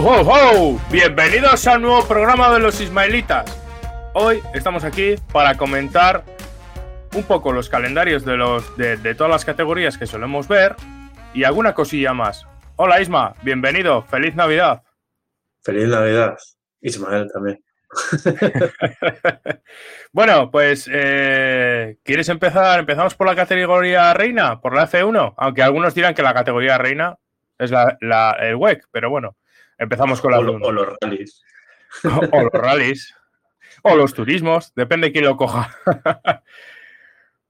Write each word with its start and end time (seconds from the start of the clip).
¡Oh, 0.00 0.22
oh, 0.22 0.32
oh! 0.32 0.80
Bienvenidos 0.92 1.66
al 1.66 1.82
nuevo 1.82 2.06
programa 2.06 2.52
de 2.52 2.60
los 2.60 2.80
Ismaelitas. 2.80 3.60
Hoy 4.14 4.40
estamos 4.54 4.84
aquí 4.84 5.16
para 5.32 5.56
comentar 5.56 6.22
un 7.14 7.24
poco 7.24 7.52
los 7.52 7.68
calendarios 7.68 8.24
de, 8.24 8.36
los, 8.36 8.76
de, 8.76 8.96
de 8.96 9.14
todas 9.16 9.30
las 9.32 9.44
categorías 9.44 9.98
que 9.98 10.06
solemos 10.06 10.46
ver 10.46 10.76
y 11.34 11.42
alguna 11.44 11.74
cosilla 11.74 12.14
más. 12.14 12.46
Hola 12.76 13.00
Isma, 13.00 13.34
bienvenido, 13.42 14.02
feliz 14.04 14.36
Navidad. 14.36 14.82
Feliz 15.64 15.88
Navidad, 15.88 16.36
Ismael 16.80 17.28
también. 17.32 17.58
bueno, 20.12 20.50
pues, 20.52 20.88
eh, 20.92 21.96
¿quieres 22.04 22.28
empezar? 22.28 22.78
Empezamos 22.78 23.16
por 23.16 23.26
la 23.26 23.34
categoría 23.34 24.14
reina, 24.14 24.60
por 24.60 24.76
la 24.76 24.86
F1, 24.88 25.34
aunque 25.36 25.62
algunos 25.62 25.94
dirán 25.94 26.14
que 26.14 26.22
la 26.22 26.34
categoría 26.34 26.78
reina 26.78 27.16
es 27.58 27.72
la, 27.72 27.96
la- 28.00 28.36
el 28.40 28.54
WEC, 28.54 28.84
pero 28.92 29.10
bueno, 29.10 29.36
empezamos 29.78 30.20
con 30.20 30.32
la 30.32 30.38
o, 30.40 30.42
lo- 30.42 30.58
F1. 30.58 30.66
o 30.66 30.72
los 30.72 30.88
rallies. 31.00 31.42
o 32.32 32.42
los 32.42 32.52
rallies, 32.52 33.14
o 33.82 33.96
los 33.96 34.12
turismos, 34.12 34.74
depende 34.74 35.06
de 35.08 35.12
quién 35.12 35.24
lo 35.24 35.36
coja. 35.36 35.74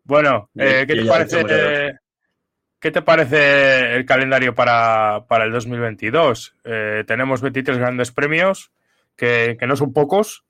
bueno, 0.04 0.50
eh, 0.56 0.84
¿qué, 0.86 0.94
te 0.94 1.04
parece. 1.04 1.98
¿qué 2.80 2.90
te 2.90 3.02
parece 3.02 3.96
el 3.96 4.04
calendario 4.06 4.54
para, 4.54 5.24
para 5.28 5.44
el 5.44 5.52
2022? 5.52 6.54
Eh, 6.64 7.04
tenemos 7.06 7.40
23 7.42 7.78
grandes 7.78 8.12
premios, 8.12 8.70
que, 9.16 9.56
que 9.58 9.66
no 9.66 9.76
son 9.76 9.92
pocos, 9.92 10.44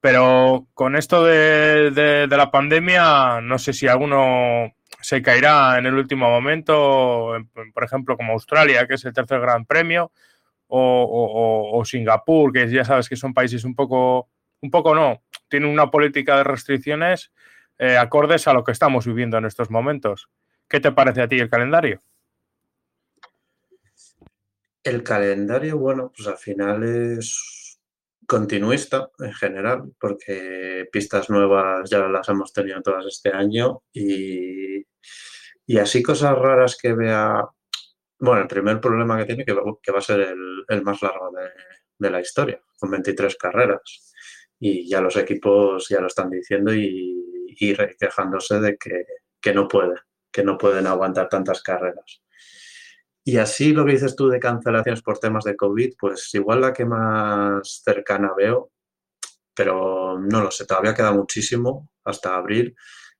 pero 0.00 0.66
con 0.74 0.96
esto 0.96 1.24
de, 1.24 1.90
de- 1.92 2.26
de 2.26 2.36
la 2.36 2.50
pandemia, 2.50 3.40
no 3.40 3.58
sé 3.58 3.72
si 3.72 3.86
alguno 3.88 4.74
se 5.00 5.22
caerá 5.22 5.78
en 5.78 5.86
el 5.86 5.94
último 5.94 6.28
momento, 6.28 7.36
en- 7.36 7.48
por 7.72 7.84
ejemplo, 7.84 8.16
como 8.16 8.32
Australia, 8.32 8.86
que 8.86 8.94
es 8.94 9.04
el 9.04 9.12
tercer 9.14 9.40
gran 9.40 9.64
premio, 9.64 10.10
o, 10.76 11.82
Singapur, 11.84 12.52
que 12.52 12.68
ya 12.70 12.84
sabes 12.84 13.08
que 13.08 13.16
son 13.16 13.34
países 13.34 13.64
un 13.64 13.74
poco, 13.74 14.28
un 14.60 14.70
poco 14.70 14.94
no, 14.94 15.22
tienen 15.48 15.68
una 15.68 15.90
política 15.90 16.36
de 16.38 16.44
restricciones 16.44 17.32
eh, 17.78 17.96
acordes 17.96 18.46
a 18.46 18.52
lo 18.52 18.64
que 18.64 18.72
estamos 18.72 19.06
viviendo 19.06 19.36
en 19.36 19.44
estos 19.44 19.70
momentos. 19.70 20.28
¿Qué 20.68 20.80
te 20.80 20.92
parece 20.92 21.22
a 21.22 21.28
ti 21.28 21.38
el 21.38 21.50
calendario? 21.50 22.00
El 24.82 25.02
calendario, 25.02 25.78
bueno, 25.78 26.12
pues 26.14 26.28
al 26.28 26.36
final 26.36 26.82
es 26.82 27.80
continuista 28.26 29.10
en 29.18 29.32
general, 29.32 29.92
porque 29.98 30.86
pistas 30.90 31.30
nuevas 31.30 31.88
ya 31.88 32.00
las 32.00 32.28
hemos 32.28 32.52
tenido 32.52 32.80
todas 32.82 33.06
este 33.06 33.30
año 33.30 33.82
y, 33.92 34.84
y 35.66 35.78
así 35.78 36.02
cosas 36.02 36.36
raras 36.36 36.76
que 36.80 36.92
vea. 36.92 37.44
Bueno, 38.24 38.40
el 38.40 38.48
primer 38.48 38.80
problema 38.80 39.18
que 39.18 39.26
tiene 39.26 39.44
que 39.44 39.52
va, 39.52 39.62
que 39.82 39.92
va 39.92 39.98
a 39.98 40.02
ser 40.02 40.20
el, 40.68 40.82
más 40.82 41.02
largo 41.02 41.30
de, 41.98 42.10
la 42.10 42.20
historia, 42.20 42.58
con 42.78 42.90
23 42.90 43.36
carreras. 43.36 44.14
Y 44.58 44.88
ya 44.88 45.02
los 45.02 45.16
equipos 45.16 45.88
ya 45.90 46.00
lo 46.00 46.06
están 46.06 46.30
diciendo 46.30 46.72
y, 46.74 47.46
y 47.48 47.76
quejándose 47.98 48.60
de 48.60 48.78
que, 48.78 49.04
que 49.42 49.52
no 49.52 49.68
pueden, 49.68 49.98
que 50.32 50.42
no 50.42 50.56
pueden 50.56 50.86
aguantar 50.86 51.28
tantas 51.28 51.62
carreras. 51.62 52.22
Y 53.24 53.36
así 53.36 53.74
lo 53.74 53.84
que 53.84 53.92
dices 53.92 54.16
tú 54.16 54.28
de 54.28 54.40
cancelaciones 54.40 55.02
por 55.02 55.18
temas 55.18 55.44
de 55.44 55.56
COVID, 55.56 55.94
pues 55.98 56.34
igual 56.34 56.62
la 56.62 56.72
que 56.72 56.86
más 56.86 57.82
cercana 57.84 58.32
veo, 58.34 58.70
pero 59.54 60.18
no 60.18 60.42
lo 60.42 60.50
sé, 60.50 60.64
todavía 60.64 60.94
queda 60.94 61.12
muchísimo 61.12 61.90
hasta 62.04 62.36
abril, 62.36 62.74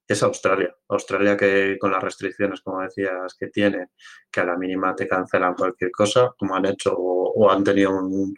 es 0.06 0.22
Australia. 0.22 0.74
Australia 0.88 1.36
que 1.36 1.76
con 1.78 1.90
las 1.92 2.02
restricciones, 2.02 2.60
como 2.62 2.82
decías, 2.82 3.34
que 3.38 3.48
tiene, 3.48 3.88
que 4.30 4.40
a 4.40 4.44
la 4.44 4.56
mínima 4.56 4.94
te 4.94 5.08
cancelan 5.08 5.54
cualquier 5.54 5.90
cosa, 5.90 6.32
como 6.38 6.54
han 6.56 6.66
hecho 6.66 6.94
o, 6.96 7.50
han 7.50 7.64
tenido 7.64 7.90
un- 7.92 8.34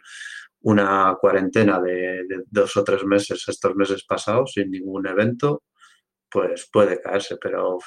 una 0.61 1.15
cuarentena 1.19 1.79
de, 1.81 2.25
dos 2.49 2.75
o 2.77 2.83
tres 2.83 3.03
meses 3.05 3.43
estos 3.47 3.75
meses 3.75 4.03
pasados 4.05 4.53
sin 4.53 4.71
ningún 4.71 5.07
evento, 5.07 5.63
pues 6.29 6.69
puede 6.71 7.01
caerse, 7.01 7.37
pero 7.41 7.77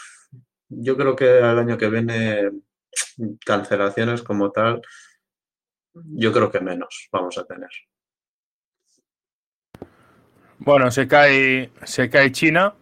yo 0.68 0.96
creo 0.96 1.16
que 1.16 1.38
el 1.38 1.44
año 1.58 1.78
que 1.78 1.90
viene 1.90 2.50
cancelaciones 3.44 4.22
como 4.22 4.50
tal, 4.52 4.80
yo 6.22 6.32
creo 6.32 6.50
que 6.50 6.60
menos 6.60 7.08
vamos 7.12 7.38
a 7.38 7.44
tener. 7.44 7.70
Bueno, 10.58 10.90
se 10.90 11.08
cae, 11.08 11.70
se 11.84 12.10
cae 12.10 12.32
China, 12.32 12.74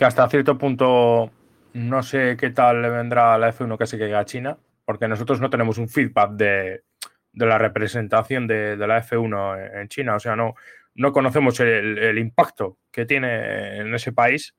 que 0.00 0.06
hasta 0.06 0.26
cierto 0.30 0.56
punto 0.56 1.30
no 1.74 2.02
sé 2.02 2.34
qué 2.38 2.48
tal 2.48 2.80
le 2.80 2.88
vendrá 2.88 3.34
a 3.34 3.38
la 3.38 3.52
F1 3.52 3.76
que 3.76 3.86
se 3.86 3.98
caiga 3.98 4.20
a 4.20 4.24
China, 4.24 4.56
porque 4.86 5.06
nosotros 5.06 5.42
no 5.42 5.50
tenemos 5.50 5.76
un 5.76 5.90
feedback 5.90 6.30
de, 6.30 6.84
de 7.34 7.46
la 7.46 7.58
representación 7.58 8.46
de, 8.46 8.78
de 8.78 8.86
la 8.86 9.02
F1 9.06 9.78
en- 9.82 9.88
China, 9.88 10.14
o 10.16 10.18
sea, 10.18 10.34
no, 10.36 10.54
no 10.94 11.12
conocemos 11.12 11.60
el, 11.60 11.98
el 11.98 12.18
impacto 12.18 12.78
que 12.90 13.04
tiene 13.04 13.76
en 13.76 13.94
ese 13.94 14.12
país. 14.12 14.56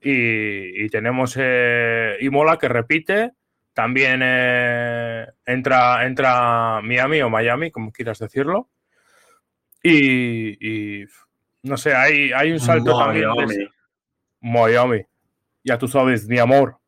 Y, 0.00 0.84
y 0.84 0.88
tenemos 0.88 1.34
eh, 1.36 2.16
Imola 2.20 2.56
que 2.56 2.68
repite, 2.68 3.32
también 3.74 4.20
eh, 4.22 5.26
entra, 5.46 6.06
entra 6.06 6.80
Miami 6.80 7.22
o 7.22 7.28
Miami, 7.28 7.72
como 7.72 7.90
quieras 7.90 8.20
decirlo. 8.20 8.70
Y, 9.82 11.00
y, 11.00 11.06
no 11.64 11.76
sé, 11.76 11.92
hay, 11.92 12.30
hay 12.32 12.52
un 12.52 12.60
salto 12.60 12.92
también. 12.98 13.68
Miami. 14.52 15.04
Ya 15.64 15.78
tú 15.78 15.88
sabes, 15.88 16.26
mi 16.28 16.38
amor. 16.38 16.78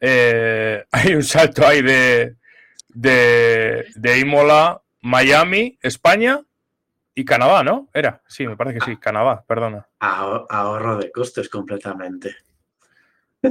Eh, 0.00 0.84
hay 0.92 1.14
un 1.14 1.22
salto 1.22 1.66
ahí 1.66 1.82
de, 1.82 2.36
de, 2.88 3.86
de 3.94 4.18
Imola, 4.18 4.80
Miami, 5.02 5.78
España 5.82 6.40
y 7.14 7.24
Canadá, 7.24 7.62
¿no? 7.62 7.88
Era, 7.94 8.22
sí, 8.26 8.46
me 8.46 8.56
parece 8.56 8.78
que 8.78 8.84
sí, 8.86 8.96
Canadá, 8.96 9.44
perdona. 9.46 9.86
Aho- 10.00 10.46
Ahorro 10.48 10.96
de 10.98 11.12
costes 11.12 11.48
completamente. 11.48 12.34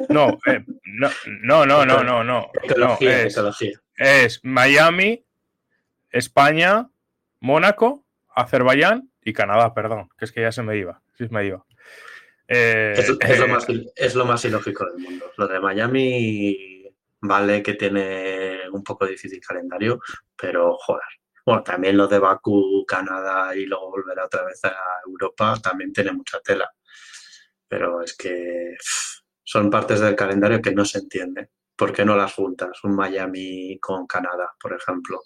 No, 0.09 0.40
eh, 0.47 0.66
no, 0.86 1.09
no, 1.44 1.66
no, 1.66 1.86
no, 1.86 2.03
no, 2.03 2.03
no. 2.03 2.24
no, 2.24 2.52
Ecología, 2.63 3.22
es, 3.24 3.34
ecología. 3.38 3.80
es 3.96 4.40
Miami, 4.44 5.24
España, 6.09 6.90
Mónaco, 7.40 8.03
Azerbaiyán 8.36 9.09
y 9.24 9.34
Canadá, 9.34 9.74
perdón, 9.75 10.09
que 10.18 10.25
es 10.25 10.31
que 10.31 10.42
ya 10.42 10.52
se 10.52 10.63
me 10.63 10.78
iba, 10.78 11.02
sí 11.16 11.28
se 11.28 11.34
me 11.34 11.46
iba. 11.46 11.63
Eh, 12.53 12.94
Es, 12.96 13.09
es 13.19 13.40
lo 13.40 13.46
eh, 13.46 13.47
más, 13.47 13.66
es 13.96 14.16
lo 14.16 14.25
más 14.25 14.46
ilógico 14.46 14.86
del 14.86 15.00
mundo. 15.03 15.31
Lo 15.38 15.47
de 15.47 15.59
Miami 15.59 16.84
vale 17.22 17.64
que 17.64 17.74
tiene 17.74 18.69
un 18.72 18.84
poco 18.84 19.06
difícil 19.06 19.40
calendario, 19.40 20.00
pero 20.36 20.78
joder. 20.78 21.03
Bueno, 21.46 21.63
también 21.63 21.97
lo 21.97 22.08
de 22.08 22.19
Bakú, 22.19 22.86
Canadá 22.88 23.56
y 23.56 23.66
luego 23.66 23.92
volver 23.92 24.19
otra 24.19 24.46
vez 24.46 24.63
a 24.63 24.75
Europa 25.06 25.58
también 25.62 25.92
tiene 25.92 26.13
mucha 26.13 26.40
tela. 26.40 26.72
Pero 27.68 28.02
es 28.02 28.16
que 28.16 28.75
pff, 28.78 29.22
son 29.44 29.69
partes 29.69 30.00
del 30.00 30.16
calendario 30.16 30.62
que 30.62 30.74
no 30.74 30.86
se 30.86 31.00
entienden. 31.00 31.50
¿Por 31.75 31.92
qué 31.92 32.06
no 32.06 32.16
las 32.16 32.34
juntas? 32.34 32.84
Un 32.84 32.96
Miami 32.96 33.78
con 33.80 34.06
Canadá, 34.08 34.52
por 34.59 34.74
ejemplo. 34.74 35.22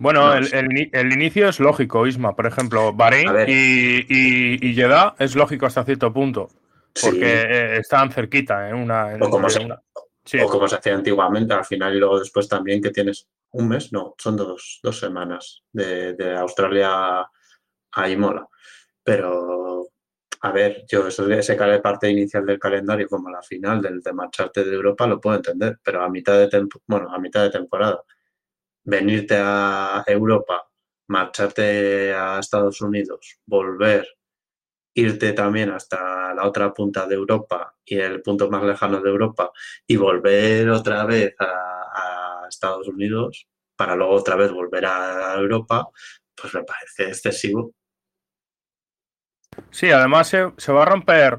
Bueno, 0.00 0.26
No 0.28 0.34
el, 0.34 0.52
el 0.54 0.66
ini- 0.68 0.90
el 0.92 1.12
inicio 1.12 1.48
es 1.48 1.60
lógico, 1.60 2.06
Isma. 2.06 2.34
Por 2.34 2.46
ejemplo, 2.46 2.92
Bahrein 2.92 3.28
y, 3.46 4.06
y, 4.08 4.58
y 4.70 4.74
Jeddah 4.74 5.14
es 5.18 5.34
lógico 5.36 5.66
hasta 5.66 5.84
cierto 5.84 6.12
punto, 6.12 6.48
porque 7.00 7.18
Sí. 7.18 7.20
eh, 7.22 7.76
están 7.78 8.10
cerquita 8.10 8.68
en 8.68 8.76
una. 8.76 9.12
en- 9.12 9.22
O 9.22 9.28
como 9.30 9.48
se- 9.50 9.64
una- 9.64 9.80
sí. 10.24 10.38
O 10.40 10.46
como 10.48 10.66
se 10.68 10.76
hacía 10.76 10.94
antiguamente, 10.94 11.52
al 11.54 11.64
final 11.64 11.94
y 11.94 11.98
luego 11.98 12.18
después 12.18 12.48
también 12.48 12.80
que 12.82 12.90
tienes 12.90 13.28
un 13.52 13.68
mes, 13.68 13.92
no, 13.92 14.14
son 14.18 14.36
dos, 14.36 14.80
dos 14.82 14.98
semanas 14.98 15.62
de, 15.72 16.14
de 16.14 16.36
Australia 16.36 17.20
a 17.94 18.08
Imola. 18.08 18.46
Pero, 19.04 19.88
a 20.40 20.52
ver, 20.52 20.84
yo 20.88 21.06
eso 21.08 21.28
ese 21.30 21.54
parte 21.80 22.08
inicial 22.08 22.46
del 22.46 22.58
calendario 22.58 23.06
como 23.08 23.28
la 23.30 23.42
final 23.42 23.82
del 23.82 24.00
de 24.00 24.12
marcharte 24.12 24.64
de 24.64 24.74
Europa 24.74 25.06
lo 25.06 25.20
puedo 25.20 25.36
entender, 25.36 25.78
pero 25.82 26.02
a 26.02 26.08
mitad 26.08 26.38
de 26.38 26.48
tempo- 26.48 26.80
bueno, 26.86 27.12
a 27.12 27.18
mitad 27.18 27.42
de 27.42 27.50
temporada, 27.50 28.00
venirte 28.84 29.36
a 29.38 30.04
Europa, 30.06 30.68
marcharte 31.08 32.12
a 32.12 32.38
Estados 32.38 32.80
Unidos, 32.80 33.40
volver, 33.46 34.06
irte 34.94 35.32
también 35.32 35.70
hasta 35.70 36.34
la 36.34 36.46
otra 36.46 36.72
punta 36.72 37.06
de 37.06 37.14
Europa 37.14 37.74
y 37.84 37.98
el 37.98 38.22
punto 38.22 38.50
más 38.50 38.62
lejano 38.62 39.00
de 39.00 39.10
Europa 39.10 39.50
y 39.86 39.96
volver 39.96 40.68
otra 40.70 41.04
vez 41.04 41.34
a, 41.38 42.46
Estados 42.48 42.86
Unidos 42.86 43.48
para 43.74 43.96
luego 43.96 44.12
otra 44.12 44.36
vez 44.36 44.52
volver 44.52 44.84
a 44.84 45.34
Europa, 45.38 45.88
pues 46.34 46.52
me 46.54 46.62
parece 46.64 47.04
excesivo. 47.08 47.72
Sí, 49.70 49.90
además 49.90 50.28
se, 50.28 50.72
va 50.72 50.82
a 50.82 50.86
romper, 50.86 51.38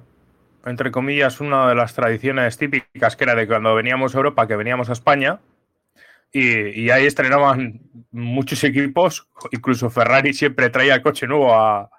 entre 0.66 0.92
comillas, 0.92 1.40
una 1.40 1.70
de 1.70 1.76
las 1.76 1.94
tradiciones 1.94 2.58
típicas 2.58 3.16
que 3.16 3.24
era 3.26 3.36
de 3.36 3.48
cuando 3.48 3.76
veníamos 3.76 4.14
a 4.14 4.18
Europa, 4.18 4.48
que 4.48 4.56
veníamos 4.56 4.90
a 4.90 4.94
España, 4.94 5.40
y, 6.34 6.90
ahí 6.90 7.06
estrenaban 7.06 7.80
muchos 8.12 8.64
equipos, 8.64 9.30
incluso 9.52 9.92
Ferrari 9.92 10.34
siempre 10.34 10.72
traía 10.72 10.96
el 10.96 11.04
coche 11.04 11.28
nuevo 11.28 11.54
a, 11.54 11.90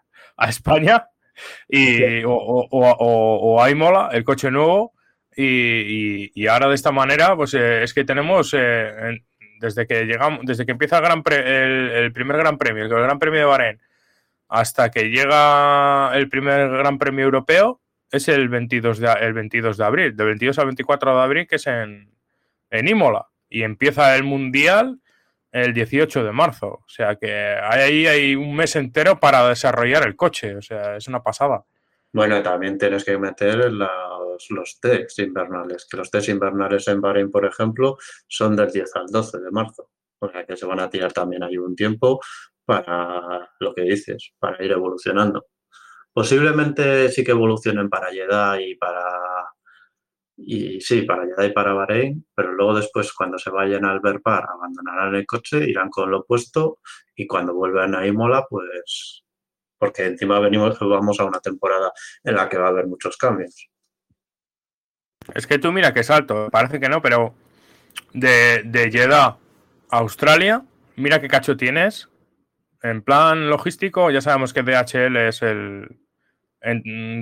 España, 0.49 1.07
y, 1.69 2.25
o, 2.25 2.33
o, 2.33 3.63
a 3.63 3.71
Imola, 3.71 4.11
el 4.13 4.25
coche 4.25 4.51
nuevo, 4.51 4.93
y, 5.37 6.47
ahora 6.49 6.69
de 6.69 6.75
esta 6.75 6.91
manera, 6.91 7.37
pues 7.37 7.55
eh, 7.55 7.85
es 7.85 7.95
que 7.95 8.05
tenemos, 8.05 8.53
eh, 8.59 9.23
desde 9.61 9.87
que 9.87 10.05
llegamos, 10.05 10.41
desde 10.43 10.67
que 10.67 10.73
empieza 10.73 10.99
el, 10.99 11.05
gran 11.05 11.23
el, 11.27 12.13
primer 12.13 12.37
Gran 12.37 12.59
Premio, 12.59 12.83
el 12.83 12.89
Gran 12.89 13.21
Premio 13.21 13.39
de 13.39 13.47
Bahrein, 13.47 13.81
hasta 14.49 14.91
que 14.91 15.11
llega 15.11 16.11
el 16.15 16.29
primer 16.29 16.69
Gran 16.71 16.99
Premio 16.99 17.25
Europeo, 17.25 17.81
es 18.11 18.27
el 18.27 18.49
22 18.49 18.99
de, 18.99 19.13
el 19.21 19.33
22 19.33 19.77
de 19.77 19.85
abril, 19.85 20.17
del 20.17 20.27
22 20.27 20.59
al 20.59 20.67
24 20.67 21.17
de 21.17 21.23
abril, 21.23 21.47
que 21.47 21.57
es 21.57 21.67
en, 21.69 22.11
en 22.71 22.89
Imola 22.89 23.29
y 23.55 23.63
empieza 23.63 24.17
el 24.17 24.25
Mundial 24.25 25.01
el 25.53 25.73
18 25.73 26.25
de 26.25 26.33
marzo. 26.33 26.67
O 26.67 26.89
sea 26.89 27.15
que 27.15 27.33
ahí 27.33 28.05
hay 28.09 28.35
un 28.35 28.57
mes 28.57 28.75
entero 28.75 29.21
para 29.21 29.49
desarrollar 29.49 30.05
el 30.05 30.17
coche. 30.17 30.57
O 30.57 30.61
sea, 30.61 30.97
es 30.97 31.07
una 31.07 31.23
pasada. 31.23 31.65
Bueno, 32.13 32.43
también 32.43 32.77
tienes 32.77 33.05
que 33.05 33.17
meter 33.17 33.71
los, 33.73 34.47
los 34.51 34.81
tests 34.81 35.21
invernales, 35.21 35.87
que 35.89 35.97
los 35.97 36.11
test 36.11 36.31
invernales 36.31 36.89
en 36.89 37.01
Bahrein, 37.01 37.31
por 37.31 37.45
ejemplo, 37.45 37.97
son 38.27 38.57
del 38.57 38.73
10 38.73 38.97
al 38.97 39.07
12 39.07 39.39
de 39.39 39.51
marzo. 39.53 39.91
O 40.19 40.29
sea 40.29 40.45
que 40.45 40.57
se 40.57 40.67
van 40.67 40.81
a 40.81 40.91
tirar 40.91 41.13
también 41.13 41.45
ahí 41.45 41.57
un 41.57 41.77
tiempo 41.77 42.21
para 42.65 43.53
lo 43.61 43.73
que 43.73 43.83
dices, 43.83 44.33
para 44.41 44.65
ir 44.65 44.73
evolucionando. 44.73 45.47
Posiblemente 46.13 47.09
sí 47.11 47.23
que 47.23 47.31
evolucionen 47.31 47.89
para 47.89 48.11
Jeddah 48.11 48.61
y 48.61 48.75
para 48.75 49.54
y 50.37 50.81
sí, 50.81 51.03
para 51.03 51.23
allá 51.23 51.47
y 51.47 51.53
para 51.53 51.75
Bahrein, 51.75 52.27
pero 52.35 52.53
luego 52.53 52.75
después 52.75 53.13
cuando 53.13 53.39
se 53.39 53.51
vayan 53.51 53.85
al 53.85 54.01
Verpar 54.01 54.45
abandonarán 54.49 55.15
el 55.15 55.27
coche, 55.27 55.69
irán 55.69 55.91
con 55.91 56.11
lo 56.11 56.21
opuesto 56.21 56.79
y 57.15 57.27
cuando 57.27 57.55
vuelvan 57.55 57.95
a 57.95 58.07
Imola, 58.07 58.45
pues 58.49 59.23
porque 59.79 60.07
encima 60.07 60.41
venimos, 60.41 60.79
vamos 60.79 61.21
a 61.21 61.25
una 61.25 61.41
temporada 61.41 61.93
en 62.23 62.35
la 62.37 62.49
que 62.49 62.59
va 62.59 62.67
a 62.67 62.71
haber 62.71 62.87
muchos 62.87 63.17
cambios. 63.17 63.69
Es 65.35 65.47
que 65.47 65.59
tú 65.59 65.73
mira 65.73 65.93
que 65.93 66.03
salto, 66.03 66.49
parece 66.51 66.81
que 66.81 66.89
no, 66.89 67.01
pero 67.03 67.35
de, 68.13 68.63
de 68.65 68.91
Jeddah 68.91 69.37
a 69.91 69.99
Australia, 69.99 70.65
mira 70.97 71.21
qué 71.21 71.29
cacho 71.29 71.57
tienes. 71.57 72.09
En 72.83 73.03
plan 73.03 73.49
logístico, 73.49 74.11
ya 74.11 74.21
sabemos 74.21 74.53
que 74.53 74.63
DHL 74.63 75.17
es 75.17 75.43
el, 75.43 76.04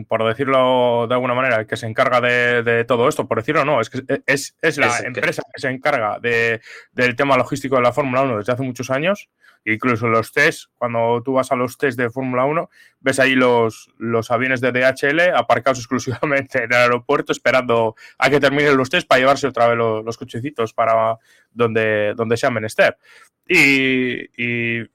por 0.07 0.25
decirlo 0.25 1.07
de 1.09 1.15
alguna 1.15 1.35
manera, 1.35 1.57
el 1.57 1.67
que 1.67 1.77
se 1.77 1.87
encarga 1.87 2.21
de, 2.21 2.85
todo 2.87 3.09
esto, 3.09 3.27
por 3.27 3.39
decirlo 3.39 3.65
no, 3.65 3.81
es 3.81 3.91
que 3.91 4.03
es, 4.27 4.55
la 4.79 4.99
empresa 5.01 5.43
que... 5.53 5.61
se 5.61 5.69
encarga 5.69 6.21
del 6.21 7.17
tema 7.17 7.37
logístico 7.37 7.77
de 7.77 7.83
la 7.83 7.93
Fórmula 7.93 8.23
1 8.23 8.39
desde 8.39 8.53
hace 8.53 8.63
muchos 8.63 8.91
años. 8.91 9.29
Incluso 9.65 10.09
los 10.09 10.33
test, 10.33 10.71
cuando 10.77 11.23
tú 11.25 11.35
vas 11.35 11.53
a 11.53 11.57
los 11.57 11.79
test 11.79 11.97
de 11.97 12.11
Fórmula 12.11 12.45
1, 12.45 12.69
ves 13.01 13.21
ahí 13.21 13.35
los, 13.35 13.91
los 13.97 14.31
aviones 14.31 14.61
de 14.61 14.73
DHL 14.73 15.37
aparcados 15.37 15.79
exclusivamente 15.81 16.65
en 16.65 16.73
el 16.73 16.79
aeropuerto 16.79 17.33
esperando 17.33 17.95
a 18.19 18.31
que 18.31 18.41
terminen 18.41 18.77
los 18.77 18.91
test 18.91 19.07
para 19.07 19.21
llevarse 19.21 19.47
otra 19.47 19.69
vez 19.69 19.77
los, 19.77 20.17
cochecitos 20.17 20.73
para 20.73 21.17
donde, 21.51 22.15
donde 22.17 22.37
sea 22.37 22.51
menester. 22.51 22.97
Y, 23.47 24.25
y 24.41 24.89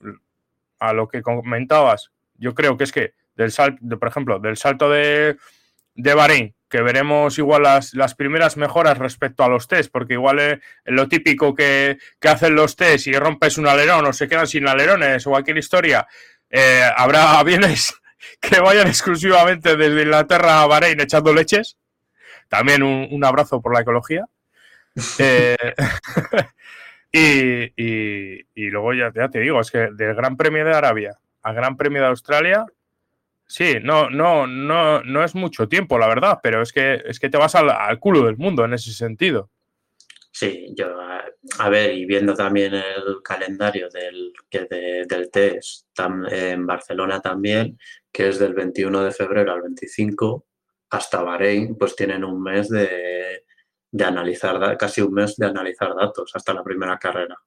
a 0.79 0.93
lo 0.93 1.07
que 1.07 1.21
comentabas, 1.21 2.11
yo 2.35 2.53
creo 2.53 2.77
que 2.77 2.83
es 2.85 2.91
que 2.91 3.13
del 3.37 3.51
salto, 3.51 3.99
por 3.99 4.09
ejemplo, 4.09 4.39
del 4.39 4.57
salto 4.57 4.89
de, 4.89 5.37
de 5.93 6.13
Bahrein, 6.13 6.55
que 6.67 6.81
veremos 6.81 7.37
igual 7.37 7.63
las, 7.63 7.93
las, 7.93 8.15
primeras 8.15 8.57
mejoras 8.57 8.97
respecto 8.97 9.43
a 9.43 9.47
los 9.47 9.67
test, 9.67 9.91
porque 9.91 10.13
igual 10.13 10.39
es 10.39 10.59
lo 10.85 11.07
típico 11.07 11.53
que, 11.53 11.97
hacen 12.27 12.55
los 12.55 12.75
test 12.75 13.07
y 13.07 13.13
rompes 13.13 13.57
un 13.57 13.67
alerón 13.67 14.05
o 14.05 14.11
se 14.11 14.27
quedan 14.27 14.47
sin 14.47 14.67
alerones 14.67 15.25
o 15.25 15.29
cualquier 15.29 15.57
historia, 15.57 16.07
eh, 16.49 16.83
habrá 16.97 17.39
aviones 17.39 17.93
que 18.41 18.59
vayan 18.59 18.87
exclusivamente 18.87 19.77
desde 19.77 20.01
Inglaterra 20.01 20.63
a 20.63 20.67
Bahrein 20.67 20.99
echando 20.99 21.33
leches. 21.33 21.77
También 22.49 22.81
un, 22.81 23.23
abrazo 23.23 23.61
por 23.61 23.73
la 23.73 23.81
ecología. 23.81 24.25
Eh, 25.19 25.75
y, 27.11 28.41
y, 28.55 28.69
luego 28.71 28.95
ya, 28.95 29.11
ya 29.13 29.29
te 29.29 29.39
digo, 29.39 29.61
es 29.61 29.69
que 29.69 29.89
del 29.91 30.15
Gran 30.15 30.35
Premio 30.35 30.65
de 30.65 30.73
Arabia 30.73 31.19
al 31.47 31.55
Gran 31.55 31.77
Premio 31.77 32.01
de 32.01 32.09
Australia 32.09 32.65
Sí, 33.47 33.77
no, 33.81 34.09
no, 34.09 34.45
no, 34.45 35.01
no 35.03 35.23
es 35.23 35.33
mucho 35.33 35.69
tiempo, 35.69 35.97
la 35.97 36.07
verdad, 36.07 36.39
pero 36.43 36.61
es 36.61 36.73
que, 36.73 37.01
es 37.05 37.17
que 37.19 37.29
te 37.29 37.37
vas 37.37 37.55
al, 37.55 37.99
culo 37.99 38.25
del 38.25 38.37
mundo 38.37 38.65
en 38.65 38.73
ese 38.73 38.91
sentido. 38.91 39.49
Sí, 40.31 40.73
yo, 40.75 40.87
a 41.59 41.69
ver, 41.69 41.93
y 41.95 42.05
viendo 42.05 42.33
también 42.33 42.73
el 42.75 43.21
calendario 43.23 43.89
del, 43.89 44.33
que 44.49 44.67
del 44.69 45.31
test 45.31 45.87
en 46.29 46.67
Barcelona 46.67 47.21
también, 47.21 47.79
que 48.11 48.27
es 48.27 48.37
del 48.37 48.53
21 48.53 49.03
de 49.03 49.11
febrero 49.11 49.53
al 49.53 49.61
25, 49.61 50.45
hasta 50.89 51.23
Bahrein, 51.23 51.75
pues 51.77 51.95
tienen 51.95 52.23
un 52.23 52.43
mes 52.43 52.69
de, 52.69 53.45
de 53.89 54.03
analizar, 54.03 54.77
casi 54.77 55.01
un 55.01 55.13
mes 55.13 55.37
de 55.37 55.47
analizar 55.47 55.95
datos 55.95 56.31
hasta 56.35 56.53
la 56.53 56.63
primera 56.63 56.99
carrera 56.99 57.37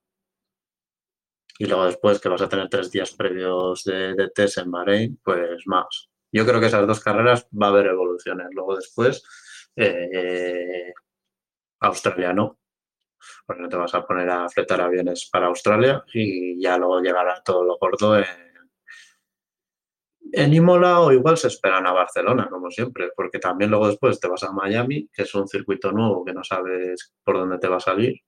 y 1.61 1.67
luego 1.67 1.85
después 1.85 2.19
que 2.19 2.31
vas 2.31 2.41
a 2.41 2.49
tener 2.49 2.71
tres 2.71 2.91
días 2.91 3.13
previos 3.13 3.85
de, 3.85 4.31
test 4.35 4.57
en 4.57 4.71
Bahrein, 4.71 5.21
pues 5.23 5.67
más. 5.67 6.09
Yo 6.33 6.47
creo 6.47 6.59
que 6.59 6.69
esas 6.69 6.87
dos 6.87 7.01
carreras 7.01 7.47
va 7.53 7.67
a 7.67 7.69
haber 7.69 7.89
evoluciones. 7.89 8.47
Luego 8.53 8.77
después, 8.77 9.23
eh, 9.77 10.95
Australia 11.81 12.33
no, 12.33 12.59
porque 13.45 13.61
no 13.61 13.69
te 13.69 13.77
vas 13.77 13.95
a 13.95 14.07
poner 14.07 14.31
a 14.31 14.49
fletar 14.49 14.81
aviones 14.81 15.29
para 15.31 15.49
Australia 15.49 16.03
y 16.15 16.59
ya 16.63 16.79
luego 16.79 17.03
llegará 17.03 17.43
todo 17.45 17.63
lo 17.63 17.77
gordo 17.77 18.17
en, 18.17 18.25
en 20.33 20.55
Imola 20.55 21.01
o 21.01 21.13
igual 21.13 21.37
se 21.37 21.49
esperan 21.49 21.87
a 21.87 21.93
Barcelona, 21.93 22.49
como 22.49 22.71
siempre, 22.71 23.11
porque 23.15 23.39
también 23.39 23.71
luego 23.71 23.89
después 23.89 24.19
te 24.19 24.29
vas 24.29 24.45
a 24.45 24.53
Miami, 24.53 25.11
que 25.13 25.25
es 25.25 25.35
un 25.35 25.47
circuito 25.47 25.93
nuevo 25.93 26.25
que 26.25 26.33
no 26.33 26.43
sabes 26.43 27.13
por 27.23 27.37
dónde 27.37 27.59
te 27.59 27.69
va 27.69 27.77
a 27.77 27.81
salir 27.81 28.23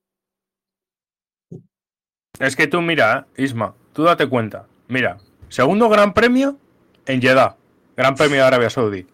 es 2.39 2.57
que 2.57 2.67
tú 2.67 2.81
mira, 2.81 3.27
Isma, 3.37 3.75
tú 3.93 4.05
date 4.05 4.29
cuenta. 4.29 4.67
Mira, 4.89 5.19
segundo 5.49 5.89
gran 5.89 6.15
premio 6.15 6.59
en 7.07 7.21
Jeddah, 7.21 7.57
Gran 7.97 8.15
Premio 8.15 8.39
de 8.39 8.43
Arabia 8.43 8.71
Saudí. 8.71 9.07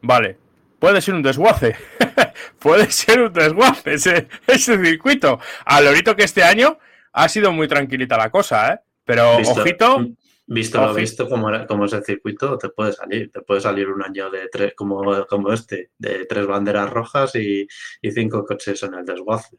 Vale, 0.00 0.38
puede 0.78 1.00
ser 1.00 1.14
un 1.14 1.22
desguace. 1.22 1.76
puede 2.58 2.90
ser 2.90 3.20
un 3.22 3.32
desguace 3.32 3.94
ese, 3.94 4.28
ese 4.46 4.82
circuito. 4.82 5.38
A 5.64 5.80
lorito 5.80 6.16
que 6.16 6.24
este 6.24 6.42
año 6.42 6.78
ha 7.12 7.28
sido 7.28 7.52
muy 7.52 7.68
tranquilita 7.68 8.16
la 8.16 8.30
cosa, 8.30 8.72
¿eh? 8.72 8.78
Pero 9.04 9.36
ojito. 9.36 10.06
Visto 10.44 10.84
lo 10.84 10.92
visto 10.92 11.28
como, 11.28 11.50
como 11.66 11.84
es 11.84 11.92
el 11.92 12.04
circuito, 12.04 12.58
te 12.58 12.68
puede 12.68 12.92
salir. 12.92 13.30
Te 13.30 13.42
puede 13.42 13.60
salir 13.60 13.88
un 13.88 14.02
año 14.02 14.28
de 14.28 14.48
tres, 14.48 14.74
como, 14.74 15.24
como 15.26 15.52
este, 15.52 15.90
de 15.98 16.26
tres 16.26 16.46
banderas 16.46 16.90
rojas 16.90 17.34
y, 17.36 17.66
y 18.02 18.10
cinco 18.10 18.44
coches 18.44 18.82
en 18.82 18.94
el 18.94 19.04
desguace. 19.04 19.56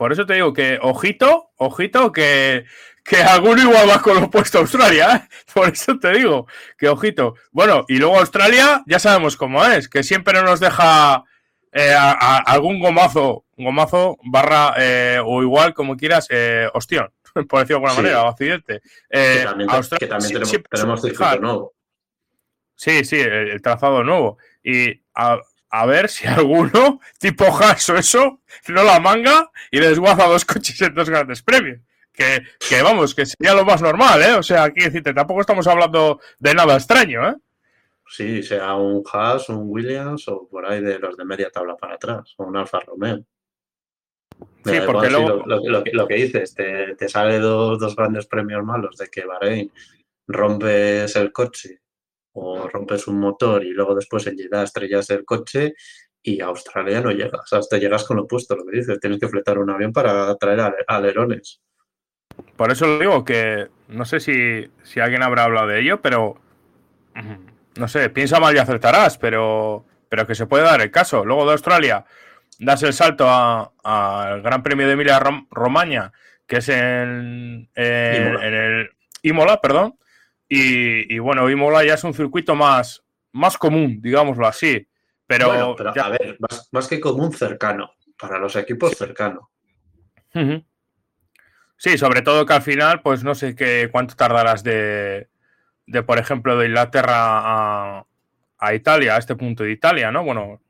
Por 0.00 0.14
eso 0.14 0.24
te 0.24 0.32
digo 0.32 0.54
que, 0.54 0.78
ojito, 0.80 1.50
ojito, 1.56 2.10
que, 2.10 2.64
que 3.04 3.18
alguno 3.18 3.60
igual 3.60 3.86
va 3.86 4.00
con 4.00 4.18
lo 4.18 4.30
puesto 4.30 4.56
a 4.56 4.62
Australia, 4.62 5.14
¿eh? 5.14 5.28
Por 5.54 5.68
eso 5.68 5.98
te 5.98 6.12
digo, 6.12 6.46
que 6.78 6.88
ojito. 6.88 7.34
Bueno, 7.52 7.84
y 7.86 7.98
luego 7.98 8.18
Australia, 8.18 8.82
ya 8.86 8.98
sabemos 8.98 9.36
cómo 9.36 9.62
es, 9.62 9.90
que 9.90 10.02
siempre 10.02 10.42
nos 10.42 10.58
deja 10.58 11.22
eh, 11.70 11.94
algún 11.94 12.80
gomazo, 12.80 13.44
gomazo 13.58 14.16
barra 14.24 14.72
eh, 14.78 15.20
o 15.22 15.42
igual, 15.42 15.74
como 15.74 15.98
quieras, 15.98 16.28
eh, 16.30 16.66
ostión, 16.72 17.12
por 17.46 17.60
decirlo 17.60 17.66
de 17.66 17.74
alguna 17.74 17.94
manera, 17.94 18.24
o 18.24 18.28
accidente. 18.28 18.80
que 19.10 19.44
también, 19.44 19.68
tenemos, 20.70 21.02
circuito 21.02 21.40
nuevo. 21.40 21.74
Sí, 22.74 23.04
sí, 23.04 23.20
el, 23.20 23.60
trazado 23.60 24.02
nuevo. 24.02 24.38
Y 24.64 25.02
a 25.14 25.38
ver 25.86 26.08
si 26.08 26.26
alguno, 26.26 27.00
tipo 27.18 27.44
Haas 27.44 27.88
o 27.90 27.96
eso, 27.96 28.40
no 28.68 28.82
la 28.82 29.00
manga 29.00 29.50
y 29.70 29.78
desguaza 29.78 30.26
dos 30.26 30.44
coches 30.44 30.80
en 30.82 30.94
dos 30.94 31.08
grandes 31.08 31.42
premios. 31.42 31.80
Que, 32.12 32.42
que, 32.68 32.82
vamos, 32.82 33.14
que 33.14 33.24
sería 33.24 33.54
lo 33.54 33.64
más 33.64 33.80
normal, 33.80 34.20
¿eh? 34.22 34.34
O 34.34 34.42
sea, 34.42 34.64
aquí 34.64 34.84
decirte, 34.84 35.14
tampoco 35.14 35.40
estamos 35.40 35.66
hablando 35.66 36.20
de 36.38 36.54
nada 36.54 36.74
extraño, 36.74 37.28
¿eh? 37.28 37.36
Sí, 38.08 38.42
sea 38.42 38.74
un 38.74 39.04
Haas, 39.10 39.48
un 39.48 39.70
Williams 39.70 40.26
o 40.26 40.48
por 40.48 40.66
ahí 40.66 40.80
de 40.82 40.98
los 40.98 41.16
de 41.16 41.24
media 41.24 41.50
tabla 41.50 41.76
para 41.76 41.94
atrás, 41.94 42.34
o 42.36 42.44
un 42.44 42.56
Alfa 42.56 42.80
Romeo. 42.80 43.24
Sí, 44.64 44.78
porque 44.84 45.08
luego... 45.08 45.44
lo, 45.46 46.08
que 46.08 46.14
dices, 46.14 46.54
te, 46.54 46.96
te 46.96 47.08
sale 47.08 47.38
dos, 47.38 47.78
dos, 47.78 47.94
grandes 47.94 48.26
premios 48.26 48.64
malos 48.64 48.96
de 48.96 49.08
que 49.08 49.24
Bahrein 49.24 49.72
rompes 50.26 51.14
el 51.16 51.32
coche 51.32 51.80
o 52.42 52.68
rompes 52.68 53.06
un 53.06 53.20
motor 53.20 53.64
y 53.64 53.70
luego 53.70 53.94
después 53.94 54.26
en 54.26 54.36
Jeddah 54.36 54.62
estrellas 54.62 55.10
el 55.10 55.24
coche 55.24 55.74
y 56.22 56.40
a 56.40 56.46
Australia 56.46 57.00
no 57.00 57.10
llegas, 57.10 57.52
hasta 57.52 57.78
llegas 57.78 58.04
con 58.04 58.16
lo 58.16 58.24
opuesto, 58.24 58.56
lo 58.56 58.64
que 58.64 58.78
dices, 58.78 59.00
tienes 59.00 59.18
que 59.18 59.28
fletar 59.28 59.58
un 59.58 59.70
avión 59.70 59.92
para 59.92 60.34
traer 60.36 60.60
alerones. 60.86 61.60
Por 62.56 62.70
eso 62.70 62.98
digo 62.98 63.24
que 63.24 63.68
no 63.88 64.04
sé 64.04 64.20
si, 64.20 64.70
si 64.82 65.00
alguien 65.00 65.22
habrá 65.22 65.44
hablado 65.44 65.68
de 65.68 65.80
ello, 65.80 66.00
pero 66.00 66.40
no 67.76 67.88
sé, 67.88 68.10
piensa 68.10 68.40
mal 68.40 68.54
y 68.54 68.58
acertarás, 68.58 69.18
pero, 69.18 69.84
pero 70.08 70.26
que 70.26 70.34
se 70.34 70.46
puede 70.46 70.64
dar 70.64 70.80
el 70.80 70.90
caso. 70.90 71.24
Luego 71.24 71.46
de 71.46 71.52
Australia, 71.52 72.04
das 72.58 72.82
el 72.82 72.92
salto 72.92 73.26
al 73.28 74.42
Gran 74.42 74.62
Premio 74.62 74.86
de 74.86 74.92
Emilia 74.94 75.20
Romagna, 75.50 76.12
que 76.46 76.58
es 76.58 76.68
en, 76.68 77.68
en, 77.74 78.54
el 78.54 78.90
Imola, 79.22 79.60
perdón. 79.60 79.96
Y, 80.52 81.16
bueno, 81.20 81.48
Imola 81.48 81.84
ya 81.84 81.94
es 81.94 82.02
un 82.02 82.12
circuito 82.12 82.56
más, 82.56 83.04
más 83.30 83.56
común, 83.56 84.00
digámoslo 84.02 84.48
así. 84.48 84.84
Pero, 85.24 85.52
a 85.52 86.08
ver, 86.08 86.36
más, 86.72 86.88
que 86.88 86.98
común, 86.98 87.32
cercano. 87.32 87.92
Para 88.18 88.36
los 88.36 88.56
equipos, 88.56 88.96
cercano. 88.98 89.48
Sí, 91.76 91.96
sobre 91.96 92.22
todo 92.22 92.44
que 92.44 92.52
al 92.52 92.62
final, 92.62 93.00
pues 93.00 93.22
no 93.22 93.36
sé 93.36 93.54
qué 93.54 93.88
cuánto 93.92 94.16
tardarás 94.16 94.64
de, 94.64 95.28
de 95.86 96.02
por 96.02 96.18
ejemplo, 96.18 96.58
de 96.58 96.66
Inglaterra 96.66 97.14
a, 97.14 98.06
a 98.58 98.74
Italia, 98.74 99.14
a 99.14 99.18
este 99.18 99.36
punto 99.36 99.62
de 99.62 99.70
Italia, 99.70 100.10
¿no? 100.10 100.24
Bueno, 100.24 100.60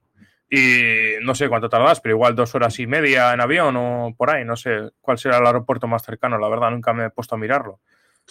y 0.51 1.15
no 1.23 1.35
sé 1.35 1.49
cuánto 1.49 1.71
tardas, 1.71 2.01
pero 2.01 2.17
igual 2.17 2.35
dos 2.35 2.55
horas 2.55 2.79
y 2.81 2.87
media 2.87 3.33
en 3.33 3.41
avión 3.41 3.77
o 3.77 4.15
por 4.15 4.31
ahí, 4.31 4.45
no 4.45 4.57
sé 4.57 4.91
cuál 5.01 5.17
será 5.17 5.39
el 5.39 5.47
aeropuerto 5.47 5.89
más 5.89 6.03
cercano, 6.03 6.39
la 6.39 6.49
verdad, 6.49 6.71
nunca 6.71 6.93
me 6.93 7.07
he 7.07 7.11
puesto 7.11 7.35
a 7.35 7.39
mirarlo. 7.39 7.81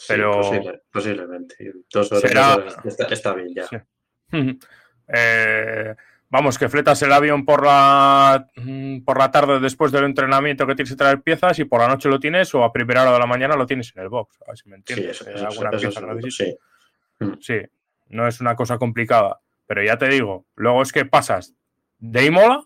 Pero 0.08 0.42
posiblemente. 0.92 1.74
Dos 1.92 2.12
horas, 2.12 2.78
está, 3.12 3.34
bien 3.34 3.54
ya. 3.54 3.86
Eh, 5.12 5.96
vamos, 6.30 6.60
que 6.60 6.70
fletas 6.70 7.02
el 7.02 7.12
avión 7.12 7.44
por 7.44 7.66
la, 7.66 8.48
mm, 8.58 9.00
por 9.00 9.18
la 9.18 9.32
tarde 9.32 9.60
después 9.60 9.92
del 9.92 10.04
entrenamiento 10.04 10.68
que 10.68 10.76
tienes 10.76 10.92
que 10.92 10.98
traer 10.98 11.24
piezas 11.24 11.58
y 11.58 11.66
por 11.66 11.82
la 11.82 11.88
noche 11.88 12.10
lo 12.10 12.20
tienes 12.20 12.54
o 12.54 12.64
a 12.64 12.72
primera 12.72 13.02
hora 13.02 13.14
de 13.14 13.18
la 13.20 13.26
mañana 13.26 13.56
lo 13.56 13.66
tienes 13.66 13.92
en 13.96 14.04
el 14.04 14.10
box. 14.10 14.38
A 14.44 14.52
ver 14.52 14.58
si 14.60 14.70
me 14.70 14.76
entiendes. 14.76 15.18
Sí, 15.18 16.30
sí. 16.30 16.56
sí, 17.40 17.62
no 18.10 18.28
es 18.28 18.40
una 18.40 18.56
cosa 18.56 18.78
complicada. 18.78 19.40
Pero 19.66 19.84
ya 19.84 19.98
te 19.98 20.08
digo, 20.10 20.46
luego 20.56 20.84
es 20.84 20.92
que 20.92 21.06
pasas 21.06 21.56
de 21.98 22.26
Imola 22.26 22.64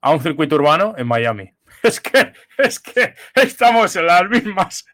a 0.00 0.10
un 0.10 0.20
circuito 0.20 0.56
urbano 0.56 0.94
en 0.96 1.06
Miami. 1.06 1.50
Es 1.82 2.00
que, 2.00 2.32
es 2.56 2.80
que 2.80 3.14
estamos 3.34 3.94
en 3.96 4.06
las 4.06 4.26
mismas. 4.30 4.86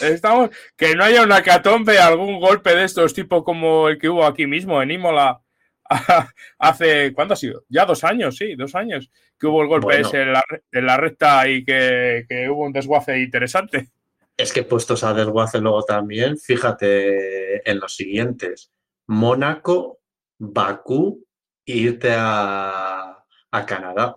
Estamos. 0.00 0.50
Que 0.76 0.94
no 0.94 1.04
haya 1.04 1.22
una 1.22 1.42
catombe, 1.42 1.98
algún 1.98 2.40
golpe 2.40 2.74
de 2.74 2.84
estos, 2.84 3.14
tipo 3.14 3.44
como 3.44 3.88
el 3.88 3.98
que 3.98 4.08
hubo 4.08 4.24
aquí 4.24 4.46
mismo 4.46 4.82
en 4.82 4.90
Imola 4.90 5.40
hace. 6.58 7.12
¿Cuándo 7.12 7.34
ha 7.34 7.36
sido? 7.36 7.64
Ya 7.68 7.84
dos 7.84 8.04
años, 8.04 8.36
sí, 8.36 8.54
dos 8.54 8.74
años. 8.74 9.10
Que 9.38 9.46
hubo 9.46 9.62
el 9.62 9.68
golpe 9.68 10.00
ese 10.00 10.22
en 10.22 10.86
la, 10.86 10.96
recta 10.96 11.48
y 11.48 11.64
que, 11.64 12.24
que, 12.28 12.48
hubo 12.48 12.64
un 12.64 12.72
desguace 12.72 13.20
interesante. 13.20 13.88
Es 14.36 14.52
que 14.52 14.62
puestos 14.62 15.04
a 15.04 15.14
desguace 15.14 15.60
luego 15.60 15.82
también, 15.84 16.38
fíjate 16.38 17.68
en 17.70 17.78
los 17.78 17.94
siguientes: 17.94 18.72
Mónaco, 19.06 20.00
Bakú, 20.38 21.24
irte 21.64 22.14
a 22.16 23.18
a 23.50 23.66
Canadá. 23.66 24.16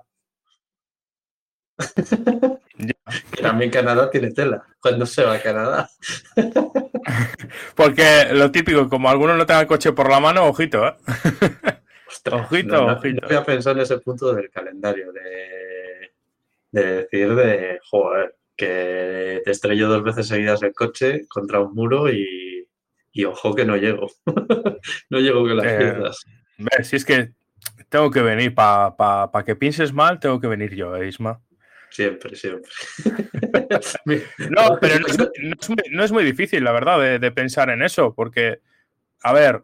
También 3.41 3.71
Canadá 3.71 4.09
tiene 4.09 4.31
tela. 4.31 4.63
Cuando 4.79 5.05
se 5.05 5.23
va 5.23 5.35
a 5.35 5.41
Canadá? 5.41 5.89
Porque 7.75 8.27
lo 8.31 8.51
típico, 8.51 8.89
como 8.89 9.09
algunos 9.09 9.37
no 9.37 9.45
tengan 9.45 9.67
coche 9.67 9.91
por 9.91 10.09
la 10.09 10.19
mano, 10.19 10.45
ojito, 10.45 10.87
¿eh? 10.87 10.95
ojito, 12.31 12.85
ojito. 12.85 13.27
voy 13.27 13.35
a 13.35 13.43
pensar 13.43 13.75
en 13.75 13.83
ese 13.83 13.97
punto 13.99 14.33
del 14.33 14.49
calendario, 14.49 15.11
de, 15.11 16.11
decir 16.71 17.35
de, 17.35 17.79
joder, 17.89 18.35
que 18.55 19.41
te 19.43 19.51
estrello 19.51 19.87
dos 19.87 20.03
veces 20.03 20.27
seguidas 20.27 20.61
el 20.63 20.73
coche 20.73 21.27
contra 21.27 21.59
un 21.59 21.73
muro 21.73 22.11
y, 22.11 22.67
ojo 23.25 23.53
que 23.53 23.65
no 23.65 23.75
llego. 23.77 24.07
no 25.09 25.19
llego 25.19 25.45
que 25.45 25.53
las 25.53 25.65
eh, 25.65 25.77
piezas. 25.77 26.25
Si 26.83 26.95
es 26.95 27.05
que 27.05 27.31
tengo 27.89 28.09
que 28.11 28.21
venir, 28.21 28.55
para 28.55 29.43
que 29.45 29.55
pienses 29.55 29.91
mal, 29.93 30.19
tengo 30.19 30.39
que 30.39 30.47
venir 30.47 30.75
yo, 30.75 30.95
¿eh, 30.95 31.07
Isma. 31.07 31.41
Siempre, 31.91 32.35
siempre. 32.37 32.71
no, 34.49 34.77
pero 34.79 34.95
no 34.99 36.03
es, 36.03 36.11
muy, 36.11 36.23
difícil, 36.23 36.63
la 36.63 36.71
verdad, 36.71 37.19
de, 37.19 37.31
pensar 37.31 37.69
en 37.69 37.83
eso, 37.83 38.15
porque, 38.15 38.59
a 39.21 39.33
ver, 39.33 39.61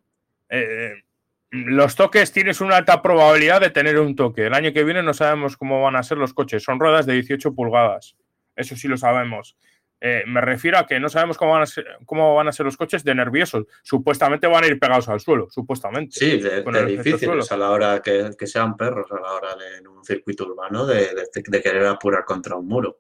eh, 0.50 1.04
los 1.52 1.96
toques 1.96 2.34
tienes 2.34 2.60
una 2.60 2.76
alta 2.76 3.02
probabilidad 3.02 3.62
de 3.62 3.70
tener 3.70 3.98
un 3.98 4.14
toque. 4.14 4.48
El 4.48 4.54
año 4.54 4.74
que 4.74 4.84
viene 4.84 5.02
no 5.04 5.14
sabemos 5.14 5.56
cómo 5.56 5.82
van 5.82 5.96
a 5.96 6.04
ser 6.04 6.18
los 6.18 6.34
coches, 6.34 6.64
son 6.64 6.82
ruedas 6.82 7.06
de 7.06 7.14
18 7.14 7.56
pulgadas, 7.56 8.18
eso 8.58 8.76
sí 8.76 8.90
lo 8.90 8.98
sabemos. 8.98 9.56
Eh, 10.00 10.24
me 10.28 10.42
refiero 10.42 10.78
a 10.78 10.86
que 10.86 11.00
no 11.00 11.10
sabemos 11.10 11.38
cómo 11.38 11.54
van, 11.54 11.64
a 11.64 11.66
ser, 11.66 11.86
cómo 12.06 12.36
van 12.36 12.48
a 12.48 12.52
ser 12.52 12.66
los 12.66 12.78
coches 12.78 13.04
de 13.04 13.16
nerviosos. 13.16 13.66
Supuestamente 13.82 14.46
van 14.46 14.64
a 14.64 14.68
ir 14.68 14.80
pegados 14.80 15.10
al 15.10 15.20
suelo, 15.20 15.50
supuestamente. 15.50 16.20
Sí, 16.20 16.40
de, 16.40 16.64
difíciles 16.86 17.52
a 17.52 17.58
la 17.58 17.72
hora 17.72 18.02
que, 18.02 18.36
sean 18.46 18.78
perros, 18.78 19.12
a 19.12 19.20
la 19.20 19.34
hora 19.34 19.56
de 19.56 19.78
en 19.78 19.88
un 19.88 20.04
circuito 20.04 20.46
urbano 20.46 20.86
de, 20.86 21.30
querer 21.64 21.86
apurar 21.88 22.26
contra 22.26 22.56
un 22.56 22.68
muro. 22.68 23.00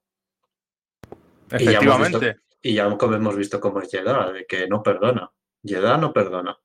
Efectivamente. 1.51 2.38
Y 2.62 2.74
ya, 2.74 2.86
hemos 2.86 3.36
visto 3.36 3.60
cómo 3.60 3.80
es 3.80 3.89
Jeddah, 3.92 4.32
de 4.32 4.46
que 4.46 4.68
no 4.68 4.82
perdona. 4.82 5.32
Jeddah 5.63 5.98
no 5.98 6.12
perdona. 6.12 6.58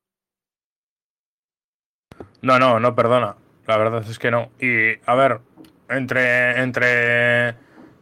No, 2.41 2.59
no, 2.59 2.81
no 2.81 2.95
perdona. 2.95 3.37
La 3.67 3.77
verdad 3.77 4.05
es 4.09 4.19
que 4.19 4.31
no. 4.31 4.51
Y 4.59 4.95
a 5.05 5.15
ver, 5.15 5.41
entre. 5.89 6.61
entre. 6.63 7.55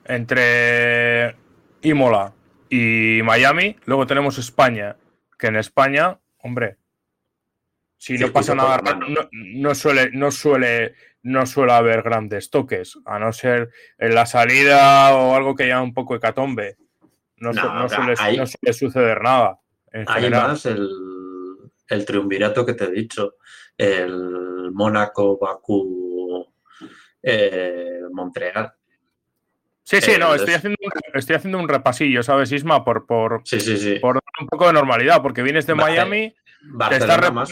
entre 0.05 1.40
Imola 1.83 2.33
y 2.69 3.21
Miami. 3.23 3.77
Luego 3.85 4.07
tenemos 4.07 4.39
España, 4.39 4.97
que 5.39 5.49
en 5.49 5.57
España, 5.57 6.19
hombre, 6.39 6.77
si 7.97 8.17
no 8.17 8.33
pasa 8.33 8.55
nada 8.55 8.81
no, 9.33 9.75
suele, 9.75 10.11
no 10.13 10.31
suele, 10.31 10.95
no 11.23 11.45
suele 11.45 11.73
haber 11.73 12.03
grandes 12.03 12.49
toques, 12.49 12.99
a 13.05 13.19
no 13.19 13.33
ser 13.33 13.71
en 13.99 14.15
la 14.15 14.25
salida 14.25 15.15
o 15.15 15.35
algo 15.35 15.55
que 15.55 15.65
haya 15.65 15.83
un 15.83 15.93
poco 15.93 16.15
hecatombe. 16.15 16.79
No, 17.37 17.53
no, 17.53 17.89
suele, 17.89 18.15
no 18.37 18.47
suele 18.47 18.73
suceder 18.73 19.21
nada. 19.23 19.59
hay 20.07 20.31
más 20.31 20.67
el, 20.67 20.89
el 21.89 22.05
triunvirato 22.05 22.65
que 22.65 22.75
te 22.75 22.85
he 22.85 22.91
dicho, 22.91 23.35
el 23.77 24.71
Mónaco, 24.73 25.39
Bakú, 25.39 26.47
eh, 27.23 28.01
Montreal. 28.13 28.73
Sí, 29.91 30.01
sí, 30.01 30.13
no, 30.21 30.33
estoy 30.37 30.55
haciendo, 30.55 30.79
un, 30.81 30.93
estoy 31.15 31.35
haciendo 31.35 31.59
un 31.59 31.69
repasillo, 31.69 32.23
¿sabes, 32.23 32.53
Isma? 32.53 32.85
Por, 32.85 33.07
por, 33.07 33.43
por 34.01 34.21
un 34.41 34.47
poco 34.47 34.69
de 34.69 34.73
normalidad, 34.73 35.21
porque 35.21 35.43
vienes 35.43 35.67
de 35.67 35.75
Miami, 35.75 36.33
Barcelona 36.63 37.45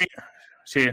Sí. 0.63 0.89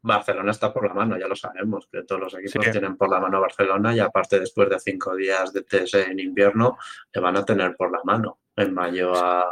Barcelona 0.00 0.50
está 0.50 0.72
por 0.72 0.88
la 0.88 0.94
mano, 0.94 1.16
ya 1.16 1.28
lo 1.28 1.36
sabemos, 1.36 1.86
que 1.86 2.02
todos 2.02 2.20
los 2.20 2.34
equipos 2.34 2.68
tienen 2.72 2.96
por 2.96 3.10
la 3.10 3.20
mano 3.20 3.40
Barcelona 3.40 3.94
y 3.94 4.00
aparte 4.00 4.40
después 4.40 4.68
de 4.70 4.80
cinco 4.80 5.14
días 5.14 5.52
de 5.52 5.62
test 5.62 5.94
en 5.94 6.18
invierno, 6.18 6.78
le 7.12 7.20
van 7.20 7.36
a 7.36 7.44
tener 7.44 7.76
por 7.76 7.92
la 7.92 8.00
mano 8.02 8.40
en 8.56 8.74
mayo 8.74 9.14
a, 9.14 9.42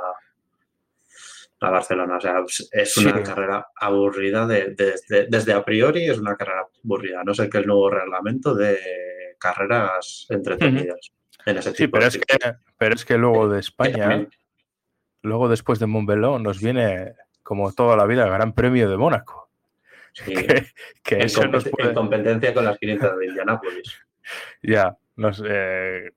a 1.60 1.70
Barcelona. 1.70 2.16
O 2.16 2.20
sea, 2.20 2.42
es 2.72 2.96
una 2.96 3.22
carrera 3.22 3.68
aburrida 3.76 4.48
de, 4.48 4.74
desde 5.28 5.52
a 5.52 5.64
priori, 5.64 6.08
es 6.10 6.18
una 6.18 6.34
carrera 6.34 6.66
aburrida, 6.82 7.22
no 7.22 7.34
sé 7.34 7.48
qué 7.48 7.58
el 7.58 7.66
nuevo 7.66 7.88
reglamento 7.88 8.52
de 8.52 9.36
carreras 9.38 10.26
entretenidas 10.30 11.12
sí, 11.74 11.88
pero 11.88 12.06
es, 12.06 12.18
que, 12.18 12.36
pero 12.76 12.94
es 12.94 13.04
que 13.04 13.16
luego 13.16 13.48
de 13.48 13.60
España, 13.60 14.26
luego 15.22 15.48
después 15.48 15.78
de 15.78 15.86
Montbeló, 15.86 16.38
nos 16.38 16.60
viene, 16.60 17.14
como 17.42 17.72
toda 17.72 17.96
la 17.96 18.06
vida, 18.06 18.24
el 18.24 18.30
Gran 18.30 18.52
Premio 18.52 18.88
de 18.88 18.96
Mónaco. 18.96 19.50
que, 20.24 21.18
eso 21.18 21.46
nos 21.46 21.68
puede... 21.68 21.90
en 21.90 21.94
competencia 21.94 22.54
con 22.54 22.64
las 22.64 22.78
500 22.78 23.18
de 23.18 23.26
Indianápolis. 23.26 23.98
ya, 24.62 24.96
nos, 25.16 25.42
eh, 25.46 26.10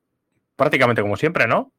prácticamente 0.55 1.01
como 1.01 1.17
siempre, 1.17 1.48
¿no? 1.48 1.71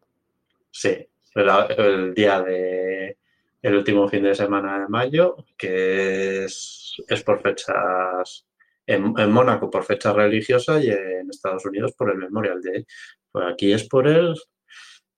Sí, 0.70 1.08
el, 1.34 2.14
día 2.14 2.40
de 2.42 3.16
el 3.62 3.74
último 3.74 4.08
fin 4.08 4.22
de 4.22 4.34
semana 4.34 4.80
de 4.80 4.88
mayo, 4.88 5.36
que 5.56 6.44
es, 6.44 7.02
es 7.08 7.22
por 7.22 7.40
fechas 7.42 8.46
en, 8.86 9.14
en, 9.18 9.30
Mónaco 9.30 9.70
por 9.70 9.84
fecha 9.84 10.12
religiosa 10.12 10.80
y 10.80 10.88
en 10.88 11.28
Estados 11.28 11.64
Unidos 11.66 11.92
por 11.92 12.10
el 12.10 12.18
Memorial 12.18 12.60
Day. 12.62 12.86
Pues 13.32 13.46
aquí 13.52 13.72
es 13.72 13.88
por 13.88 14.08
el, 14.08 14.34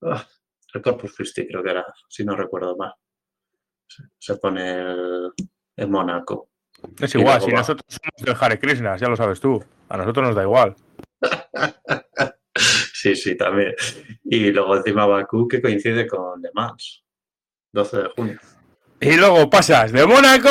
ah, 0.03 0.27
el 0.75 0.83
Corpus 0.83 1.15
Christi, 1.17 1.47
creo 1.47 1.63
que 1.63 1.71
era, 1.71 1.87
si 2.09 2.25
no 2.25 2.37
recuerdo 2.37 2.77
mal. 2.77 2.93
Se, 4.19 4.37
pone 4.37 4.81
el, 4.81 5.33
en 5.77 5.91
Mónaco. 5.91 6.51
Es 6.99 7.15
igual, 7.15 7.41
si 7.41 7.51
nosotros 7.51 7.85
somos 7.87 8.25
del 8.25 8.37
Hare 8.39 8.59
Krishna, 8.59 8.97
ya 8.97 9.09
lo 9.09 9.17
sabes 9.17 9.41
tú. 9.41 9.63
A 9.89 9.97
nosotros 9.97 10.27
nos 10.27 10.37
da 10.37 10.43
igual. 10.43 10.75
sí, 12.95 13.15
sí, 13.15 13.37
también. 13.37 13.75
Y 14.25 14.51
luego 14.51 14.77
encima 14.77 15.07
Bakú, 15.07 15.47
que 15.47 15.61
coincide 15.61 16.07
con 16.07 16.41
Le 16.41 16.51
Mans, 16.55 17.05
12 17.73 17.97
de 17.99 18.09
junio. 18.17 18.41
Y 19.01 19.17
luego 19.17 19.51
pasas 19.51 19.93
de 19.93 20.07
Mónaco 20.07 20.49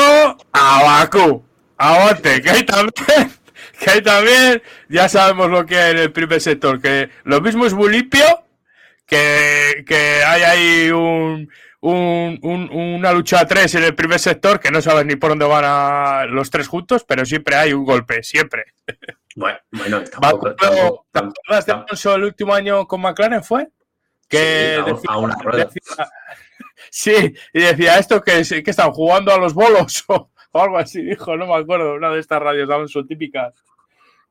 a 0.51 0.83
Bakú. 0.83 1.43
Aguante, 1.77 2.41
que 2.41 2.49
hay 2.49 2.63
también 2.63 3.31
que 3.83 4.01
también, 4.01 4.61
ya 4.89 5.09
sabemos 5.09 5.49
lo 5.49 5.65
que 5.65 5.77
hay 5.77 5.91
en 5.91 5.97
el 5.97 6.11
primer 6.11 6.39
sector, 6.41 6.79
que 6.81 7.09
lo 7.23 7.41
mismo 7.41 7.65
es 7.65 7.73
muy 7.73 7.89
limpio, 7.91 8.23
que, 9.05 9.83
que 9.87 10.23
hay 10.23 10.41
ahí 10.43 10.91
un, 10.91 11.49
un, 11.81 12.39
un, 12.43 12.69
una 12.71 13.11
lucha 13.11 13.39
a 13.39 13.47
tres 13.47 13.73
en 13.75 13.83
el 13.83 13.95
primer 13.95 14.19
sector, 14.19 14.59
que 14.59 14.71
no 14.71 14.81
sabes 14.81 15.05
ni 15.05 15.15
por 15.15 15.29
dónde 15.31 15.45
van 15.45 15.63
a 15.65 16.25
los 16.25 16.49
tres 16.51 16.67
juntos, 16.67 17.03
pero 17.07 17.25
siempre 17.25 17.55
hay 17.55 17.73
un 17.73 17.83
golpe, 17.83 18.21
siempre. 18.23 18.65
Bueno, 19.35 19.57
bueno 19.71 20.03
tampoco, 20.03 20.53
¿Te 21.11 21.19
acuerdas 21.19 21.65
de 21.65 21.71
Alonso 21.71 22.15
el 22.15 22.23
último 22.25 22.53
año 22.53 22.85
con 22.87 23.01
McLaren 23.01 23.43
fue? 23.43 23.67
Que 24.27 24.75
sí, 24.77 24.81
a, 24.81 24.93
decía, 24.93 25.09
a 25.09 25.17
una 25.17 25.35
rueda. 25.35 25.65
decía- 25.65 26.09
sí, 26.89 27.33
y 27.53 27.61
decía 27.61 27.97
esto 27.97 28.21
que, 28.21 28.43
que 28.63 28.71
están 28.71 28.91
jugando 28.91 29.33
a 29.33 29.37
los 29.37 29.53
bolos 29.53 30.03
o, 30.07 30.29
o 30.51 30.61
algo 30.61 30.77
así, 30.77 31.01
dijo, 31.01 31.35
no 31.37 31.47
me 31.47 31.55
acuerdo, 31.55 31.95
una 31.95 32.09
de 32.11 32.19
estas 32.19 32.41
radios 32.41 32.67
de 32.67 32.75
Alonso 32.75 33.05
típicas. 33.05 33.53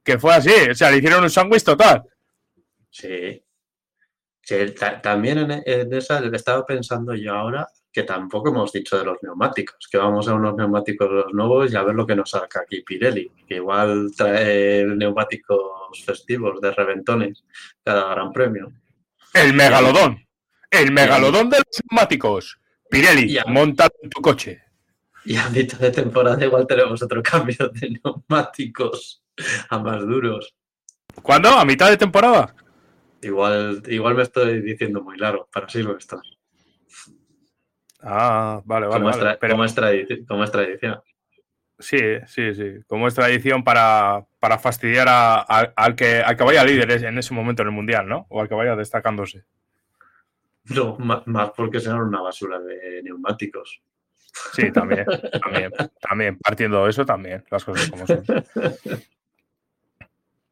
Que 0.02 0.18
fue 0.18 0.34
así, 0.34 0.52
o 0.70 0.74
sea, 0.74 0.90
le 0.90 0.98
hicieron 0.98 1.22
un 1.22 1.30
sándwich 1.30 1.64
total. 1.64 2.04
Sí. 2.90 3.42
Sí, 4.42 4.56
ta- 4.78 5.00
también 5.00 5.38
en, 5.38 5.62
en 5.64 5.94
esa 5.94 6.20
le 6.20 6.34
estaba 6.36 6.64
pensando 6.66 7.14
yo 7.14 7.34
ahora 7.34 7.68
que 7.92 8.02
tampoco 8.04 8.48
hemos 8.50 8.72
dicho 8.72 8.98
de 8.98 9.04
los 9.04 9.18
neumáticos, 9.22 9.88
que 9.90 9.98
vamos 9.98 10.26
a 10.28 10.34
unos 10.34 10.54
neumáticos 10.56 11.32
nuevos 11.32 11.72
y 11.72 11.76
a 11.76 11.82
ver 11.82 11.94
lo 11.94 12.06
que 12.06 12.14
nos 12.16 12.30
saca 12.30 12.60
aquí 12.60 12.82
Pirelli, 12.82 13.30
que 13.46 13.56
igual 13.56 14.10
trae 14.16 14.84
neumáticos 14.86 15.60
festivos 16.04 16.60
de 16.60 16.70
reventones 16.72 17.44
cada 17.84 18.08
gran 18.14 18.32
premio. 18.32 18.72
El 19.34 19.54
megalodón. 19.54 20.24
El 20.70 20.92
megalodón 20.92 21.50
de 21.50 21.58
los 21.58 21.80
neumáticos. 21.90 22.60
Pirelli, 22.88 23.36
en 23.38 24.10
tu 24.10 24.20
coche. 24.22 24.62
Y 25.30 25.36
a 25.36 25.48
mitad 25.48 25.78
de 25.78 25.92
temporada 25.92 26.44
igual 26.44 26.66
tenemos 26.66 27.00
otro 27.04 27.22
cambio 27.22 27.68
de 27.68 28.00
neumáticos 28.02 29.22
a 29.68 29.78
más 29.78 30.00
duros. 30.00 30.56
¿Cuándo? 31.22 31.50
¿A 31.50 31.64
mitad 31.64 31.88
de 31.88 31.96
temporada? 31.96 32.52
Igual, 33.22 33.80
igual 33.86 34.16
me 34.16 34.22
estoy 34.24 34.60
diciendo 34.60 35.02
muy 35.02 35.16
largo 35.16 35.48
para 35.52 35.68
Silverstone, 35.68 36.22
Ah, 38.02 38.60
vale, 38.64 38.88
vale. 38.88 38.98
como, 38.98 39.10
es 39.10 39.18
vale. 39.18 39.36
Pero 39.40 39.52
como 39.52 39.64
es 39.64 39.76
tradi- 39.76 40.26
como 40.26 40.42
es 40.42 40.50
tradición. 40.50 41.00
sí, 41.78 41.98
sí, 42.26 42.52
sí. 42.56 42.80
Como 42.88 43.06
es 43.06 43.14
tradición 43.14 43.62
para, 43.62 44.26
para 44.40 44.58
fastidiar 44.58 45.06
a- 45.08 45.42
a- 45.48 45.72
al, 45.76 45.94
que, 45.94 46.22
al 46.22 46.36
que 46.36 46.42
vaya 46.42 46.64
líder 46.64 46.90
en 47.04 47.18
ese 47.18 47.34
momento 47.34 47.62
en 47.62 47.68
el 47.68 47.74
mundial, 47.74 48.08
¿no? 48.08 48.26
O 48.30 48.40
al 48.40 48.48
que 48.48 48.54
vaya 48.56 48.74
destacándose. 48.74 49.44
No, 50.64 50.96
ma- 50.98 51.22
más 51.26 51.50
porque 51.56 51.78
serán 51.78 52.00
una 52.00 52.20
basura 52.20 52.58
de 52.58 53.00
neumáticos. 53.04 53.80
Sí, 54.52 54.70
también, 54.72 55.04
también, 55.42 55.70
también, 56.00 56.38
partiendo 56.38 56.84
de 56.84 56.90
eso 56.90 57.04
también, 57.04 57.44
las 57.50 57.64
cosas 57.64 57.90
como 57.90 58.06
son. 58.06 58.24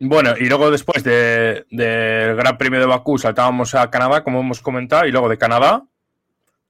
Bueno, 0.00 0.35
y 0.38 0.47
luego 0.49 0.70
después 0.70 1.02
de- 1.02 1.66
del 1.70 2.37
Gran 2.37 2.56
Premio 2.56 2.78
de 2.80 2.87
Bakú 2.87 3.18
saltábamos 3.18 3.75
a 3.75 3.90
Canadá, 3.90 4.23
como 4.23 4.40
hemos 4.40 4.61
comentado, 4.61 5.06
y 5.06 5.11
luego 5.12 5.28
de 5.28 5.38
Canadá 5.38 5.85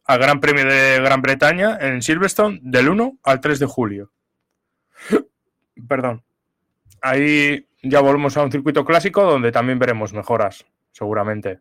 al 0.06 0.18
Gran 0.18 0.40
Premio 0.40 0.64
de 0.64 0.98
Gran 1.02 1.20
Bretaña 1.20 1.76
en 1.80 2.00
Silverstone 2.00 2.60
del 2.62 2.88
1 2.88 3.18
al 3.22 3.40
3 3.40 3.58
de 3.58 3.66
julio. 3.66 4.10
Perdón. 5.88 6.22
Ahí 7.02 7.66
ya 7.82 8.00
volvemos 8.00 8.36
a 8.36 8.42
un 8.42 8.50
circuito 8.50 8.84
clásico 8.84 9.22
donde 9.24 9.52
también 9.52 9.78
veremos 9.78 10.12
mejoras, 10.14 10.64
seguramente 10.92 11.60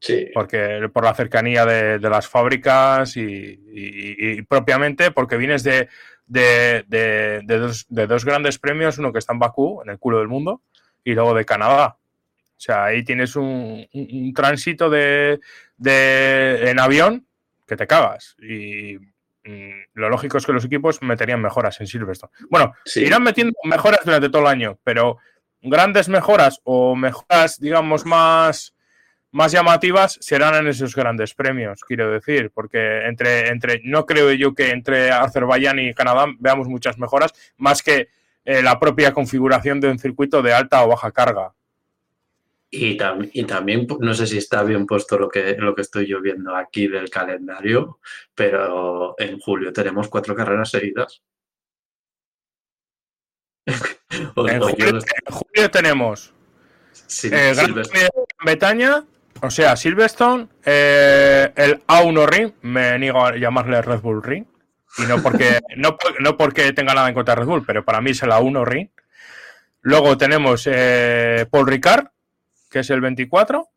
Sí. 0.00 0.30
porque 0.32 0.88
por 0.92 1.04
la 1.04 1.14
cercanía 1.14 1.66
de, 1.66 1.98
de 1.98 2.10
las 2.10 2.28
fábricas 2.28 3.16
y, 3.16 3.22
y- 3.22 4.30
y 4.38 4.42
propiamente 4.42 5.10
porque 5.10 5.36
vienes 5.36 5.62
de, 5.64 5.88
de- 6.26 6.84
de- 6.86 7.58
dos, 7.58 7.86
de 7.88 8.06
dos 8.06 8.24
grandes 8.24 8.58
premios, 8.58 8.98
uno 8.98 9.12
que 9.12 9.18
está 9.18 9.32
en 9.32 9.38
Bakú, 9.40 9.82
en 9.82 9.90
el 9.90 9.98
culo 9.98 10.18
del 10.18 10.28
mundo, 10.28 10.62
y 11.02 11.14
luego 11.14 11.34
de 11.34 11.44
Canadá. 11.44 11.96
O 11.98 12.60
sea, 12.60 12.84
ahí 12.86 13.02
tienes 13.04 13.34
un, 13.36 13.86
un- 13.92 14.08
un 14.12 14.34
tránsito 14.34 14.88
de, 14.90 15.40
de- 15.76 16.70
en 16.70 16.78
avión 16.80 17.26
que 17.66 17.76
te 17.76 17.86
cagas. 17.86 18.36
Y 18.40 18.98
mm, 19.44 19.70
lo 19.94 20.08
lógico 20.10 20.38
es 20.38 20.46
que 20.46 20.52
los 20.52 20.64
equipos 20.64 21.02
meterían 21.02 21.40
mejoras 21.42 21.80
en 21.80 21.86
Silverstone. 21.86 22.32
Bueno, 22.50 22.72
Sí. 22.84 23.04
irán 23.04 23.22
metiendo 23.22 23.54
mejoras 23.64 24.00
durante 24.04 24.28
todo 24.28 24.42
el 24.42 24.48
año, 24.48 24.78
pero 24.84 25.18
grandes 25.62 26.08
mejoras 26.08 26.60
o 26.64 26.94
mejoras, 26.94 27.58
digamos, 27.60 28.04
más, 28.06 28.74
más 29.30 29.52
llamativas 29.52 30.18
serán 30.20 30.54
en 30.54 30.68
esos 30.68 30.94
grandes 30.96 31.34
premios, 31.34 31.82
quiero 31.84 32.10
decir, 32.10 32.50
porque 32.52 33.06
entre, 33.06 33.48
entre, 33.48 33.80
no 33.84 34.06
creo 34.06 34.32
yo 34.32 34.54
que 34.54 34.70
entre 34.70 35.10
Azerbaiyán 35.10 35.78
y 35.78 35.92
Canadá 35.94 36.26
veamos 36.38 36.68
muchas 36.68 36.98
mejoras, 36.98 37.32
más 37.58 37.82
que 37.82 38.08
eh, 38.44 38.62
la 38.62 38.80
propia 38.80 39.12
configuración 39.12 39.80
de 39.80 39.90
un 39.90 39.98
circuito 39.98 40.40
de 40.42 40.54
alta 40.54 40.82
o 40.84 40.88
baja 40.88 41.12
carga. 41.12 41.52
Y, 42.70 42.96
tam- 42.98 43.30
y 43.32 43.44
también, 43.44 43.86
no 44.00 44.12
sé 44.14 44.26
si 44.26 44.36
está 44.38 44.62
bien 44.62 44.86
puesto 44.86 45.18
lo 45.18 45.28
que, 45.28 45.56
lo 45.58 45.74
que 45.74 45.82
estoy 45.82 46.06
yo 46.06 46.20
viendo 46.20 46.54
aquí 46.54 46.86
del 46.86 47.08
calendario, 47.10 47.98
pero 48.34 49.14
en 49.18 49.38
julio 49.40 49.72
tenemos 49.72 50.08
cuatro 50.08 50.34
carreras 50.34 50.70
seguidas. 50.70 51.22
En 54.10 54.60
julio, 54.60 54.92
no- 54.92 54.98
en 54.98 55.34
julio 55.34 55.70
tenemos 55.70 56.32
sí, 56.92 57.28
eh, 57.28 57.52
Gran 57.54 57.66
Silvestre- 57.66 57.90
Premio 57.90 58.10
de 58.14 58.34
Bretaña, 58.44 59.04
o 59.42 59.50
sea, 59.50 59.76
Silverstone, 59.76 60.48
eh, 60.64 61.52
el 61.56 61.82
A1 61.86 62.26
Ring, 62.28 62.52
me 62.62 62.98
niego 62.98 63.24
a 63.24 63.36
llamarle 63.36 63.80
Red 63.82 64.00
Bull 64.00 64.22
Ring, 64.22 64.44
y 64.98 65.02
no 65.02 65.22
porque, 65.22 65.60
no, 65.76 65.96
por- 65.96 66.20
no 66.20 66.36
porque 66.36 66.72
tenga 66.72 66.94
nada 66.94 67.08
en 67.08 67.14
contra 67.14 67.34
de 67.34 67.40
Red 67.40 67.46
Bull, 67.48 67.64
pero 67.66 67.84
para 67.84 68.00
mí 68.00 68.10
es 68.10 68.22
el 68.22 68.30
A1 68.30 68.64
Ring. 68.66 68.88
Luego 69.82 70.18
tenemos 70.18 70.68
eh, 70.70 71.46
Paul 71.50 71.66
Ricard, 71.66 72.08
que 72.70 72.80
es 72.80 72.90
el 72.90 73.00
24, 73.00 73.68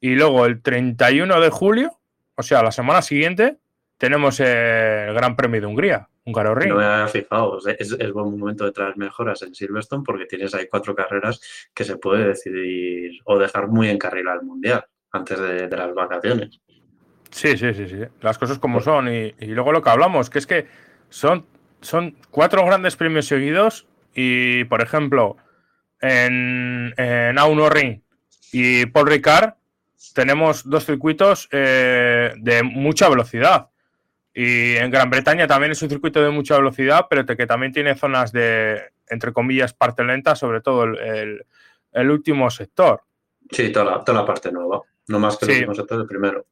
y 0.00 0.14
luego 0.14 0.46
el 0.46 0.62
31 0.62 1.40
de 1.40 1.50
julio, 1.50 1.98
o 2.34 2.42
sea, 2.42 2.62
la 2.62 2.72
semana 2.72 3.02
siguiente, 3.02 3.58
tenemos 3.98 4.40
el 4.40 5.14
Gran 5.14 5.36
Premio 5.36 5.60
de 5.60 5.66
Hungría, 5.66 6.08
Húngaro 6.24 6.54
Ring. 6.54 6.70
No 6.70 6.76
me 6.76 6.84
había 6.84 7.08
fijado. 7.08 7.58
Es, 7.66 7.92
es 7.92 8.12
buen 8.12 8.38
momento 8.38 8.64
de 8.64 8.72
traer 8.72 8.96
mejoras 8.96 9.42
en 9.42 9.54
Silverstone 9.54 10.04
porque 10.04 10.26
tienes 10.26 10.54
ahí 10.54 10.66
cuatro 10.70 10.94
carreras 10.94 11.40
que 11.74 11.84
se 11.84 11.96
puede 11.96 12.28
decidir 12.28 13.20
o 13.24 13.38
dejar 13.38 13.68
muy 13.68 13.88
encarrilado 13.88 14.40
el 14.40 14.46
mundial 14.46 14.84
antes 15.12 15.38
de, 15.40 15.68
de 15.68 15.76
las 15.76 15.94
vacaciones. 15.94 16.60
Sí, 17.30 17.56
sí, 17.56 17.74
sí, 17.74 17.88
sí. 17.88 17.98
Las 18.20 18.38
cosas 18.38 18.58
como 18.58 18.80
son. 18.80 19.08
Y, 19.08 19.34
y 19.38 19.46
luego 19.46 19.72
lo 19.72 19.82
que 19.82 19.90
hablamos, 19.90 20.30
que 20.30 20.38
es 20.38 20.46
que 20.46 20.66
son, 21.08 21.46
son 21.80 22.16
cuatro 22.30 22.64
grandes 22.64 22.96
premios 22.96 23.26
seguidos. 23.26 23.86
Y, 24.14 24.64
por 24.64 24.82
ejemplo, 24.82 25.36
en, 26.00 26.94
en 26.96 27.36
A1 27.36 27.68
Ring 27.70 28.00
y 28.52 28.86
Paul 28.86 29.08
Ricard 29.08 29.54
tenemos 30.14 30.68
dos 30.68 30.86
circuitos 30.86 31.48
eh, 31.52 32.32
de 32.38 32.62
mucha 32.62 33.08
velocidad. 33.08 33.68
Y 34.38 34.76
en 34.76 34.90
Gran 34.90 35.08
Bretaña 35.08 35.46
también 35.46 35.72
es 35.72 35.80
un 35.80 35.88
circuito 35.88 36.22
de 36.22 36.28
mucha 36.28 36.56
velocidad, 36.58 37.06
pero 37.08 37.24
que 37.24 37.46
también 37.46 37.72
tiene 37.72 37.94
zonas 37.94 38.32
de, 38.32 38.82
entre 39.08 39.32
comillas, 39.32 39.72
parte 39.72 40.04
lenta, 40.04 40.36
sobre 40.36 40.60
todo 40.60 40.84
el, 40.84 40.98
el- 40.98 41.46
el 41.92 42.10
último 42.10 42.50
sector. 42.50 43.00
Sí, 43.50 43.72
toda 43.72 43.86
la, 43.86 44.04
toda 44.04 44.20
la 44.20 44.26
parte 44.26 44.52
nueva. 44.52 44.82
No 45.08 45.18
más 45.18 45.38
que 45.38 45.46
Sí. 45.46 45.52
el 45.52 45.58
último 45.60 45.74
sector, 45.76 46.00
el 46.02 46.06
primero. 46.06 46.44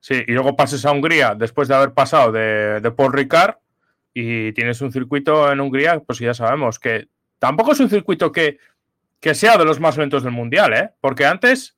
Sí, 0.00 0.24
y 0.26 0.32
luego 0.32 0.56
pases 0.56 0.86
a 0.86 0.92
Hungría 0.92 1.34
después 1.34 1.68
de 1.68 1.74
haber 1.74 1.92
pasado 1.92 2.32
de, 2.32 2.80
de 2.80 2.90
Paul 2.92 3.12
Ricard 3.12 3.56
y 4.14 4.52
tienes 4.54 4.80
un 4.80 4.90
circuito 4.90 5.52
en 5.52 5.60
Hungría, 5.60 6.00
pues 6.00 6.20
ya 6.20 6.32
sabemos 6.32 6.78
que 6.78 7.08
tampoco 7.38 7.72
es 7.72 7.80
un 7.80 7.90
circuito 7.90 8.32
que, 8.32 8.58
que 9.20 9.34
sea 9.34 9.58
de 9.58 9.64
los 9.66 9.80
más 9.80 9.98
lentos 9.98 10.22
del 10.22 10.32
mundial, 10.32 10.72
¿eh? 10.72 10.90
Porque 11.00 11.26
antes 11.26 11.76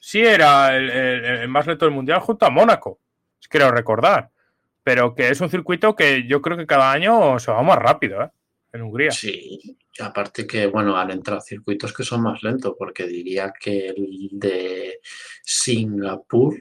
sí 0.00 0.20
era 0.20 0.76
el, 0.76 0.90
el- 0.90 1.24
el 1.24 1.48
más 1.48 1.66
lento 1.66 1.86
del 1.86 1.94
mundial 1.94 2.20
junto 2.20 2.44
a 2.44 2.50
Mónaco, 2.50 2.98
creo 3.48 3.70
recordar. 3.70 4.29
Pero 4.82 5.14
que 5.14 5.28
es 5.28 5.40
un 5.40 5.50
circuito 5.50 5.94
que 5.94 6.26
yo 6.26 6.40
creo 6.40 6.56
que 6.56 6.66
cada 6.66 6.90
año 6.92 7.38
se 7.38 7.50
va 7.52 7.62
más 7.62 7.78
rápido, 7.78 8.22
¿eh? 8.22 8.30
En 8.72 8.82
Hungría. 8.82 9.10
Sí, 9.10 9.58
y 9.98 10.02
aparte 10.02 10.46
que, 10.46 10.66
bueno, 10.66 10.96
han 10.96 11.10
entrado 11.10 11.40
circuitos 11.40 11.92
que 11.92 12.04
son 12.04 12.22
más 12.22 12.42
lentos, 12.42 12.74
porque 12.78 13.06
diría 13.06 13.52
que 13.58 13.88
el 13.88 14.28
de 14.32 15.00
Singapur 15.42 16.56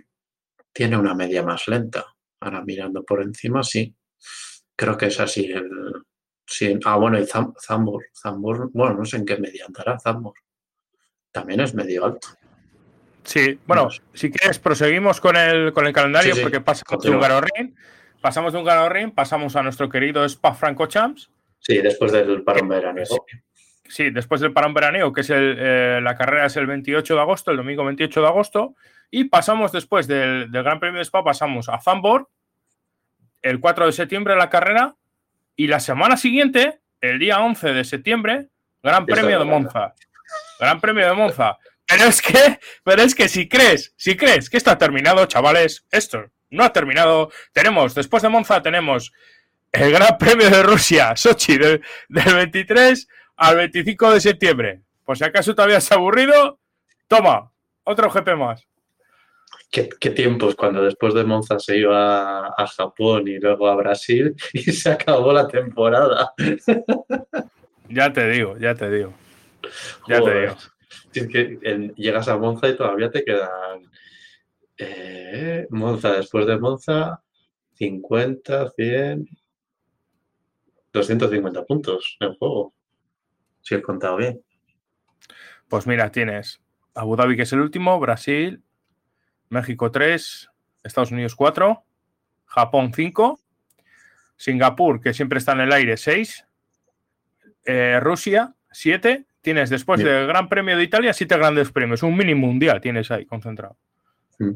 tiene 0.74 0.98
una 0.98 1.14
media 1.14 1.44
más 1.44 1.68
lenta. 1.68 2.06
Ahora 2.42 2.62
mirando 2.64 3.04
por 3.04 3.22
encima, 3.22 3.64
sí. 3.64 3.94
Creo 4.76 4.98
que 4.98 5.08
es 5.08 5.20
así. 5.20 5.52
El, 5.52 5.70
sí. 6.46 6.80
Ah, 6.86 6.96
bueno, 6.98 7.20
y 7.20 7.24
Zam- 7.24 7.54
Zambor. 7.62 8.06
Zambor, 8.14 8.70
bueno, 8.74 8.96
no 8.96 9.06
sé 9.06 9.18
en 9.18 9.26
qué 9.26 9.38
media 9.38 9.66
andará 9.68 10.00
Zambor. 10.00 10.34
También 11.32 11.60
es 11.60 11.74
medio 11.76 12.06
alto. 12.06 12.28
Sí, 13.24 13.60
bueno, 13.68 13.90
si 14.14 14.32
quieres 14.32 14.58
proseguimos 14.58 15.22
con 15.22 15.36
el, 15.36 15.72
con 15.74 15.86
el 15.86 15.94
calendario, 15.94 16.32
Sí, 16.34 16.38
sí, 16.38 16.42
porque 16.42 16.62
pasamos 16.62 16.90
de 16.90 16.96
continúa. 16.98 17.20
Pasamos 18.22 18.54
de 18.54 18.60
un 18.60 18.66
Garorín, 18.66 19.12
pasamos 19.12 19.56
a 19.56 19.64
nuestro 19.64 19.90
querido 19.90 20.24
Spa 20.26 20.54
Francorchamps. 20.54 21.30
Sí, 21.60 21.78
después 21.80 22.12
del 22.12 22.44
parón 22.44 22.70
veraniego. 22.70 23.26
Sí, 23.88 24.12
después 24.12 24.42
del 24.42 24.54
parón 24.54 24.74
veraniego, 24.74 25.12
que 25.12 25.22
es 25.22 25.30
el, 25.30 25.56
eh, 25.60 26.00
la 26.02 26.16
carrera 26.16 26.46
es 26.46 26.56
el 26.58 26.68
28 26.68 27.16
de 27.16 27.20
agosto, 27.20 27.52
el 27.52 27.58
domingo 27.58 27.84
28 27.84 28.22
de 28.22 28.28
agosto, 28.28 28.76
y 29.10 29.26
pasamos 29.26 29.72
después 29.72 30.08
del, 30.08 30.52
del 30.52 30.64
Gran 30.64 30.80
Premio 30.80 31.00
de 31.00 31.06
Spa, 31.06 31.24
pasamos 31.24 31.70
a 31.70 31.80
Zandvoort, 31.80 32.30
el 33.42 33.60
4 33.60 33.88
de 33.88 33.92
septiembre 33.92 34.36
la 34.36 34.50
carrera, 34.50 34.96
y 35.56 35.68
la 35.68 35.80
semana 35.80 36.18
siguiente, 36.18 36.80
el 37.02 37.20
día 37.20 37.42
11 37.42 37.74
de 37.74 37.84
septiembre, 37.84 38.48
Gran 38.84 39.06
Premio 39.06 39.40
de 39.40 39.46
Monza. 39.46 39.94
Gran 40.60 40.80
Premio 40.80 41.08
de 41.08 41.14
Monza. 41.14 41.58
Pero 41.86 42.06
es 42.06 42.22
que, 42.22 42.60
pero 42.84 43.02
es 43.02 43.16
que 43.16 43.28
si 43.28 43.50
crees, 43.50 43.94
si 43.98 44.16
crees 44.16 44.50
que 44.50 44.58
esto 44.58 44.70
ha 44.72 44.78
terminado, 44.78 45.26
chavales, 45.26 45.86
esto 45.92 46.30
no 46.50 46.64
ha 46.64 46.74
terminado. 46.74 47.32
Tenemos, 47.54 47.96
después 47.96 48.24
de 48.24 48.30
Monza, 48.30 48.62
tenemos 48.62 49.12
el 49.72 49.92
Gran 49.92 50.18
Premio 50.18 50.50
de 50.50 50.64
Rusia, 50.64 51.16
Sochi, 51.16 51.58
del, 51.58 51.82
23 52.08 53.08
al 53.38 53.56
25 53.58 54.12
de 54.14 54.22
septiembre. 54.22 54.82
Por 55.06 55.18
si 55.18 55.24
acaso 55.24 55.56
todavía 55.56 55.78
has 55.78 55.92
aburrido, 55.92 56.60
toma, 57.08 57.52
otro 57.84 58.10
GP 58.10 58.36
más. 58.36 58.66
¿Qué, 59.72 59.84
tiempos 60.10 60.56
cuando 60.56 60.82
después 60.82 61.14
de 61.14 61.24
Monza 61.24 61.60
se 61.60 61.78
iba 61.78 62.48
a, 62.48 62.68
Japón 62.68 63.28
y 63.28 63.38
luego 63.38 63.68
a 63.68 63.76
Brasil 63.76 64.36
y 64.54 64.72
se 64.72 64.90
acabó 64.90 65.34
la 65.34 65.48
temporada. 65.48 66.34
Ya 67.92 68.14
te 68.14 68.30
digo, 68.30 68.56
ya 68.60 68.76
te 68.76 68.88
digo. 68.88 69.16
Ya 70.08 70.22
te 70.22 70.42
digo. 70.42 70.56
Es 71.12 71.28
que 71.28 71.92
llegas 71.96 72.28
a 72.28 72.38
Monza 72.38 72.68
y 72.68 72.76
todavía 72.76 73.10
te 73.10 73.24
quedan 73.24 73.89
eh, 74.80 75.68
Monza, 75.70 76.14
después 76.14 76.48
de 76.48 76.58
Monza, 76.58 77.22
50, 77.74 78.72
100, 78.72 79.30
250 80.94 81.66
puntos 81.66 82.18
en 82.20 82.34
juego. 82.36 82.74
Si 83.62 83.76
he 83.76 83.82
contado 83.82 84.18
bien. 84.18 84.42
Pues 85.68 85.86
mira, 85.86 86.12
tienes 86.12 86.62
Abu 86.96 87.16
Dhabi, 87.16 87.36
que 87.36 87.44
es 87.44 87.54
el 87.54 87.60
último, 87.60 88.00
Brasil, 88.00 88.64
México 89.50 89.92
3, 89.92 90.50
Estados 90.84 91.12
Unidos 91.12 91.36
4, 91.36 91.84
Japón 92.46 92.94
5, 92.94 93.40
Singapur, 94.38 95.02
que 95.02 95.14
siempre 95.14 95.40
está 95.40 95.52
en 95.52 95.62
el 95.62 95.74
aire, 95.74 95.98
6, 95.98 96.48
eh, 97.66 98.00
Rusia 98.00 98.56
7, 98.72 99.26
tienes 99.42 99.70
después 99.70 100.02
del 100.02 100.26
Gran 100.26 100.48
Premio 100.50 100.78
de 100.78 100.84
Italia 100.84 101.14
7 101.14 101.38
grandes 101.38 101.72
premios, 101.72 102.02
un 102.02 102.16
mini 102.16 102.34
mundial 102.34 102.82
tienes 102.82 103.12
ahí 103.12 103.26
concentrado. 103.26 103.78
Mm. 104.40 104.56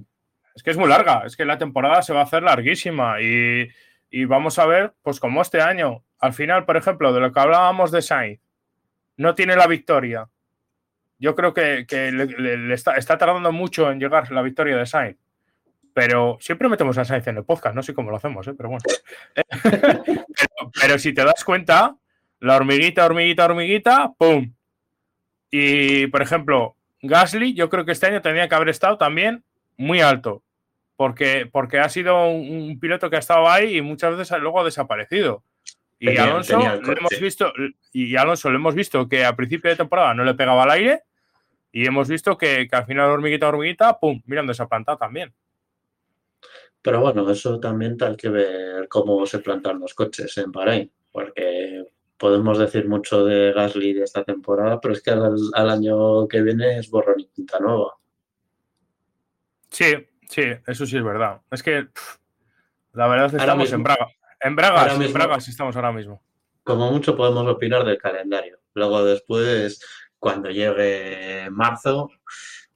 Es 0.55 0.61
que 0.61 0.71
es 0.71 0.77
muy 0.77 0.87
larga, 0.87 1.23
es 1.25 1.35
que 1.35 1.45
la 1.45 1.57
temporada 1.57 2.01
se 2.01 2.13
va 2.13 2.21
a 2.21 2.23
hacer 2.23 2.43
larguísima 2.43 3.21
y, 3.21 3.69
vamos 4.25 4.59
a 4.59 4.65
ver, 4.65 4.93
pues 5.01 5.19
como 5.19 5.41
este 5.41 5.61
año, 5.61 6.03
al 6.19 6.33
final, 6.33 6.65
por 6.65 6.77
ejemplo, 6.77 7.11
de 7.11 7.19
lo 7.19 7.31
que 7.31 7.39
hablábamos 7.39 7.91
de 7.91 8.01
Sainz, 8.01 8.39
no 9.17 9.33
tiene 9.35 9.55
la 9.55 9.67
victoria. 9.67 10.29
Yo 11.17 11.35
creo 11.35 11.53
que, 11.53 11.85
le, 12.11 12.73
está, 12.73 12.95
tardando 13.17 13.51
mucho 13.51 13.89
en 13.89 13.99
llegar 13.99 14.31
la 14.31 14.41
victoria 14.41 14.77
de 14.77 14.85
Sainz. 14.85 15.17
Pero 15.93 16.37
siempre 16.39 16.69
metemos 16.69 16.97
a 16.97 17.05
Sainz 17.05 17.27
en 17.27 17.37
el 17.37 17.45
podcast, 17.45 17.75
no 17.75 17.83
sé 17.83 17.93
cómo 17.93 18.09
lo 18.09 18.17
hacemos, 18.17 18.47
¿eh? 18.47 18.53
pero 18.55 18.69
bueno. 18.69 18.83
pero, 20.81 20.99
si 20.99 21.13
te 21.13 21.23
das 21.23 21.43
cuenta, 21.43 21.95
la 22.39 22.55
hormiguita, 22.55 23.05
hormiguita, 23.05 23.45
hormiguita, 23.45 24.11
¡pum! 24.17 24.53
Y, 25.51 26.07
por 26.07 26.23
ejemplo, 26.23 26.75
Gasly, 27.03 27.53
yo 27.53 27.69
creo 27.69 27.85
que 27.85 27.91
este 27.91 28.07
año 28.07 28.21
tenía 28.21 28.49
que 28.49 28.55
haber 28.55 28.69
estado 28.69 28.97
también 28.97 29.43
muy 29.77 30.01
alto, 30.01 30.43
porque, 30.95 31.49
porque 31.51 31.79
ha 31.79 31.89
sido 31.89 32.27
un, 32.27 32.79
piloto 32.79 33.09
que 33.09 33.15
ha 33.15 33.19
estado 33.19 33.49
ahí 33.49 33.77
y 33.77 33.81
muchas 33.81 34.15
veces 34.17 34.39
luego 34.39 34.61
ha 34.61 34.65
desaparecido. 34.65 35.43
Y 35.99 36.17
Alonso 36.17 36.57
lo 36.57 36.97
hemos 36.97 37.19
visto, 37.19 37.53
y 37.93 38.15
Alonso 38.17 38.49
lo 38.49 38.57
hemos 38.57 38.75
visto 38.75 39.07
que 39.07 39.23
a 39.23 39.35
principio 39.35 39.69
de 39.69 39.77
temporada 39.77 40.13
no 40.13 40.25
le 40.25 40.33
pegaba 40.33 40.63
al 40.63 40.71
aire, 40.71 41.03
y 41.71 41.87
hemos 41.87 42.07
visto 42.07 42.37
que, 42.37 42.67
al 42.71 42.85
final 42.85 43.09
hormiguita, 43.09 43.47
hormiguita, 43.47 43.99
pum, 43.99 44.21
mirando 44.25 44.51
esa 44.51 44.67
planta 44.67 44.95
también. 44.95 45.33
Pero 46.81 46.99
bueno, 46.99 47.29
eso 47.31 47.59
también 47.59 47.97
hay 48.01 48.15
que 48.15 48.29
ver 48.29 48.87
cómo 48.89 49.25
se 49.25 49.39
plantan 49.39 49.79
los 49.79 49.93
coches 49.93 50.37
en 50.37 50.51
Bahrein, 50.51 50.91
porque 51.11 51.85
podemos 52.17 52.59
decir 52.59 52.87
mucho 52.87 53.25
de 53.25 53.51
Gasly 53.53 53.93
de 53.93 54.03
esta 54.03 54.23
temporada, 54.23 54.79
pero 54.79 54.93
es 54.93 55.01
que 55.01 55.11
al, 55.11 55.69
año 55.69 56.27
que 56.27 56.41
viene 56.41 56.77
es 56.77 56.89
borrón 56.89 57.19
y 57.19 57.27
quinta 57.27 57.59
nueva. 57.59 57.97
Sí, 59.73 59.85
sí, 60.29 60.43
eso 60.67 60.85
sí 60.85 60.97
es 60.97 61.03
verdad. 61.03 61.41
Es 61.49 61.63
que 61.63 61.87
la 62.93 63.07
verdad 63.07 63.25
es 63.25 63.31
que 63.31 63.37
estamos 63.39 63.73
en 63.73 63.83
Braga. 63.83 64.07
En 64.39 64.55
Braga, 64.55 64.93
en 64.93 65.13
Braga 65.13 65.37
estamos 65.37 65.75
ahora 65.75 65.91
mismo. 65.91 66.23
Como 66.63 66.91
mucho 66.91 67.17
podemos 67.17 67.47
opinar 67.47 67.83
del 67.83 67.97
calendario. 67.97 68.59
Luego 68.75 69.03
después, 69.03 69.81
cuando 70.19 70.49
llegue 70.51 71.49
marzo, 71.49 72.11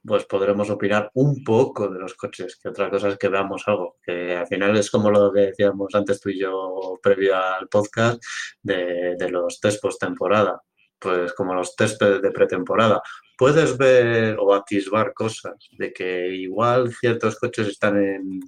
pues 0.04 0.26
podremos 0.26 0.70
opinar 0.72 1.12
un 1.14 1.44
poco 1.44 1.88
de 1.88 2.00
los 2.00 2.16
coches, 2.16 2.58
que 2.58 2.70
otra 2.70 2.90
cosa 2.90 3.10
es 3.10 3.18
que 3.18 3.28
veamos 3.28 3.64
algo, 3.68 3.98
que 4.02 4.36
al 4.36 4.48
final 4.48 4.76
es 4.76 4.90
como 4.90 5.12
lo 5.12 5.32
que 5.32 5.42
decíamos 5.42 5.94
antes 5.94 6.20
tú 6.20 6.30
y 6.30 6.40
yo 6.40 6.98
previo 7.02 7.36
al 7.36 7.68
podcast 7.68 8.24
de, 8.64 9.16
de 9.18 9.30
los 9.30 9.60
test 9.60 9.82
post 9.82 10.00
temporada, 10.00 10.62
pues 10.98 11.34
como 11.34 11.54
los 11.54 11.76
test 11.76 12.02
de 12.02 12.32
pretemporada 12.32 13.02
puedes 13.38 13.78
ver 13.78 14.38
o 14.40 14.54
atisbar 14.54 15.14
cosas 15.14 15.56
de 15.72 15.94
que 15.94 16.28
igual 16.36 16.92
ciertos 16.94 17.38
coches 17.38 17.68
están 17.68 17.98
en, 17.98 18.40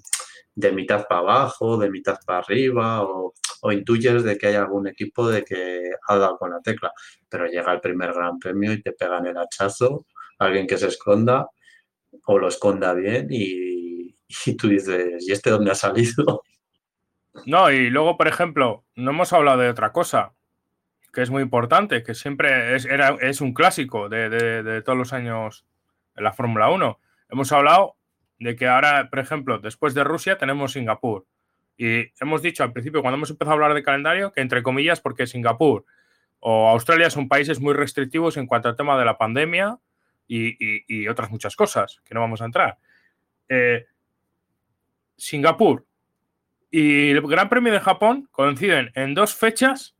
de 0.55 0.71
mitad 0.71 1.07
para 1.07 1.21
abajo, 1.21 1.77
de 1.77 1.89
mitad 1.89 2.17
para 2.25 2.39
arriba, 2.39 3.03
o, 3.03 3.33
intuyes 3.71 4.23
de 4.23 4.37
que 4.37 4.47
hay 4.47 4.55
algún 4.55 4.87
equipo 4.87 5.27
de 5.29 5.43
que 5.43 5.91
ha 6.07 6.15
dado 6.15 6.37
con 6.37 6.51
la 6.51 6.61
tecla, 6.61 6.93
pero 7.27 7.45
llega 7.45 7.73
el 7.73 7.81
primer 7.81 8.13
gran 8.13 8.39
premio 8.39 8.71
y 8.71 8.81
te 8.81 8.93
pegan 8.93 9.27
el 9.27 9.37
hachazo, 9.37 10.05
alguien 10.39 10.65
que 10.65 10.77
se 10.77 10.87
esconda 10.87 11.49
o 12.25 12.39
lo 12.39 12.47
esconda 12.47 12.93
bien 12.93 13.27
y, 13.29 14.15
y 14.45 14.55
tú 14.55 14.69
dices, 14.69 15.27
¿y 15.27 15.31
este 15.31 15.49
dónde 15.49 15.71
ha 15.71 15.75
salido? 15.75 16.43
No, 17.45 17.69
y 17.69 17.89
luego, 17.89 18.17
por 18.17 18.27
ejemplo, 18.27 18.85
no 18.95 19.11
hemos 19.11 19.33
hablado 19.33 19.59
de 19.59 19.69
otra 19.69 19.91
cosa 19.91 20.33
que 21.13 21.21
es 21.21 21.29
muy 21.29 21.41
importante, 21.41 22.03
que 22.03 22.13
siempre 22.13 22.75
es, 22.75 23.41
un 23.41 23.53
clásico 23.53 24.09
de, 24.09 24.81
todos 24.85 24.97
los 24.97 25.13
años 25.13 25.65
en 26.15 26.23
la 26.23 26.33
Fórmula 26.33 26.69
1. 26.69 26.99
Hemos 27.29 27.51
hablado 27.51 27.95
de 28.39 28.55
que 28.55 28.67
ahora, 28.67 29.09
por 29.09 29.19
ejemplo, 29.19 29.59
después 29.59 29.93
de 29.93 30.03
Rusia 30.03 30.37
tenemos 30.37 30.73
Singapur. 30.73 31.25
Y 31.77 32.11
hemos 32.19 32.41
dicho 32.41 32.63
al 32.63 32.73
principio, 32.73 33.01
cuando 33.01 33.17
hemos 33.17 33.29
empezado 33.29 33.51
a 33.51 33.53
hablar 33.55 33.73
de 33.73 33.83
calendario, 33.83 34.31
que 34.31 34.41
entre 34.41 34.63
comillas, 34.63 35.01
porque 35.01 35.27
Singapur 35.27 35.85
o 36.39 36.69
Australia 36.69 37.09
son 37.09 37.27
países 37.27 37.59
muy 37.59 37.73
restrictivos 37.73 38.37
en 38.37 38.47
cuanto 38.47 38.69
al 38.69 38.75
tema 38.75 38.97
de 38.97 39.05
la 39.05 39.17
pandemia 39.17 39.79
y, 40.27 41.07
otras 41.07 41.31
muchas 41.31 41.55
cosas, 41.55 42.01
que 42.05 42.13
no 42.13 42.19
vamos 42.19 42.41
a 42.41 42.45
entrar. 42.45 42.77
Eh, 43.47 43.85
Singapur 45.17 45.85
y 46.71 47.09
el 47.09 47.21
Gran 47.21 47.49
Premio 47.49 47.73
de 47.73 47.79
Japón 47.79 48.27
coinciden 48.31 48.91
en 48.95 49.15
dos 49.15 49.35
fechas 49.35 49.95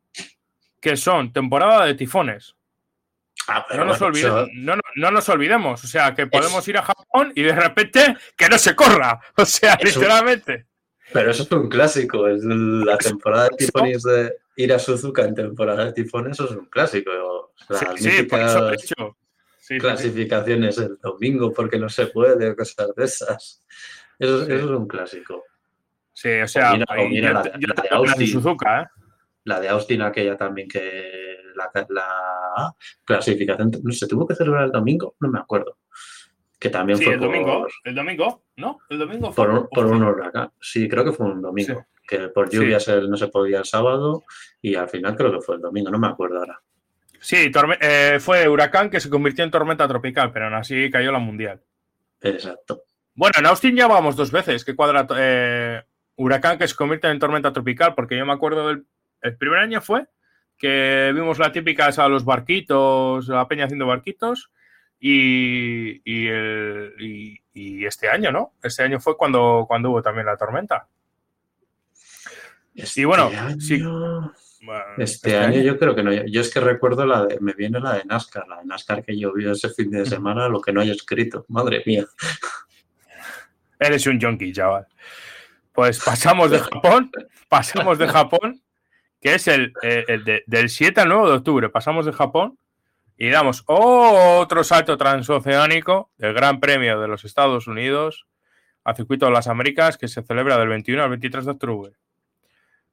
que 0.80 0.98
son 0.98 1.34
temporada 1.34 1.86
de 1.86 1.96
tifones. 1.96 2.56
Ah, 3.48 3.66
no, 3.76 3.86
nos 3.86 4.00
no, 4.96 5.12
nos 5.12 5.30
olvidemos, 5.30 5.84
o 5.84 5.88
sea, 5.88 6.14
que 6.14 6.28
podemos 6.28 6.68
ir 6.68 6.78
a 6.78 6.84
Japón 6.84 7.32
y 7.36 7.42
de 7.42 7.56
repente 7.56 8.16
que 8.36 8.48
no 8.48 8.58
se 8.58 8.76
corra, 8.76 9.20
o 9.38 9.46
sea, 9.46 9.78
literalmente. 9.82 10.68
Pero 11.12 11.32
eso 11.32 11.44
es 11.44 11.52
un 11.52 11.68
clásico, 11.68 12.28
es 12.28 12.44
la 12.44 12.98
temporada 12.98 13.46
de 13.46 13.66
tifones 13.66 14.04
de 14.04 14.36
ir 14.58 14.74
a 14.74 14.78
Suzuka 14.78 15.24
en 15.24 15.34
temporada 15.34 15.86
de 15.86 15.94
tifones, 15.94 16.34
eso 16.34 16.46
es 16.46 16.52
un 16.52 16.66
clásico. 16.66 17.54
sí, 17.98 18.24
por 18.24 18.40
eso 18.40 18.72
hecho. 18.74 19.18
clasificaciones 19.80 20.78
el 20.78 21.00
domingo 21.02 21.52
porque 21.52 21.80
no 21.80 21.90
se 21.90 22.08
puede, 22.08 22.56
cosas 22.56 22.94
de 22.96 23.04
esas. 23.04 23.64
Eso, 24.20 24.44
es 24.48 24.64
un 24.64 24.88
clásico. 24.88 25.44
Sí, 26.14 26.30
o 26.42 26.48
sea, 26.48 26.74
de 26.74 28.28
Suzuka, 28.28 28.82
¿eh? 28.82 28.99
La 29.44 29.60
de 29.60 29.70
Austin, 29.70 30.02
aquella 30.02 30.38
también 30.38 30.68
que 30.68 31.38
la, 31.56 32.74
clasificación, 33.04 33.72
no 33.84 33.92
se 33.92 34.08
tuvo 34.08 34.28
que 34.28 34.36
celebrar 34.36 34.66
el 34.66 34.72
domingo, 34.72 35.16
no 35.20 35.30
me 35.30 35.40
acuerdo. 35.40 35.78
Que 36.60 36.70
también 36.70 36.98
sí, 36.98 37.06
fue 37.06 37.14
el 37.14 37.20
domingo, 37.22 37.68
el 37.86 37.96
domingo, 37.96 38.44
¿no? 38.58 38.80
El 38.90 39.00
domingo 39.00 39.32
fue 39.32 39.46
por, 39.46 39.56
un, 39.56 39.68
por 39.70 39.86
un 39.86 40.04
huracán. 40.04 40.52
Sí, 40.60 40.90
creo 40.90 41.06
que 41.06 41.14
fue 41.14 41.28
un 41.28 41.42
domingo. 41.42 41.86
Que 42.06 42.30
por 42.30 42.50
lluvias 42.50 42.88
no 43.08 43.16
se 43.16 43.28
podía 43.28 43.60
el 43.60 43.66
sábado 43.66 44.24
y 44.62 44.76
al 44.76 44.90
final 44.90 45.16
creo 45.16 45.32
que 45.32 45.42
fue 45.42 45.56
el 45.56 45.62
domingo, 45.62 45.90
no 45.90 46.00
me 46.00 46.08
acuerdo 46.08 46.40
ahora. 46.40 46.60
Sí, 47.22 47.52
eh, 47.82 48.18
fue 48.20 48.48
huracán 48.48 48.90
que 48.90 49.00
se 49.00 49.10
convirtió 49.10 49.44
en 49.44 49.52
tormenta 49.52 49.88
tropical, 49.88 50.32
pero 50.32 50.46
aún 50.46 50.56
así 50.56 50.90
cayó 50.90 51.12
la 51.12 51.20
mundial. 51.20 51.62
Exacto. 52.22 52.84
Bueno, 53.14 53.34
en 53.38 53.46
Austin 53.46 53.76
ya 53.76 53.88
vamos 53.88 54.16
dos 54.16 54.32
veces, 54.32 54.64
que 54.64 54.76
cuadra 54.76 55.06
eh, 55.18 55.84
huracán 56.16 56.58
que 56.58 56.68
se 56.68 56.76
convierte 56.76 57.10
en 57.10 57.20
tormenta 57.20 57.52
tropical, 57.54 57.94
porque 57.94 58.18
yo 58.18 58.26
me 58.26 58.34
acuerdo 58.34 58.68
del 58.68 58.86
el 59.22 59.38
primer 59.38 59.60
año 59.60 59.82
fue 59.82 60.08
que 60.58 61.12
vimos 61.16 61.40
la 61.40 61.52
típica 61.52 61.90
de 61.90 62.10
los 62.10 62.26
barquitos, 62.26 63.28
la 63.30 63.48
peña 63.48 63.66
haciendo 63.66 63.88
barquitos, 63.88 64.52
y, 65.00 66.02
este 67.86 68.10
año, 68.10 68.32
¿no? 68.32 68.54
Este 68.62 68.84
año 68.84 69.00
fue 69.00 69.18
cuando, 69.18 69.66
cuando 69.68 69.90
hubo 69.90 70.02
también 70.02 70.26
la 70.26 70.38
tormenta. 70.38 70.88
Este 72.76 73.02
y 73.02 73.06
bueno, 73.06 73.32
sí. 73.60 73.82
este, 74.98 75.04
este 75.04 75.38
año, 75.38 75.62
yo 75.62 75.80
creo 75.80 75.96
que 75.96 76.04
no. 76.04 76.12
Yo 76.12 76.42
es 76.42 76.54
que 76.54 76.60
recuerdo 76.60 77.06
la 77.06 77.26
de, 77.26 77.40
me 77.40 77.54
viene 77.54 77.80
la 77.80 77.94
de 77.94 78.06
NASCAR, 78.06 78.48
la 78.48 78.60
de 78.60 78.66
NASCAR 78.66 79.04
que 79.04 79.18
llovió 79.18 79.54
ese 79.54 79.70
fin 79.70 79.90
de 79.90 80.06
semana, 80.06 80.50
lo 80.50 80.62
que 80.62 80.74
no 80.74 80.82
hay 80.82 80.92
escrito. 80.92 81.46
Madre 81.48 81.84
mía. 81.86 82.06
Eres 83.80 84.06
un 84.08 84.20
junkie, 84.20 84.52
chaval. 84.52 84.88
Pues 85.72 86.04
pasamos 86.04 86.52
de 86.52 86.60
Japón, 86.60 87.12
pasamos 87.48 87.98
de 87.98 88.08
Japón 88.08 88.59
que 89.22 89.36
es 89.36 89.48
el, 89.48 89.74
eh, 89.82 90.44
del 90.46 90.70
7 90.70 91.02
al 91.02 91.10
9 91.10 91.30
de 91.30 91.36
octubre. 91.38 91.70
Pasamos 91.70 92.06
de 92.06 92.14
Japón 92.14 92.58
y 93.18 93.30
damos 93.30 93.64
otro 93.68 94.64
salto 94.64 94.98
transoceánico 94.98 96.12
del 96.18 96.34
Gran 96.34 96.60
Premio 96.60 97.00
de 97.00 97.08
los 97.08 97.26
Estados 97.26 97.68
Unidos 97.68 98.28
al 98.84 98.96
Circuito 98.96 99.26
de 99.26 99.34
las 99.34 99.48
Américas 99.48 99.98
que 99.98 100.08
se 100.08 100.24
celebra 100.24 100.58
del 100.58 100.70
21 100.70 101.04
al 101.04 101.10
23 101.10 101.46
de 101.46 101.52
octubre. 101.52 101.94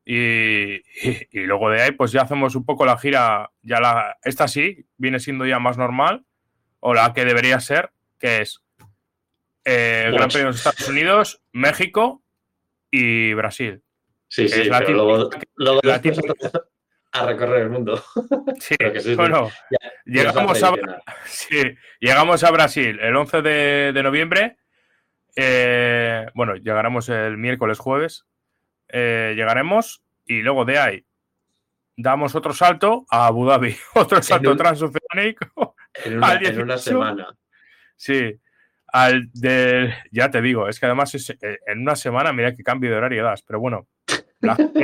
Y, 0.05 0.83
luego 1.33 1.69
de 1.71 1.83
ahí, 1.83 1.93
pues 1.93 2.13
ya 2.13 2.23
hacemos 2.23 2.55
un 2.55 2.65
poco 2.65 2.87
la 2.87 2.97
gira, 2.97 3.51
ya 3.63 3.81
la, 3.81 4.17
esta 4.23 4.47
sí, 4.47 4.87
viene 4.97 5.19
siendo 5.19 5.47
ya 5.47 5.59
más 5.59 5.79
normal, 5.79 6.25
o 6.79 6.95
la 6.95 7.13
que 7.13 7.25
debería 7.25 7.59
ser, 7.59 7.91
que 8.21 8.43
es 8.43 8.63
eh, 9.65 10.05
el 10.07 10.13
Gran 10.13 10.29
Premio 10.29 10.47
de 10.47 10.53
los 10.53 10.59
Estados 10.59 10.89
Unidos, 10.89 11.43
México 11.53 12.23
y 12.91 13.35
Brasil. 13.35 13.83
Sí, 14.29 14.49
sí, 14.49 14.69
pero 14.71 15.31
luego, 15.57 15.81
a 17.13 17.27
recorrer 17.27 17.63
el 17.63 17.71
mundo. 17.71 18.03
Sí, 18.61 18.77
bueno, 19.15 19.51
llegamos, 20.05 20.63
a, 20.63 20.75
llegamos 22.01 22.45
a 22.45 22.51
Brasil 22.51 22.99
el 23.01 23.15
11 23.15 23.43
de, 23.43 24.03
noviembre. 24.03 24.57
Eh, 25.37 26.27
bueno, 26.35 26.57
llegaremos 26.57 27.09
el 27.09 27.37
miércoles, 27.37 27.79
jueves. 27.79 28.25
Eh, 28.89 29.35
llegaremos 29.37 30.03
y 30.25 30.43
luego 30.43 30.65
de 30.65 30.79
ahí 30.79 31.07
damos 31.97 32.35
otro 32.35 32.53
salto 32.53 33.05
a 33.11 33.27
Abu 33.27 33.47
Dhabi, 33.47 33.77
otro 33.95 34.23
salto 34.23 34.57
transoceánico. 34.57 35.77
En 36.05 36.17
una, 36.17 36.35
en 36.35 36.61
una 36.61 36.79
semana. 36.79 37.37
Sí, 37.97 38.39
al 38.89 39.31
de, 39.33 39.95
ya 40.13 40.31
te 40.31 40.41
digo, 40.41 40.69
es 40.69 40.79
que 40.79 40.87
además 40.87 41.15
eh, 41.15 41.59
en 41.67 41.81
una 41.81 41.97
semana, 41.97 42.33
mira 42.33 42.55
qué 42.55 42.63
cambio 42.63 42.91
de 42.91 42.97
horario 42.97 43.25
das, 43.25 43.43
pero 43.43 43.61
bueno, 43.61 43.89
la 44.47 44.57
gente 44.57 44.81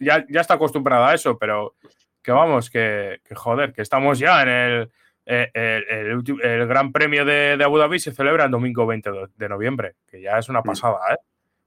ya 0.00 0.40
está, 0.40 0.54
acostumbrada 0.54 1.10
a 1.10 1.14
eso, 1.14 1.38
pero 1.38 1.74
que 2.22 2.32
vamos, 2.32 2.70
que, 2.70 3.20
joder, 3.34 3.72
que 3.72 3.82
estamos 3.82 4.18
ya 4.18 4.42
en 4.42 4.48
el, 4.48 4.90
eh, 5.26 5.50
el, 5.54 6.66
Gran 6.66 6.92
Premio 6.92 7.24
de, 7.24 7.58
Abu 7.62 7.78
Dhabi 7.78 7.98
se 7.98 8.12
celebra 8.12 8.44
el 8.44 8.50
domingo 8.50 8.86
20 8.86 9.10
de 9.36 9.48
noviembre, 9.48 9.94
que 10.06 10.20
ya 10.20 10.38
es 10.38 10.48
una 10.48 10.60
mm. 10.60 10.64
pasada, 10.64 10.98
¿eh? 11.12 11.16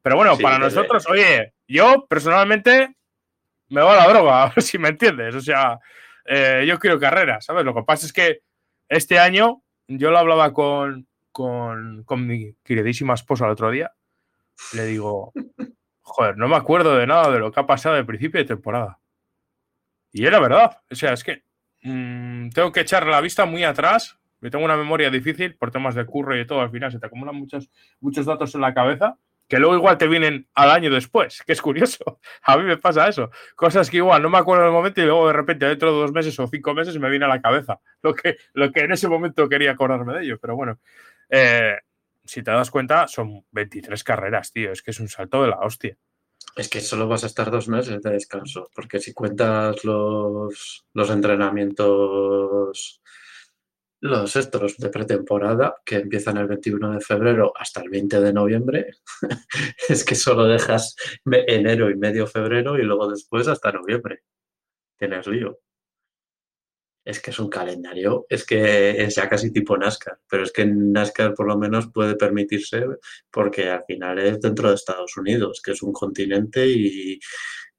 Pero 0.02 0.16
bueno, 0.16 0.38
para 0.38 0.58
nosotros, 0.58 1.08
oye, 1.10 1.54
yo 1.68 2.06
personalmente 2.08 2.96
me 3.70 3.82
voy 3.82 3.94
a 3.94 3.98
la 3.98 4.08
droga, 4.08 4.44
a 4.46 4.50
ver 4.50 4.62
si 4.62 4.78
me 4.78 4.90
entiendes. 4.90 5.36
O 5.36 5.42
sea, 5.42 5.80
eh, 6.26 6.66
yo 6.68 6.80
quiero 6.80 7.00
carrera, 7.00 7.42
¿sabes? 7.42 7.66
Lo 7.66 7.74
que 7.74 7.84
pasa 7.84 8.06
es 8.06 8.14
que 8.14 8.42
este 8.88 9.20
año 9.20 9.62
yo 9.88 10.12
lo 10.12 10.18
hablaba 10.18 10.54
con, 10.54 11.08
con, 11.32 12.04
con 12.04 12.26
mi 12.26 12.54
queridísima 12.64 13.14
esposa 13.14 13.46
el 13.46 13.52
otro 13.52 13.72
día. 13.72 13.92
Le 14.74 14.86
digo, 14.86 15.32
joder, 16.10 16.38
no 16.38 16.48
me 16.48 16.56
acuerdo 16.56 16.98
de 16.98 17.08
nada 17.08 17.32
de 17.32 17.40
lo 17.40 17.52
que 17.52 17.60
ha 17.60 17.66
pasado 17.66 17.96
al 17.96 18.06
principio 18.06 18.40
de 18.40 18.46
temporada. 18.46 19.00
Y 20.12 20.26
era 20.26 20.40
verdad. 20.40 20.78
O 20.92 20.96
sea, 20.96 21.14
es 21.14 21.24
que 21.24 21.44
mm, 21.84 22.50
tengo 22.50 22.72
que 22.72 22.82
echar 22.82 23.06
la 23.08 23.22
vista 23.22 23.46
muy 23.46 23.64
atrás. 23.64 24.18
Yo 24.42 24.50
tengo 24.50 24.66
una 24.66 24.78
memoria 24.78 25.10
difícil 25.10 25.56
por 25.56 25.72
temas 25.72 25.96
de 25.96 26.06
curro 26.06 26.40
y 26.40 26.46
todo. 26.46 26.62
Al 26.62 26.72
final 26.72 26.92
se 26.92 27.00
te 27.00 27.06
acumulan 27.06 27.36
muchos, 27.36 27.70
muchos 28.00 28.26
datos 28.26 28.56
en 28.56 28.62
la 28.62 28.74
cabeza 28.74 29.18
que 29.50 29.58
luego 29.58 29.76
igual 29.76 29.98
te 29.98 30.08
vienen 30.08 30.48
al 30.54 30.70
año 30.70 30.92
después, 30.92 31.42
que 31.46 31.54
es 31.54 31.62
curioso. 31.62 32.20
A 32.44 32.56
mí 32.56 32.64
me 32.64 32.78
pasa 32.78 33.08
eso. 33.08 33.32
Cosas 33.56 33.90
que 33.90 33.98
igual 33.98 34.22
no 34.22 34.30
me 34.30 34.38
acuerdo 34.38 34.64
en 34.64 34.68
el 34.68 34.74
momento 34.74 35.02
y 35.02 35.06
luego 35.06 35.26
de 35.28 35.34
repente 35.34 35.66
dentro 35.66 35.92
de 35.92 36.00
dos 36.00 36.12
meses 36.12 36.40
o 36.40 36.48
cinco 36.48 36.76
meses 36.76 36.98
me 37.00 37.10
viene 37.10 37.26
a 37.26 37.30
la 37.30 37.42
cabeza 37.42 37.80
lo 38.04 38.14
que, 38.14 38.38
lo 38.54 38.72
que 38.72 38.82
en 38.82 38.92
ese 38.92 39.08
momento 39.08 39.50
quería 39.50 39.72
acordarme 39.72 40.14
de 40.14 40.24
ello. 40.24 40.38
Pero 40.40 40.56
bueno, 40.56 40.80
eh, 41.30 41.78
si 42.30 42.44
te 42.44 42.52
das 42.52 42.70
cuenta, 42.70 43.08
son 43.08 43.46
23 43.52 44.04
carreras, 44.04 44.52
tío. 44.52 44.72
Es 44.72 44.82
que 44.82 44.92
es 44.92 45.00
un 45.00 45.08
salto 45.08 45.42
de 45.42 45.50
la 45.50 45.60
hostia. 45.60 45.98
Es 46.56 46.70
que 46.70 46.82
solo 46.82 47.08
vas 47.08 47.24
a 47.24 47.28
estar 47.28 47.52
dos 47.52 47.68
meses 47.68 48.02
de 48.02 48.12
descanso, 48.12 48.70
porque 48.74 49.00
si 49.00 49.14
cuentas 49.14 49.84
los, 49.84 50.86
los 50.94 51.10
entrenamientos 51.10 53.02
los 54.02 54.36
estos 54.38 54.78
de 54.78 54.90
pretemporada 54.90 55.76
que 55.84 55.98
empiezan 55.98 56.38
el 56.38 56.48
21 56.48 56.94
de 56.94 57.02
febrero 57.02 57.52
hasta 57.56 57.82
el 57.82 57.90
20 57.90 58.22
de 58.22 58.34
noviembre, 58.34 58.92
es 59.90 60.06
que 60.06 60.16
solo 60.16 60.46
dejas 60.46 60.96
enero 61.26 61.90
y 61.90 61.96
medio 61.96 62.26
febrero 62.26 62.78
y 62.78 62.84
luego 62.84 63.10
después 63.10 63.48
hasta 63.48 63.72
noviembre. 63.72 64.24
Tienes 64.98 65.28
lío. 65.28 65.60
Es 67.10 67.20
que 67.20 67.32
es 67.32 67.40
un 67.40 67.50
calendario, 67.50 68.28
es 68.30 68.46
que 68.46 69.02
es 69.04 69.16
ya 69.16 69.28
casi 69.28 69.52
tipo 69.52 69.76
NASCAR, 69.76 70.20
pero 70.30 70.44
es 70.44 70.52
que 70.52 70.64
NASCAR 70.66 71.34
por 71.34 71.48
lo 71.48 71.58
menos 71.58 71.90
puede 71.92 72.16
permitirse 72.16 72.86
porque 73.32 73.68
al 73.68 73.84
final 73.86 74.20
es 74.20 74.40
dentro 74.40 74.70
de 74.70 74.76
Estados 74.76 75.18
Unidos, 75.18 75.60
que 75.64 75.72
es 75.72 75.82
un 75.82 75.92
continente 75.92 76.68
y 76.68 77.20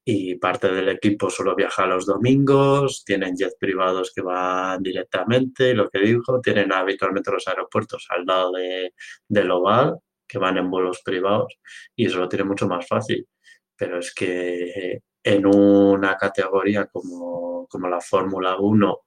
y 0.04 0.34
parte 0.36 0.68
del 0.72 0.88
equipo 0.88 1.30
solo 1.30 1.54
viaja 1.54 1.86
los 1.86 2.06
domingos, 2.06 3.04
tienen 3.04 3.36
jets 3.36 3.56
privados 3.58 4.12
que 4.14 4.22
van 4.22 4.82
directamente, 4.82 5.74
lo 5.74 5.88
que 5.88 6.00
dijo, 6.00 6.40
tienen 6.40 6.72
habitualmente 6.72 7.30
los 7.30 7.46
aeropuertos 7.46 8.06
al 8.10 8.24
lado 8.24 8.52
de, 8.52 8.94
del 9.28 9.50
oval, 9.50 9.98
que 10.26 10.38
van 10.38 10.58
en 10.58 10.70
vuelos 10.70 11.02
privados, 11.04 11.58
y 11.94 12.06
eso 12.06 12.18
lo 12.18 12.28
tiene 12.28 12.44
mucho 12.44 12.66
más 12.66 12.86
fácil. 12.88 13.28
Pero 13.76 13.98
es 13.98 14.12
que 14.14 15.02
en 15.22 15.46
una 15.46 16.16
categoría 16.16 16.86
como, 16.86 17.66
como 17.68 17.88
la 17.88 18.00
Fórmula 18.00 18.56
1, 18.58 19.00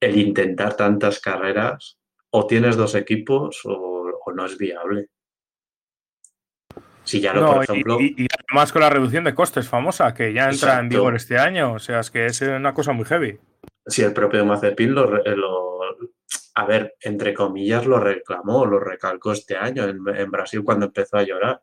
el 0.00 0.18
intentar 0.18 0.76
tantas 0.76 1.20
carreras, 1.20 1.98
o 2.30 2.46
tienes 2.46 2.76
dos 2.76 2.94
equipos 2.94 3.60
o, 3.64 4.20
o 4.24 4.32
no 4.32 4.46
es 4.46 4.58
viable. 4.58 5.08
Si 7.06 7.20
ya 7.20 7.32
lo, 7.32 7.54
por 7.54 7.62
ejemplo. 7.62 8.00
Y, 8.00 8.26
además 8.48 8.72
con 8.72 8.82
la 8.82 8.90
reducción 8.90 9.24
de 9.24 9.34
costes 9.34 9.68
famosa, 9.68 10.12
que 10.12 10.32
ya 10.32 10.50
entra 10.50 10.80
en 10.80 10.88
vigor 10.88 11.14
este 11.14 11.38
año. 11.38 11.74
O 11.74 11.78
sea, 11.78 12.00
es 12.00 12.10
que 12.10 12.26
es 12.26 12.40
una 12.42 12.74
cosa 12.74 12.92
muy 12.92 13.04
heavy. 13.04 13.38
Sí, 13.86 14.02
el 14.02 14.12
propio 14.12 14.44
Mazepin 14.44 14.92
lo, 14.92 15.06
lo, 15.06 15.80
a 16.56 16.64
ver, 16.66 16.96
entre 17.00 17.32
comillas, 17.32 17.86
lo 17.86 18.00
reclamó, 18.00 18.66
lo 18.66 18.80
recalcó 18.80 19.32
este 19.32 19.56
año 19.56 19.84
en, 19.84 20.30
Brasil 20.30 20.64
cuando 20.64 20.86
empezó 20.86 21.18
a 21.18 21.22
llorar. 21.22 21.62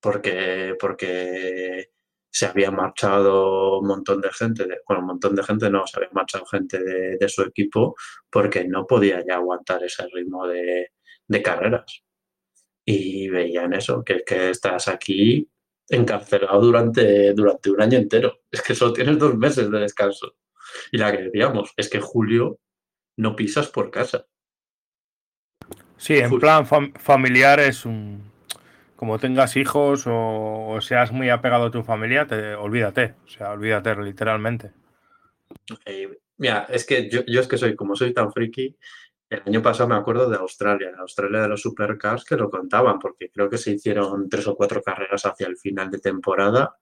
Porque, 0.00 0.76
porque 0.78 1.92
se 2.30 2.46
había 2.46 2.70
marchado 2.70 3.78
un 3.80 3.88
montón 3.88 4.20
de 4.20 4.30
gente, 4.32 4.64
de, 4.66 4.78
bueno, 4.86 5.00
un 5.00 5.08
montón 5.08 5.34
de 5.34 5.42
gente 5.42 5.70
no, 5.70 5.86
se 5.86 5.98
había 5.98 6.10
marchado 6.12 6.44
gente 6.46 6.78
de, 6.82 7.28
su 7.28 7.42
equipo 7.42 7.96
porque 8.30 8.64
no 8.64 8.86
podía 8.86 9.24
ya 9.26 9.36
aguantar 9.36 9.82
ese 9.84 10.06
ritmo 10.12 10.46
de, 10.46 10.92
de 11.26 11.42
carreras 11.42 12.04
y 12.84 13.28
veían 13.28 13.74
eso, 13.74 14.02
que, 14.02 14.22
que 14.24 14.50
estás 14.50 14.88
aquí 14.88 15.48
encarcelado 15.88 16.60
durante, 16.60 17.32
durante 17.34 17.70
un 17.70 17.82
año 17.82 17.98
entero. 17.98 18.40
Es 18.50 18.62
que 18.62 18.74
solo 18.74 18.92
tienes 18.92 19.18
dos 19.18 19.36
meses 19.36 19.70
de 19.70 19.80
descanso. 19.80 20.36
Y 20.92 20.98
la 20.98 21.12
que 21.12 21.24
decíamos, 21.24 21.72
es 21.76 21.88
que 21.88 22.00
julio 22.00 22.60
no 23.16 23.34
pisas 23.36 23.68
por 23.68 23.90
casa. 23.90 24.26
Sí, 25.96 26.14
en 26.14 26.38
plan 26.38 26.66
familiar 26.66 27.60
es 27.60 27.84
un... 27.84 28.27
Como 28.98 29.20
tengas 29.20 29.56
hijos 29.56 30.06
o, 30.08 30.80
seas 30.80 31.12
muy 31.12 31.30
apegado 31.30 31.66
a 31.66 31.70
tu 31.70 31.84
familia, 31.84 32.26
te, 32.26 32.56
olvídate. 32.56 33.14
O 33.24 33.28
sea, 33.28 33.52
olvídate 33.52 33.94
literalmente. 33.94 34.72
Mira, 36.36 36.66
es 36.68 36.84
que 36.84 37.08
yo, 37.08 37.20
es 37.24 37.46
que 37.46 37.56
soy, 37.56 37.76
como 37.76 37.94
soy 37.94 38.12
tan 38.12 38.32
friki, 38.32 38.76
el 39.30 39.42
año 39.46 39.62
pasado 39.62 39.88
me 39.88 39.94
acuerdo 39.94 40.28
de 40.28 40.38
Australia, 40.38 40.90
Australia 40.98 41.42
de 41.42 41.48
los 41.48 41.62
Supercars 41.62 42.24
que 42.24 42.34
lo 42.34 42.50
contaban, 42.50 42.98
porque 42.98 43.30
creo 43.30 43.48
que 43.48 43.56
se 43.56 43.70
hicieron 43.70 44.28
tres 44.28 44.48
o 44.48 44.56
cuatro 44.56 44.82
carreras 44.82 45.24
hacia 45.24 45.46
el 45.46 45.56
final 45.56 45.92
de 45.92 46.00
temporada 46.00 46.76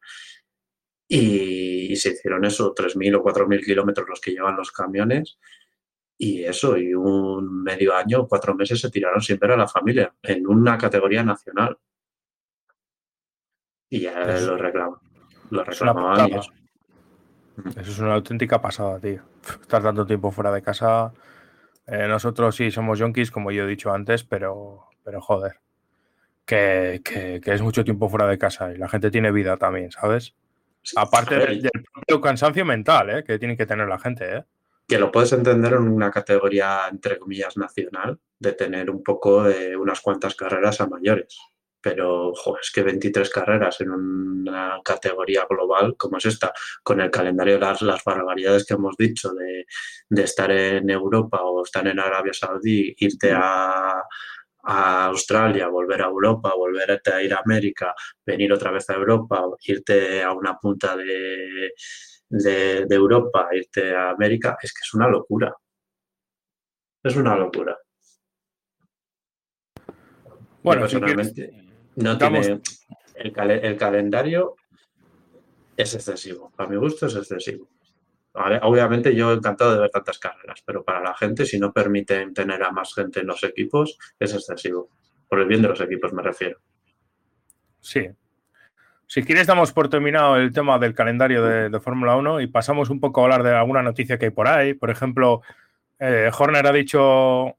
y 1.07 1.95
se 1.97 2.13
hicieron 2.13 2.47
eso, 2.47 2.75
3.000 2.75 3.17
o 3.17 3.23
4.000 3.23 3.63
kilómetros 3.63 4.09
los 4.09 4.23
que 4.23 4.31
llevan 4.31 4.57
los 4.57 4.73
camiones 4.73 5.39
y 6.17 6.45
eso, 6.45 6.79
y 6.79 6.95
un 6.95 7.63
medio 7.63 7.95
año, 7.95 8.27
cuatro 8.27 8.55
meses 8.55 8.81
se 8.81 8.91
tiraron 8.91 9.21
siempre 9.21 9.53
a 9.53 9.57
la 9.57 9.69
familia 9.69 10.15
en 10.23 10.47
una 10.47 10.79
categoría 10.79 11.23
nacional. 11.23 11.77
Y 13.91 14.01
ya 14.01 14.21
lo 14.41 14.57
reclamaban. 14.57 15.01
Lo 15.51 15.65
reclamaban. 15.65 16.31
Eso. 16.31 16.53
eso 17.69 17.91
es 17.91 17.99
una 17.99 18.15
auténtica 18.15 18.61
pasada, 18.61 18.99
tío. 19.01 19.23
Estar 19.61 19.83
tanto 19.83 20.07
tiempo 20.07 20.31
fuera 20.31 20.53
de 20.53 20.63
casa 20.63 21.13
eh, 21.87 22.09
nosotros 22.09 22.57
sí 22.57 22.71
somos 22.71 22.99
yonkis, 22.99 23.31
como 23.31 23.53
yo 23.53 23.65
he 23.65 23.69
dicho 23.69 23.93
antes, 23.93 24.25
pero, 24.25 24.87
pero 25.05 25.21
joder, 25.21 25.61
que, 26.45 27.01
es 27.45 27.63
mucho 27.63 27.85
tiempo 27.85 28.09
fuera 28.09 28.27
de 28.27 28.39
casa 28.39 28.73
y 28.73 28.77
la 28.77 28.89
gente 28.89 29.11
tiene 29.11 29.31
vida 29.31 29.57
también, 29.57 29.93
¿sabes? 29.93 30.35
Aparte 30.97 31.37
del, 31.37 31.71
propio 31.93 32.21
cansancio 32.21 32.65
mental 32.65 33.11
¿eh? 33.11 33.25
que 33.25 33.39
tiene 33.39 33.57
que 33.57 33.67
tener 33.67 33.89
la 33.89 33.99
gente. 33.99 34.37
¿eh? 34.37 34.45
Que 34.87 34.99
lo 34.99 35.11
puedes 35.11 35.33
entender 35.33 35.73
en 35.75 35.89
una 35.89 36.11
categoría, 36.11 36.83
entre 36.91 37.19
comillas, 37.19 37.57
nacional, 37.57 38.21
de 38.39 38.53
tener 38.53 38.91
un 38.91 39.03
poco 39.03 39.45
de 39.45 39.77
unas 39.77 40.01
cuantas 40.01 40.35
carreras 40.35 40.81
a 40.81 40.87
mayores 40.87 41.39
pero 41.87 42.33
es 42.61 42.73
que 42.73 42.83
23 42.83 43.31
carreras 43.31 43.81
en 43.81 43.91
una 43.93 44.81
categoría 44.85 45.47
global 45.49 45.95
como 45.97 46.17
es 46.17 46.27
esta, 46.27 46.53
con 46.83 47.01
el 47.01 47.13
calendario, 47.13 47.61
las, 47.61 47.81
las 47.81 48.03
barbaridades 48.03 48.67
que 48.67 48.75
hemos 48.75 48.97
dicho 48.97 49.31
de, 49.33 49.65
estar 50.21 50.51
en 50.51 50.91
Europa 50.91 51.43
o 51.45 51.63
estar 51.63 51.87
en 51.87 52.01
Arabia 52.01 52.33
Saudí, 52.33 52.93
irte 52.99 53.31
a, 53.31 54.03
a 54.65 55.05
Australia, 55.05 55.69
volver 55.69 56.03
a 56.03 56.07
Europa, 56.07 56.55
volver 56.57 57.01
a 57.05 57.23
ir 57.23 57.33
a 57.33 57.43
América, 57.45 57.95
venir 58.25 58.53
otra 58.53 58.73
vez 58.73 58.91
a 58.91 58.95
Europa, 58.95 59.45
irte 59.63 60.25
a 60.25 60.33
una 60.33 60.59
punta 60.59 60.97
de, 60.97 61.71
de, 62.29 62.97
Europa, 62.97 63.49
irte 63.53 63.95
a 63.95 64.11
América, 64.11 64.57
es 64.61 64.73
que 64.73 64.81
es 64.83 64.93
una 64.93 65.07
locura. 65.07 65.55
Es 67.05 67.15
una 67.15 67.37
locura. 67.37 67.79
Bueno, 70.65 70.81
personalmente 70.81 71.66
no 71.97 72.17
tiene 72.17 72.61
el, 73.17 73.33
el, 73.51 73.77
calendario 73.77 74.57
es 75.77 75.95
excesivo. 75.95 76.53
A 76.57 76.67
mi 76.67 76.77
gusto 76.77 77.07
es 77.07 77.17
excesivo. 77.17 77.69
Obviamente 78.63 79.15
yo 79.15 79.33
encantado 79.33 79.73
de 79.73 79.81
ver 79.81 79.91
tantas 79.91 80.19
carreras, 80.19 80.63
pero 80.65 80.85
para 80.85 81.01
la 81.01 81.15
gente, 81.15 81.47
si 81.47 81.59
no 81.59 81.73
permiten 81.73 82.35
tener 82.35 82.63
a 82.63 82.71
más 82.71 82.95
gente 82.95 83.21
en 83.21 83.27
los 83.29 83.43
equipos, 83.45 83.97
es 84.19 84.35
excesivo. 84.35 84.91
Por 85.27 85.41
el 85.41 85.47
bien 85.47 85.63
de 85.63 85.69
los 85.69 85.81
equipos 85.81 86.13
me 86.13 86.23
refiero. 86.23 86.61
Sí. 87.81 88.09
Si 89.07 89.23
quieres, 89.23 89.47
damos 89.47 89.73
por 89.73 89.89
terminado 89.89 90.37
el 90.37 90.53
tema 90.53 90.79
del 90.79 90.95
calendario 90.95 91.43
de, 91.43 91.81
Fórmula 91.81 92.17
1 92.17 92.43
y 92.43 92.47
pasamos 92.49 92.91
un 92.91 93.01
poco 93.01 93.21
a 93.21 93.25
hablar 93.25 93.43
de 93.43 93.55
alguna 93.55 93.83
noticia 93.83 94.19
que 94.19 94.27
hay 94.27 94.31
por 94.33 94.49
ahí. 94.49 94.75
Por 94.75 94.91
ejemplo, 94.91 95.41
eh, 95.99 96.31
Horner 96.37 96.67
ha 96.67 96.73
dicho, 96.73 97.57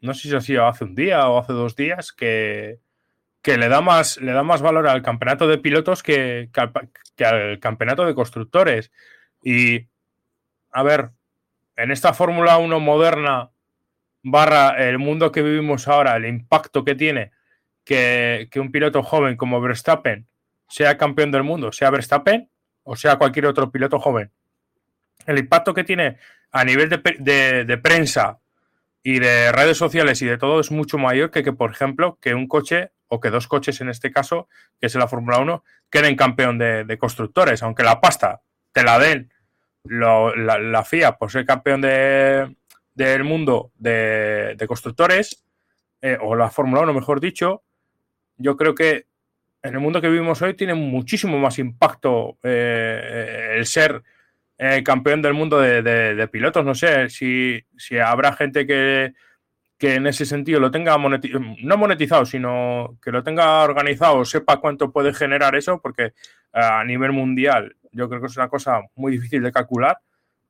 no 0.00 0.14
sé 0.14 0.28
si 0.28 0.36
ha 0.36 0.40
sido 0.40 0.66
hace 0.66 0.84
un 0.84 0.94
día 0.94 1.28
o 1.28 1.38
hace 1.38 1.52
dos 1.52 1.74
días, 1.74 2.12
que, 2.12 2.78
que 3.46 3.58
le, 3.58 3.68
da 3.68 3.80
más, 3.80 4.16
le 4.16 4.32
da 4.32 4.42
más 4.42 4.60
valor 4.60 4.88
al 4.88 5.02
campeonato 5.02 5.46
de 5.46 5.58
pilotos 5.58 6.02
que, 6.02 6.50
que 7.14 7.24
al 7.24 7.60
campeonato 7.60 8.04
de 8.04 8.12
constructores. 8.12 8.90
Y 9.40 9.86
a 10.72 10.82
ver, 10.82 11.10
en 11.76 11.92
esta 11.92 12.12
Fórmula 12.12 12.58
1 12.58 12.80
moderna 12.80 13.52
barra 14.24 14.70
el 14.70 14.98
mundo 14.98 15.30
que 15.30 15.42
vivimos 15.42 15.86
ahora, 15.86 16.16
el 16.16 16.26
impacto 16.26 16.84
que 16.84 16.96
tiene 16.96 17.30
que, 17.84 18.50
un 18.56 18.72
piloto 18.72 19.04
joven 19.04 19.36
como 19.36 19.60
Verstappen 19.60 20.26
sea 20.68 20.98
campeón 20.98 21.30
del 21.30 21.44
mundo, 21.44 21.70
sea 21.70 21.90
Verstappen 21.90 22.50
o 22.82 22.96
sea 22.96 23.14
cualquier 23.14 23.46
otro 23.46 23.70
piloto 23.70 24.00
joven. 24.00 24.32
El 25.24 25.38
impacto 25.38 25.72
que 25.72 25.84
tiene 25.84 26.18
a 26.50 26.64
nivel 26.64 26.88
de, 26.88 27.80
prensa 27.80 28.40
y 29.08 29.20
de 29.20 29.52
redes 29.52 29.78
sociales 29.78 30.20
y 30.20 30.26
de 30.26 30.36
todo 30.36 30.58
es 30.58 30.72
mucho 30.72 30.98
mayor 30.98 31.30
que, 31.30 31.44
que, 31.44 31.52
por 31.52 31.70
ejemplo, 31.70 32.18
que 32.20 32.34
un 32.34 32.48
coche 32.48 32.90
o 33.06 33.20
que 33.20 33.30
dos 33.30 33.46
coches 33.46 33.80
en 33.80 33.88
este 33.88 34.10
caso, 34.10 34.48
que 34.80 34.88
es 34.88 34.94
la 34.96 35.06
Fórmula 35.06 35.38
1, 35.38 35.62
queden 35.88 36.16
campeón 36.16 36.58
de, 36.58 36.82
de, 36.82 36.98
constructores, 36.98 37.62
aunque 37.62 37.84
la 37.84 38.00
pasta 38.00 38.42
te 38.72 38.82
la 38.82 38.98
den 38.98 39.32
la, 39.84 40.82
FIA 40.84 41.18
por 41.18 41.30
ser 41.30 41.44
campeón 41.44 41.82
del 41.82 43.22
mundo 43.22 43.70
de, 43.76 44.56
constructores, 44.66 45.44
eh, 46.02 46.18
o 46.20 46.34
la 46.34 46.50
Fórmula 46.50 46.80
1, 46.80 46.92
mejor 46.92 47.20
dicho, 47.20 47.62
yo 48.38 48.56
creo 48.56 48.74
que 48.74 49.06
en 49.62 49.74
el 49.74 49.78
mundo 49.78 50.00
que 50.00 50.08
vivimos 50.08 50.42
hoy 50.42 50.54
tiene 50.54 50.74
muchísimo 50.74 51.38
más 51.38 51.60
impacto 51.60 52.38
eh, 52.42 53.52
el 53.56 53.66
ser 53.66 54.02
eh, 54.58 54.82
campeón 54.82 55.22
del 55.22 55.34
mundo 55.34 55.60
de, 55.60 56.28
pilotos. 56.32 56.64
No 56.64 56.74
sé 56.74 57.08
si, 57.10 57.64
si 57.76 57.98
habrá 57.98 58.32
gente 58.32 58.66
que, 58.66 59.14
que, 59.78 59.94
en 59.94 60.06
ese 60.06 60.24
sentido 60.24 60.60
lo 60.60 60.70
tenga 60.70 60.96
no 60.96 61.76
monetizado, 61.76 62.24
sino 62.26 62.98
que 63.02 63.12
lo 63.12 63.22
tenga 63.22 63.62
organizado, 63.62 64.24
sepa 64.24 64.60
cuánto 64.60 64.92
puede 64.92 65.12
generar 65.12 65.54
eso, 65.56 65.80
porque 65.80 66.14
a 66.52 66.84
nivel 66.84 67.12
mundial 67.12 67.76
yo 67.92 68.08
creo 68.08 68.20
que 68.20 68.26
es 68.26 68.36
una 68.36 68.48
cosa 68.48 68.80
muy 68.94 69.12
difícil 69.12 69.42
de 69.42 69.52
calcular, 69.52 69.98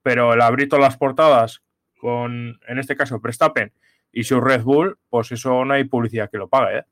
pero 0.03 0.35
el 0.35 0.41
abrir 0.41 0.69
todas 0.69 0.85
las 0.85 0.97
portadas 0.97 1.63
con, 1.99 2.61
en 2.67 2.79
este 2.79 2.97
caso, 2.97 3.21
Prestapen 3.21 3.73
y 4.13 4.25
su 4.25 4.41
Red 4.41 4.63
Bull, 4.63 4.99
pues 5.09 5.33
eso 5.33 5.65
no 5.65 5.75
hay 5.75 5.85
publicidad 5.85 6.31
que 6.31 6.39
lo 6.39 6.49
pague, 6.49 6.79
¿eh? 6.79 6.85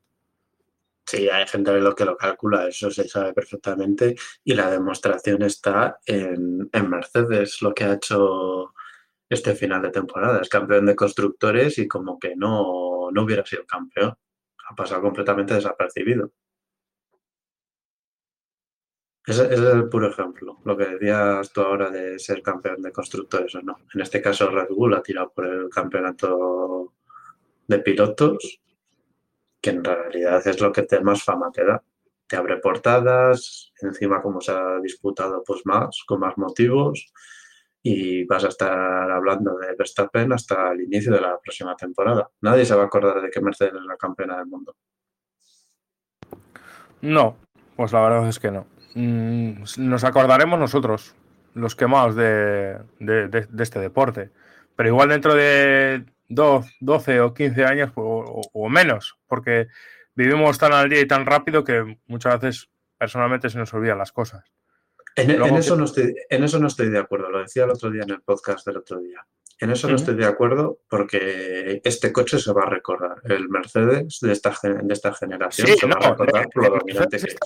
Sí, 1.07 1.29
hay 1.29 1.47
gente 1.47 1.71
que 1.95 2.05
lo 2.05 2.17
calcula, 2.17 2.67
eso 2.67 2.89
se 2.89 3.07
sabe 3.07 3.31
perfectamente 3.33 4.15
y 4.43 4.55
la 4.55 4.71
demostración 4.71 5.43
está 5.43 5.99
en, 6.05 6.69
Mercedes, 6.89 7.61
lo 7.61 7.73
que 7.75 7.83
ha 7.83 7.93
hecho 7.93 8.73
este 9.29 9.55
final 9.55 9.83
de 9.83 9.91
temporada. 9.91 10.41
Es 10.41 10.49
campeón 10.49 10.87
de 10.87 10.95
constructores 10.95 11.77
y 11.77 11.87
como 11.87 12.17
que 12.19 12.35
no, 12.35 13.11
no 13.11 13.23
hubiera 13.23 13.45
sido 13.45 13.65
campeón. 13.65 14.15
Ha 14.69 14.75
pasado 14.75 15.01
completamente 15.03 15.53
desapercibido. 15.53 16.31
Ese, 19.27 19.45
es 19.53 19.59
el 19.59 19.89
puro 19.89 20.09
ejemplo, 20.09 20.59
lo 20.65 20.77
que 20.77 20.85
decías 20.85 21.51
tú 21.51 21.61
ahora 21.61 21.89
de 21.89 22.19
ser 22.19 22.41
campeón 22.43 22.81
de 22.81 22.91
constructores 22.91 23.53
o 23.55 23.61
no. 23.61 23.77
En 23.93 24.01
este 24.01 24.21
caso 24.21 24.49
Red 24.49 24.69
Bull 24.69 24.93
ha 24.93 25.01
tirado 25.01 25.31
por 25.33 25.45
el 25.45 25.69
campeonato 25.69 26.93
de 27.67 27.79
pilotos, 27.79 28.61
que 29.65 29.71
en 29.71 29.83
realidad 29.83 30.47
es 30.47 30.61
lo 30.61 30.71
que 30.71 30.83
te 30.83 31.01
más 31.01 31.23
fama 31.23 31.49
te 31.51 31.65
da. 31.65 31.81
Te 32.27 32.35
abre 32.35 32.57
portadas, 32.57 33.73
encima 33.81 34.21
como 34.21 34.39
se 34.39 34.51
ha 34.51 34.79
disputado 34.79 35.43
pues 35.43 35.61
más, 35.65 36.03
con 36.05 36.19
más 36.19 36.37
motivos, 36.37 37.11
y 37.81 38.25
vas 38.25 38.43
a 38.43 38.49
estar 38.49 39.09
hablando 39.09 39.57
de 39.57 39.75
Verstappen 39.75 40.33
hasta 40.33 40.71
el 40.71 40.81
inicio 40.81 41.11
de 41.11 41.21
la 41.21 41.39
próxima 41.39 41.75
temporada. 41.75 42.29
Nadie 42.41 42.63
se 42.63 42.75
va 42.75 42.83
a 42.83 42.85
acordar 42.85 43.19
de 43.19 43.31
que 43.31 43.41
Mercedes 43.41 43.73
es 43.73 43.85
la 43.85 43.97
campeona 43.97 44.37
del 44.37 44.45
mundo. 44.45 44.75
No, 47.01 47.35
pues 47.75 47.91
la 47.91 48.01
verdad 48.01 48.29
es 48.29 48.37
que 48.37 48.51
no. 48.51 48.67
Mm, 48.93 49.63
nos 49.77 50.03
acordaremos 50.03 50.59
nosotros, 50.59 51.15
los 51.55 51.75
quemados 51.75 52.15
de, 52.15 52.81
este 53.57 53.79
deporte. 53.79 54.29
Pero 54.75 54.89
igual 54.89 55.09
dentro 55.09 55.33
de 55.33 56.05
12 56.29 57.21
o 57.21 57.33
15 57.33 57.65
años 57.65 57.91
o, 57.95 58.69
menos, 58.69 59.17
porque 59.27 59.67
vivimos 60.15 60.57
tan 60.57 60.73
al 60.73 60.89
día 60.89 61.01
y 61.01 61.07
tan 61.07 61.25
rápido 61.25 61.63
que 61.63 61.97
muchas 62.07 62.39
veces 62.39 62.69
personalmente 62.97 63.49
se 63.49 63.57
nos 63.57 63.73
olvidan 63.73 63.97
las 63.97 64.11
cosas. 64.11 64.43
En, 65.15 65.31
eso 65.31 65.77
no 65.77 65.85
estoy, 65.85 66.13
en 66.29 66.43
eso 66.43 66.59
no 66.59 66.67
estoy 66.67 66.89
de 66.89 66.99
acuerdo, 66.99 67.29
lo 67.29 67.39
decía 67.39 67.63
el 67.63 67.71
otro 67.71 67.89
día 67.89 68.03
en 68.03 68.11
el 68.11 68.21
podcast 68.21 68.65
del 68.67 68.77
otro 68.77 68.99
día. 68.99 69.25
En 69.57 69.71
eso 69.71 69.87
no 69.89 69.95
estoy 69.95 70.15
de 70.15 70.25
acuerdo 70.25 70.79
porque 70.89 71.79
este 71.85 72.11
coche 72.11 72.39
se 72.39 72.51
va 72.51 72.63
a 72.63 72.69
recordar. 72.69 73.21
El 73.23 73.47
Mercedes 73.47 74.19
de 74.21 74.33
esta, 74.33 74.53
de 74.61 74.93
esta 74.93 75.13
generación 75.13 75.67
se 75.67 75.87
va 75.87 75.93
a 75.93 76.09
recordar 76.09 76.49
por 76.49 76.63
lo 76.63 76.77
dominante 76.77 77.17
que 77.17 77.27
es. 77.27 77.37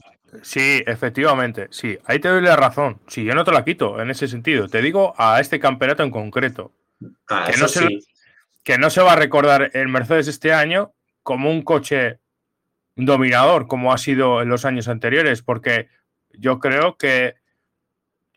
Sí, 0.41 0.81
efectivamente, 0.87 1.67
sí. 1.69 1.99
Ahí 2.05 2.19
te 2.19 2.29
doy 2.29 2.41
la 2.41 2.55
razón. 2.55 2.99
Sí, 3.07 3.23
yo 3.23 3.35
no 3.35 3.43
te 3.43 3.51
la 3.51 3.63
quito 3.63 4.01
en 4.01 4.09
ese 4.09 4.27
sentido. 4.27 4.67
Te 4.67 4.81
digo 4.81 5.13
a 5.17 5.39
este 5.39 5.59
campeonato 5.59 6.01
en 6.01 6.09
concreto. 6.09 6.71
Ah, 7.29 7.47
que, 7.51 7.59
no 7.59 7.67
se, 7.67 7.87
que 8.63 8.77
no 8.77 8.89
se 8.89 9.01
va 9.01 9.13
a 9.13 9.17
recordar 9.17 9.71
el 9.73 9.87
Mercedes 9.87 10.27
este 10.27 10.53
año 10.53 10.93
como 11.23 11.49
un 11.49 11.61
coche 11.61 12.19
dominador, 12.95 13.67
como 13.67 13.93
ha 13.93 13.97
sido 13.97 14.41
en 14.41 14.49
los 14.49 14.65
años 14.65 14.87
anteriores, 14.87 15.41
porque 15.41 15.87
yo 16.31 16.59
creo 16.59 16.97
que 16.97 17.35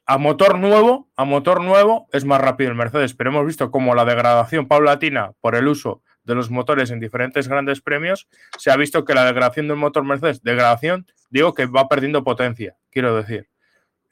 a 0.06 0.18
motor 0.18 0.58
nuevo, 0.58 1.08
a 1.16 1.24
motor 1.24 1.62
nuevo 1.62 2.08
es 2.12 2.24
más 2.24 2.40
rápido 2.40 2.70
el 2.70 2.76
Mercedes, 2.76 3.14
pero 3.14 3.30
hemos 3.30 3.46
visto 3.46 3.70
como 3.70 3.94
la 3.94 4.04
degradación 4.04 4.66
paulatina 4.66 5.32
por 5.40 5.54
el 5.54 5.68
uso 5.68 6.02
de 6.24 6.34
los 6.34 6.50
motores 6.50 6.90
en 6.90 7.00
diferentes 7.00 7.48
grandes 7.48 7.80
premios, 7.80 8.28
se 8.58 8.70
ha 8.70 8.76
visto 8.76 9.04
que 9.04 9.14
la 9.14 9.24
degradación 9.24 9.68
del 9.68 9.76
motor 9.76 10.04
Mercedes, 10.04 10.42
degradación, 10.42 11.06
digo 11.30 11.54
que 11.54 11.66
va 11.66 11.88
perdiendo 11.88 12.24
potencia, 12.24 12.76
quiero 12.90 13.16
decir, 13.16 13.48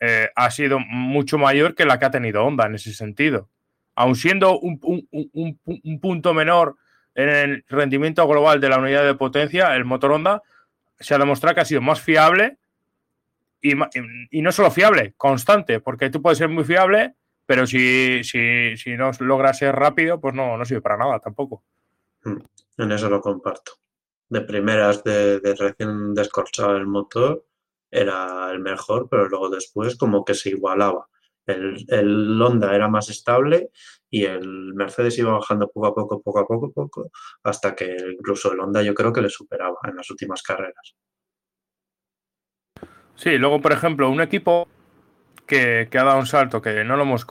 eh, 0.01 0.31
ha 0.35 0.51
sido 0.51 0.79
mucho 0.79 1.39
mayor 1.39 1.75
que 1.75 1.85
la 1.85 1.99
que 1.99 2.07
ha 2.07 2.11
tenido 2.11 2.45
Honda 2.45 2.67
en 2.67 2.77
ese 2.77 2.95
sentido. 2.95 3.51
Aun 3.97 4.15
siendo 4.15 4.59
un, 4.59 4.81
un 4.83 6.01
punto 6.01 6.33
menor 6.33 6.77
en 7.15 7.29
el 7.29 7.65
rendimiento 7.69 8.27
global 8.27 8.61
de 8.61 8.69
la 8.69 8.79
unidad 8.79 9.05
de 9.05 9.15
potencia, 9.15 9.75
el 9.77 9.85
motor 9.85 10.13
Honda 10.13 10.43
se 10.99 11.15
ha 11.15 11.19
demostrado 11.19 11.55
que 11.55 11.61
ha 11.63 11.65
sido 11.65 11.81
más 11.81 12.01
fiable 12.01 12.59
y, 13.63 14.43
no 14.43 14.53
solo 14.53 14.71
fiable, 14.71 15.15
constante, 15.17 15.81
porque 15.81 16.11
tú 16.11 16.23
puedes 16.23 16.39
ser 16.39 16.49
muy 16.49 16.65
fiable, 16.65 17.15
pero 17.45 17.67
si, 17.67 18.25
si, 18.25 18.77
si 18.77 18.97
no 18.97 19.11
logras 19.21 19.59
ser 19.59 19.75
rápido, 19.75 20.21
pues 20.21 20.35
no, 20.35 20.57
no 20.57 20.65
sirve 20.65 20.81
para 20.81 20.97
nada 20.97 21.19
tampoco. 21.19 21.65
Mm, 22.25 22.39
en 22.79 22.93
eso 22.93 23.11
lo 23.11 23.21
comparto. 23.21 23.73
De 24.29 24.43
primeras, 24.43 25.03
de, 25.05 25.41
recién 25.59 26.15
descorchado 26.15 26.77
el 26.77 26.87
motor, 26.87 27.45
era 27.91 28.51
el 28.53 28.61
mejor, 28.61 29.09
pero 29.11 29.29
luego 29.29 29.51
después 29.51 29.97
como 29.97 30.25
que 30.25 30.35
se 30.35 30.51
igualaba. 30.51 31.09
El, 31.53 32.43
Honda 32.43 32.75
era 32.75 32.89
más 32.89 33.11
estable 33.11 33.71
y 34.09 34.25
el 34.25 34.75
Mercedes 34.75 35.19
iba 35.19 35.33
bajando 35.33 35.71
poco 35.71 35.87
a 35.87 35.95
poco, 35.95 36.23
poco 36.23 36.39
a 36.41 36.47
poco, 36.47 36.73
poco, 36.73 37.11
hasta 37.43 37.75
que 37.75 37.97
incluso 38.19 38.53
el 38.53 38.61
Honda 38.61 38.83
yo 38.83 38.95
creo 38.95 39.13
que 39.13 39.23
le 39.23 39.29
superaba 39.29 39.77
en 39.85 39.97
las 39.97 40.11
últimas 40.11 40.43
carreras. 40.43 40.97
Sí, 43.15 43.37
luego, 43.37 43.61
por 43.61 43.73
ejemplo, 43.73 44.09
un 44.09 44.21
equipo 44.21 44.67
que, 45.47 45.89
ha 45.93 46.05
dado 46.05 46.19
un 46.19 46.27
salto, 46.27 46.63
que 46.63 46.85
no 46.85 46.97
lo 46.97 47.03
hemos... 47.03 47.27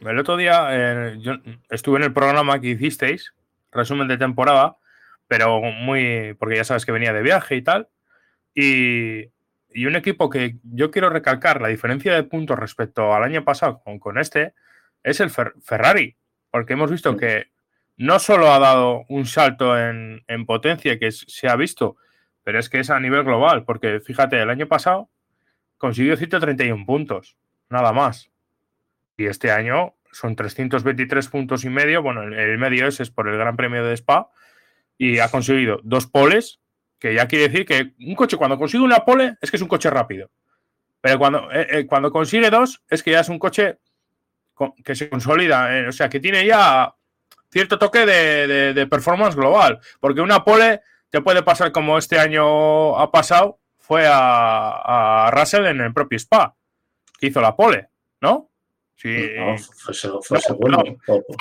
El 0.00 0.18
otro 0.18 0.36
día 0.36 0.68
eh, 0.70 1.18
yo 1.18 1.32
estuve 1.70 1.96
en 1.96 2.04
el 2.04 2.12
programa 2.12 2.60
que 2.60 2.68
hicisteis, 2.68 3.34
resumen 3.72 4.06
de 4.06 4.18
temporada, 4.18 4.76
pero 5.26 5.60
muy... 5.60 6.34
porque 6.38 6.56
ya 6.56 6.64
sabes 6.64 6.86
que 6.86 6.92
venía 6.92 7.12
de 7.12 7.22
viaje 7.22 7.56
y 7.56 7.62
tal. 7.62 7.88
Y, 8.54 9.30
un 9.74 9.96
equipo 9.96 10.30
que 10.30 10.56
yo 10.62 10.90
quiero 10.90 11.10
recalcar, 11.10 11.60
la 11.60 11.68
diferencia 11.68 12.14
de 12.14 12.24
puntos 12.24 12.58
respecto 12.58 13.14
al 13.14 13.22
año 13.22 13.44
pasado 13.44 13.80
con, 13.84 13.98
con 13.98 14.18
este, 14.18 14.54
es 15.02 15.20
el 15.20 15.30
Ferrari, 15.30 16.16
porque 16.50 16.72
hemos 16.72 16.90
visto 16.90 17.16
que 17.16 17.50
no 17.98 18.20
solo 18.20 18.52
ha 18.52 18.58
dado 18.60 19.04
un 19.08 19.26
salto 19.26 19.76
en, 19.76 20.22
potencia 20.46 20.98
que 20.98 21.10
se 21.10 21.48
ha 21.48 21.56
visto, 21.56 21.96
pero 22.44 22.58
es 22.58 22.68
que 22.68 22.78
es 22.78 22.90
a 22.90 23.00
nivel 23.00 23.24
global, 23.24 23.64
porque 23.64 24.00
fíjate, 24.00 24.40
el 24.40 24.50
año 24.50 24.68
pasado 24.68 25.10
consiguió 25.76 26.16
131 26.16 26.86
puntos, 26.86 27.36
nada 27.68 27.92
más. 27.92 28.30
Y 29.16 29.26
este 29.26 29.50
año 29.50 29.96
son 30.12 30.36
323 30.36 31.28
puntos 31.28 31.64
y 31.64 31.70
medio, 31.70 32.00
bueno, 32.00 32.22
el, 32.22 32.58
medio 32.58 32.86
ese 32.86 33.02
es 33.02 33.10
por 33.10 33.28
el 33.28 33.36
Gran 33.36 33.56
Premio 33.56 33.84
de 33.84 33.94
Spa, 33.94 34.30
y 34.96 35.18
ha 35.18 35.28
conseguido 35.28 35.80
dos 35.82 36.06
poles, 36.06 36.60
que 36.98 37.14
ya 37.14 37.26
quiere 37.28 37.48
decir 37.48 37.64
que 37.64 37.94
un 38.00 38.14
coche 38.14 38.36
cuando 38.36 38.58
consigue 38.58 38.82
una 38.82 39.04
pole 39.04 39.36
es 39.40 39.50
que 39.50 39.56
es 39.56 39.62
un 39.62 39.68
coche 39.68 39.90
rápido. 39.90 40.30
Pero 41.00 41.18
cuando, 41.18 41.50
eh, 41.52 41.66
eh, 41.70 41.86
cuando 41.86 42.10
consigue 42.10 42.50
dos 42.50 42.82
es 42.88 43.02
que 43.02 43.12
ya 43.12 43.20
es 43.20 43.28
un 43.28 43.38
coche 43.38 43.78
que 44.84 44.96
se 44.96 45.08
consolida, 45.08 45.78
eh, 45.78 45.88
o 45.88 45.92
sea, 45.92 46.08
que 46.08 46.18
tiene 46.18 46.44
ya 46.44 46.92
cierto 47.50 47.78
toque 47.78 48.04
de, 48.04 48.86
performance 48.90 49.36
global, 49.36 49.78
porque 50.00 50.20
una 50.20 50.44
pole 50.44 50.82
te 51.10 51.20
puede 51.20 51.44
pasar 51.44 51.70
como 51.70 51.96
este 51.96 52.18
año 52.18 52.98
ha 52.98 53.10
pasado, 53.12 53.60
fue 53.78 54.04
a, 54.10 55.30
Russell 55.32 55.66
en 55.66 55.80
el 55.80 55.94
propio 55.94 56.16
Spa, 56.16 56.56
que 57.18 57.28
hizo 57.28 57.40
la 57.40 57.54
pole, 57.54 57.88
¿no? 58.20 58.50
Sí. 58.96 59.28
fue, 59.84 59.94
segundo. 60.40 60.82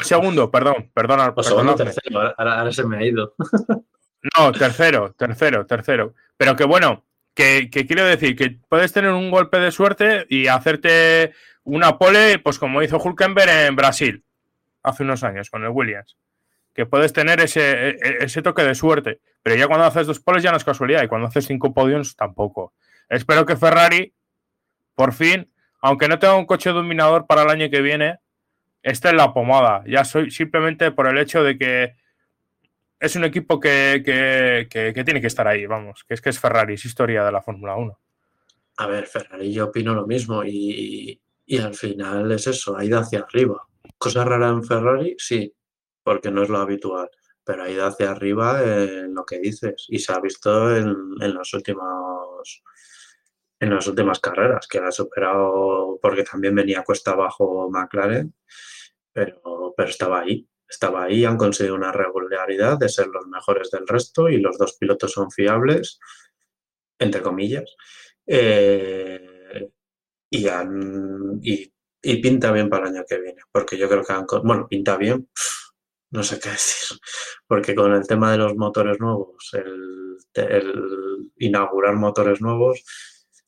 segundo, 0.04 0.52
perdón, 0.52 0.92
perdona. 0.94 1.34
segundo, 1.42 1.74
tercero, 1.74 2.36
ahora, 2.38 2.72
se 2.72 2.86
me 2.86 2.98
ha 2.98 3.04
ido. 3.04 3.34
no, 4.38 4.52
tercero, 4.52 5.14
tercero, 5.14 5.66
tercero. 5.66 6.14
Pero 6.38 6.56
que 6.56 6.64
bueno, 6.64 7.06
que, 7.34 7.70
que, 7.70 7.86
quiero 7.86 8.06
decir 8.06 8.36
que 8.36 8.58
puedes 8.68 8.94
tener 8.94 9.12
un 9.12 9.32
golpe 9.32 9.60
de 9.60 9.72
suerte 9.72 10.26
y 10.30 10.48
hacerte 10.48 11.34
una 11.64 11.98
pole, 11.98 12.40
pues 12.40 12.60
como 12.60 12.82
hizo 12.82 12.98
Hulkenberg 12.98 13.50
en 13.50 13.76
Brasil 13.76 14.24
hace 14.84 15.04
unos 15.04 15.24
años 15.24 15.50
con 15.50 15.64
el 15.64 15.70
Williams. 15.70 16.18
Que 16.74 16.86
puedes 16.86 17.12
tener 17.14 17.40
ese, 17.42 17.90
e, 17.90 17.90
e, 17.90 18.18
ese 18.22 18.42
toque 18.42 18.64
de 18.64 18.76
suerte, 18.76 19.20
pero 19.44 19.56
ya 19.56 19.68
cuando 19.68 19.86
haces 19.86 20.08
dos 20.08 20.20
poles 20.20 20.44
ya 20.44 20.52
no 20.52 20.58
es 20.58 20.64
casualidad 20.64 21.04
y 21.04 21.08
cuando 21.08 21.28
haces 21.28 21.46
cinco 21.46 21.74
podiums 21.74 22.16
tampoco. 22.16 22.74
Espero 23.10 23.46
que 23.46 23.56
Ferrari, 23.56 24.14
por 24.96 25.14
fin, 25.14 25.52
aunque 25.82 26.08
no 26.08 26.20
tenga 26.20 26.36
un 26.36 26.46
coche 26.46 26.70
dominador 26.70 27.26
para 27.28 27.44
el 27.44 27.50
año 27.50 27.70
que 27.70 27.82
viene, 27.82 28.20
esté 28.82 29.10
en 29.10 29.18
la 29.18 29.34
pomada. 29.34 29.84
Ya 29.88 30.06
soy 30.06 30.32
simplemente 30.32 30.92
por 30.92 31.08
el 31.08 31.18
hecho 31.18 31.44
de 31.44 31.58
que 31.58 31.96
es 33.00 33.16
un 33.16 33.24
equipo 33.24 33.60
que, 33.60 34.02
que, 34.04 35.04
tiene 35.04 35.22
que 35.22 35.28
estar 35.28 35.48
ahí, 35.48 35.66
vamos, 35.66 36.04
que 36.08 36.14
es 36.14 36.22
que 36.22 36.30
es 36.30 36.40
Ferrari, 36.40 36.74
es 36.74 36.86
historia 36.86 37.24
de 37.24 37.32
la 37.32 37.42
Fórmula 37.42 37.76
1. 37.76 38.00
A 38.78 38.88
ver, 38.88 39.08
Ferrari, 39.08 39.52
yo 39.52 39.66
opino 39.66 39.94
lo 39.94 40.06
mismo 40.06 40.44
y, 40.44 41.20
y 41.46 41.58
al 41.60 41.74
final 41.74 42.32
es 42.32 42.48
eso, 42.48 42.78
ha 42.78 42.86
ido 42.86 43.00
hacia 43.00 43.20
arriba. 43.20 43.66
Cosa 43.98 44.24
rara 44.24 44.50
en 44.50 44.64
Ferrari, 44.64 45.16
sí, 45.18 45.54
porque 46.04 46.30
no 46.30 46.44
es 46.44 46.50
lo 46.50 46.60
habitual, 46.60 47.10
pero 47.44 47.64
ha 47.64 47.70
ido 47.70 47.86
hacia 47.86 48.12
arriba 48.12 48.62
en 48.64 49.14
lo 49.14 49.26
que 49.26 49.40
dices 49.40 49.86
y 49.88 50.00
se 50.00 50.14
ha 50.14 50.20
visto 50.20 50.76
en, 50.76 51.18
los 51.34 51.54
últimos 51.54 52.64
en 53.60 53.74
las 53.74 53.88
últimas 53.88 54.20
carreras, 54.20 54.68
que 54.68 54.78
ha 54.78 54.92
superado 54.92 55.98
porque 56.02 56.24
también 56.24 56.54
venía 56.54 56.84
cuesta 56.84 57.12
abajo 57.12 57.70
McLaren, 57.72 58.34
pero, 59.12 59.74
pero 59.76 59.90
estaba 59.90 60.20
ahí, 60.20 60.48
estaba 60.68 61.04
ahí, 61.04 61.26
han 61.26 61.38
conseguido 61.38 61.76
una 61.76 61.92
regularidad 61.92 62.78
de 62.78 62.90
ser 62.90 63.08
los 63.08 63.28
mejores 63.28 63.72
del 63.72 63.88
resto 63.88 64.30
y 64.30 64.38
los 64.38 64.58
dos 64.58 64.74
pilotos 64.78 65.12
son 65.12 65.32
fiables, 65.32 66.00
entre 67.00 67.22
comillas. 67.22 67.76
Eh, 68.26 69.70
y, 70.30 70.48
han, 70.48 71.40
y, 71.42 71.72
pinta 72.22 72.52
bien 72.52 72.70
para 72.70 72.90
el 72.90 72.96
año 72.96 73.06
que 73.08 73.20
viene, 73.20 73.42
porque 73.52 73.78
yo 73.78 73.88
creo 73.88 74.04
que 74.04 74.14
han, 74.14 74.26
bueno, 74.44 74.68
pinta 74.68 74.98
bien, 74.98 75.30
no 76.12 76.24
sé 76.24 76.40
qué 76.40 76.50
decir, 76.52 76.98
porque 77.48 77.74
con 77.74 77.94
el 77.94 78.06
tema 78.06 78.32
de 78.32 78.38
los 78.40 78.56
motores 78.56 79.00
nuevos, 79.00 79.52
el, 79.54 80.18
el 80.34 81.32
inaugurar 81.38 81.96
motores 81.96 82.42
nuevos, 82.42 82.84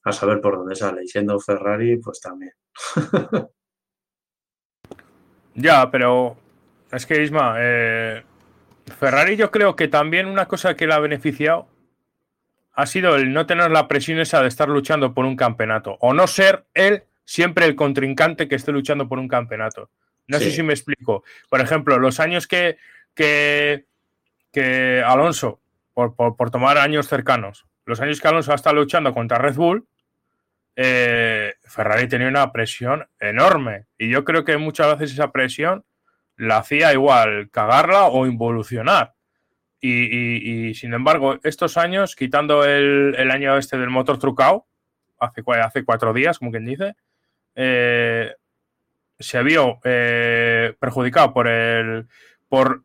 a 0.04 0.14
saber 0.14 0.40
por 0.40 0.58
dónde 0.58 0.76
sale, 0.76 1.04
y 1.04 1.08
siendo 1.08 1.40
Ferrari, 1.40 1.98
pues 1.98 2.22
también. 2.22 2.54
ya, 5.56 5.92
pero 5.92 6.38
es 6.92 7.06
que 7.06 7.22
Isma, 7.22 7.56
eh, 7.58 8.24
Ferrari 8.98 9.36
yo 9.36 9.52
creo 9.52 9.76
que 9.76 9.88
también 9.88 10.26
una 10.28 10.48
cosa 10.48 10.76
que 10.76 10.88
le 10.88 10.94
ha 10.94 11.00
beneficiado 11.00 11.68
ha 12.74 12.86
sido 12.86 13.16
el 13.16 13.34
no 13.34 13.46
tener 13.46 13.72
la 13.72 13.88
presión 13.88 14.20
esa 14.20 14.42
de 14.42 14.48
estar 14.48 14.70
luchando 14.70 15.14
por 15.14 15.26
un 15.26 15.36
campeonato 15.36 15.98
o 16.00 16.14
no 16.14 16.28
ser 16.28 16.66
él 16.74 17.04
siempre 17.26 17.66
el 17.66 17.76
contrincante 17.76 18.48
que 18.48 18.56
esté 18.56 18.72
luchando 18.72 19.08
por 19.08 19.20
un 19.20 19.28
campeonato. 19.28 19.92
No 20.28 20.40
sé 20.40 20.52
si 20.52 20.64
me 20.64 20.74
explico. 20.74 21.24
Por 21.50 21.60
ejemplo, 21.60 22.00
los 22.00 22.20
años 22.20 22.48
que, 22.48 22.78
que, 23.14 25.04
Alonso, 25.06 25.60
por, 25.94 26.52
tomar 26.52 26.78
años 26.78 27.08
cercanos, 27.08 27.66
los 27.86 28.00
años 28.00 28.22
que 28.22 28.28
Alonso 28.28 28.52
ha 28.52 28.56
estado 28.56 28.78
luchando 28.78 29.14
contra 29.14 29.40
Red 29.40 29.56
Bull, 29.56 29.88
eh, 30.76 31.54
Ferrari 31.64 32.08
tenía 32.08 32.28
una 32.28 32.52
presión 32.52 33.08
enorme. 33.20 33.86
Y 33.98 34.10
yo 34.10 34.24
creo 34.24 34.46
que 34.46 34.58
muchas 34.58 34.98
veces 34.98 35.14
esa 35.14 35.32
presión 35.32 35.84
la 36.40 36.58
hacía 36.58 36.94
igual 36.94 37.50
cagarla 37.52 38.06
o 38.06 38.26
involucionar. 38.26 39.14
Y, 39.82 40.74
sin 40.74 40.94
embargo, 40.94 41.40
estos 41.44 41.78
años, 41.78 42.16
quitando 42.16 42.66
el, 42.66 43.32
año 43.32 43.58
este 43.58 43.78
del 43.78 43.90
motor 43.90 44.18
trucado, 44.18 44.66
hace, 45.20 45.42
hace 45.62 45.86
cuatro 45.86 46.14
días, 46.14 46.40
como 46.40 46.52
quien 46.52 46.66
dice, 46.66 46.96
eh, 47.56 48.34
se 49.20 49.44
vio 49.44 49.80
eh, 49.84 50.74
perjudicado 50.80 51.34
por 51.34 51.48
el, 51.48 52.08
por 52.48 52.84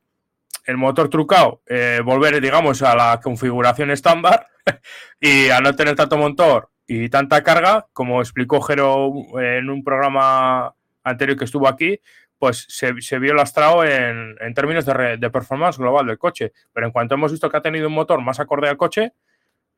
el 0.66 0.76
motor 0.76 1.08
trucado, 1.08 1.62
eh, 1.66 2.00
volver, 2.04 2.40
digamos, 2.40 2.82
a 2.82 2.96
la 2.96 3.20
configuración 3.22 3.90
estándar 3.92 4.48
y 5.20 5.50
a 5.50 5.60
no 5.60 5.74
tener 5.76 5.94
tanto 5.94 6.16
motor 6.16 6.70
y 6.86 7.08
tanta 7.08 7.42
carga, 7.42 7.86
como 7.92 8.20
explicó 8.20 8.60
Jero 8.60 9.12
en 9.40 9.70
un 9.70 9.84
programa 9.84 10.74
anterior 11.04 11.38
que 11.38 11.44
estuvo 11.44 11.68
aquí, 11.68 12.00
pues 12.44 12.66
se, 12.68 13.18
vio 13.18 13.32
lastrado 13.32 13.82
en, 13.86 14.36
términos 14.54 14.84
de, 14.84 15.30
performance 15.30 15.78
global 15.78 16.06
del 16.06 16.18
coche. 16.18 16.52
Pero 16.74 16.84
en 16.84 16.92
cuanto 16.92 17.14
hemos 17.14 17.32
visto 17.32 17.48
que 17.48 17.56
ha 17.56 17.62
tenido 17.62 17.88
un 17.88 17.94
motor 17.94 18.20
más 18.20 18.38
acorde 18.38 18.68
al 18.68 18.76
coche, 18.76 19.14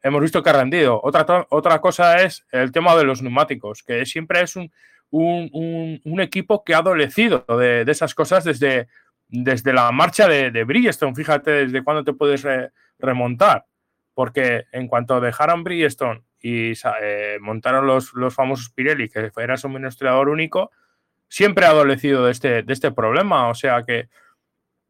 hemos 0.03 0.21
visto 0.21 0.43
que 0.43 0.51
ha 0.51 0.55
rendido. 0.55 1.01
Otra, 1.01 1.47
otra 1.51 1.81
cosa 1.81 2.21
es 2.23 2.45
el 2.51 2.73
tema 2.73 2.97
de 2.97 3.05
los 3.05 3.23
neumáticos, 3.23 3.85
que 3.85 4.05
siempre 4.05 4.41
es 4.41 4.57
un, 4.57 4.73
un, 5.13 6.21
equipo 6.21 6.65
que 6.65 6.75
ha 6.75 6.79
adolecido 6.79 7.45
de, 7.57 7.85
esas 7.87 8.17
cosas 8.17 8.43
desde, 8.43 8.89
desde 9.29 9.73
la 9.73 9.93
marcha 9.93 10.27
de, 10.27 10.51
de 10.51 10.65
Bridgestone. 10.65 11.15
Fíjate 11.15 11.67
desde 11.67 11.85
cuándo 11.85 12.03
te 12.03 12.15
puedes 12.15 12.45
remontar. 12.99 13.65
Porque 14.13 14.65
en 14.73 14.89
cuanto 14.89 15.21
dejaron 15.21 15.63
Bridgestone 15.63 16.25
y 16.41 16.73
eh, 17.01 17.39
montaron 17.41 17.87
los, 17.87 18.13
los 18.15 18.35
famosos 18.35 18.71
Pirelli, 18.71 19.09
que 19.09 19.31
era 19.37 19.57
su 19.57 19.69
administrador 19.69 20.29
único, 20.31 20.73
siempre 21.29 21.67
ha 21.67 21.71
adolecido 21.71 22.27
de 22.27 22.33
este, 22.33 22.63
de 22.63 22.73
este 22.73 22.93
problema. 22.93 23.49
O 23.49 23.55
sea 23.55 23.85
que 23.85 24.09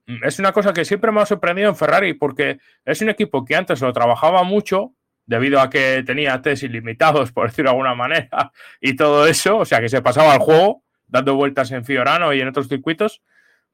mm, 0.06 0.24
es 0.24 0.38
una 0.38 0.52
cosa 0.52 0.72
que 0.72 0.84
siempre 0.84 1.12
me 1.12 1.20
ha 1.20 1.26
sorprendido 1.26 1.68
en 1.68 1.76
Ferrari 1.76 2.14
porque 2.14 2.58
es 2.84 3.00
un 3.00 3.10
equipo 3.10 3.44
que 3.44 3.56
antes 3.56 3.80
lo 3.80 3.92
trabajaba 3.92 4.42
mucho 4.42 4.92
debido 5.26 5.60
a 5.60 5.68
que 5.70 6.02
tenía 6.06 6.40
test 6.40 6.62
ilimitados, 6.62 7.32
por 7.32 7.48
decirlo 7.48 7.70
de 7.70 7.74
alguna 7.74 7.94
manera, 7.94 8.52
y 8.80 8.94
todo 8.94 9.26
eso, 9.26 9.58
o 9.58 9.64
sea 9.64 9.80
que 9.80 9.88
se 9.88 10.02
pasaba 10.02 10.32
al 10.32 10.38
juego 10.38 10.84
dando 11.08 11.34
vueltas 11.34 11.70
en 11.70 11.84
Fiorano 11.84 12.32
y 12.32 12.40
en 12.40 12.48
otros 12.48 12.68
circuitos, 12.68 13.22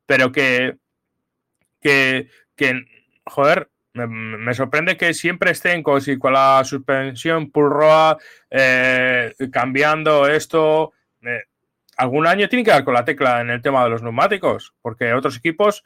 pero 0.07 0.33
que, 0.33 0.77
que, 1.81 2.29
joder, 3.25 3.71
me, 3.95 4.55
sorprende 4.55 4.97
que 4.97 5.15
siempre 5.15 5.51
estén 5.51 5.83
con, 5.83 6.01
con 6.19 6.33
la 6.33 6.63
suspensión 6.65 7.51
purroa, 7.51 8.19
eh, 8.51 9.35
cambiando 9.51 10.27
esto. 10.29 10.93
Eh, 11.23 11.45
algún 11.97 12.27
año 12.27 12.49
tiene 12.49 12.65
que 12.65 12.71
dar 12.71 12.85
con 12.85 12.95
la 12.95 13.05
tecla 13.05 13.41
en 13.41 13.51
el 13.51 13.63
tema 13.63 13.85
de 13.85 13.91
los 13.91 14.03
neumáticos, 14.03 14.75
porque 14.83 15.13
otros 15.13 15.37
equipos 15.37 15.85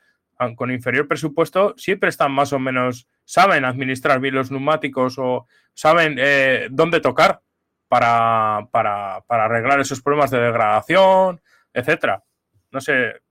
con 0.55 0.71
inferior 0.71 1.09
presupuesto 1.09 1.75
siempre 1.77 2.11
están 2.11 2.31
más 2.33 2.53
o 2.53 2.59
menos, 2.59 3.09
saben 3.25 3.65
administrar 3.65 4.21
bien 4.21 4.35
los 4.35 4.51
neumáticos 4.51 5.19
o 5.19 5.47
saben 5.73 6.17
eh, 6.19 6.69
dónde 6.71 7.01
tocar 7.01 7.41
para, 7.89 8.69
para, 8.71 9.25
arreglar 9.29 9.81
esos 9.81 10.03
problemas 10.03 10.31
de 10.31 10.41
degradación, 10.41 11.41
etcétera. 11.73 12.23
No 12.71 12.81
sé, 12.81 13.23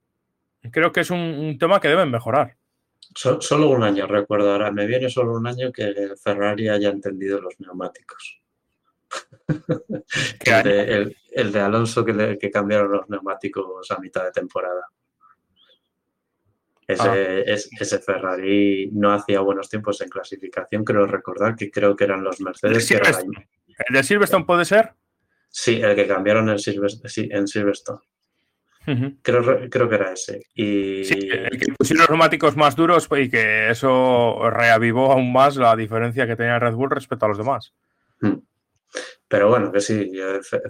creo 0.71 0.91
que 0.91 1.01
es 1.01 1.11
un, 1.11 1.57
tema 1.59 1.80
que 1.80 1.89
deben 1.89 2.09
mejorar. 2.09 2.55
solo 3.13 3.69
un 3.69 3.84
año, 3.84 4.07
recuerdo 4.07 4.51
ahora, 4.51 4.71
me 4.71 4.88
viene 4.88 5.09
solo 5.09 5.34
un 5.34 5.45
año 5.45 5.71
que 5.71 5.93
Ferrari 6.21 6.69
haya 6.69 6.89
entendido 6.89 7.39
los 7.39 7.59
neumáticos. 7.59 8.41
el, 10.66 11.51
de, 11.51 11.59
Alonso 11.59 12.03
que, 12.05 12.51
cambiaron 12.51 12.91
los 12.91 13.09
neumáticos 13.09 13.89
a 13.91 13.99
mitad 13.99 14.24
de 14.24 14.32
temporada. 14.32 14.88
Ese, 16.88 17.09
ah. 17.09 17.43
ese, 17.80 17.99
Ferrari 17.99 18.89
no 18.91 19.11
hacía 19.11 19.39
buenos 19.39 19.70
tiempos 19.70 20.01
en 20.01 20.09
clasificación, 20.09 20.84
creo 20.84 21.07
recordar 21.07 21.55
que 21.55 21.72
creo 21.72 21.95
que 21.95 22.03
eran 22.03 22.24
los 22.24 22.39
Mercedes. 22.41 22.91
¿El, 22.91 23.93
de 23.93 24.03
Silverstone 24.03 24.45
puede 24.45 24.66
ser? 24.66 24.93
Sí, 25.49 25.82
el 25.82 25.95
que 25.95 26.07
cambiaron 26.07 26.49
en, 26.49 26.59
Silverstone. 26.59 27.99
creo, 29.22 29.70
creo 29.70 29.89
que 29.89 29.95
era 29.95 30.11
ese. 30.11 30.43
Y... 30.53 31.03
Sí, 31.05 31.28
el 31.32 31.57
que 31.57 31.74
pusieron 31.74 32.01
los 32.01 32.09
neumáticos 32.09 32.55
más 32.55 32.76
duros 32.76 33.09
y 33.18 33.30
que 33.30 33.72
eso 33.72 34.49
reavivó 34.51 35.11
aún 35.11 35.34
más 35.34 35.55
la 35.55 35.76
diferencia 35.76 36.28
que 36.28 36.36
tenía 36.36 36.59
Red 36.59 36.76
Bull 36.76 36.91
respecto 36.91 37.26
a 37.26 37.30
los 37.30 37.38
demás. 37.38 37.74
Hmm. 38.22 38.36
Pero 39.36 39.49
bueno, 39.49 39.69
que 39.69 39.81
sí, 39.81 40.13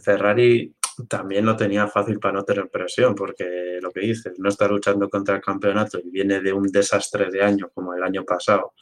Ferrari 0.04 0.76
también 1.08 1.46
lo 1.46 1.56
tenía 1.56 1.88
fácil 1.88 2.20
para 2.20 2.34
no 2.34 2.44
tener 2.44 2.68
presión, 2.68 3.14
porque 3.14 3.78
lo 3.80 3.92
que 3.92 4.00
dices, 4.00 4.40
no 4.40 4.50
está 4.50 4.68
luchando 4.68 5.08
contra 5.08 5.36
el 5.36 5.42
campeonato 5.42 6.00
y 6.00 6.10
viene 6.10 6.42
de 6.42 6.52
un 6.52 6.66
desastre 6.72 7.30
de 7.30 7.44
año 7.44 7.70
como 7.72 7.94
el 7.94 8.02
año 8.02 8.24
pasado, 8.26 8.74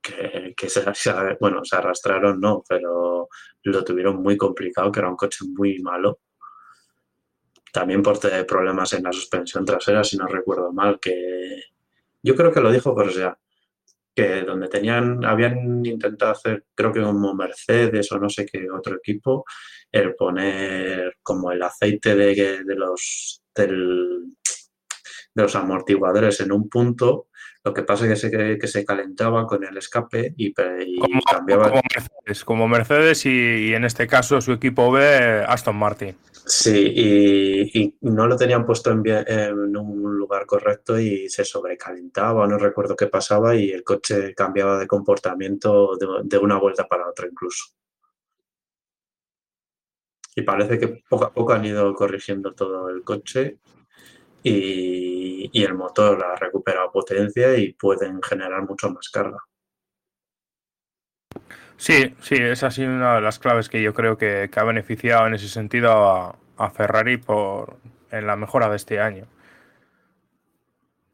que, 0.00 0.54
se, 0.66 0.82
bueno, 1.38 1.62
se 1.62 1.76
arrastraron, 1.76 2.40
no, 2.40 2.64
pero 2.66 3.28
lo 3.64 3.84
tuvieron 3.84 4.22
muy 4.22 4.38
complicado, 4.38 4.90
que 4.90 5.00
era 5.00 5.10
un 5.10 5.16
coche 5.16 5.44
muy 5.46 5.78
malo. 5.80 6.20
También 7.70 8.02
por 8.02 8.18
problemas 8.46 8.94
en 8.94 9.02
la 9.02 9.12
suspensión 9.12 9.66
trasera, 9.66 10.02
si 10.04 10.16
no 10.16 10.26
recuerdo 10.26 10.72
mal, 10.72 10.98
que 10.98 11.64
yo 12.22 12.34
creo 12.34 12.50
que 12.50 12.62
lo 12.62 12.72
dijo 12.72 12.94
ya 13.10 13.38
que 14.14 14.42
donde 14.42 14.68
tenían, 14.68 15.24
habían 15.24 15.84
intentado 15.84 16.32
hacer, 16.32 16.66
creo 16.74 16.92
que 16.92 17.02
como 17.02 17.34
Mercedes 17.34 18.10
o 18.12 18.18
no 18.18 18.28
sé 18.28 18.46
qué 18.46 18.70
otro 18.70 18.96
equipo, 18.96 19.44
el 19.90 20.14
poner 20.14 21.16
como 21.22 21.50
el 21.52 21.62
aceite 21.62 22.14
de, 22.14 22.64
de 22.64 22.74
los 22.74 23.42
del, 23.54 24.34
de 25.34 25.42
los 25.42 25.54
amortiguadores 25.56 26.40
en 26.40 26.52
un 26.52 26.68
punto, 26.68 27.28
lo 27.64 27.72
que 27.72 27.82
pasa 27.82 28.04
es 28.06 28.10
que 28.10 28.16
se, 28.16 28.58
que 28.58 28.66
se 28.66 28.84
calentaba 28.84 29.46
con 29.46 29.62
el 29.64 29.76
escape 29.76 30.34
y, 30.36 30.52
cambiaba. 30.52 31.68
Como 31.70 31.82
Mercedes, 31.94 32.44
como 32.44 32.68
Mercedes 32.68 33.26
y, 33.26 33.72
en 33.72 33.84
este 33.84 34.08
caso 34.08 34.40
su 34.40 34.52
equipo 34.52 34.90
B, 34.90 35.44
Aston 35.46 35.76
Martin. 35.76 36.16
Sí, 36.44 36.92
y, 37.72 37.94
no 38.00 38.26
lo 38.26 38.36
tenían 38.36 38.66
puesto 38.66 38.90
en, 38.90 39.02
en, 39.06 39.76
un 39.76 40.18
lugar 40.18 40.44
correcto 40.44 40.98
y 40.98 41.28
se 41.28 41.44
sobrecalentaba, 41.44 42.48
no 42.48 42.58
recuerdo 42.58 42.96
qué 42.96 43.06
pasaba 43.06 43.54
y 43.54 43.70
el 43.70 43.84
coche 43.84 44.34
cambiaba 44.34 44.78
de 44.78 44.88
comportamiento 44.88 45.96
de, 45.96 46.06
de 46.24 46.38
una 46.38 46.58
vuelta 46.58 46.88
para 46.88 47.08
otra 47.08 47.28
incluso. 47.28 47.66
Y 50.34 50.42
parece 50.42 50.78
que 50.78 51.02
poco 51.08 51.26
a 51.26 51.32
poco 51.32 51.52
han 51.52 51.64
ido 51.64 51.94
corrigiendo 51.94 52.54
todo 52.54 52.88
el 52.88 53.04
coche 53.04 53.58
y, 54.42 55.64
el 55.64 55.74
motor 55.74 56.24
ha 56.24 56.36
recuperado 56.36 56.90
potencia 56.90 57.56
y 57.56 57.72
pueden 57.74 58.22
generar 58.22 58.62
mucho 58.62 58.90
más 58.90 59.08
carga. 59.10 59.38
Sí, 61.76 62.14
sí, 62.20 62.36
esa 62.36 62.68
ha 62.68 62.70
sido 62.70 62.90
una 62.90 63.16
de 63.16 63.20
las 63.20 63.38
claves 63.38 63.68
que 63.68 63.82
yo 63.82 63.92
creo 63.92 64.16
que, 64.16 64.48
ha 64.54 64.64
beneficiado 64.64 65.26
en 65.26 65.34
ese 65.34 65.48
sentido 65.48 65.92
a, 65.92 66.70
Ferrari 66.70 67.16
por, 67.16 67.78
en 68.10 68.26
la 68.26 68.36
mejora 68.36 68.68
de 68.68 68.76
este 68.76 69.00
año. 69.00 69.26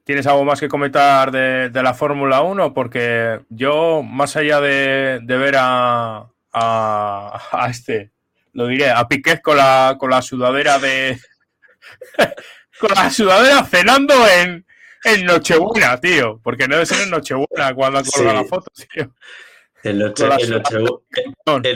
¿Tienes 0.04 0.26
algo 0.26 0.44
más 0.44 0.60
que 0.60 0.68
comentar 0.68 1.30
de, 1.30 1.70
la 1.82 1.94
Fórmula 1.94 2.42
1? 2.42 2.74
Porque 2.74 3.40
yo, 3.48 4.02
más 4.02 4.36
allá 4.36 4.60
de, 4.60 5.20
ver 5.26 5.54
a, 5.58 6.30
a, 6.52 7.66
este, 7.70 8.12
lo 8.52 8.66
diré, 8.66 8.90
a 8.90 9.08
Piquet 9.08 9.40
con 9.40 9.56
la, 9.56 9.96
con 9.98 10.10
la 10.10 10.20
sudadera 10.20 10.78
de, 10.78 11.18
con 12.78 12.90
la 12.94 13.10
sudadera 13.10 13.64
cenando 13.64 14.14
en, 14.26 14.64
en 15.04 15.26
Nochebuena, 15.26 16.00
tío. 16.00 16.40
Porque 16.42 16.66
no 16.68 16.76
debe 16.76 16.86
ser 16.86 17.02
en 17.02 17.10
Nochebuena 17.10 17.74
cuando 17.74 17.98
ha 17.98 18.02
colgado 18.02 18.42
la 18.42 18.44
foto, 18.44 18.72
tío. 18.74 19.12
En, 19.84 19.98
noche, 19.98 20.26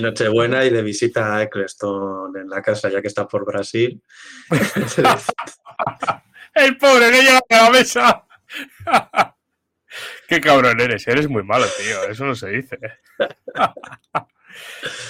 Nochebuena 0.01 0.65
y 0.65 0.71
de 0.71 0.83
visita 0.83 1.37
a 1.37 1.43
Eccleston 1.43 2.37
en 2.37 2.49
la 2.49 2.61
casa, 2.61 2.89
ya 2.89 3.01
que 3.01 3.07
está 3.07 3.29
por 3.29 3.45
Brasil. 3.45 4.03
El 6.55 6.77
pobre 6.77 7.11
que 7.11 7.23
lleva 7.23 7.41
a 7.49 7.57
la 7.57 7.71
mesa. 7.71 8.27
Qué 10.29 10.41
cabrón 10.41 10.81
eres, 10.81 11.07
eres 11.07 11.29
muy 11.29 11.45
malo, 11.45 11.67
tío. 11.79 12.03
Eso 12.05 12.25
no 12.25 12.35
se 12.35 12.49
dice. 12.49 12.79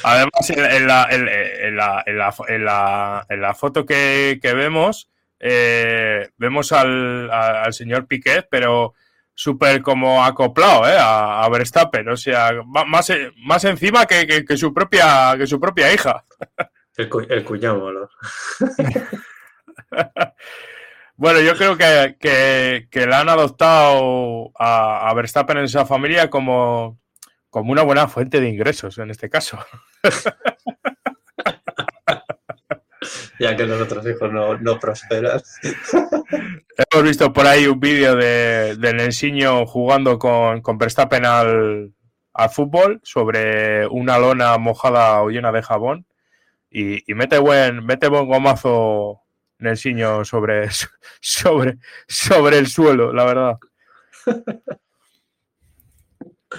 Además, 0.05 0.51
en 0.51 0.87
la, 0.87 1.09
en 1.11 1.77
la, 1.77 2.05
en 2.07 2.17
la, 2.65 3.27
en 3.29 3.41
la 3.41 3.55
foto 3.55 3.87
que, 3.87 4.39
que 4.43 4.53
vemos, 4.53 5.11
eh, 5.45 6.31
vemos 6.37 6.71
al, 6.71 7.29
señor 7.73 8.07
Piquet, 8.07 8.47
pero 8.49 8.95
súper 9.35 9.83
como 9.83 10.25
acoplado 10.25 10.89
¿eh? 10.89 10.97
a, 10.97 11.49
Verstappen, 11.51 12.09
o 12.09 12.17
sea, 12.17 12.53
más, 12.65 13.13
más 13.39 13.65
encima 13.65 14.07
que, 14.07 14.45
su, 14.57 14.73
propia, 14.73 15.35
que 15.37 15.49
su 15.49 15.59
propia 15.61 15.93
hija. 15.93 16.25
El, 16.95 17.09
el 17.31 17.43
cuñado, 17.43 17.91
Bueno, 21.17 21.41
yo 21.41 21.57
creo 21.57 21.77
que, 21.79 22.17
que, 22.21 23.07
le 23.07 23.15
han 23.15 23.31
adoptado 23.31 24.53
a, 24.59 25.09
a, 25.09 25.15
Verstappen 25.15 25.57
en 25.57 25.65
esa 25.65 25.87
familia 25.87 26.29
como, 26.29 27.01
como 27.49 27.73
una 27.73 27.83
buena 27.83 28.09
fuente 28.09 28.41
de 28.41 28.49
ingresos 28.49 28.99
en 28.99 29.11
este 29.11 29.31
caso. 29.31 29.59
ya 33.43 33.57
que 33.57 33.67
los 33.67 33.81
otros 33.81 34.07
hijos 34.07 34.33
no, 34.33 34.57
no 34.59 34.79
prosperan. 34.79 35.41
Hemos 36.93 37.05
visto 37.05 37.33
por 37.33 37.47
ahí 37.47 37.67
un 37.67 37.81
vídeo 37.81 38.15
de, 38.15 38.77
de 38.77 39.67
jugando 39.67 40.19
con, 40.19 40.63
con 40.63 40.79
Verstappen 40.79 41.27
al, 41.27 41.93
fútbol 42.51 43.01
sobre 43.03 43.87
una 43.89 44.19
lona 44.19 44.57
mojada 44.59 45.21
o 45.23 45.29
llena 45.29 45.53
de 45.53 45.63
jabón 45.63 46.07
y, 46.71 47.11
y 47.11 47.15
mete 47.15 47.39
buen 47.39 47.85
mete 47.85 48.09
buen 48.09 48.27
gomazo 48.27 49.23
Nensiño 49.59 50.25
sobre, 50.25 50.69
sobre, 51.21 51.79
sobre 52.09 52.59
el 52.59 52.67
suelo, 52.67 53.13
la 53.13 53.25
verdad. 53.25 53.59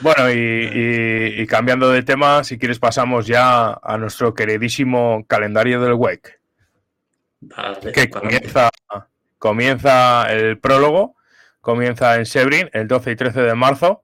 Bueno, 0.01 0.31
y, 0.31 1.45
cambiando 1.47 1.91
de 1.91 2.01
tema, 2.01 2.43
si 2.43 2.57
quieres 2.57 2.79
pasamos 2.79 3.27
ya 3.27 3.73
a 3.73 3.97
nuestro 3.97 4.33
queridísimo 4.33 5.25
calendario 5.27 5.79
del 5.81 5.93
WEC. 5.93 6.42
Que 7.93 8.09
comienza, 8.09 8.69
comienza 9.37 10.31
el 10.31 10.59
prólogo, 10.59 11.15
comienza 11.61 12.15
en 12.15 12.25
Sebring 12.25 12.69
el 12.73 12.87
12 12.87 13.11
y 13.11 13.15
13 13.15 13.41
de 13.41 13.55
marzo, 13.55 14.03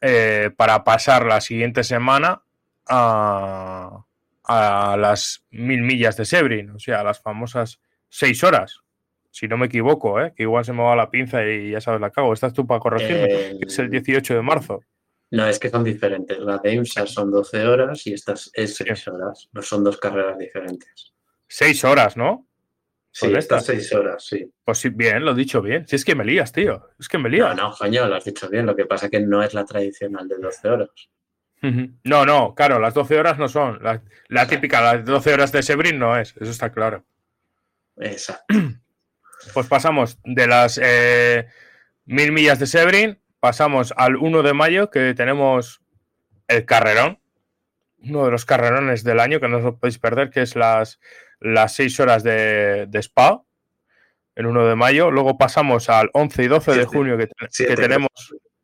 eh, 0.00 0.50
para 0.56 0.84
pasar 0.84 1.26
la 1.26 1.40
siguiente 1.40 1.82
semana 1.84 2.42
a, 2.86 4.04
a 4.44 4.96
las 4.96 5.44
mil 5.50 5.82
millas 5.82 6.16
de 6.16 6.24
Sebring, 6.24 6.70
o 6.70 6.78
sea, 6.78 7.02
las 7.02 7.20
famosas 7.20 7.80
seis 8.08 8.42
horas 8.44 8.82
si 9.38 9.46
no 9.46 9.56
me 9.56 9.66
equivoco, 9.66 10.20
¿eh? 10.20 10.32
que 10.34 10.42
igual 10.42 10.64
se 10.64 10.72
me 10.72 10.82
va 10.82 10.96
la 10.96 11.10
pinza 11.10 11.46
y 11.46 11.70
ya 11.70 11.80
sabes 11.80 12.00
la 12.00 12.10
cago. 12.10 12.32
Estás 12.32 12.52
tú 12.52 12.66
para 12.66 12.80
corregirme, 12.80 13.56
es 13.60 13.78
el 13.78 13.88
18 13.88 14.34
de 14.34 14.42
marzo. 14.42 14.80
No, 15.30 15.46
es 15.46 15.60
que 15.60 15.68
son 15.68 15.84
diferentes. 15.84 16.38
La 16.40 16.58
de 16.58 16.72
IMSA 16.72 17.06
son 17.06 17.30
12 17.30 17.66
horas 17.66 18.04
y 18.06 18.14
estas 18.14 18.50
es 18.54 18.74
6 18.76 19.08
horas. 19.08 19.48
No 19.52 19.62
son 19.62 19.84
dos 19.84 19.98
carreras 19.98 20.38
diferentes. 20.38 21.12
6 21.48 21.84
horas, 21.84 22.16
¿no? 22.16 22.46
Sí, 23.10 23.32
estas 23.34 23.66
6 23.66 23.92
horas, 23.94 24.24
sí. 24.24 24.52
Pues 24.64 24.78
sí, 24.78 24.90
bien, 24.90 25.24
lo 25.24 25.32
he 25.32 25.34
dicho 25.34 25.60
bien. 25.60 25.88
Si 25.88 25.96
es 25.96 26.04
que 26.04 26.14
me 26.14 26.24
lías, 26.24 26.52
tío. 26.52 26.90
Es 27.00 27.08
que 27.08 27.18
me 27.18 27.28
lías. 27.28 27.56
No, 27.56 27.70
no, 27.70 27.76
coño, 27.76 28.06
lo 28.06 28.14
has 28.14 28.24
dicho 28.24 28.48
bien. 28.48 28.66
Lo 28.66 28.76
que 28.76 28.84
pasa 28.84 29.06
es 29.06 29.10
que 29.10 29.20
no 29.20 29.42
es 29.42 29.54
la 29.54 29.64
tradicional 29.64 30.28
de 30.28 30.38
12 30.38 30.68
horas. 30.68 30.90
No, 31.60 32.24
no, 32.24 32.54
claro, 32.54 32.78
las 32.78 32.94
12 32.94 33.18
horas 33.18 33.38
no 33.38 33.48
son. 33.48 33.80
La, 34.28 34.46
típica, 34.46 34.80
las 34.80 35.04
12 35.04 35.32
horas 35.32 35.52
de 35.52 35.62
Sebrin 35.62 35.98
no 35.98 36.16
es, 36.16 36.34
eso 36.36 36.50
está 36.50 36.70
claro. 36.70 37.04
Exacto. 37.96 38.54
Pues 39.54 39.68
pasamos 39.68 40.18
de 40.24 40.48
las 40.48 40.80
eh, 40.82 41.46
mil 42.06 42.32
millas 42.32 42.58
de 42.58 42.66
Sebring, 42.66 43.20
pasamos 43.38 43.94
al 43.96 44.16
1 44.16 44.42
de 44.42 44.52
mayo, 44.52 44.90
que 44.90 45.14
tenemos 45.14 45.80
el 46.48 46.64
carrerón, 46.64 47.20
uno 47.98 48.24
de 48.24 48.32
los 48.32 48.44
carrerones 48.44 49.04
del 49.04 49.20
año 49.20 49.38
que 49.38 49.48
no 49.48 49.58
os 49.58 49.74
podéis 49.76 50.00
perder, 50.00 50.30
que 50.30 50.42
es 50.42 50.56
las, 50.56 50.98
las 51.40 51.74
6 51.74 52.00
horas 52.00 52.22
de, 52.22 52.88
Spa, 52.94 53.42
el 54.34 54.46
1 54.46 54.66
de 54.66 54.74
mayo. 54.76 55.10
Luego 55.10 55.38
pasamos 55.38 55.88
al 55.88 56.10
11 56.12 56.42
y 56.42 56.48
12 56.48 56.74
de 56.74 56.84
junio, 56.84 57.16
que, 57.18 57.28
tenemos. 57.74 58.08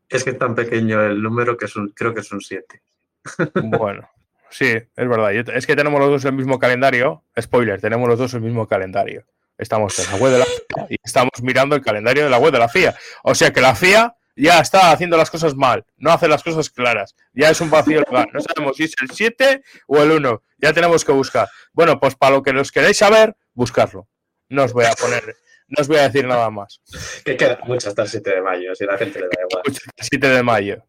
Es 0.08 0.24
que 0.24 0.30
es 0.30 0.38
tan 0.38 0.54
pequeño 0.54 1.02
el 1.02 1.22
número 1.22 1.56
que 1.56 1.68
son, 1.68 1.88
creo 1.94 2.14
que 2.14 2.22
son 2.22 2.40
7. 2.40 2.82
Bueno. 3.78 4.08
Sí, 4.50 4.66
es 4.66 5.08
verdad. 5.08 5.32
Es 5.34 5.66
que 5.66 5.74
tenemos 5.74 5.98
los 5.98 6.10
dos 6.10 6.24
el 6.26 6.32
mismo 6.32 6.60
calendario. 6.60 7.24
Spoiler, 7.40 7.80
tenemos 7.80 8.08
los 8.08 8.16
dos 8.16 8.34
el 8.34 8.40
mismo 8.40 8.68
calendario. 8.68 9.24
Estamos 9.58 9.98
en 9.98 10.12
la 10.12 10.16
web 10.18 10.32
de 10.32 10.38
la 10.38 10.44
FIA 10.44 10.86
y 10.90 10.96
estamos 11.02 11.42
mirando 11.42 11.74
el 11.74 11.82
calendario 11.82 12.22
de 12.22 12.30
la 12.30 12.38
web 12.38 12.52
de 12.52 12.60
la 12.60 12.68
FIA. 12.68 12.94
O 13.24 13.34
sea 13.34 13.52
que 13.52 13.60
la 13.60 13.74
FIA 13.74 14.14
ya 14.36 14.60
está 14.60 14.90
haciendo 14.90 15.16
las 15.16 15.30
cosas 15.30 15.54
mal, 15.54 15.84
no 15.96 16.10
hace 16.10 16.28
las 16.28 16.42
cosas 16.42 16.70
claras. 16.70 17.14
Ya 17.32 17.50
es 17.50 17.60
un 17.60 17.70
vacío 17.70 18.00
lugar. 18.02 18.28
No 18.32 18.40
sabemos 18.40 18.76
si 18.76 18.84
es 18.84 18.94
el 19.00 19.10
7 19.10 19.62
o 19.86 20.02
el 20.02 20.10
1. 20.10 20.42
Ya 20.58 20.72
tenemos 20.72 21.04
que 21.04 21.12
buscar. 21.12 21.48
Bueno, 21.72 21.98
pues 22.00 22.16
para 22.16 22.36
lo 22.36 22.42
que 22.42 22.52
los 22.52 22.72
queréis 22.72 22.98
saber, 22.98 23.36
buscarlo. 23.52 24.08
No 24.48 24.64
os 24.64 24.72
voy 24.72 24.84
a 24.84 24.92
poner, 24.92 25.36
no 25.68 25.80
os 25.80 25.88
voy 25.88 25.98
a 25.98 26.02
decir 26.02 26.26
nada 26.26 26.50
más. 26.50 26.80
Que 27.24 27.36
queda 27.36 27.58
mucho 27.64 27.88
hasta 27.88 28.02
el 28.02 28.08
7 28.08 28.30
de 28.30 28.42
mayo, 28.42 28.74
si 28.74 28.84
la 28.84 28.98
gente 28.98 29.20
le 29.20 29.26
da 29.26 29.46
igual. 29.48 29.62
el 29.66 30.04
7 30.04 30.28
de 30.28 30.42
mayo. 30.42 30.86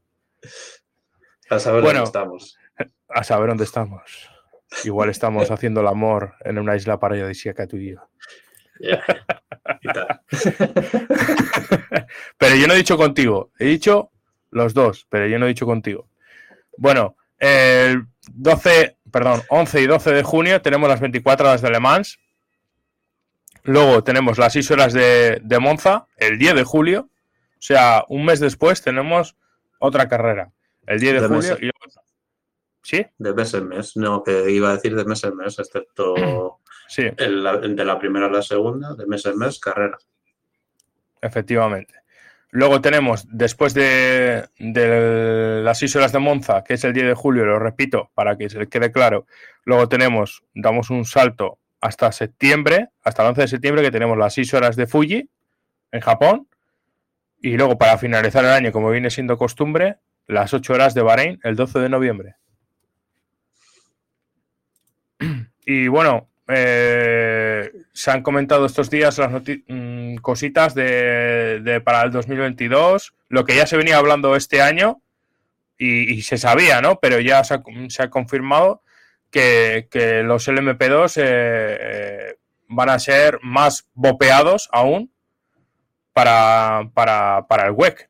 A 1.50 1.60
saber 1.60 1.84
dónde 1.84 2.04
estamos. 2.04 2.58
A 3.10 3.24
saber 3.24 3.50
dónde 3.50 3.64
estamos. 3.64 4.30
Igual 4.84 5.10
estamos 5.10 5.50
haciendo 5.52 5.82
el 5.82 5.88
amor 5.88 6.36
en 6.42 6.58
una 6.58 6.76
isla 6.76 7.00
paradisíaca 7.00 7.68
tú 7.68 7.78
y 7.78 7.94
yo. 7.94 8.10
pero 12.38 12.56
yo 12.56 12.68
no 12.68 12.74
he 12.74 12.78
dicho 12.78 12.98
contigo, 12.98 13.52
he 13.58 13.66
dicho 13.66 14.12
los 14.52 14.74
dos, 14.74 15.08
pero 15.10 15.28
yo 15.28 15.40
no 15.40 15.46
he 15.46 15.50
dicho 15.50 15.66
contigo. 15.66 16.08
Bueno, 16.78 17.16
el 17.40 18.06
12, 18.34 18.98
perdón, 19.12 19.42
11 19.50 19.82
y 19.82 19.88
12 19.88 20.14
de 20.14 20.24
junio 20.24 20.62
tenemos 20.62 20.90
las 20.90 21.00
24 21.00 21.48
horas 21.48 21.62
de 21.62 21.70
Le 21.70 21.80
Mans. 21.80 22.20
Luego 23.64 24.04
tenemos 24.04 24.38
las 24.38 24.54
6 24.54 24.72
horas 24.72 24.94
de, 24.94 25.58
Monza, 25.60 26.08
el 26.18 26.38
10 26.38 26.56
de 26.56 26.64
julio. 26.64 27.10
O 27.54 27.62
sea, 27.62 28.04
un 28.10 28.26
mes 28.26 28.40
después 28.40 28.82
tenemos 28.82 29.36
otra 29.80 30.08
carrera. 30.08 30.52
El 30.86 31.00
10 31.00 31.22
de, 31.22 31.28
julio. 31.28 31.58
Y... 31.62 31.72
¿Sí? 32.84 33.06
De 33.18 33.34
mes 33.34 33.54
en 33.56 33.68
mes. 33.68 33.98
No, 33.98 34.24
que 34.24 34.52
iba 34.52 34.70
a 34.70 34.76
decir 34.76 34.96
de 34.96 35.06
mes 35.06 35.24
en 35.24 35.36
mes, 35.36 35.58
excepto 35.58 36.14
sí. 36.88 37.04
de 37.04 37.86
la 37.86 38.00
primera 38.00 38.28
a 38.28 38.32
la 38.32 38.42
segunda, 38.42 38.96
de 38.96 39.06
mes 39.06 39.26
en 39.26 39.38
mes, 39.38 39.60
carrera. 39.60 39.98
Efectivamente. 41.22 42.06
Luego 42.56 42.80
tenemos, 42.80 43.28
después 43.30 43.74
de, 43.74 44.48
las 44.58 45.78
6 45.78 45.96
horas 45.98 46.14
de 46.14 46.20
Monza, 46.20 46.64
que 46.64 46.76
es 46.76 46.84
el 46.86 46.94
10 46.94 47.08
de 47.08 47.14
julio, 47.14 47.44
lo 47.44 47.60
repito 47.60 48.12
para 48.14 48.38
que 48.38 48.50
se 48.50 48.68
quede 48.68 48.94
claro, 48.94 49.28
luego 49.66 49.90
tenemos, 49.90 50.42
damos 50.54 50.90
un 50.90 51.04
salto 51.04 51.60
hasta 51.82 52.14
septiembre, 52.14 52.92
hasta 53.04 53.24
el 53.24 53.30
11 53.30 53.42
de 53.42 53.48
septiembre, 53.50 53.84
que 53.84 53.92
tenemos 53.92 54.18
las 54.18 54.36
6 54.36 54.54
horas 54.54 54.78
de 54.78 54.88
Fuji 54.88 55.30
en 55.92 56.00
Japón, 56.00 56.48
y 57.42 57.58
luego 57.58 57.78
para 57.78 57.98
finalizar 57.98 58.46
el 58.46 58.52
año, 58.52 58.72
como 58.72 58.90
viene 58.90 59.10
siendo 59.10 59.38
costumbre, 59.38 59.98
las 60.26 60.54
8 60.54 60.74
horas 60.74 60.94
de 60.94 61.02
Bahrein 61.02 61.40
el 61.44 61.58
12 61.58 61.80
de 61.80 61.90
noviembre. 61.90 62.36
Y 65.68 65.88
bueno, 65.88 66.30
eh, 66.48 67.72
se 67.92 68.12
han 68.12 68.22
comentado 68.22 68.66
estos 68.66 68.90
días 68.90 69.18
las 69.18 69.32
mm, 69.68 70.18
cositas 70.18 70.76
de, 70.76 71.82
para 71.84 72.04
el 72.04 72.12
2022, 72.12 73.14
lo 73.30 73.46
que 73.46 73.56
ya 73.56 73.66
se 73.66 73.78
venía 73.78 73.98
hablando 73.98 74.36
este 74.36 74.62
año 74.62 75.02
y, 75.78 76.22
se 76.22 76.38
sabía, 76.38 76.82
¿no? 76.82 77.00
Pero 77.00 77.20
ya 77.20 77.44
se 77.44 77.56
ha, 78.04 78.10
confirmado 78.10 78.84
que, 79.32 79.88
los 80.24 80.48
LMP2 80.48 81.18
eh, 81.18 81.24
eh, 81.26 82.36
van 82.68 82.90
a 82.90 83.00
ser 83.00 83.40
más 83.42 83.90
bopeados 83.94 84.70
aún 84.72 85.12
para, 86.14 86.90
para, 86.94 87.66
el 87.66 87.72
WEC. 87.72 88.10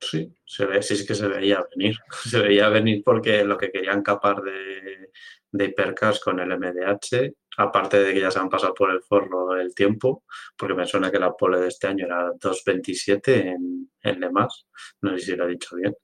Sí, 0.00 0.34
se 0.44 0.64
ve, 0.64 0.82
sí 0.82 0.94
es 0.94 1.06
que 1.06 1.14
se 1.14 1.28
veía 1.28 1.62
venir. 1.76 1.98
Se 2.24 2.38
veía 2.38 2.68
venir 2.68 3.02
porque 3.04 3.44
lo 3.44 3.58
que 3.58 3.70
querían 3.70 4.02
capar 4.02 4.40
de, 4.40 5.10
de 5.52 5.66
hipercars 5.66 6.18
con 6.20 6.40
el 6.40 6.58
MDH, 6.58 7.32
aparte 7.58 8.02
de 8.02 8.14
que 8.14 8.20
ya 8.20 8.30
se 8.30 8.38
han 8.38 8.48
pasado 8.48 8.74
por 8.74 8.90
el 8.90 9.02
forro 9.02 9.54
el 9.56 9.74
tiempo, 9.74 10.24
porque 10.56 10.74
me 10.74 10.86
suena 10.86 11.10
que 11.10 11.18
la 11.18 11.32
pole 11.32 11.60
de 11.60 11.68
este 11.68 11.86
año 11.86 12.06
era 12.06 12.32
2.27 12.32 13.20
en, 13.26 13.90
en 14.00 14.20
Le 14.20 14.30
Mans, 14.30 14.66
no 15.02 15.16
sé 15.16 15.24
si 15.24 15.36
lo 15.36 15.46
he 15.46 15.50
dicho 15.50 15.76
bien, 15.76 15.94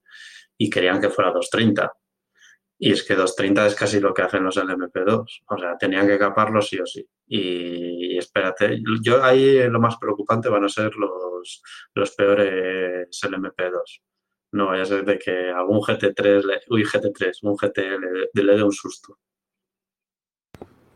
y 0.59 0.69
querían 0.69 1.01
que 1.01 1.11
fuera 1.11 1.33
2.30. 1.33 1.91
Y 2.81 2.93
es 2.93 3.03
que 3.03 3.17
2.30 3.17 3.67
es 3.67 3.75
casi 3.75 3.99
lo 3.99 4.15
que 4.15 4.23
hacen 4.23 4.45
los 4.45 4.57
LMP2, 4.57 5.43
o 5.49 5.59
sea, 5.59 5.77
tenían 5.77 6.07
que 6.07 6.19
caparlo 6.19 6.63
sí 6.63 6.79
o 6.79 6.87
sí. 6.87 7.05
Y, 7.27 8.17
espérate, 8.17 8.81
yo 9.03 9.23
ahí 9.25 9.69
lo 9.69 9.81
más 9.81 9.97
preocupante 9.97 10.49
van 10.49 10.65
a 10.65 10.69
ser 10.69 10.95
los, 10.95 11.63
los 11.95 12.11
peores 12.15 13.09
LMP2. 13.25 14.03
No 14.53 14.67
vaya 14.67 14.83
a 14.83 14.87
ser 14.87 15.05
de 15.05 15.19
que 15.19 15.51
algún 15.51 15.81
GT3, 15.81 16.45
le, 16.45 16.61
uy, 16.69 16.85
GT3, 16.85 17.39
un 17.43 17.57
GT 17.57 17.79
le, 17.79 18.45
le 18.45 18.57
dé 18.57 18.63
un 18.63 18.73
susto. 18.73 19.19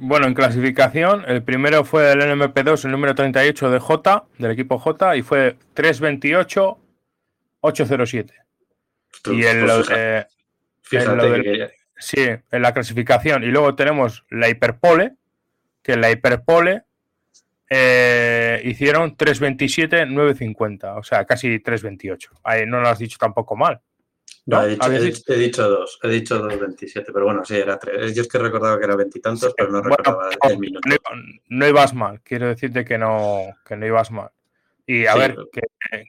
Bueno, 0.04 0.26
en 0.26 0.34
clasificación, 0.34 1.24
el 1.28 1.44
primero 1.44 1.84
fue 1.84 2.10
el 2.10 2.22
NMP2, 2.22 2.86
el 2.86 2.90
número 2.90 3.14
38 3.14 3.70
de 3.70 3.78
J, 3.78 4.24
del 4.36 4.50
equipo 4.50 4.80
J, 4.80 5.16
y 5.16 5.22
fue 5.22 5.56
328-807. 5.76 8.32
Y 9.26 9.44
en 9.44 9.64
lo, 9.64 9.80
eh, 9.94 10.26
Sí, 11.96 12.20
en 12.20 12.62
la 12.62 12.74
clasificación. 12.74 13.44
Y 13.44 13.46
luego 13.46 13.76
tenemos 13.76 14.24
la 14.28 14.48
Hiperpole, 14.48 15.12
que 15.84 15.92
en 15.92 16.00
la 16.00 16.10
Hiperpole 16.10 16.82
eh, 17.70 18.60
hicieron 18.64 19.16
327-950, 19.16 20.98
o 20.98 21.04
sea, 21.04 21.24
casi 21.26 21.60
328. 21.60 22.40
Ahí 22.42 22.66
no 22.66 22.80
lo 22.80 22.88
has 22.88 22.98
dicho 22.98 23.18
tampoco 23.20 23.54
mal. 23.54 23.80
No, 24.44 24.60
he, 24.64 24.70
dicho, 24.70 25.68
dos, 25.68 26.00
he 26.02 26.08
dicho 26.08 26.38
dos 26.38 26.58
27, 26.58 27.12
pero 27.12 27.26
bueno, 27.26 27.44
sí, 27.44 27.56
era 27.56 27.78
tres. 27.78 28.12
Yo 28.12 28.22
es 28.22 28.28
que 28.28 28.38
recordaba 28.38 28.76
que 28.76 28.84
era 28.84 28.96
veintitantos, 28.96 29.54
pero 29.56 29.70
no 29.70 29.80
recordaba 29.80 30.30
el 30.50 30.58
minuto. 30.58 30.88
No, 31.48 31.68
ibas 31.68 31.94
mal, 31.94 32.20
quiero 32.22 32.48
decirte 32.48 32.84
que 32.84 32.98
no, 32.98 33.42
que 33.64 33.76
no 33.76 33.86
ibas 33.86 34.10
mal. 34.10 34.30
Y 34.84 35.06
a 35.06 35.14
ver, 35.14 35.36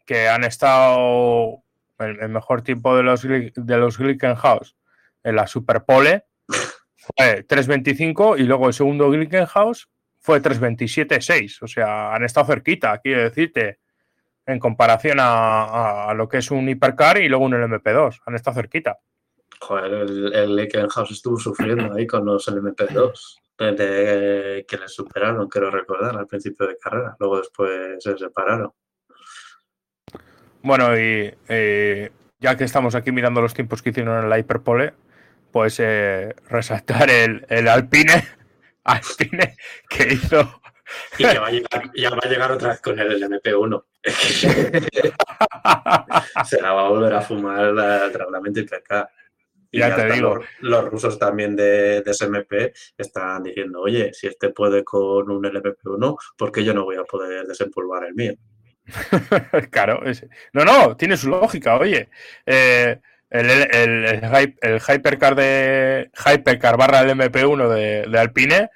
que, 0.06 0.28
han 0.28 0.44
estado 0.46 1.62
el, 2.00 2.30
mejor 2.30 2.64
tiempo 2.64 2.96
de 2.98 3.04
los, 3.04 3.22
de 3.22 3.78
los 3.78 4.00
Glickenhaus 4.00 4.76
en 5.24 5.36
la 5.36 5.46
Superpole 5.46 6.26
fue 6.98 7.46
3.25 7.48 8.40
y 8.40 8.44
luego 8.44 8.68
el 8.68 8.74
segundo 8.74 9.12
Glickenhaus 9.12 9.90
fue 10.20 10.42
3.27.6. 10.42 11.60
O 11.62 11.68
sea, 11.68 12.16
han 12.16 12.24
estado 12.24 12.48
cerquita, 12.48 12.98
quiero 12.98 13.22
decirte 13.22 13.83
en 14.46 14.60
comparación 14.60 15.18
a, 15.22 16.14
lo 16.16 16.28
que 16.28 16.38
es 16.38 16.52
un 16.52 16.68
hipercar 16.68 17.18
y 17.18 17.30
luego 17.30 17.46
un 17.46 17.54
LMP2. 17.54 18.22
Han 18.26 18.36
estado 18.36 18.56
cerquita. 18.56 18.98
Joder, 19.60 19.94
el, 19.94 20.34
el 20.34 20.60
estuvo 20.60 21.40
sufriendo 21.40 21.94
ahí 21.96 22.06
con 22.06 22.26
los 22.26 22.48
LMP2, 22.48 23.38
que 23.58 24.78
le 24.78 24.88
superaron, 24.88 25.48
quiero 25.48 25.72
recordar, 25.72 26.18
al 26.18 26.28
principio 26.28 26.68
de 26.68 26.78
carrera. 26.78 27.16
Luego 27.20 27.38
después 27.38 28.04
se 28.04 28.18
separaron. 28.18 28.72
Bueno, 30.62 30.98
y 30.98 31.34
eh, 31.50 32.12
ya 32.40 32.56
que 32.58 32.64
estamos 32.64 32.96
aquí 32.96 33.12
mirando 33.12 33.42
los 33.42 33.54
tiempos 33.54 33.82
que 33.82 33.90
hicieron 33.90 34.24
en 34.24 34.30
la 34.30 34.40
Hyperpole, 34.40 34.94
pues 35.52 35.80
eh, 35.80 36.36
resaltar 36.50 37.10
el, 37.10 37.46
el 37.50 37.68
Alpine, 37.68 38.24
Alpine 38.84 39.56
que 39.90 40.14
hizo 40.14 40.62
y 41.18 41.24
ya 41.24 41.40
va, 41.40 41.48
a 41.48 41.52
llegar, 41.52 41.92
ya 41.96 42.10
va 42.10 42.20
a 42.22 42.28
llegar 42.28 42.52
otra 42.52 42.70
vez 42.70 42.82
con 42.82 43.00
el 43.00 43.22
MP1. 43.22 43.84
Se 46.46 46.62
la 46.62 46.74
va 46.74 46.86
a 46.86 46.90
volver 46.90 47.14
a 47.14 47.22
fumar 47.22 47.66
el 47.66 48.14
reglamento 48.14 48.60
IPK. 48.60 49.08
Y 49.72 49.80
ya, 49.80 49.96
te 49.96 50.12
digo. 50.12 50.40
Los, 50.60 50.86
rusos 50.86 51.18
también 51.18 51.56
de, 51.56 52.02
de, 52.02 52.14
SMP 52.14 52.74
están 52.96 53.42
diciendo, 53.44 53.82
oye, 53.82 54.14
si 54.14 54.28
este 54.28 54.50
puede 54.50 54.84
con 54.84 55.32
un 55.32 55.44
LMP1, 55.44 56.16
¿por 56.38 56.52
qué 56.52 56.64
yo 56.64 56.76
no 56.76 56.84
voy 56.84 56.98
a 56.98 57.04
poder 57.04 57.48
desempolvar 57.48 58.06
el 58.06 58.14
mío? 58.14 58.36
claro, 59.72 60.02
no, 60.52 60.66
no, 60.66 60.98
tiene 60.98 61.18
su 61.18 61.30
lógica, 61.30 61.78
oye. 61.78 62.10
Eh, 62.46 63.00
el, 63.30 63.50
el, 63.50 64.22
el, 64.62 64.80
Hypercar 64.80 65.36
de 65.36 66.12
Hypercar 66.14 66.78
barra 66.78 67.02
el 67.02 67.18
MP1 67.18 67.68
de, 67.68 68.06
de 68.08 68.20
Alpine 68.20 68.70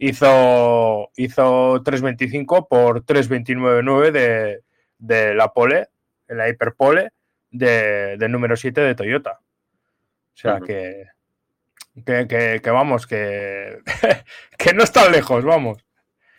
hizo, 0.00 1.10
hizo 1.16 1.84
3.25 1.84 2.66
por 2.68 3.04
3.29.9 3.04 4.10
de, 4.10 4.62
de 4.98 5.34
la 5.34 5.52
pole, 5.52 5.88
en 6.26 6.38
la 6.38 6.48
hiperpole 6.48 7.10
de, 7.50 8.16
del 8.16 8.32
número 8.32 8.56
7 8.56 8.80
de 8.80 8.94
Toyota. 8.94 9.40
O 10.34 10.36
sea 10.40 10.58
que, 10.60 11.06
que, 12.04 12.60
que, 12.62 12.70
vamos, 12.70 13.06
que, 13.06 13.80
que 14.58 14.72
no 14.72 14.82
está 14.82 15.08
lejos, 15.10 15.44
vamos. 15.44 15.84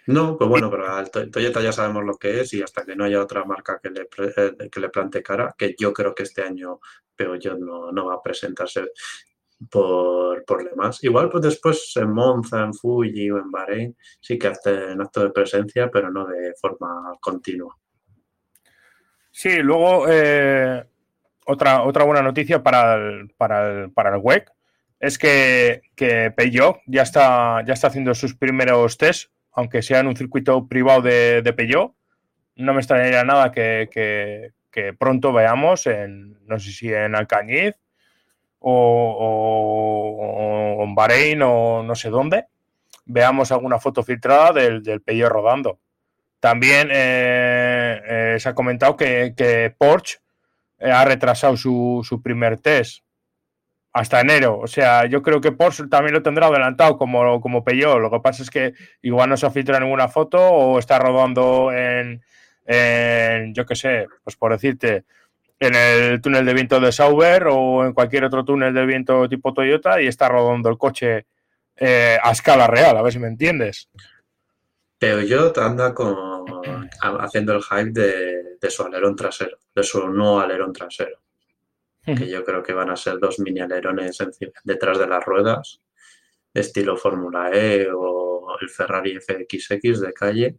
No, 0.08 0.36
pues 0.38 0.50
bueno, 0.50 0.72
pero 0.72 0.92
al 0.92 1.12
Toyota 1.12 1.62
ya 1.62 1.72
sabemos 1.72 2.04
lo 2.04 2.16
que 2.16 2.42
es 2.42 2.54
y 2.56 2.64
hasta 2.64 2.84
que 2.84 2.96
no 2.96 3.04
haya 3.04 3.22
otra 3.22 3.46
marca 3.46 3.80
que 3.82 3.92
le, 3.92 4.08
eh, 4.36 4.70
que 4.72 4.80
le 4.80 4.90
plante 4.90 5.22
cara, 5.22 5.54
que 5.56 5.76
yo 5.78 5.94
creo 5.94 6.16
que 6.16 6.24
este 6.24 6.42
año 6.42 6.80
Peugeot 7.16 7.60
no, 7.60 7.92
no 7.92 8.08
va 8.08 8.16
a 8.16 8.24
presentarse 8.24 8.90
por, 9.70 10.44
por 10.46 10.68
demás. 10.68 11.04
Igual 11.04 11.30
pues 11.30 11.44
después 11.44 11.92
en 11.96 12.12
Monza, 12.12 12.64
en 12.64 12.74
Fuji 12.74 13.30
o 13.32 13.38
en 13.38 13.52
Bahrein 13.52 13.96
sí 14.20 14.38
que 14.38 14.48
hacen 14.48 15.02
acto 15.02 15.24
de 15.24 15.32
presencia, 15.32 15.90
pero 15.92 16.12
no 16.12 16.26
de 16.26 16.54
forma 16.60 17.14
continua. 17.20 17.76
Sí, 19.32 19.58
luego 19.58 20.06
eh, 20.10 20.84
otra, 21.46 21.84
otra 21.84 22.04
buena 22.04 22.22
noticia 22.22 22.62
para 22.62 22.96
el, 22.96 23.30
para 23.38 23.90
para 23.90 24.16
el 24.16 24.22
WEC 24.22 24.52
es 25.00 25.18
que, 25.18 25.82
que 25.96 26.32
Peugeot 26.32 26.80
ya 26.86 27.02
está, 27.02 27.64
ya 27.66 27.74
está 27.74 27.88
haciendo 27.88 28.14
sus 28.14 28.36
primeros 28.36 28.98
test, 28.98 29.32
aunque 29.52 29.82
sea 29.82 30.00
en 30.00 30.08
un 30.08 30.16
circuito 30.16 30.68
privado 30.68 31.02
de, 31.02 31.42
de 31.42 31.54
Peugeot. 31.54 31.96
No 32.56 32.74
me 32.74 32.80
extrañaría 32.80 33.24
nada 33.24 33.52
que, 33.52 33.90
que, 33.92 34.52
que 34.70 34.94
pronto 34.94 35.34
veamos 35.34 35.88
en, 35.88 36.38
no 36.46 36.60
sé 36.60 36.72
si 36.72 36.94
en 36.94 37.16
Alcañiz 37.16 37.76
o, 38.62 40.08
en 40.84 40.96
Bahrein 40.96 41.42
o 41.42 41.84
no 41.84 41.96
sé 41.96 42.10
dónde, 42.10 42.46
veamos 43.06 43.52
alguna 43.52 43.80
foto 43.80 44.04
filtrada 44.04 44.54
del, 44.54 44.82
del 44.84 45.02
rodando. 45.30 45.80
También 46.42 46.90
eh, 46.92 48.02
eh, 48.04 48.38
se 48.40 48.50
ha 48.50 48.56
comentado 48.56 48.98
que, 48.98 49.76
Porsche 49.78 50.18
eh, 50.80 50.92
ha 50.92 51.06
retrasado 51.06 51.56
su, 51.56 52.20
primer 52.24 52.58
test 52.58 53.04
hasta 53.94 54.22
enero. 54.22 54.58
O 54.58 54.66
sea, 54.66 55.06
yo 55.06 55.22
creo 55.22 55.40
que 55.40 55.52
Porsche 55.52 55.88
también 55.88 56.16
lo 56.16 56.24
tendrá 56.24 56.48
adelantado 56.48 56.98
como, 56.98 57.40
como. 57.40 57.64
Lo 58.00 58.10
que 58.10 58.20
pasa 58.22 58.42
es 58.42 58.50
que 58.50 58.74
igual 59.04 59.30
no 59.30 59.38
se 59.38 59.46
ha 59.46 59.52
filtrado 59.52 59.82
ninguna 59.82 60.08
foto 60.08 60.40
o 60.40 60.80
está 60.80 60.98
rodando 60.98 61.72
en, 61.72 62.24
yo 63.54 63.66
qué 63.68 63.76
sé, 63.76 64.08
pues 64.24 64.36
por 64.36 64.52
decirte, 64.52 65.04
en 65.62 65.76
el 65.76 66.20
túnel 66.20 66.46
de 66.46 66.54
viento 66.54 66.82
de 66.82 66.92
Sauber 66.92 67.48
o 67.48 67.86
en 67.86 67.94
cualquier 67.94 68.26
otro 68.26 68.44
túnel 68.44 68.74
de 68.74 68.86
viento 68.86 69.30
tipo 69.30 69.54
Toyota 69.54 70.02
y 70.02 70.08
está 70.08 70.28
rodando 70.28 70.68
el 70.68 70.78
coche 70.78 71.28
eh, 71.78 72.18
a 72.22 72.32
escala 72.32 72.68
real, 72.68 72.98
a 72.98 73.02
ver 73.02 73.14
si 73.14 73.20
me 73.20 73.28
entiendes. 73.30 73.90
Peugeot 75.00 75.58
anda 75.58 75.94
con, 75.94 76.90
haciendo 77.00 77.54
el 77.54 77.64
hype 77.64 77.92
de, 77.92 78.44
de 78.60 78.70
su 78.70 78.84
alerón 78.84 79.16
trasero, 79.16 79.58
de 79.74 79.84
su 79.84 80.10
no 80.10 80.42
alerón 80.42 80.74
trasero 80.74 81.22
que 82.04 82.28
yo 82.28 82.44
creo 82.44 82.64
que 82.64 82.74
van 82.74 82.90
a 82.90 82.96
ser 82.96 83.20
dos 83.20 83.40
mini 83.40 83.60
alerones 83.60 84.18
detrás 84.64 84.98
de 84.98 85.08
las 85.08 85.24
ruedas, 85.24 85.82
estilo 86.54 86.98
Fórmula 86.98 87.52
E 87.54 87.88
o 87.94 88.58
el 88.60 88.70
Ferrari 88.70 89.20
FXX 89.20 90.02
de 90.02 90.14
calle, 90.14 90.58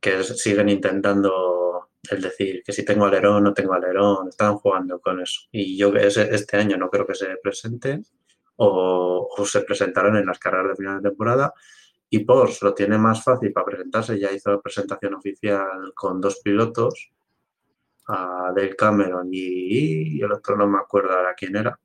que 0.00 0.24
siguen 0.24 0.68
intentando 0.68 1.61
el 2.10 2.20
decir 2.20 2.62
que 2.64 2.72
si 2.72 2.84
tengo 2.84 3.04
alerón 3.04 3.44
no 3.44 3.54
tengo 3.54 3.74
alerón, 3.74 4.28
están 4.28 4.56
jugando 4.56 5.00
con 5.00 5.20
eso. 5.20 5.42
Y 5.52 5.76
yo 5.76 5.94
este 5.94 6.56
año 6.56 6.76
no 6.76 6.90
creo 6.90 7.06
que 7.06 7.14
se 7.14 7.36
presenten 7.42 8.04
o, 8.56 9.28
o 9.36 9.46
se 9.46 9.62
presentarán 9.62 10.16
en 10.16 10.26
las 10.26 10.38
carreras 10.38 10.70
de 10.70 10.76
final 10.76 11.02
de 11.02 11.08
temporada. 11.10 11.54
Y 12.10 12.20
Porsche 12.20 12.66
lo 12.66 12.74
tiene 12.74 12.98
más 12.98 13.24
fácil 13.24 13.52
para 13.52 13.66
presentarse, 13.66 14.18
ya 14.18 14.30
hizo 14.32 14.50
la 14.50 14.60
presentación 14.60 15.14
oficial 15.14 15.92
con 15.94 16.20
dos 16.20 16.40
pilotos 16.40 17.10
a 18.08 18.52
Dale 18.54 18.76
Cameron 18.76 19.28
y, 19.32 20.20
el 20.20 20.32
otro 20.32 20.56
no 20.56 20.66
me 20.66 20.78
acuerdo 20.78 21.12
ahora 21.12 21.34
quién 21.34 21.56
era, 21.56 21.78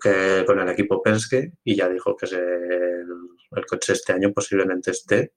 que 0.00 0.44
con 0.46 0.58
el 0.60 0.68
equipo 0.68 1.02
Penske 1.02 1.52
y 1.64 1.76
ya 1.76 1.88
dijo 1.88 2.16
que 2.16 2.26
el, 2.26 3.66
coche 3.66 3.92
este 3.92 4.12
año 4.12 4.32
posiblemente 4.32 4.92
esté. 4.92 5.32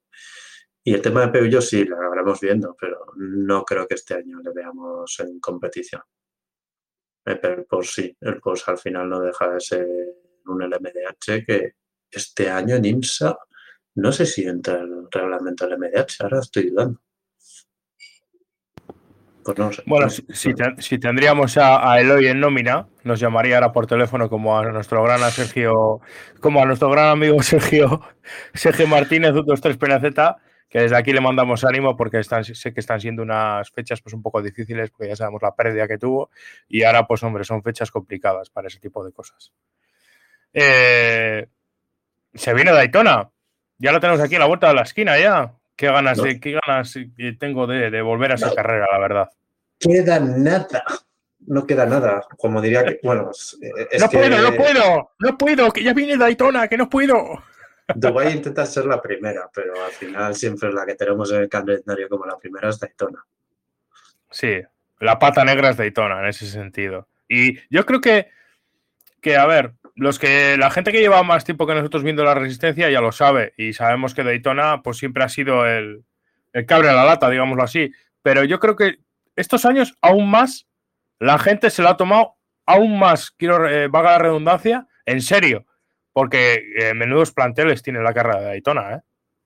Y 0.84 0.94
el 0.94 1.02
tema 1.02 1.22
de 1.22 1.30
Peugeot 1.30 1.62
sí, 1.62 1.86
lo 1.86 1.98
habremos 1.98 2.40
viendo, 2.42 2.76
pero 2.80 3.06
no 3.16 3.64
creo 3.64 3.88
que 3.88 3.96
este 3.96 4.16
año 4.16 4.40
le 4.44 4.52
veamos 4.54 5.18
en 5.20 5.40
competición. 5.40 6.02
Pero 7.24 7.66
por 7.66 7.86
sí, 7.86 8.16
el 8.20 8.42
Porsche 8.42 8.72
al 8.72 8.78
final 8.78 9.10
no 9.10 9.22
deja 9.22 9.50
de 9.50 9.60
ser 9.62 9.88
un 10.46 10.62
LMDH 10.62 11.46
que 11.46 11.76
este 12.12 12.50
año 12.50 12.76
en 12.76 12.86
IMSA 12.86 13.38
no 13.96 14.12
sé 14.12 14.26
si 14.26 14.44
entra 14.44 14.80
el 14.80 15.08
reglamento 15.12 15.68
del 15.68 15.78
MDH, 15.78 16.22
ahora 16.22 16.40
estoy 16.40 16.70
dudando. 16.70 17.00
Pues 19.44 19.84
bueno, 19.86 20.10
si, 20.10 21.00
tendríamos 21.00 21.58
a, 21.58 22.00
Eloy 22.00 22.28
en 22.28 22.40
nómina, 22.40 22.88
nos 23.04 23.20
llamaría 23.20 23.56
ahora 23.56 23.74
por 23.74 23.88
teléfono 23.88 24.30
como 24.30 24.58
a 24.58 24.64
nuestro 24.72 25.04
gran 25.04 25.20
Sergio, 25.32 26.00
como 26.40 26.62
a 26.62 26.66
nuestro 26.66 26.90
gran 26.90 27.10
amigo 27.10 27.42
Sergio, 27.44 28.02
Sergio 28.54 28.88
Martínez, 28.88 29.34
23 29.34 29.78
PNZ, 29.78 30.16
que 30.74 30.80
desde 30.80 30.98
aquí 30.98 31.14
le 31.14 31.22
mandamos 31.22 31.64
ánimo 31.64 31.96
porque 31.96 32.18
están, 32.18 32.44
sé 32.44 32.74
que 32.74 32.80
están 32.80 33.00
siendo 33.00 33.22
unas 33.22 33.70
fechas 33.70 34.02
pues 34.02 34.16
un 34.16 34.24
poco 34.24 34.42
difíciles, 34.42 34.90
porque 34.90 35.10
ya 35.10 35.16
sabemos 35.16 35.40
la 35.44 35.54
pérdida 35.54 35.88
que 35.88 36.00
tuvo, 36.00 36.32
y 36.68 36.82
ahora 36.82 37.06
pues 37.06 37.22
hombre, 37.22 37.44
son 37.44 37.62
fechas 37.62 37.92
complicadas 37.92 38.50
para 38.50 38.70
ese 38.70 38.80
tipo 38.80 39.06
de 39.06 39.12
cosas. 39.12 39.52
Eh, 40.52 41.46
se 42.34 42.54
viene 42.56 42.72
Daytona, 42.72 43.30
ya 43.78 43.92
lo 43.92 44.00
tenemos 44.00 44.20
aquí 44.20 44.34
a 44.34 44.40
la 44.40 44.48
vuelta 44.48 44.70
de 44.70 44.74
la 44.74 44.82
esquina 44.82 45.20
ya. 45.20 45.54
Qué 45.76 45.86
ganas, 45.86 46.18
de, 46.18 46.40
qué 46.40 46.60
ganas 46.66 46.98
tengo 47.40 47.68
de, 47.68 48.02
volver 48.02 48.32
a 48.32 48.36
esa 48.36 48.56
carrera, 48.56 48.88
la 48.92 48.98
verdad. 48.98 49.30
Queda 49.80 50.20
nada. 50.20 50.84
No 51.46 51.68
queda 51.68 51.86
nada. 51.86 52.26
Como 52.36 52.60
diría 52.62 52.84
que, 52.84 53.00
bueno, 53.04 53.30
no 54.00 54.10
puedo, 54.10 54.42
no 54.42 54.56
puedo, 54.56 55.12
no 55.20 55.38
puedo, 55.38 55.72
que 55.72 55.84
ya 55.84 55.94
viene 55.94 56.18
Daytona, 56.18 56.68
que 56.68 56.78
no 56.78 56.90
puedo. 56.90 57.44
Dubái 57.96 58.34
intenta 58.34 58.66
ser 58.66 58.86
la 58.86 59.02
primera, 59.02 59.50
pero 59.54 59.74
al 59.84 59.92
final 59.92 60.36
siempre 60.36 60.72
la 60.72 60.86
que 60.86 60.96
tenemos 60.96 61.32
en 61.32 61.42
el 61.42 61.50
calendario 61.50 62.08
como 62.10 62.26
la 62.26 62.38
primera 62.38 62.70
es 62.70 62.80
Daytona. 62.80 63.24
Sí, 64.30 64.62
la 65.00 65.20
pata 65.20 65.44
negra 65.44 65.70
es 65.70 65.78
Daytona 65.78 66.20
en 66.20 66.28
ese 66.28 66.46
sentido. 66.48 67.08
Y 67.28 67.60
yo 67.70 67.86
creo 67.86 68.00
que, 68.02 68.30
que 69.22 69.36
a 69.38 69.46
ver, 69.46 69.74
los 69.96 70.18
que 70.18 70.58
la 70.58 70.72
gente 70.72 70.92
que 70.92 71.02
lleva 71.02 71.24
más 71.24 71.44
tiempo 71.44 71.68
que 71.68 71.76
nosotros 71.76 72.04
viendo 72.04 72.24
la 72.24 72.34
resistencia 72.34 72.90
ya 72.90 73.02
lo 73.02 73.12
sabe 73.12 73.54
y 73.58 73.74
sabemos 73.74 74.14
que 74.14 74.24
Daytona 74.24 74.82
pues 74.82 74.98
siempre 74.98 75.24
ha 75.24 75.30
sido 75.30 75.66
el, 75.68 76.04
el 76.54 76.66
cabre 76.66 76.90
a 76.90 76.94
la 76.94 77.06
lata, 77.06 77.30
digámoslo 77.30 77.64
así. 77.64 77.92
Pero 78.22 78.44
yo 78.44 78.60
creo 78.60 78.76
que 78.76 79.00
estos 79.36 79.66
años 79.66 79.98
aún 80.02 80.30
más 80.30 80.68
la 81.20 81.38
gente 81.38 81.70
se 81.70 81.82
lo 81.82 81.90
ha 81.90 81.98
tomado 81.98 82.36
aún 82.66 82.98
más, 82.98 83.32
quiero 83.32 83.68
eh, 83.68 83.88
vaga 83.88 84.12
la 84.12 84.20
redundancia, 84.20 84.88
en 85.06 85.22
serio, 85.22 85.66
porque 86.14 86.64
eh, 86.78 86.94
menudos 86.94 87.32
planteles 87.34 87.82
tiene 87.82 88.02
la 88.02 88.14
carrera 88.14 88.40
de 88.40 88.46
Daytona, 88.46 88.96
¿eh? 88.96 89.02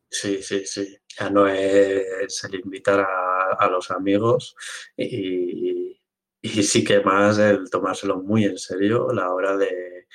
Sí, 0.09 0.41
sí, 0.43 0.65
sí. 0.65 0.97
Ya 1.20 1.30
no 1.30 1.47
es 1.47 2.43
el 2.43 2.55
invitar 2.55 2.99
a, 2.99 3.68
los 3.70 3.91
amigos 3.91 4.55
y, 4.95 5.99
sí 6.43 6.84
que 6.84 7.01
más 7.01 7.39
el 7.39 7.70
tomárselo 7.70 8.22
muy 8.22 8.45
en 8.45 8.57
serio 8.57 9.11
la 9.11 9.34
hora 9.34 9.57
de, 9.57 10.07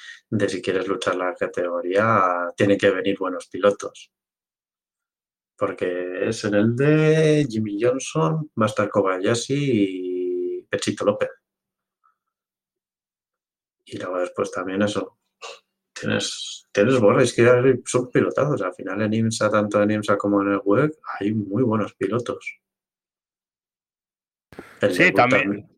si 0.49 0.63
quieres 0.63 0.89
luchar 0.89 1.17
la 1.17 1.35
categoría, 1.35 2.49
tienen 2.57 2.79
que 2.79 2.91
venir 2.91 3.19
buenos 3.19 3.49
pilotos. 3.49 4.13
Porque 5.57 6.29
es 6.29 6.45
en 6.45 6.55
el 6.55 6.77
de 6.77 7.47
Jimmy 7.49 7.79
Johnson, 7.81 8.51
estar 8.65 8.89
Kobayashi 8.89 9.55
y 10.61 10.63
Pechito 10.65 11.05
López. 11.05 11.31
Y 13.85 13.99
luego 13.99 14.19
después 14.19 14.51
también 14.51 14.83
eso. 14.83 15.22
Tienes, 16.03 16.67
tienes 16.73 16.95
es 17.21 17.33
que 17.33 17.81
son 17.85 18.11
pilotazos. 18.11 18.61
Al 18.61 18.75
final 18.75 19.03
en 19.03 19.15
IMSA, 19.15 19.49
tanto 19.49 19.81
en 19.81 19.93
IMSA 19.93 20.17
como 20.17 20.43
en 20.43 20.49
el 20.49 20.61
web, 20.65 20.93
hay 21.21 21.33
muy 21.33 21.63
buenos 21.63 21.95
pilotos. 21.95 22.59
sí, 24.91 25.13
también. 25.13 25.69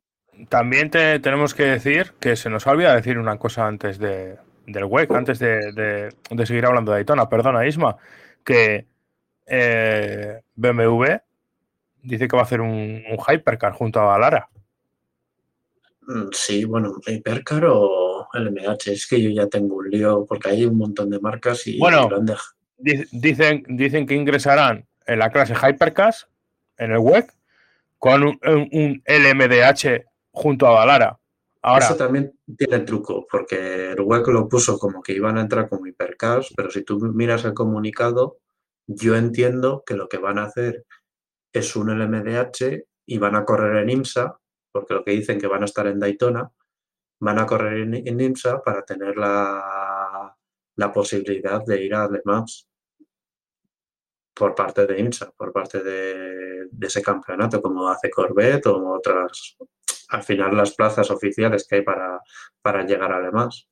También 0.49 0.91
tenemos 0.91 1.53
que 1.53 1.65
decir 1.65 2.15
que 2.19 2.37
se 2.37 2.49
nos 2.49 2.67
olvida 2.67 2.97
decir 2.97 3.19
una 3.19 3.39
cosa 3.39 3.67
antes 3.67 3.99
de, 3.99 4.39
del 4.67 4.85
WEC, 4.85 5.11
antes 5.11 5.39
de, 5.39 6.11
seguir 6.47 6.65
hablando 6.65 6.91
de 6.91 6.99
Daytona. 6.99 7.29
Perdona, 7.29 7.67
Isma, 7.67 7.97
que 8.43 8.87
eh, 9.47 10.41
BMW 10.55 11.05
dice 12.03 12.27
que 12.27 12.37
va 12.37 12.43
a 12.43 12.47
hacer 12.47 12.63
un, 12.63 13.03
Hypercar 13.29 13.73
junto 13.75 14.01
a 14.01 14.19
Lara. 14.19 14.49
Mm, 16.01 16.29
sí, 16.33 16.65
bueno, 16.65 16.95
Hypercar 17.07 17.67
o 17.67 18.04
el 18.35 18.51
MH, 18.51 18.93
es 18.93 19.07
que 19.07 19.21
yo 19.21 19.31
ya 19.31 19.47
tengo 19.47 19.77
un 19.77 19.91
lío 19.91 20.25
porque 20.27 20.51
hay 20.51 20.65
un 20.65 20.77
montón 20.77 21.11
de 21.11 21.21
marcas 21.21 21.67
y 21.67 21.79
bueno, 21.79 22.09
dicen, 22.77 23.65
dicen 23.69 24.07
que 24.07 24.15
ingresarán 24.15 24.87
en 25.07 25.19
la 25.19 25.31
clase 25.31 25.55
Hypercars 25.55 26.29
en 26.79 26.93
el 26.93 26.99
WEC 26.99 27.33
con 27.99 28.23
un, 28.23 28.39
un 28.43 29.03
LMDH 29.07 30.05
junto 30.31 30.67
a 30.67 30.73
Valara. 30.73 31.19
Ahora, 31.63 31.87
Eso 31.87 31.97
también 31.97 32.39
tiene 32.59 32.81
truco, 32.81 33.27
porque 33.31 33.93
el 33.93 34.01
hueco 34.01 34.31
lo 34.31 34.47
puso 34.47 34.79
como 34.79 35.03
que 35.03 35.15
iban 35.15 35.39
a 35.39 35.41
entrar 35.41 35.67
como 35.71 35.87
hipercars, 35.87 36.53
pero 36.55 36.71
si 36.71 36.85
tú 36.85 36.99
miras 36.99 37.47
el 37.47 37.55
comunicado, 37.55 38.37
yo 38.87 39.17
entiendo 39.17 39.83
que 39.87 39.95
lo 39.95 40.07
que 40.07 40.19
van 40.19 40.39
a 40.39 40.45
hacer 40.45 40.85
es 41.55 41.75
un 41.75 41.89
LMDH 41.89 42.85
y 43.07 43.17
van 43.19 43.35
a 43.35 43.47
correr 43.47 43.83
en 43.83 43.89
IMSA, 43.89 44.37
porque 44.73 44.93
lo 44.93 45.05
que 45.05 45.13
dicen 45.13 45.41
que 45.41 45.47
van 45.47 45.63
a 45.63 45.65
estar 45.65 45.87
en 45.87 46.01
Daytona, 46.01 46.51
van 47.25 47.39
a 47.39 47.47
correr 47.47 47.81
en, 47.81 48.21
IMSA 48.21 48.63
para 48.63 48.85
tener 48.85 49.17
la, 49.17 50.37
posibilidad 50.93 51.65
de 51.65 51.83
ir 51.83 51.95
a 51.95 52.07
Le 52.09 52.21
Mans 52.25 52.69
por 54.35 54.55
parte 54.55 54.87
de 54.87 55.01
IMSA, 55.01 55.31
por 55.33 55.53
parte 55.53 55.83
de, 55.83 56.67
de, 56.71 56.87
ese 56.87 57.01
campeonato, 57.03 57.63
como 57.63 57.89
hace 57.89 58.11
Corvette 58.11 58.67
o 58.67 58.93
otras, 58.93 59.57
al 60.09 60.23
final 60.23 60.57
las 60.57 60.75
plazas 60.75 61.11
oficiales 61.11 61.67
que 61.67 61.77
hay 61.77 61.83
para, 61.83 62.21
para 62.61 62.85
llegar 62.85 63.13
a 63.13 63.21
demás. 63.21 63.69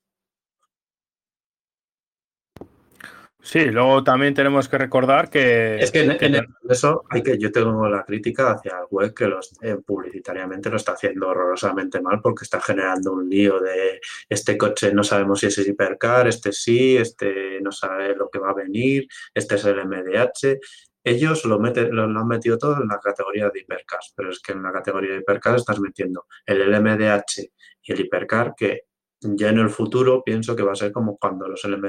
Sí, 3.45 3.64
luego 3.64 4.05
también 4.05 4.34
tenemos 4.34 4.68
que 4.68 4.78
recordar 4.78 5.28
que. 5.28 5.76
Es 5.80 5.90
que 5.90 6.03
en, 6.03 6.47
eso 6.68 7.05
hay 7.11 7.24
que 7.24 7.36
yo 7.38 7.51
tengo 7.51 7.88
la 7.88 8.05
crítica 8.05 8.53
hacia 8.53 8.78
el 8.78 8.86
web 8.88 9.12
que 9.12 9.26
los, 9.26 9.53
eh, 9.61 9.76
publicitariamente 9.84 10.70
lo 10.70 10.76
está 10.76 10.93
haciendo 10.93 11.28
horrorosamente 11.28 12.01
mal 12.01 12.20
porque 12.22 12.45
está 12.45 12.61
generando 12.61 13.12
un 13.12 13.28
lío 13.28 13.59
de 13.59 14.01
este 14.28 14.57
coche 14.57 14.95
no 14.95 15.03
sabemos 15.03 15.40
si 15.40 15.47
es 15.47 15.59
hipercar, 15.59 16.28
este 16.28 16.53
sí, 16.53 16.97
este 16.97 17.61
no 17.61 17.72
sabe 17.72 18.14
lo 18.14 18.30
que 18.30 18.38
va 18.38 18.51
a 18.51 18.55
venir, 18.55 19.09
este 19.34 19.57
es 19.57 19.64
el 19.64 19.86
MDH 19.86 20.61
ellos 21.05 21.45
lo, 21.45 21.59
meten, 21.59 21.95
lo, 21.95 22.05
han 22.05 22.28
metido 22.28 22.59
todo 22.59 22.80
en 22.80 22.88
la 22.88 23.01
categoría 23.01 23.51
de 23.51 23.61
hipercars, 23.61 24.12
pero 24.16 24.30
es 24.30 24.40
que 24.40 24.53
en 24.53 24.62
la 24.62 24.72
categoría 24.72 25.12
de 25.12 25.18
hipercar 25.18 25.57
estás 25.57 25.80
metiendo 25.80 26.26
el 26.47 26.70
LMDH 26.70 27.51
y 27.82 27.93
el 27.93 28.01
hipercar 28.01 28.55
que 28.57 28.82
ya 29.22 29.48
en 29.50 29.58
el 29.58 29.70
futuro 29.70 30.22
pienso 30.24 30.54
que 30.56 30.62
va 30.62 30.72
a 30.72 30.76
ser 30.76 30.92
como 30.92 31.16
cuando 31.16 31.48
los 31.48 31.64
LM, 31.64 31.84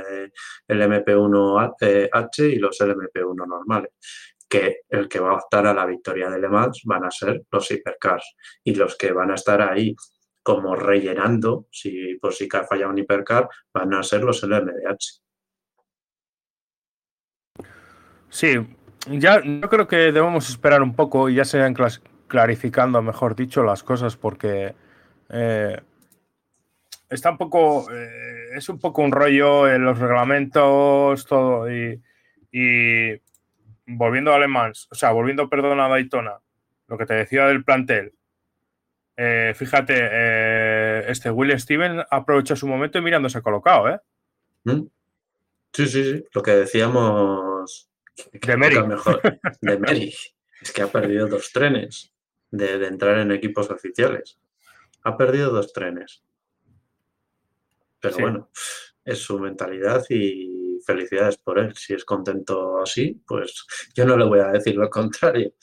el 0.68 0.82
MP1H 0.82 2.54
y 2.54 2.56
los 2.58 2.80
LMP1 2.80 3.48
normales, 3.48 3.92
que 4.48 4.82
el 4.90 5.08
que 5.08 5.20
va 5.20 5.32
a 5.32 5.36
optar 5.36 5.68
a 5.68 5.74
la 5.74 5.86
victoria 5.86 6.30
de 6.30 6.40
Le 6.40 6.50
Mans 6.50 6.82
van 6.86 7.06
a 7.06 7.12
ser 7.12 7.44
los 7.52 7.72
hipercars 7.72 8.36
y 8.64 8.76
los 8.76 8.96
que 8.98 9.12
van 9.12 9.32
a 9.32 9.36
estar 9.36 9.62
ahí 9.62 9.96
como 10.44 10.76
rellenando, 10.76 11.68
si 11.72 12.16
por 12.16 12.34
si 12.34 12.50
ha 12.52 12.64
fallado 12.66 12.92
un 12.92 12.98
hipercar, 12.98 13.48
van 13.74 13.94
a 13.94 14.04
ser 14.04 14.24
los 14.24 14.44
LMDH. 14.44 15.22
Sí, 18.30 18.56
ya 19.10 19.42
yo 19.44 19.70
creo 19.70 19.88
que 19.88 20.12
debemos 20.12 20.50
esperar 20.50 20.82
un 20.82 20.96
poco 20.96 21.30
y 21.30 21.36
ya 21.36 21.46
se 21.46 21.60
vayan 21.60 21.76
clarificando, 22.28 23.02
mejor 23.02 23.36
dicho, 23.36 23.64
las 23.64 23.84
cosas, 23.84 24.18
porque 24.18 24.76
eh, 25.30 25.82
está 27.14 27.32
un 27.32 27.38
poco, 27.38 27.92
eh, 27.92 28.50
es 28.56 28.70
un 28.70 28.80
poco 28.80 29.02
un 29.02 29.12
rollo 29.12 29.70
en 29.70 29.84
los 29.84 29.98
reglamentos, 29.98 31.26
todo, 31.26 31.72
y, 31.72 32.02
volviendo 33.86 34.32
a 34.32 34.36
Alemán, 34.36 34.74
o 34.90 34.96
sea, 34.96 35.12
volviendo, 35.12 35.50
perdón, 35.50 35.80
a 35.80 35.88
Daytona, 35.88 36.40
lo 36.88 36.98
que 36.98 37.06
te 37.06 37.16
decía 37.16 37.48
del 37.48 37.64
plantel, 37.64 38.14
eh, 39.16 39.54
fíjate, 39.56 41.12
este 41.12 41.30
Will 41.30 41.60
Steven 41.60 42.04
aprovecha 42.10 42.56
su 42.56 42.68
momento 42.68 42.98
y 42.98 43.02
mirándose 43.02 43.42
colocado, 43.42 43.90
¿eh? 43.90 44.00
¿Mm? 44.64 44.88
Sí, 45.74 45.88
sí, 45.88 46.04
sí, 46.04 46.26
lo 46.34 46.42
que 46.42 46.52
decíamos 46.52 47.90
de 48.32 48.58
Meri. 48.58 48.84
Mejor, 48.84 49.22
de 49.62 49.80
Meri. 49.80 50.14
Es 50.62 50.72
que 50.72 50.82
ha 50.82 50.88
perdido 50.88 51.28
dos 51.28 51.52
trenes 51.52 52.14
de, 52.52 52.86
entrar 52.88 53.18
en 53.20 53.32
equipos 53.32 53.70
oficiales. 53.70 54.40
Ha 55.04 55.18
perdido 55.18 55.52
dos 55.52 55.74
trenes. 55.74 56.24
Pero 58.04 58.18
bueno, 58.20 58.52
es 59.04 59.20
su 59.20 59.40
mentalidad 59.40 60.04
y 60.10 60.80
felicidades 60.86 61.38
por 61.38 61.58
él. 61.58 61.74
Si 61.76 61.94
es 61.94 62.06
contento 62.06 62.82
así, 62.82 63.24
pues 63.26 63.66
yo 63.96 64.06
no 64.06 64.18
le 64.18 64.26
voy 64.26 64.40
a 64.40 64.50
decir 64.50 64.76
lo 64.76 64.90
contrario. 64.92 65.54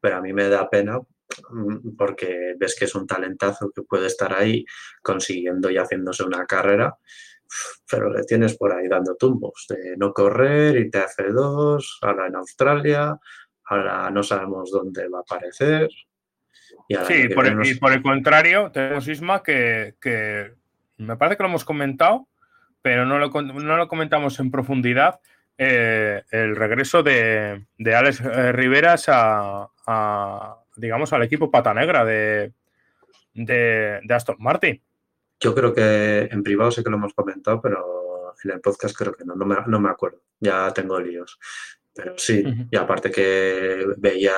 Pero 0.00 0.16
a 0.16 0.20
mí 0.20 0.32
me 0.32 0.48
da 0.48 0.68
pena 0.68 0.98
mm, 0.98 1.96
porque 1.96 2.54
ves 2.58 2.74
que 2.76 2.86
es 2.86 2.94
un 2.94 3.06
talentazo 3.06 3.70
que 3.70 3.82
puede 3.82 4.06
estar 4.06 4.34
ahí 4.34 4.64
consiguiendo 5.02 5.70
y 5.70 5.76
haciéndose 5.76 6.24
una 6.24 6.46
carrera 6.46 6.96
pero 7.90 8.12
le 8.12 8.22
tienes 8.24 8.56
por 8.56 8.72
ahí 8.72 8.88
dando 8.88 9.16
tumbos 9.16 9.66
de 9.68 9.96
no 9.96 10.12
correr, 10.12 10.76
y 10.76 10.90
te 10.90 10.98
hace 10.98 11.28
dos, 11.30 11.98
ahora 12.02 12.28
en 12.28 12.36
Australia, 12.36 13.18
ahora 13.64 14.10
no 14.10 14.22
sabemos 14.22 14.70
dónde 14.70 15.08
va 15.08 15.18
a 15.18 15.22
aparecer. 15.22 15.88
Y 16.88 16.96
sí, 17.06 17.28
por 17.34 17.46
el, 17.46 17.66
y 17.66 17.74
por 17.74 17.92
el 17.92 18.02
contrario, 18.02 18.70
tenemos 18.72 19.06
Isma 19.08 19.42
que, 19.42 19.94
me 21.00 21.16
parece 21.16 21.36
que 21.36 21.42
lo 21.42 21.48
hemos 21.48 21.64
comentado, 21.64 22.28
pero 22.82 23.04
no 23.04 23.18
lo, 23.18 23.28
no 23.30 23.76
lo 23.76 23.88
comentamos 23.88 24.38
en 24.40 24.50
profundidad. 24.50 25.20
Eh, 25.58 26.22
el 26.30 26.56
regreso 26.56 27.02
de, 27.02 27.66
de 27.76 27.94
Alex 27.94 28.20
eh, 28.20 28.52
Riveras 28.52 29.04
a, 29.08 29.68
digamos, 30.76 31.12
al 31.12 31.22
equipo 31.22 31.50
pata 31.50 31.74
negra 31.74 32.04
de, 32.04 32.52
de, 33.34 34.00
de 34.02 34.14
Aston 34.14 34.36
Martin. 34.38 34.82
Yo 35.38 35.54
creo 35.54 35.74
que 35.74 36.28
en 36.30 36.42
privado 36.42 36.70
sé 36.70 36.82
que 36.82 36.90
lo 36.90 36.96
hemos 36.96 37.14
comentado, 37.14 37.60
pero 37.60 38.34
en 38.42 38.50
el 38.52 38.60
podcast 38.60 38.96
creo 38.96 39.12
que 39.12 39.24
no, 39.24 39.34
no 39.34 39.44
me, 39.44 39.56
no 39.66 39.80
me 39.80 39.90
acuerdo. 39.90 40.22
Ya 40.38 40.70
tengo 40.72 40.98
líos. 40.98 41.38
Pero 41.92 42.14
sí, 42.16 42.44
y 42.70 42.76
aparte 42.76 43.10
que 43.10 43.84
veía 43.98 44.32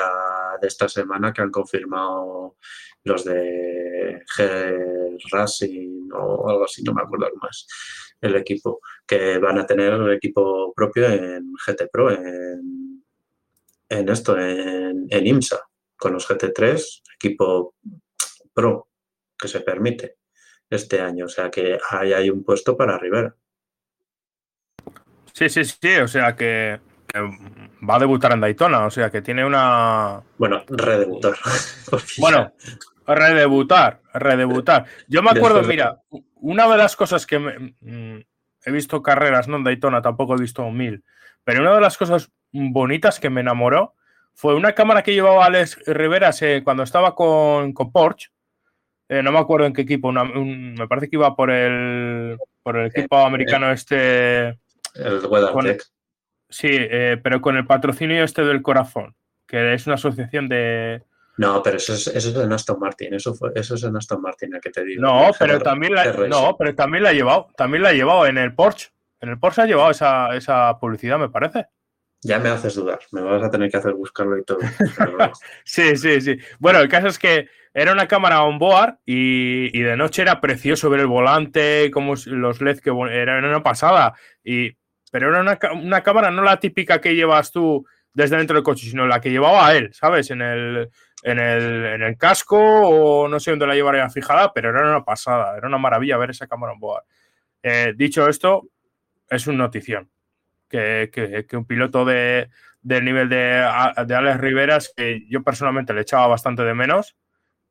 de 0.61 0.69
esta 0.69 0.89
semana 0.89 1.33
que 1.33 1.43
han 1.43 1.51
confirmado 1.51 2.57
los 3.05 3.25
de 3.25 4.23
G 4.37 5.19
Racing 5.31 6.11
o 6.13 6.49
algo 6.49 6.65
así, 6.65 6.83
no 6.83 6.93
me 6.93 7.03
acuerdo 7.03 7.27
más, 7.41 7.67
el 8.21 8.37
equipo, 8.37 8.81
que 9.07 9.39
van 9.39 9.59
a 9.59 9.67
tener 9.67 9.93
el 9.93 10.13
equipo 10.13 10.73
propio 10.75 11.09
en 11.09 11.53
GT 11.55 11.89
Pro, 11.91 12.11
en, 12.11 13.05
en 13.89 14.09
esto, 14.09 14.39
en 14.39 15.09
IMSA, 15.11 15.61
con 15.97 16.13
los 16.13 16.29
GT3, 16.29 17.03
equipo 17.17 17.75
Pro 18.55 18.89
que 19.39 19.49
se 19.49 19.61
permite 19.61 20.17
este 20.71 21.01
año. 21.01 21.27
O 21.27 21.29
sea 21.29 21.51
que 21.51 21.79
ahí 21.91 22.13
hay 22.13 22.31
un 22.31 22.45
puesto 22.45 22.77
para 22.77 22.99
Rivera. 22.99 23.35
Sí, 25.33 25.49
sí, 25.49 25.65
sí. 25.65 25.97
O 25.97 26.09
sea 26.09 26.37
que, 26.37 26.81
va 27.15 27.97
a 27.97 27.99
debutar 27.99 28.33
en 28.33 28.41
Daytona. 28.41 28.87
O 28.87 28.91
sea 28.91 29.11
que 29.11 29.23
tiene 29.23 29.45
una. 29.45 30.23
Bueno, 30.39 30.63
redebutar. 30.69 31.35
bueno, 32.19 32.53
redebutar, 33.07 34.01
redebutar. 34.15 34.87
Yo 35.09 35.23
me 35.23 35.31
acuerdo, 35.31 35.63
mira, 35.63 36.01
una 36.37 36.69
de 36.69 36.77
las 36.77 36.97
cosas 36.97 37.27
que 37.27 37.39
mm, 37.39 38.21
he 38.65 38.71
visto 38.71 39.03
carreras, 39.03 39.49
no 39.49 39.57
en 39.57 39.65
Daytona, 39.65 40.03
tampoco 40.03 40.35
he 40.35 40.41
visto 40.41 40.69
mil, 40.71 41.05
pero 41.45 41.63
una 41.63 41.75
de 41.75 41.81
las 41.81 41.99
cosas 41.99 42.31
bonitas 42.53 43.19
que 43.19 43.31
me 43.31 43.41
enamoró 43.41 43.95
fue 44.35 44.55
una 44.55 44.73
cámara 44.73 45.03
que 45.03 45.15
llevaba 45.15 45.45
Alex 45.45 45.79
Rivera 45.87 46.31
cuando 46.65 46.83
estaba 46.83 47.15
con, 47.15 47.73
con 47.73 47.93
Porsche 47.93 48.31
eh, 49.13 49.23
no 49.23 49.31
me 49.31 49.41
acuerdo 49.41 49.67
en 49.67 49.75
qué 49.75 49.83
equipo, 49.83 50.11
me 50.11 50.89
parece 50.89 51.11
que 51.11 51.17
iba 51.17 51.37
por 51.37 51.51
el, 51.51 52.39
por 52.63 52.79
el 52.79 52.87
equipo 52.87 53.19
eh, 53.19 53.25
americano 53.27 53.71
este. 53.71 54.59
El 54.95 55.27
WeatherTech. 55.29 55.83
Sí, 56.53 56.69
eh, 56.71 57.19
pero 57.23 57.41
con 57.41 57.57
el 57.57 57.67
patrocinio 57.67 58.23
este 58.23 58.45
del 58.45 58.61
corazón, 58.61 59.17
que 59.47 59.73
es 59.73 59.87
una 59.87 59.95
asociación 59.95 60.51
de. 60.51 61.03
No, 61.39 61.63
pero 61.63 61.79
eso 61.79 61.95
es, 61.95 62.09
eso 62.09 62.29
es 62.29 62.37
en 62.37 62.53
Aston 62.53 62.79
Martin, 62.79 63.15
eso, 63.15 63.35
fue, 63.35 63.53
eso 63.55 63.75
es 63.75 63.83
en 63.85 63.97
Aston 63.97 64.21
Martin 64.21 64.55
el 64.55 64.61
que 64.61 64.69
te 64.69 64.85
digo. 64.85 65.01
No, 65.01 65.31
pero 65.39 65.59
también 65.61 65.95
la, 65.95 66.13
no, 66.13 66.55
pero 66.59 66.75
también 66.75 67.05
la 67.05 67.09
ha 67.09 67.15
llevado, 67.15 67.49
también 67.57 67.83
la 67.83 67.89
ha 67.89 67.95
llevado 67.95 68.27
en 68.27 68.37
el 68.37 68.55
Porsche. 68.55 68.91
En 69.19 69.31
el 69.31 69.39
Porsche 69.39 69.63
ha 69.63 69.67
llevado 69.67 69.91
esa, 69.91 70.37
esa 70.37 70.79
publicidad, 70.79 71.19
me 71.19 71.31
parece. 71.31 71.69
Ya 72.21 72.39
me 72.39 72.51
haces 72.51 72.75
dudar, 72.75 73.01
me 73.13 73.23
vas 73.23 73.43
a 73.43 73.51
tener 73.51 73.71
que 73.71 73.79
hacer 73.79 73.95
buscarlo 73.95 74.37
y 74.37 74.45
todo. 74.45 74.59
sí, 75.65 75.97
sí, 75.97 76.21
sí. 76.21 76.37
Bueno, 76.59 76.81
el 76.81 76.89
caso 76.89 77.07
es 77.07 77.19
que 77.19 77.49
era 77.73 77.93
una 77.93 78.07
cámara 78.07 78.45
on 78.45 78.59
board 78.59 78.99
y, 79.07 79.81
de 79.81 79.97
noche 79.97 80.21
era 80.21 80.41
precioso 80.41 80.91
ver 80.91 81.01
el 81.01 81.07
volante, 81.07 81.91
como 81.91 82.15
los 82.27 82.61
LED 82.61 82.81
que 82.81 82.91
era 83.11 83.39
una 83.39 83.63
pasada. 83.63 84.15
Y, 84.45 84.77
pero 85.13 85.29
era 85.29 85.41
una, 85.75 86.03
cámara 86.03 86.31
no 86.31 86.43
la 86.43 86.59
típica 86.59 86.99
que 86.99 87.15
llevas 87.15 87.53
tú 87.53 87.87
desde 88.15 88.39
dentro 88.39 88.57
del 88.57 88.65
coche, 88.65 88.89
sino 88.89 89.07
la 89.07 89.21
que 89.21 89.31
llevaba 89.31 89.75
él, 89.75 89.93
¿sabes? 89.93 90.31
En 90.31 90.41
el, 90.41 90.89
en 91.23 91.39
el, 91.39 92.17
casco 92.17 92.59
o 92.59 93.29
no 93.29 93.39
sé 93.39 93.51
dónde 93.51 93.67
la 93.67 93.75
llevaría 93.75 94.09
fijada, 94.09 94.55
pero 94.55 94.71
era 94.71 94.81
una 94.81 95.05
pasada, 95.05 95.55
era 95.59 95.69
una 95.69 95.77
maravilla 95.77 96.17
ver 96.17 96.31
esa 96.31 96.47
cámara 96.47 96.73
on 96.73 96.81
board. 96.81 97.05
Eh, 97.63 97.93
dicho 97.95 98.27
esto, 98.27 98.71
es 99.29 99.47
una 99.47 99.59
notición 99.59 100.09
que, 100.67 101.47
un 101.53 101.67
piloto 101.67 102.07
de, 102.07 102.49
del 102.81 103.05
nivel 103.05 103.29
de, 103.29 103.69
de 104.07 104.15
Alex 104.15 104.41
Riveras, 104.41 104.95
que 104.97 105.27
yo 105.29 105.43
personalmente 105.43 105.93
le 105.93 106.01
echaba 106.01 106.27
bastante 106.27 106.63
de 106.63 106.73
menos, 106.73 107.17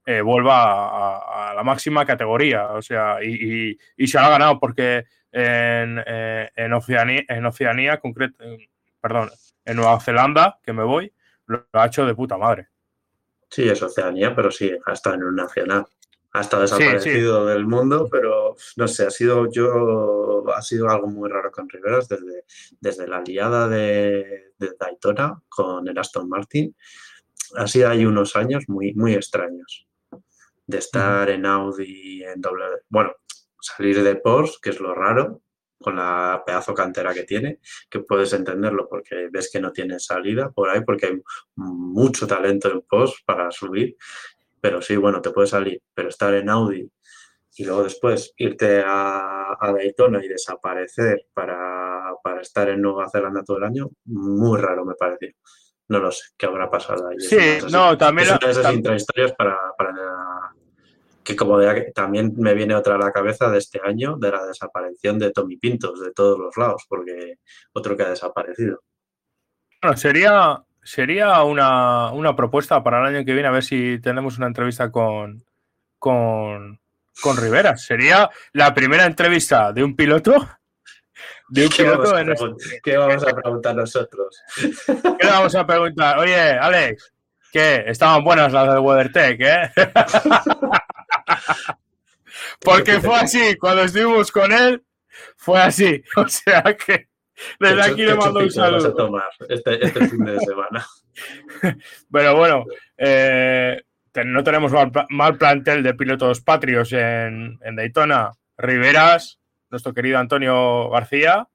eh, 0.06 0.22
vuelva 0.22 1.50
a, 1.50 1.54
la 1.54 1.64
máxima 1.64 2.06
categoría. 2.06 2.72
O 2.74 2.82
sea, 2.82 3.24
y, 3.24 3.78
se 4.08 4.20
lo 4.20 4.26
ha 4.26 4.30
ganado 4.30 4.60
porque 4.60 5.06
en, 5.32 6.04
eh, 6.06 6.50
en 6.56 6.74
Oceanía, 6.74 7.24
en 7.28 7.46
Oceanía 7.46 8.00
concreto, 8.00 8.44
perdón, 9.00 9.30
en 9.66 9.78
Nueva 9.78 10.00
Zelanda, 10.00 10.60
que 10.64 10.74
me 10.74 10.84
voy, 10.84 11.14
lo 11.46 11.66
ha 11.74 11.86
hecho 11.86 12.06
de 12.06 12.16
puta 12.16 12.38
madre. 12.38 12.70
Sí, 13.50 13.68
es 13.68 13.82
Oceanía, 13.82 14.36
pero 14.36 14.50
sí, 14.50 14.72
ha 14.86 14.94
estado 14.94 15.18
en 15.18 15.24
un 15.24 15.36
nacional. 15.36 15.86
Ha 16.34 16.42
estado 16.42 16.62
desaparecido 16.62 17.46
del 17.46 17.66
mundo, 17.66 18.08
pero 18.10 18.56
no 18.78 18.88
sé, 18.88 19.06
ha 19.06 19.12
sido 19.12 19.52
yo, 19.52 20.46
ha 20.56 20.62
sido 20.62 20.90
algo 20.90 21.08
muy 21.08 21.30
raro 21.30 21.52
con 21.52 21.68
Riveras 21.68 22.08
desde, 22.08 22.46
desde 22.80 23.06
la 23.06 23.22
liada 23.22 23.68
de, 23.68 24.54
de 24.58 24.72
Daytona 24.80 25.42
con 25.50 25.86
el 25.90 25.98
Aston 25.98 26.30
Martin. 26.30 26.74
Ha 27.58 27.68
sido 27.68 27.90
ahí 27.90 28.06
unos 28.06 28.38
años 28.38 28.64
muy, 28.70 28.94
muy 28.94 29.14
extraños 29.14 29.86
de 30.72 30.80
estar 30.80 31.30
en 31.30 31.46
Audi, 31.46 32.24
en 32.24 32.42
doble, 32.42 32.66
bueno, 32.90 33.12
salir 33.60 34.02
de 34.02 34.16
Porsche, 34.16 34.58
que 34.62 34.72
es 34.72 34.80
lo 34.80 34.96
raro, 34.96 35.42
con 35.80 35.96
la 35.96 36.42
pedazo 36.46 36.74
cantera 36.74 37.14
que 37.14 37.24
tiene, 37.24 37.60
que 37.90 38.00
puedes 38.00 38.34
entenderlo 38.34 38.88
porque 38.88 39.30
ves 39.32 39.50
que 39.52 39.60
no 39.60 39.72
tiene 39.72 40.00
salida 40.00 40.50
por 40.52 40.70
ahí, 40.70 40.82
porque 40.86 41.08
hay 41.08 41.22
mucho 41.56 42.26
talento 42.26 42.72
en 42.72 42.82
Porsche 42.82 43.24
para 43.26 43.52
subir, 43.52 43.98
pero 44.62 44.82
sí, 44.82 44.96
bueno, 44.96 45.22
te 45.22 45.32
puede 45.32 45.48
salir, 45.48 45.82
pero 45.94 46.10
estar 46.10 46.34
en 46.34 46.50
Audi 46.50 46.90
y 47.58 47.66
luego 47.66 47.84
después 47.84 48.34
irte 48.38 48.82
a, 48.86 49.58
a 49.60 49.74
Daytona 49.74 50.24
y 50.24 50.28
desaparecer 50.28 51.26
para, 51.34 52.14
para, 52.24 52.42
estar 52.42 52.70
en 52.70 52.82
Nueva 52.82 53.10
Zelanda 53.10 53.44
todo 53.44 53.58
el 53.58 53.66
año, 53.66 53.90
muy 54.06 54.60
raro 54.60 54.86
me 54.86 54.96
pareció. 54.96 55.30
No 55.90 56.00
lo 56.00 56.12
sé, 56.12 56.24
qué 56.38 56.46
habrá 56.46 56.72
pasado 56.72 57.10
ahí. 57.10 57.20
Sí, 57.20 57.38
no, 57.70 57.98
también... 57.98 58.30
Es 58.48 58.58
una 58.58 58.72
intrahistorias 58.72 59.34
para, 59.34 59.58
para 59.78 59.92
que 61.24 61.36
como 61.36 61.60
también 61.94 62.34
me 62.38 62.54
viene 62.54 62.76
otra 62.76 62.96
a 62.96 63.00
la 63.00 63.12
cabeza 63.12 63.50
de 63.50 63.60
este 63.60 63.80
año, 63.84 64.18
de 64.18 64.32
la 64.32 64.46
desaparición 64.46 65.20
de 65.20 65.32
Tommy 65.32 65.58
Pintos 65.58 66.02
de 66.02 66.12
todos 66.12 66.40
los 66.40 66.56
lados, 66.58 66.86
porque 66.88 67.36
otro 67.74 67.96
que 67.96 68.04
ha 68.04 68.10
desaparecido. 68.10 68.82
Bueno, 69.82 69.98
sería, 69.98 70.64
sería 70.84 71.44
una, 71.44 72.36
propuesta 72.36 72.84
para 72.84 73.00
el 73.00 73.16
año 73.16 73.26
que 73.26 73.34
viene, 73.34 73.48
a 73.48 73.52
ver 73.52 73.64
si 73.64 74.00
tenemos 74.00 74.38
una 74.38 74.48
entrevista 74.48 74.92
con, 74.92 75.44
con, 75.98 76.80
con 77.22 77.38
Rivera. 77.38 77.78
Sería 77.78 78.30
la 78.54 78.74
primera 78.74 79.06
entrevista 79.06 79.72
de 79.74 79.84
un 79.84 79.96
piloto. 79.96 80.34
De 81.50 81.66
un 81.66 81.70
¿Qué, 81.76 81.84
piloto 81.84 82.12
vamos 82.14 82.58
¿Qué 82.84 82.98
vamos 82.98 83.28
a 83.28 83.36
preguntar 83.36 83.76
nosotros? 83.76 84.42
¿Qué 84.56 85.26
le 85.26 85.32
vamos 85.32 85.56
a 85.56 85.66
preguntar? 85.66 86.20
Oye, 86.20 86.52
Alex, 86.52 87.14
¿qué? 87.52 87.84
Estaban 87.88 88.24
buenas 88.24 88.54
las 88.54 88.68
del 88.68 88.80
WeatherTech, 88.80 89.42
¿eh? 89.42 89.72
Porque 92.62 93.00
fue 93.00 93.16
así, 93.16 93.56
cuando 93.58 93.84
estuvimos 93.84 94.32
con 94.32 94.52
él, 94.52 94.84
fue 95.38 95.62
así. 95.62 96.04
O 96.16 96.28
sea 96.28 96.64
que 96.64 97.08
desde 97.60 97.82
aquí 97.82 98.04
le 98.04 98.16
mando 98.16 98.40
un 98.40 98.52
saludo. 98.52 98.94
tomar 98.94 99.30
este, 99.50 99.86
este 99.86 100.08
fin 100.08 100.24
de 100.26 100.40
semana. 100.40 100.86
Pero 102.12 102.36
bueno, 102.36 102.66
eh, 102.98 103.82
no 104.26 104.44
tenemos 104.44 104.72
mal, 105.10 105.38
plantel 105.38 105.84
de 105.84 105.94
pilotos 105.94 106.42
patrios 106.42 106.92
en, 106.94 107.60
Daytona. 107.76 108.32
Riveras, 108.58 109.40
nuestro 109.70 109.94
querido 109.94 110.20
Antonio 110.20 110.90
García, 110.90 111.48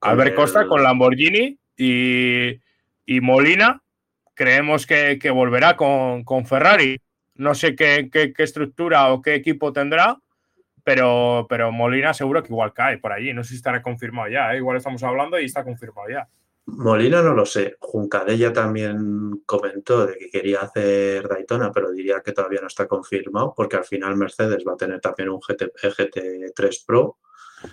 Albert 0.00 0.36
Costa 0.36 0.66
con 0.66 0.82
Lamborghini 0.82 1.58
y, 1.76 2.60
Molina. 3.20 3.82
Creemos 4.34 4.86
que, 4.86 5.18
volverá 5.30 5.76
con, 5.76 6.46
Ferrari. 6.46 7.00
No 7.36 7.54
sé 7.54 7.74
qué, 7.74 8.10
estructura 8.38 9.12
o 9.12 9.20
qué 9.20 9.34
equipo 9.34 9.72
tendrá, 9.72 10.18
pero, 10.84 11.46
pero 11.48 11.72
Molina 11.72 12.14
seguro 12.14 12.42
que 12.42 12.52
igual 12.52 12.72
cae 12.72 12.98
por 12.98 13.12
allí. 13.12 13.32
No 13.32 13.42
sé 13.42 13.50
si 13.50 13.56
estará 13.56 13.82
confirmado 13.82 14.28
ya. 14.28 14.54
¿eh? 14.54 14.58
Igual 14.58 14.76
estamos 14.76 15.02
hablando 15.02 15.38
y 15.40 15.46
está 15.46 15.64
confirmado 15.64 16.08
ya. 16.08 16.28
Molina 16.66 17.22
no 17.22 17.34
lo 17.34 17.44
sé. 17.44 17.76
Juncadella 17.78 18.52
también 18.52 19.42
comentó 19.44 20.06
de 20.06 20.16
que 20.16 20.30
quería 20.30 20.60
hacer 20.60 21.28
Daytona, 21.28 21.70
pero 21.72 21.90
diría 21.90 22.22
que 22.22 22.32
todavía 22.32 22.60
no 22.60 22.68
está 22.68 22.86
confirmado 22.86 23.52
porque 23.54 23.76
al 23.76 23.84
final 23.84 24.16
Mercedes 24.16 24.64
va 24.66 24.72
a 24.72 24.76
tener 24.76 25.00
también 25.00 25.28
un 25.28 25.40
GT, 25.40 25.72
GT3 25.74 26.86
Pro. 26.86 27.18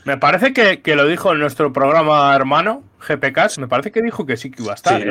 Me 0.05 0.17
parece 0.17 0.53
que, 0.53 0.95
lo 0.95 1.05
dijo 1.07 1.31
en 1.31 1.39
nuestro 1.39 1.71
programa 1.73 2.35
hermano, 2.35 2.83
GPK, 2.99 3.57
me 3.59 3.67
parece 3.67 3.91
que 3.91 4.01
dijo 4.01 4.25
que 4.25 4.37
sí 4.37 4.51
que 4.51 4.63
iba 4.63 4.71
a 4.71 4.75
estar. 4.75 5.01
Sí, 5.01 5.07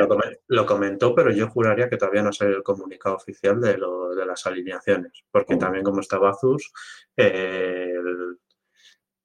lo, 0.47 0.65
comentó, 0.65 1.13
pero 1.15 1.31
yo 1.31 1.49
juraría 1.49 1.89
que 1.89 1.97
todavía 1.97 2.23
no 2.23 2.33
sale 2.33 2.55
el 2.55 2.63
comunicado 2.63 3.15
oficial 3.15 3.59
de, 3.61 3.77
lo, 3.77 4.15
de 4.15 4.25
las 4.25 4.45
alineaciones, 4.45 5.11
porque 5.31 5.57
también 5.57 5.83
como 5.83 6.01
está 6.01 6.17
Bazus, 6.17 6.71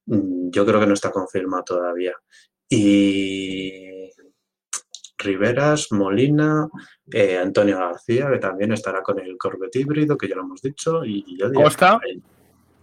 yo 0.05 0.65
creo 0.65 0.79
que 0.79 0.87
no 0.87 0.93
está 0.93 1.11
confirmado 1.11 1.63
todavía. 1.63 2.13
Y 2.69 4.09
Riveras, 5.17 5.91
Molina, 5.91 6.67
eh, 7.11 7.37
Antonio 7.37 7.77
García, 7.79 8.29
que 8.29 8.37
también 8.37 8.71
estará 8.71 9.01
con 9.01 9.19
el 9.19 9.37
Corvette 9.37 9.77
híbrido, 9.77 10.17
que 10.17 10.27
ya 10.27 10.35
lo 10.35 10.43
hemos 10.43 10.61
dicho, 10.61 11.03
y 11.03 11.37
yo 11.37 11.51
Costa. 11.53 11.99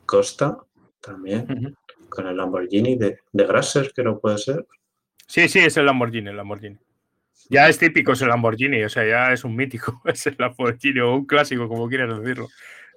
Costa 0.05 0.59
también, 1.01 1.77
con 2.15 2.27
el 2.29 2.37
Lamborghini 2.37 2.97
de, 2.97 3.19
de 3.33 3.47
Grasser, 3.47 3.93
que 3.93 4.05
no 4.05 4.19
puede 4.21 4.39
ser. 4.39 4.67
Sí, 5.27 5.49
sí, 5.49 5.59
es 5.59 5.77
el 5.77 5.87
Lamborghini, 5.87 6.31
el 6.31 6.37
Lamborghini. 6.37 6.79
Ya 7.51 7.69
es 7.69 7.79
típico 7.79 8.13
ese 8.13 8.27
Lamborghini, 8.27 8.85
o 8.85 8.89
sea, 8.89 9.07
ya 9.07 9.33
es 9.33 9.45
un 9.45 9.55
mítico, 9.57 10.01
es 10.05 10.27
el 10.27 10.37
Lamborghini 10.39 11.01
o 11.01 11.15
un 11.15 11.27
clásico, 11.27 11.69
como 11.69 11.89
quieras 11.89 12.19
decirlo, 12.19 12.49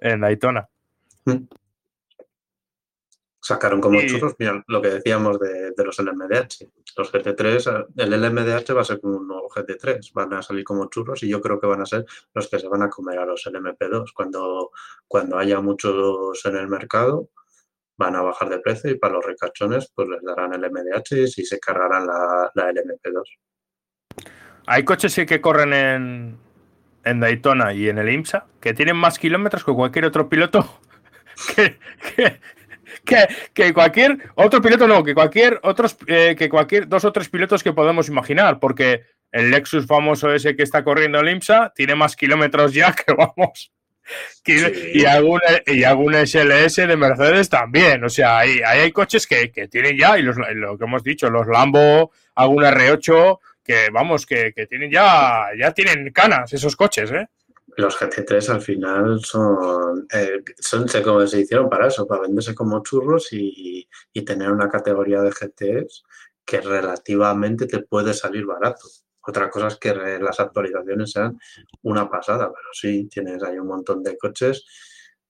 en 0.01 0.22
Daytona. 0.22 0.68
Mm. 1.26 1.47
Sacaron 3.39 3.80
como 3.80 4.01
churros, 4.01 4.36
mira, 4.39 4.61
lo 4.68 4.82
que 4.82 4.89
decíamos 4.89 5.39
de, 5.39 5.72
los 5.78 5.97
LMDH. 5.99 6.68
Los 6.97 7.13
GT3, 7.13 7.88
el 7.95 8.22
LMDH 8.22 8.76
va 8.76 8.82
a 8.82 8.84
ser 8.84 8.99
como 8.99 9.18
un 9.18 9.28
nuevo 9.28 9.47
GT3, 9.49 10.11
van 10.13 10.34
a 10.34 10.41
salir 10.41 10.65
como 10.65 10.89
churros 10.89 11.24
y 11.24 11.30
yo 11.30 11.39
creo 11.39 11.57
que 11.57 11.68
van 11.68 11.82
a 11.82 11.86
ser 11.86 12.05
los 12.34 12.49
que 12.49 12.59
se 12.59 12.68
van 12.68 12.82
a 12.82 12.89
comer 12.89 13.20
a 13.20 13.26
los 13.26 13.45
LMP2. 13.45 14.11
Cuando, 14.13 14.72
cuando 15.07 15.38
haya 15.38 15.61
muchos 15.61 16.45
en 16.45 16.57
el 16.57 16.68
mercado, 16.68 17.30
van 17.98 18.16
a 18.16 18.22
bajar 18.22 18.50
de 18.50 18.60
precio 18.60 18.91
y 18.91 18.98
para 18.98 19.16
los 19.16 19.26
recachones 19.26 19.91
pues 19.93 20.08
les 20.08 20.22
darán 20.22 20.54
el 20.54 20.72
MDH 20.72 21.38
y 21.38 21.45
se 21.45 21.60
cargarán 21.60 22.06
la, 22.08 22.52
LMP2. 22.56 23.24
Hay 24.68 24.84
coches 24.84 25.16
que 25.16 25.41
corren 25.41 25.74
en, 25.74 26.38
en 27.04 27.20
Daytona 27.20 27.74
y 27.74 27.89
en 27.89 27.98
el 27.98 28.10
IMSA 28.10 28.45
que 28.60 28.74
tienen 28.74 28.98
más 28.98 29.18
kilómetros 29.18 29.64
que 29.64 29.74
cualquier 29.74 30.06
otro 30.06 30.30
piloto 30.30 30.82
que, 33.06 33.28
que, 33.54 33.74
cualquier 33.74 34.32
otro 34.36 34.62
piloto, 34.62 34.88
no, 34.88 35.04
que 35.04 35.14
cualquier 35.14 35.60
otros, 35.64 35.98
eh, 36.08 36.36
que 36.38 36.50
cualquier 36.50 36.88
dos 36.88 37.06
o 37.06 37.12
tres 37.12 37.30
pilotos 37.30 37.64
que 37.64 37.74
podemos 37.74 38.10
imaginar, 38.10 38.60
porque 38.60 39.04
el 39.32 39.52
Lexus 39.52 39.86
famoso 39.86 40.34
ese 40.34 40.56
que 40.56 40.64
está 40.64 40.84
corriendo 40.84 41.20
el 41.20 41.30
IMSA 41.30 41.74
tiene 41.76 41.95
más 41.95 42.16
kilómetros 42.16 42.74
ya 42.74 42.93
que 42.93 43.14
vamos. 43.14 43.72
Y, 44.45 45.05
algún, 45.05 45.41
y 45.66 45.84
SLS 46.26 46.76
de 46.76 46.95
Mercedes 46.95 47.49
también. 47.49 48.03
O 48.03 48.10
sea, 48.10 48.39
ahí, 48.39 48.62
hay 48.66 48.91
coches 48.91 49.28
que, 49.28 49.49
tienen 49.70 49.97
ya, 49.97 50.18
y 50.18 50.24
lo 50.24 50.78
que 50.78 50.84
hemos 50.84 51.03
dicho, 51.03 51.30
los 51.30 51.47
Lambo, 51.47 52.12
algún 52.36 52.64
R8, 52.64 53.39
que 53.64 53.89
vamos, 53.91 54.26
que, 54.26 54.53
que 54.53 54.68
tienen 54.68 54.89
ya, 54.89 55.47
ya 55.60 55.72
tienen 55.74 56.12
canas 56.12 56.53
esos 56.53 56.76
coches, 56.76 57.12
¿eh? 57.12 57.28
los 57.78 57.95
GT3 57.95 58.49
al 58.49 58.62
final 58.62 59.20
son, 59.24 60.08
eh, 60.12 60.41
son 60.58 60.88
como 61.03 61.26
se 61.28 61.41
hicieron 61.41 61.70
para 61.70 61.88
eso, 61.88 62.08
para 62.08 62.24
venderse 62.24 62.55
como 62.55 62.82
churros 62.84 63.32
y, 63.32 63.88
tener 64.26 64.51
una 64.51 64.68
categoría 64.68 65.22
de 65.22 65.30
GTs 65.30 66.03
que 66.43 66.60
relativamente 66.60 67.68
te 67.68 67.80
puede 67.80 68.16
salir 68.16 68.45
barato. 68.47 68.88
Otra 69.28 69.49
cosa 69.49 69.67
es 69.67 69.75
que 69.75 69.93
las 69.93 70.39
actualizaciones 70.39 71.11
sean 71.11 71.38
una 71.84 72.09
pasada, 72.09 72.47
pero 72.47 72.69
sí, 72.71 73.09
tienes 73.11 73.43
ahí 73.43 73.59
un 73.59 73.67
montón 73.67 74.01
de 74.01 74.17
coches 74.17 74.65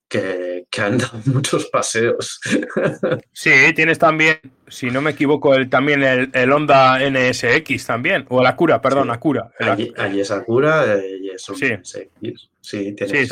que, 0.07 0.67
han 0.77 0.97
dado 0.97 1.19
muchos 1.25 1.65
paseos. 1.67 2.39
Sí, 3.33 3.51
tienes 3.75 3.99
también, 3.99 4.39
si 4.67 4.89
no 4.89 5.01
me 5.01 5.11
equivoco, 5.11 5.53
el, 5.53 5.69
también 5.69 6.03
el, 6.03 6.51
Honda 6.51 6.99
NSX 6.99 7.85
también, 7.85 8.25
o 8.29 8.41
la 8.41 8.55
Cura, 8.55 8.81
perdón, 8.81 9.07
la 9.07 9.19
Cura. 9.19 9.51
Allí, 9.59 10.19
es 10.19 10.31
Acura 10.31 10.95
eh, 10.95 11.19
y 11.21 11.29
es 11.29 11.47
un 11.49 11.55
sí. 11.55 11.73
NSX. 11.73 12.49
Sí, 12.59 12.93
tienes 12.93 13.31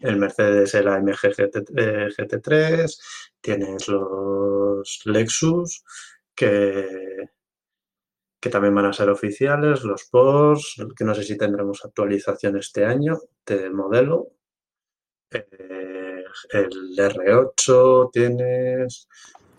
el, 0.00 0.16
Mercedes, 0.16 0.74
el 0.74 0.88
AMG 0.88 1.34
GT, 2.16 2.40
3 2.42 3.00
tienes 3.40 3.88
los 3.88 5.00
Lexus 5.04 5.82
que, 6.34 7.28
que 8.40 8.48
también 8.48 8.74
van 8.74 8.86
a 8.86 8.92
ser 8.92 9.10
oficiales, 9.10 9.84
los 9.84 10.04
Porsche, 10.04 10.84
que 10.96 11.04
no 11.04 11.14
sé 11.14 11.22
si 11.22 11.36
tendremos 11.36 11.84
actualización 11.84 12.56
este 12.56 12.84
año 12.84 13.18
de 13.44 13.70
modelo. 13.70 14.28
Eh, 15.30 16.24
el 16.50 16.96
R8, 16.96 18.10
tienes... 18.12 19.08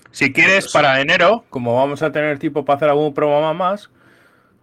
Si 0.09 0.34
quieres, 0.34 0.71
para 0.71 0.99
enero, 0.99 1.45
como 1.49 1.75
vamos 1.75 2.01
a 2.01 2.11
tener 2.11 2.38
tiempo 2.39 2.65
para 2.65 2.77
hacer 2.77 2.89
algún 2.89 3.13
programa 3.13 3.53
más, 3.53 3.89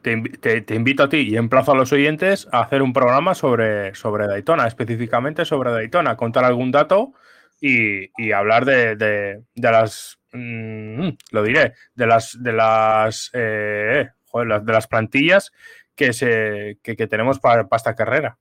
te, 0.03 0.75
invito 0.75 1.05
a 1.05 1.09
ti 1.09 1.19
y 1.19 1.37
emplazo 1.37 1.73
a 1.73 1.75
los 1.75 1.93
oyentes 1.93 2.49
a 2.53 2.61
hacer 2.61 2.83
un 2.83 2.93
programa 2.93 3.35
sobre, 3.35 3.95
sobre 3.95 4.27
Daytona, 4.27 4.67
específicamente 4.67 5.45
sobre 5.45 5.71
Daytona, 5.71 6.17
contar 6.17 6.45
algún 6.45 6.71
dato 6.71 7.13
y, 7.61 8.33
hablar 8.33 8.65
de, 8.65 9.43
las... 9.55 10.19
Mm, 10.33 11.09
lo 11.31 11.43
diré, 11.43 11.75
de 11.95 12.07
las... 12.07 12.43
De 12.43 12.53
las, 12.53 13.31
eh, 13.33 14.09
de 14.35 14.73
las 14.73 14.87
plantillas 14.87 15.53
que, 15.95 16.13
se, 16.13 16.79
que, 16.83 16.95
tenemos 17.07 17.41
para 17.41 17.67
esta 17.73 17.95
carrera. 17.95 18.39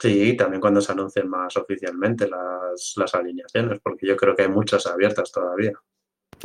Sí, 0.00 0.36
también 0.36 0.60
cuando 0.60 0.80
se 0.80 0.92
anuncien 0.92 1.28
más 1.28 1.56
oficialmente 1.56 2.28
las, 2.28 2.94
las 2.96 3.14
alineaciones, 3.14 3.80
porque 3.82 4.06
yo 4.06 4.16
creo 4.16 4.36
que 4.36 4.42
hay 4.42 4.48
muchas 4.48 4.86
abiertas 4.86 5.32
todavía. 5.32 5.72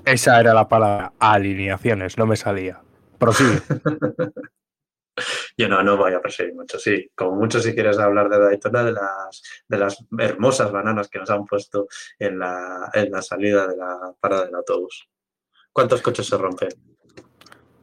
Esa 0.05 0.39
era 0.39 0.53
la 0.53 0.67
palabra, 0.67 1.13
alineaciones, 1.19 2.17
no 2.17 2.25
me 2.25 2.35
salía. 2.35 2.81
Prosigue. 3.19 3.61
Yo 5.55 5.69
no, 5.69 5.83
no 5.83 5.97
voy 5.97 6.13
a 6.13 6.21
perseguir 6.21 6.55
mucho, 6.55 6.79
sí. 6.79 7.11
Como 7.15 7.35
mucho 7.35 7.59
si 7.59 7.73
quieres 7.73 7.99
hablar 7.99 8.29
de 8.29 8.39
Daytona, 8.39 8.83
de 8.83 8.91
las, 8.91 9.43
de 9.67 9.77
las 9.77 10.03
hermosas 10.17 10.71
bananas 10.71 11.09
que 11.09 11.19
nos 11.19 11.29
han 11.29 11.45
puesto 11.45 11.87
en 12.17 12.39
la, 12.39 12.89
en 12.93 13.11
la 13.11 13.21
salida 13.21 13.67
de 13.67 13.77
la 13.77 14.13
parada 14.19 14.45
del 14.45 14.55
autobús. 14.55 15.07
¿Cuántos 15.71 16.01
coches 16.01 16.25
se 16.25 16.37
rompen? 16.37 16.69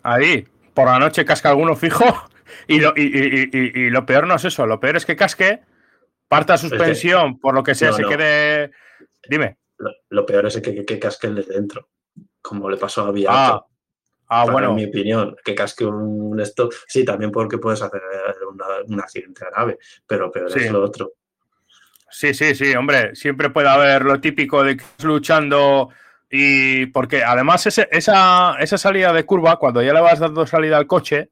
Ahí, 0.02 0.46
por 0.74 0.86
la 0.86 0.98
noche 0.98 1.24
casca 1.24 1.50
alguno 1.50 1.76
fijo 1.76 2.04
y 2.66 2.80
lo, 2.80 2.92
y, 2.96 3.90
lo 3.90 4.06
peor 4.06 4.26
no 4.26 4.34
es 4.34 4.44
eso, 4.44 4.66
lo 4.66 4.80
peor 4.80 4.96
es 4.96 5.06
que 5.06 5.16
casque, 5.16 5.60
parta 6.28 6.58
suspensión, 6.58 7.38
por 7.38 7.54
lo 7.54 7.62
que 7.62 7.74
sea, 7.74 7.92
se 7.92 8.04
quede. 8.04 8.70
Dime. 9.28 9.58
Lo, 10.08 10.26
peor 10.26 10.46
es 10.46 10.60
que, 10.60 10.84
que, 10.84 10.98
casque 10.98 11.26
el 11.26 11.36
de 11.36 11.42
dentro, 11.42 11.88
como 12.42 12.68
le 12.68 12.76
pasó 12.76 13.02
a 13.04 13.12
Viato. 13.12 13.36
Ah, 13.36 13.66
ah 14.30 14.46
bueno. 14.50 14.70
En 14.70 14.74
mi 14.76 14.84
opinión, 14.86 15.36
que 15.44 15.54
casque 15.54 15.84
un 15.84 16.40
stop. 16.40 16.72
Sí, 16.86 17.04
también 17.04 17.30
porque 17.30 17.58
puedes 17.58 17.82
hacer 17.82 18.00
un 18.86 19.00
accidente 19.00 19.44
grave, 19.52 19.78
pero 20.06 20.30
peor 20.30 20.56
es 20.56 20.70
lo 20.70 20.82
otro. 20.82 21.12
Sí, 22.08 22.34
sí, 22.34 22.54
sí, 22.54 22.74
hombre, 22.74 23.14
siempre 23.14 23.50
puede 23.50 23.68
haber 23.68 24.04
lo 24.04 24.20
típico 24.20 24.64
de 24.64 24.76
que 24.76 24.82
estás 24.82 25.04
luchando 25.04 25.90
y 26.28 26.86
porque 26.86 27.22
además 27.22 27.66
esa, 27.66 28.56
esa 28.58 28.78
salida 28.78 29.12
de 29.12 29.24
curva, 29.24 29.58
cuando 29.58 29.82
ya 29.82 29.92
le 29.92 30.00
vas 30.00 30.18
dando 30.18 30.46
salida 30.46 30.76
al 30.76 30.86
coche, 30.86 31.30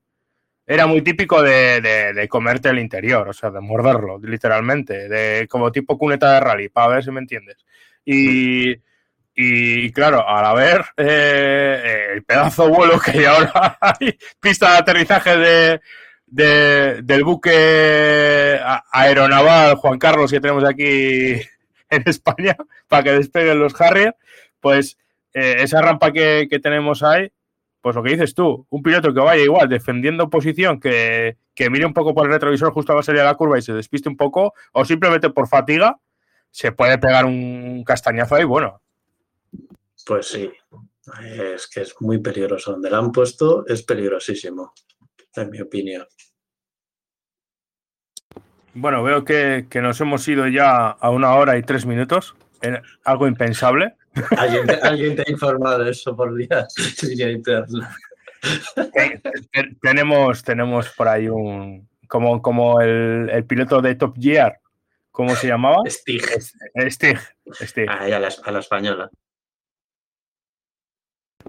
era 0.69 0.87
muy 0.87 1.01
típico 1.01 1.43
de, 1.43 2.27
comerte 2.29 2.69
el 2.69 2.79
interior, 2.79 3.27
o 3.27 3.33
sea, 3.33 3.51
de 3.51 3.61
morderlo, 3.61 4.19
literalmente, 4.23 5.09
de 5.09 5.49
como 5.49 5.73
tipo 5.73 5.97
cuneta 5.97 6.35
de 6.35 6.41
rally, 6.41 6.69
para 6.69 6.89
ver 6.89 7.05
si 7.05 7.11
me 7.11 7.21
entiendes. 7.21 7.65
Y, 8.05 8.75
y 9.41 9.93
claro, 9.93 10.29
al 10.29 10.45
haber 10.45 10.85
eh, 10.97 12.09
el 12.15 12.25
pedazo 12.25 12.69
vuelo 12.69 12.99
que 12.99 13.13
hay 13.13 13.25
ahora 13.25 13.79
pista 14.41 14.73
de 14.73 14.79
aterrizaje 14.79 15.81
de, 16.27 17.03
del 17.05 17.23
buque 17.23 18.59
aeronaval 18.91 19.77
Juan 19.77 20.01
Carlos 20.01 20.33
que 20.33 20.41
tenemos 20.41 20.65
aquí 20.65 21.35
en 21.89 22.03
España 22.07 22.57
para 22.89 23.05
que 23.05 23.13
despeguen 23.13 23.61
los 23.61 23.81
Harrier, 23.81 24.17
Pues 24.59 24.99
eh, 25.33 25.59
esa 25.61 25.83
rampa 25.83 26.11
que, 26.11 26.49
tenemos 26.61 27.05
ahí, 27.05 27.31
pues 27.81 27.95
lo 27.95 28.03
que 28.03 28.11
dices 28.11 28.35
tú, 28.35 28.67
un 28.71 28.83
piloto 28.83 29.15
que 29.15 29.21
vaya 29.21 29.45
igual 29.45 29.69
defendiendo 29.69 30.29
posición, 30.31 30.81
que, 30.81 31.37
que 31.55 31.71
mire 31.71 31.87
un 31.87 31.95
poco 31.95 32.13
por 32.13 32.27
el 32.27 32.33
retrovisor 32.33 32.73
justo 32.73 32.93
a 32.93 32.97
la 32.97 33.03
salida 33.05 33.23
de 33.23 33.29
la 33.29 33.37
curva 33.37 33.57
y 33.57 33.63
se 33.63 33.73
despiste 33.73 34.09
un 34.09 34.17
poco, 34.17 34.53
o 34.73 34.85
simplemente 34.85 35.31
por 35.31 35.47
fatiga, 35.47 36.01
se 36.51 36.73
puede 36.73 36.99
pegar 36.99 37.25
un 37.25 37.85
castañazo 37.85 38.35
ahí, 38.35 38.43
bueno. 38.43 38.81
Pues 40.07 40.29
sí, 40.29 40.51
es 41.23 41.69
que 41.69 41.83
es 41.83 41.95
muy 42.01 42.19
peligroso. 42.19 42.73
Donde 42.73 42.91
la 42.91 42.99
han 42.99 43.13
puesto 43.13 43.67
es 43.67 43.83
peligrosísimo, 43.83 44.73
en 45.35 45.51
mi 45.51 45.61
opinión. 45.61 46.07
Bueno, 48.75 49.03
veo 49.03 49.25
que, 49.25 49.67
nos 49.75 50.01
hemos 50.01 50.27
ido 50.29 50.47
ya 50.47 50.89
a 50.89 51.11
una 51.11 51.35
hora 51.35 51.59
y 51.59 51.63
tres 51.63 51.85
minutos. 51.85 52.37
algo 53.05 53.27
impensable. 53.27 53.95
¿Alguien 54.37 55.17
te, 55.17 55.23
ha 55.23 55.31
informado 55.31 55.85
de 55.85 55.91
eso 55.91 56.17
por 56.17 56.37
día? 56.37 56.67
tenemos, 59.83 60.43
tenemos 60.43 60.89
por 60.91 61.09
ahí 61.09 61.29
un. 61.29 61.89
Como, 62.07 62.41
como 62.41 62.81
el, 62.81 63.29
el, 63.31 63.45
piloto 63.45 63.83
de 63.83 63.97
Top 63.97 64.17
Gear. 64.19 64.61
¿Cómo 65.11 65.35
se 65.35 65.49
llamaba? 65.49 65.83
Stig. 65.87 66.25
Stig. 66.89 67.19
Stig. 67.53 67.91
a, 67.91 68.09
la, 68.09 68.29
a 68.45 68.53
la 68.53 68.61
española. 68.61 69.11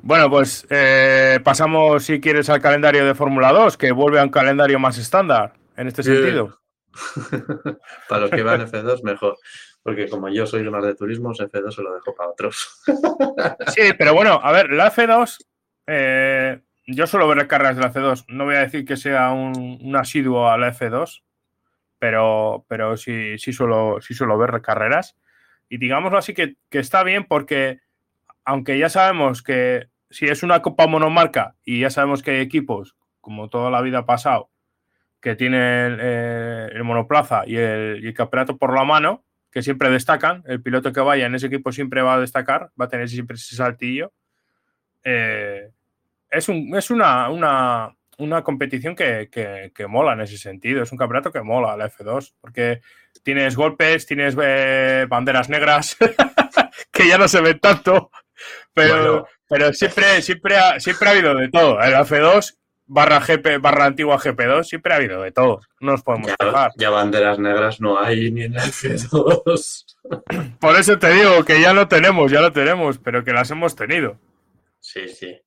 Bueno, 0.01 0.29
pues 0.29 0.65
eh, 0.69 1.39
pasamos, 1.43 2.03
si 2.03 2.19
quieres, 2.21 2.49
al 2.49 2.61
calendario 2.61 3.05
de 3.05 3.15
Fórmula 3.15 3.51
2, 3.51 3.77
que 3.77 3.91
vuelve 3.91 4.19
a 4.19 4.23
un 4.23 4.29
calendario 4.29 4.79
más 4.79 4.97
estándar 4.97 5.53
en 5.75 5.87
este 5.87 6.03
sentido. 6.03 6.59
para 8.09 8.21
los 8.21 8.31
que 8.31 8.43
van 8.43 8.61
F2, 8.61 9.03
mejor. 9.03 9.37
Porque 9.83 10.09
como 10.09 10.29
yo 10.29 10.45
soy 10.45 10.69
más 10.69 10.83
de 10.83 10.95
turismo, 10.95 11.33
F2 11.33 11.71
se 11.71 11.81
lo 11.81 11.93
dejo 11.93 12.15
para 12.15 12.29
otros. 12.29 12.81
sí, 13.67 13.93
pero 13.97 14.13
bueno, 14.13 14.39
a 14.41 14.51
ver, 14.51 14.71
la 14.71 14.91
F2, 14.91 15.37
eh, 15.87 16.61
yo 16.87 17.07
suelo 17.07 17.27
ver 17.27 17.47
carreras 17.47 17.75
de 17.75 17.81
la 17.81 17.93
F2. 17.93 18.25
No 18.27 18.45
voy 18.45 18.55
a 18.55 18.61
decir 18.61 18.85
que 18.85 18.97
sea 18.97 19.31
un, 19.31 19.95
asiduo 19.95 20.49
a 20.49 20.57
la 20.57 20.73
F2, 20.73 21.23
pero, 21.97 22.65
pero 22.67 22.95
sí, 22.97 23.37
sí, 23.37 23.53
suelo, 23.53 23.99
sí 24.01 24.13
suelo 24.13 24.37
ver 24.37 24.61
carreras. 24.61 25.15
Y 25.67 25.77
digámoslo 25.77 26.17
así 26.17 26.33
que, 26.33 26.55
que 26.69 26.79
está 26.79 27.03
bien 27.03 27.25
porque 27.25 27.79
aunque 28.49 28.79
ya 28.79 28.89
sabemos 28.89 29.43
que 29.43 29.89
si 30.09 30.25
es 30.25 30.41
una 30.41 30.63
copa 30.63 30.87
monomarca 30.87 31.55
y 31.63 31.81
ya 31.81 31.91
sabemos 31.91 32.23
que 32.23 32.31
hay 32.31 32.39
equipos, 32.39 32.95
como 33.21 33.47
toda 33.47 33.69
la 33.69 33.79
vida 33.81 33.99
ha 33.99 34.05
pasado, 34.07 34.49
que 35.21 35.35
tienen 35.35 35.99
eh, 36.01 36.67
el 36.73 36.83
monoplaza 36.83 37.43
y 37.45 37.57
el, 37.57 38.11
campeonato 38.15 38.57
por 38.57 38.73
la 38.73 38.85
mano, 38.85 39.23
que 39.51 39.61
siempre 39.61 39.91
destacan, 39.91 40.41
el 40.47 40.63
piloto 40.63 40.91
que 40.91 40.99
vaya 40.99 41.27
en 41.27 41.35
ese 41.35 41.45
equipo 41.45 41.71
siempre 41.71 42.01
va 42.01 42.15
a 42.15 42.19
destacar, 42.19 42.71
va 42.79 42.85
a 42.85 42.87
tener 42.87 43.07
siempre 43.07 43.35
ese 43.35 43.55
saltillo. 43.55 44.13
Eh, 45.03 45.69
es, 46.31 46.49
un, 46.49 46.75
es 46.75 46.89
una, 46.89 47.29
una, 47.29 48.41
competición 48.43 48.95
que, 48.95 49.29
mola 49.87 50.13
en 50.13 50.21
ese 50.21 50.39
sentido, 50.39 50.81
es 50.81 50.91
un 50.91 50.97
campeonato 50.97 51.31
que 51.31 51.43
mola 51.43 51.77
la 51.77 51.91
F2, 51.91 52.33
porque 52.41 52.81
tienes 53.21 53.55
golpes, 53.55 54.07
tienes 54.07 54.35
eh, 54.41 55.05
banderas 55.07 55.49
negras, 55.49 55.95
que 56.91 57.07
ya 57.07 57.19
no 57.19 57.27
se 57.27 57.41
ven 57.41 57.59
tanto, 57.59 58.09
pero, 58.73 59.27
pero 59.47 59.73
siempre, 59.73 60.21
siempre, 60.21 60.57
ha, 60.57 60.79
siempre 60.79 61.09
ha 61.09 61.11
habido 61.11 61.35
de 61.35 61.49
todo. 61.49 61.81
El 61.81 61.93
F2 61.93 62.59
barra 62.89 63.19
GP, 63.19 63.61
barra 63.61 63.85
antigua 63.85 64.17
GP2, 64.17 64.63
siempre 64.63 64.93
ha 64.93 64.97
habido 64.97 65.21
de 65.21 65.31
todo. 65.31 65.61
No 65.79 65.91
nos 65.91 66.01
podemos 66.03 66.31
ya, 66.39 66.71
Ya 66.75 66.89
banderas 66.89 67.37
negras 67.37 67.79
no 67.79 67.99
hay 67.99 68.31
ni 68.31 68.43
en 68.43 68.55
el 68.55 68.61
F2. 68.61 69.85
Por 70.59 70.75
eso 70.75 70.97
te 70.97 71.11
digo 71.11 71.43
que 71.45 71.61
ya 71.61 71.73
lo 71.73 71.87
tenemos, 71.87 72.31
ya 72.31 72.41
lo 72.41 72.51
tenemos, 72.51 72.97
pero 72.97 73.23
que 73.23 73.31
las 73.31 73.51
hemos 73.51 73.75
tenido. 73.75 74.19
Sí, 74.79 75.07
sí. 75.07 75.39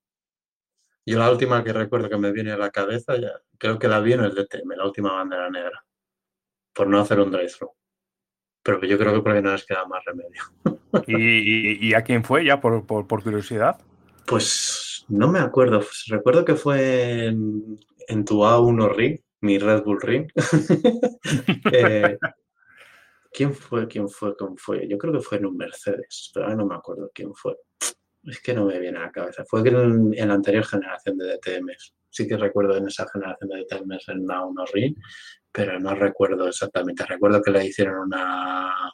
Yo 1.04 1.18
la 1.18 1.30
última 1.30 1.64
que 1.64 1.72
recuerdo 1.72 2.08
que 2.08 2.16
me 2.16 2.30
viene 2.30 2.52
a 2.52 2.56
la 2.56 2.70
cabeza, 2.70 3.16
ya 3.16 3.32
creo 3.58 3.76
que 3.76 3.88
la 3.88 3.98
vi 3.98 4.12
en 4.12 4.20
el 4.20 4.34
DTM, 4.34 4.76
la 4.76 4.84
última 4.84 5.12
bandera 5.12 5.50
negra, 5.50 5.84
por 6.72 6.86
no 6.86 7.00
hacer 7.00 7.18
un 7.18 7.32
drive-thru. 7.32 7.74
Pero 8.62 8.80
yo 8.82 8.98
creo 8.98 9.14
que 9.14 9.20
por 9.20 9.32
ahí 9.32 9.42
no 9.42 9.52
les 9.52 9.64
queda 9.64 9.84
más 9.86 10.04
remedio. 10.04 10.42
¿Y, 11.06 11.94
a 11.94 12.02
quién 12.02 12.24
fue 12.24 12.44
ya, 12.44 12.60
por, 12.60 12.86
curiosidad? 13.06 13.80
Pues 14.26 15.04
no 15.08 15.28
me 15.28 15.40
acuerdo. 15.40 15.84
Recuerdo 16.08 16.44
que 16.44 16.54
fue 16.54 17.26
en, 17.26 18.24
tu 18.24 18.44
A1 18.44 18.94
Ring, 18.94 19.20
mi 19.40 19.58
Red 19.58 19.82
Bull 19.82 20.00
Ring. 20.00 20.26
Eh, 21.72 22.18
¿Quién 23.32 23.54
fue? 23.54 23.88
¿Quién 23.88 24.08
fue? 24.08 24.36
¿Quién 24.36 24.56
fue? 24.58 24.86
Yo 24.86 24.98
creo 24.98 25.12
que 25.12 25.20
fue 25.20 25.38
en 25.38 25.46
un 25.46 25.56
Mercedes, 25.56 26.30
pero 26.34 26.46
ahora 26.46 26.56
no 26.56 26.66
me 26.66 26.74
acuerdo 26.74 27.10
quién 27.14 27.34
fue. 27.34 27.56
Es 28.24 28.40
que 28.40 28.52
no 28.52 28.66
me 28.66 28.78
viene 28.78 28.98
a 28.98 29.02
la 29.02 29.10
cabeza. 29.10 29.44
Fue 29.46 29.60
en, 29.60 30.12
en 30.14 30.28
la 30.28 30.34
anterior 30.34 30.64
generación 30.64 31.16
de 31.16 31.36
DTMs. 31.36 31.94
Sí 32.10 32.28
que 32.28 32.36
recuerdo 32.36 32.76
en 32.76 32.86
esa 32.88 33.08
generación 33.08 33.48
de 33.48 33.64
DTMs 33.64 34.08
en 34.08 34.26
A1 34.26 34.70
Ring, 34.72 34.96
pero 35.52 35.78
no 35.78 35.94
recuerdo 35.94 36.48
exactamente. 36.48 37.04
Recuerdo 37.06 37.42
que 37.42 37.50
le 37.50 37.66
hicieron 37.66 38.06
una 38.06 38.92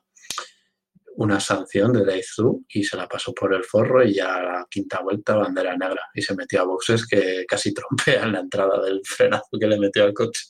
una 1.18 1.40
sanción 1.40 1.92
de 1.92 2.04
Daizu 2.04 2.64
y 2.68 2.84
se 2.84 2.96
la 2.96 3.08
pasó 3.08 3.34
por 3.34 3.52
el 3.52 3.64
forro 3.64 4.04
y 4.04 4.14
ya 4.14 4.36
a 4.36 4.42
la 4.42 4.66
quinta 4.70 5.00
vuelta 5.02 5.34
bandera 5.34 5.76
negra 5.76 6.00
y 6.14 6.22
se 6.22 6.34
metió 6.36 6.60
a 6.60 6.64
boxes 6.64 7.08
que 7.08 7.44
casi 7.46 7.74
trompea 7.74 8.22
en 8.22 8.32
la 8.32 8.40
entrada 8.40 8.80
del 8.80 9.00
frenazo 9.04 9.58
que 9.58 9.66
le 9.66 9.80
metió 9.80 10.04
al 10.04 10.14
coche. 10.14 10.44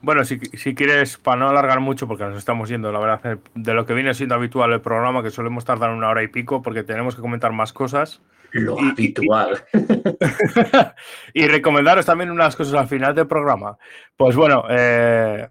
Bueno, 0.00 0.24
si, 0.24 0.40
quieres, 0.74 1.16
para 1.16 1.36
no 1.36 1.48
alargar 1.48 1.78
mucho, 1.78 2.08
porque 2.08 2.24
nos 2.24 2.36
estamos 2.36 2.68
yendo, 2.68 2.90
la 2.90 2.98
verdad, 2.98 3.38
de 3.54 3.72
lo 3.72 3.86
que 3.86 3.94
viene 3.94 4.14
siendo 4.14 4.34
habitual 4.34 4.72
el 4.72 4.80
programa, 4.80 5.22
que 5.22 5.30
solemos 5.30 5.64
tardar 5.64 5.90
una 5.90 6.08
hora 6.08 6.24
y 6.24 6.26
pico, 6.26 6.60
porque 6.60 6.82
tenemos 6.82 7.14
que 7.14 7.20
comentar 7.20 7.52
más 7.52 7.72
cosas. 7.72 8.20
Lo 8.52 8.78
habitual. 8.78 9.64
Y, 11.34 11.46
recomendaros 11.46 12.06
también 12.06 12.30
unas 12.30 12.54
cosas 12.54 12.74
al 12.74 12.88
final 12.88 13.14
del 13.14 13.26
programa. 13.26 13.78
Pues 14.16 14.36
bueno, 14.36 14.64
eh, 14.68 15.48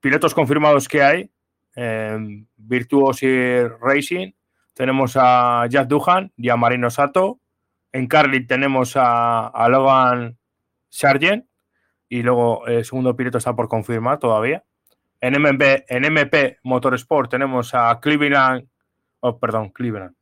pilotos 0.00 0.34
confirmados 0.34 0.86
que 0.86 1.02
hay, 1.02 1.30
en 1.74 2.48
Virtuosi 2.56 3.62
Racing 3.80 4.32
tenemos 4.78 5.16
a 5.16 5.66
Jack 5.68 5.88
Duhan 5.88 6.32
y 6.36 6.50
a 6.50 6.56
Marino 6.56 6.88
Sato. 6.88 7.40
En 7.92 8.06
Carlin 8.06 8.46
tenemos 8.46 8.92
a, 8.94 9.66
Logan 9.68 10.38
Sargent 10.88 11.46
y 12.08 12.22
luego 12.22 12.64
el 12.68 12.84
segundo 12.84 13.16
piloto 13.16 13.38
está 13.38 13.56
por 13.56 13.68
confirmar 13.68 14.20
todavía. 14.20 14.62
En 15.20 15.34
MP, 15.34 15.84
en 15.88 16.04
MP 16.04 16.58
Motorsport 16.62 17.28
tenemos 17.28 17.74
a 17.74 17.98
Cleveland, 18.00 18.68
oh, 19.18 19.40
perdón, 19.40 19.70
Cleveland, 19.70 20.14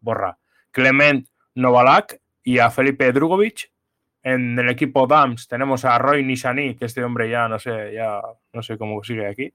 borra, 0.00 0.38
Clement 0.72 1.26
Novalak 1.54 2.20
y 2.42 2.58
a 2.58 2.70
Felipe 2.70 3.12
Drugovic. 3.12 3.70
En 4.24 4.56
el 4.56 4.68
equipo 4.68 5.08
DAMS 5.08 5.48
tenemos 5.48 5.84
a 5.84 5.98
Roy 5.98 6.24
Nishani, 6.24 6.76
que 6.76 6.84
este 6.84 7.02
hombre 7.02 7.28
ya 7.28 7.48
no 7.48 7.58
sé, 7.58 7.92
ya 7.92 8.22
no 8.52 8.62
sé 8.62 8.78
cómo 8.78 9.02
sigue 9.02 9.26
aquí. 9.26 9.52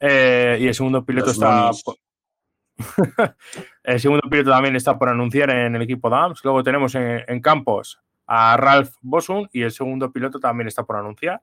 Eh, 0.00 0.56
y 0.60 0.66
el 0.66 0.74
segundo 0.74 1.04
piloto 1.04 1.30
está. 1.30 1.70
el 3.82 4.00
segundo 4.00 4.28
piloto 4.30 4.50
también 4.50 4.76
está 4.76 4.98
por 4.98 5.10
anunciar 5.10 5.50
en 5.50 5.76
el 5.76 5.82
equipo 5.82 6.08
DAMS. 6.08 6.42
Luego 6.42 6.62
tenemos 6.62 6.94
en, 6.94 7.40
campos 7.42 8.00
a 8.26 8.56
Ralph 8.56 8.94
Bosun 9.02 9.48
y 9.52 9.62
el 9.62 9.72
segundo 9.72 10.10
piloto 10.10 10.40
también 10.40 10.68
está 10.68 10.84
por 10.84 10.96
anunciar. 10.96 11.42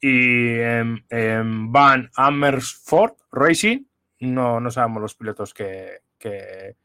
Y 0.00 0.60
en, 0.60 1.72
Van 1.72 2.10
Amersfoort 2.14 3.18
Racing, 3.32 3.84
no, 4.20 4.60
no 4.60 4.70
sabemos 4.70 5.02
los 5.02 5.14
pilotos 5.14 5.52
que, 5.52 6.02
que, 6.18 6.76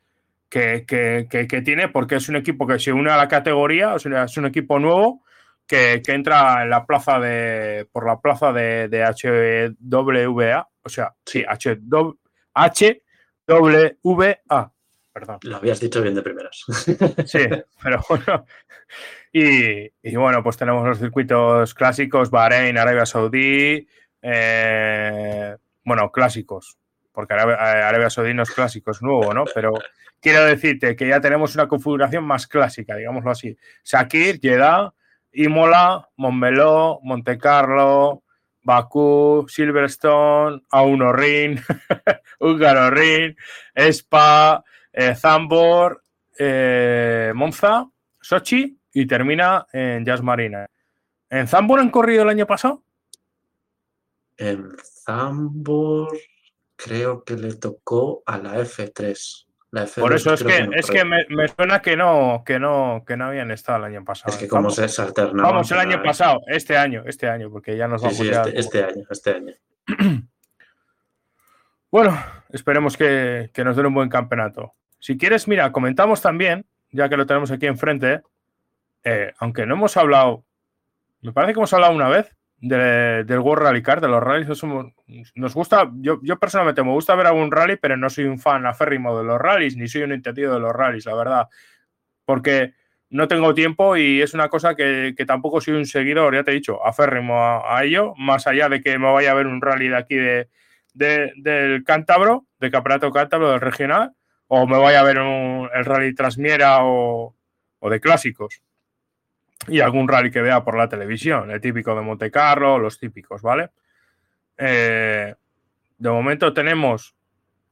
que, 0.50 1.62
tiene, 1.64 1.90
porque 1.90 2.16
es 2.16 2.28
un 2.30 2.36
equipo 2.36 2.66
que 2.68 2.80
se 2.80 2.92
une 2.92 3.12
a 3.12 3.18
la 3.18 3.28
categoría, 3.28 3.94
o 3.94 4.00
sea, 4.00 4.24
es 4.24 4.38
un 4.38 4.48
equipo 4.48 4.80
nuevo 4.80 5.24
que, 5.68 6.02
entra 6.08 6.64
en 6.64 6.70
la 6.70 6.86
plaza 6.86 7.20
de, 7.20 7.88
por 7.92 8.08
la 8.08 8.20
plaza 8.20 8.52
de, 8.52 8.88
de 8.90 9.04
HWA, 9.04 10.68
o 10.82 10.90
sea, 10.90 11.14
sí, 11.26 11.46
HWA, 11.46 12.34
perdón. 15.14 15.40
Lo 15.44 15.58
habías 15.58 15.80
dicho 15.80 16.02
bien 16.02 16.16
de 16.16 16.22
primeras. 16.22 16.66
Sí, 17.26 17.48
pero 17.82 18.04
bueno. 18.10 18.46
Y, 19.32 20.16
bueno, 20.16 20.42
pues 20.42 20.58
tenemos 20.58 20.88
los 20.88 20.98
circuitos 20.98 21.74
clásicos, 21.76 22.32
Bahrein, 22.32 22.78
Arabia 22.78 23.06
Saudí, 23.06 23.88
eh, 24.22 25.56
bueno, 25.84 26.12
clásicos, 26.12 26.78
porque 27.20 27.34
Arabia, 27.34 28.10
Saudí 28.10 28.34
no 28.34 28.44
es 28.44 28.52
clásico, 28.52 28.92
es 28.92 29.02
nuevo, 29.02 29.34
¿no? 29.34 29.44
Pero 29.54 29.74
quiero 30.22 30.46
decirte 30.46 30.96
que 30.96 31.10
ya 31.10 31.20
tenemos 31.20 31.54
una 31.54 31.68
configuración 31.68 32.24
más 32.24 32.48
clásica, 32.48 32.96
digámoslo 32.96 33.32
así. 33.32 33.58
Shakir, 33.84 34.40
Jeddah, 34.40 34.94
Imola, 35.34 36.08
Montmeló, 36.16 37.02
Monte 37.04 37.38
Carlo, 37.38 38.24
Bakú, 38.64 39.46
Silverstone, 39.50 40.62
A1 40.72 41.14
Ring, 41.14 41.60
Húngaro 42.40 42.90
Ring, 42.90 43.36
Spa, 43.76 44.64
eh, 44.94 45.14
Zambor, 45.14 46.02
eh, 46.38 47.34
Monza, 47.36 47.86
Sochi 48.22 48.80
y 48.94 49.06
termina 49.06 49.68
en 49.74 50.06
Jazz 50.06 50.24
Marina. 50.24 50.66
¿En 51.30 51.50
Zambor 51.50 51.82
han 51.82 51.90
corrido 51.90 52.24
el 52.24 52.30
año 52.30 52.48
pasado? 52.48 52.82
En 54.38 54.70
Zambor 54.82 56.18
creo 56.84 57.24
que 57.24 57.36
le 57.36 57.56
tocó 57.56 58.24
a 58.26 58.38
la 58.38 58.56
F3. 58.60 59.46
Por 59.98 60.14
eso 60.14 60.34
es 60.34 60.44
que, 60.44 60.68
es 60.74 60.88
que 60.88 61.06
me, 61.06 61.48
suena 61.48 61.80
que 61.80 61.96
no, 61.96 62.42
que 62.44 62.58
no, 62.58 63.04
que 63.06 63.16
no 63.16 63.26
habían 63.26 63.52
estado 63.52 63.78
el 63.78 63.94
año 63.94 64.04
pasado. 64.04 64.34
Es 64.34 64.40
que 64.40 64.48
como 64.48 64.72
se, 64.72 64.84
alternaba. 65.00 65.52
Vamos, 65.52 65.72
el 65.72 65.78
año 65.78 66.02
pasado, 66.02 66.42
este 66.48 66.76
año, 66.76 67.04
este 67.06 67.30
año, 67.30 67.52
porque 67.52 67.78
ya 67.78 67.88
nos 67.88 68.02
vamos 68.02 68.18
sí, 68.18 68.30
este, 68.30 68.60
este, 68.60 68.84
año, 68.84 69.04
este 69.12 69.32
año. 69.32 69.54
bueno, 71.92 72.20
esperemos 72.50 72.98
que, 72.98 73.52
nos 73.64 73.76
den 73.76 73.86
un 73.86 73.94
buen 73.94 74.10
campeonato. 74.10 74.74
Si 74.98 75.18
quieres, 75.18 75.48
mira, 75.48 75.72
comentamos 75.72 76.20
también, 76.20 76.66
ya 76.92 77.08
que 77.08 77.18
lo 77.18 77.28
tenemos 77.28 77.52
aquí 77.52 77.68
enfrente, 77.68 78.22
eh, 79.04 79.34
aunque 79.38 79.68
no 79.68 79.76
hemos 79.76 79.96
hablado, 79.98 80.46
me 81.22 81.32
parece 81.32 81.54
que 81.54 81.60
hemos 81.60 81.74
hablado 81.74 81.94
una 81.94 82.10
vez, 82.10 82.36
del 82.62 83.40
World 83.40 83.64
Rally 83.64 83.82
Car, 83.82 84.02
de 84.02 84.08
los 84.08 84.22
rallies. 84.22 84.50
Nos 85.36 85.54
gusta, 85.54 85.90
yo, 85.96 86.20
yo, 86.24 86.38
personalmente 86.38 86.84
me 86.84 86.92
gusta 86.92 87.16
ver 87.16 87.28
algún 87.28 87.52
rally, 87.52 87.78
pero 87.78 87.96
no 87.98 88.10
soy 88.10 88.26
un 88.26 88.40
fan 88.40 88.66
aférrimo 88.66 89.18
de 89.18 89.24
los 89.24 89.40
rallies, 89.40 89.78
ni 89.78 89.88
soy 89.88 90.04
un 90.04 90.12
entendido 90.12 90.54
de 90.54 90.60
los 90.60 90.74
rallies, 90.74 91.06
la 91.06 91.16
verdad. 91.16 91.48
Porque 92.26 92.74
no 93.10 93.28
tengo 93.28 93.54
tiempo 93.54 93.98
y 93.98 94.22
es 94.22 94.34
una 94.34 94.50
cosa 94.50 94.76
que, 94.76 95.16
tampoco 95.26 95.62
soy 95.62 95.76
un 95.76 95.86
seguidor, 95.86 96.36
ya 96.36 96.44
te 96.44 96.52
he 96.52 96.56
dicho, 96.56 96.86
aférrimo 96.86 97.64
a, 97.66 97.84
ello, 97.84 98.14
más 98.18 98.46
allá 98.46 98.70
de 98.70 98.82
que 98.82 99.00
me 99.00 99.12
vaya 99.12 99.32
a 99.32 99.36
ver 99.36 99.48
un 99.48 99.62
rally 99.62 99.88
de 99.88 99.98
aquí 99.98 100.16
de, 100.16 100.50
del 100.94 101.84
Cántabro, 101.86 102.46
de 102.60 102.72
Campeonato 102.72 103.12
Cántabro, 103.12 103.52
del 103.52 103.62
regional, 103.62 104.14
o 104.48 104.68
me 104.68 104.78
vaya 104.78 105.00
a 105.00 105.04
ver 105.04 105.18
el 105.18 105.86
rally 105.86 106.14
Transmiera 106.14 106.84
o, 106.84 107.36
o 107.80 107.90
de 107.90 108.00
clásicos 108.00 108.62
y 109.68 109.82
algún 109.82 110.08
rally 110.08 110.32
que 110.32 110.42
vea 110.42 110.64
por 110.64 110.78
la 110.78 110.90
televisión, 110.90 111.52
el 111.52 111.62
típico 111.62 111.96
de 111.96 112.02
Monte 112.02 112.32
Carlo, 112.32 112.80
los 112.80 112.98
típicos, 113.00 113.42
¿vale? 113.42 113.70
Eh, 114.58 115.34
de 115.98 116.10
momento 116.10 116.54
tenemos 116.54 117.16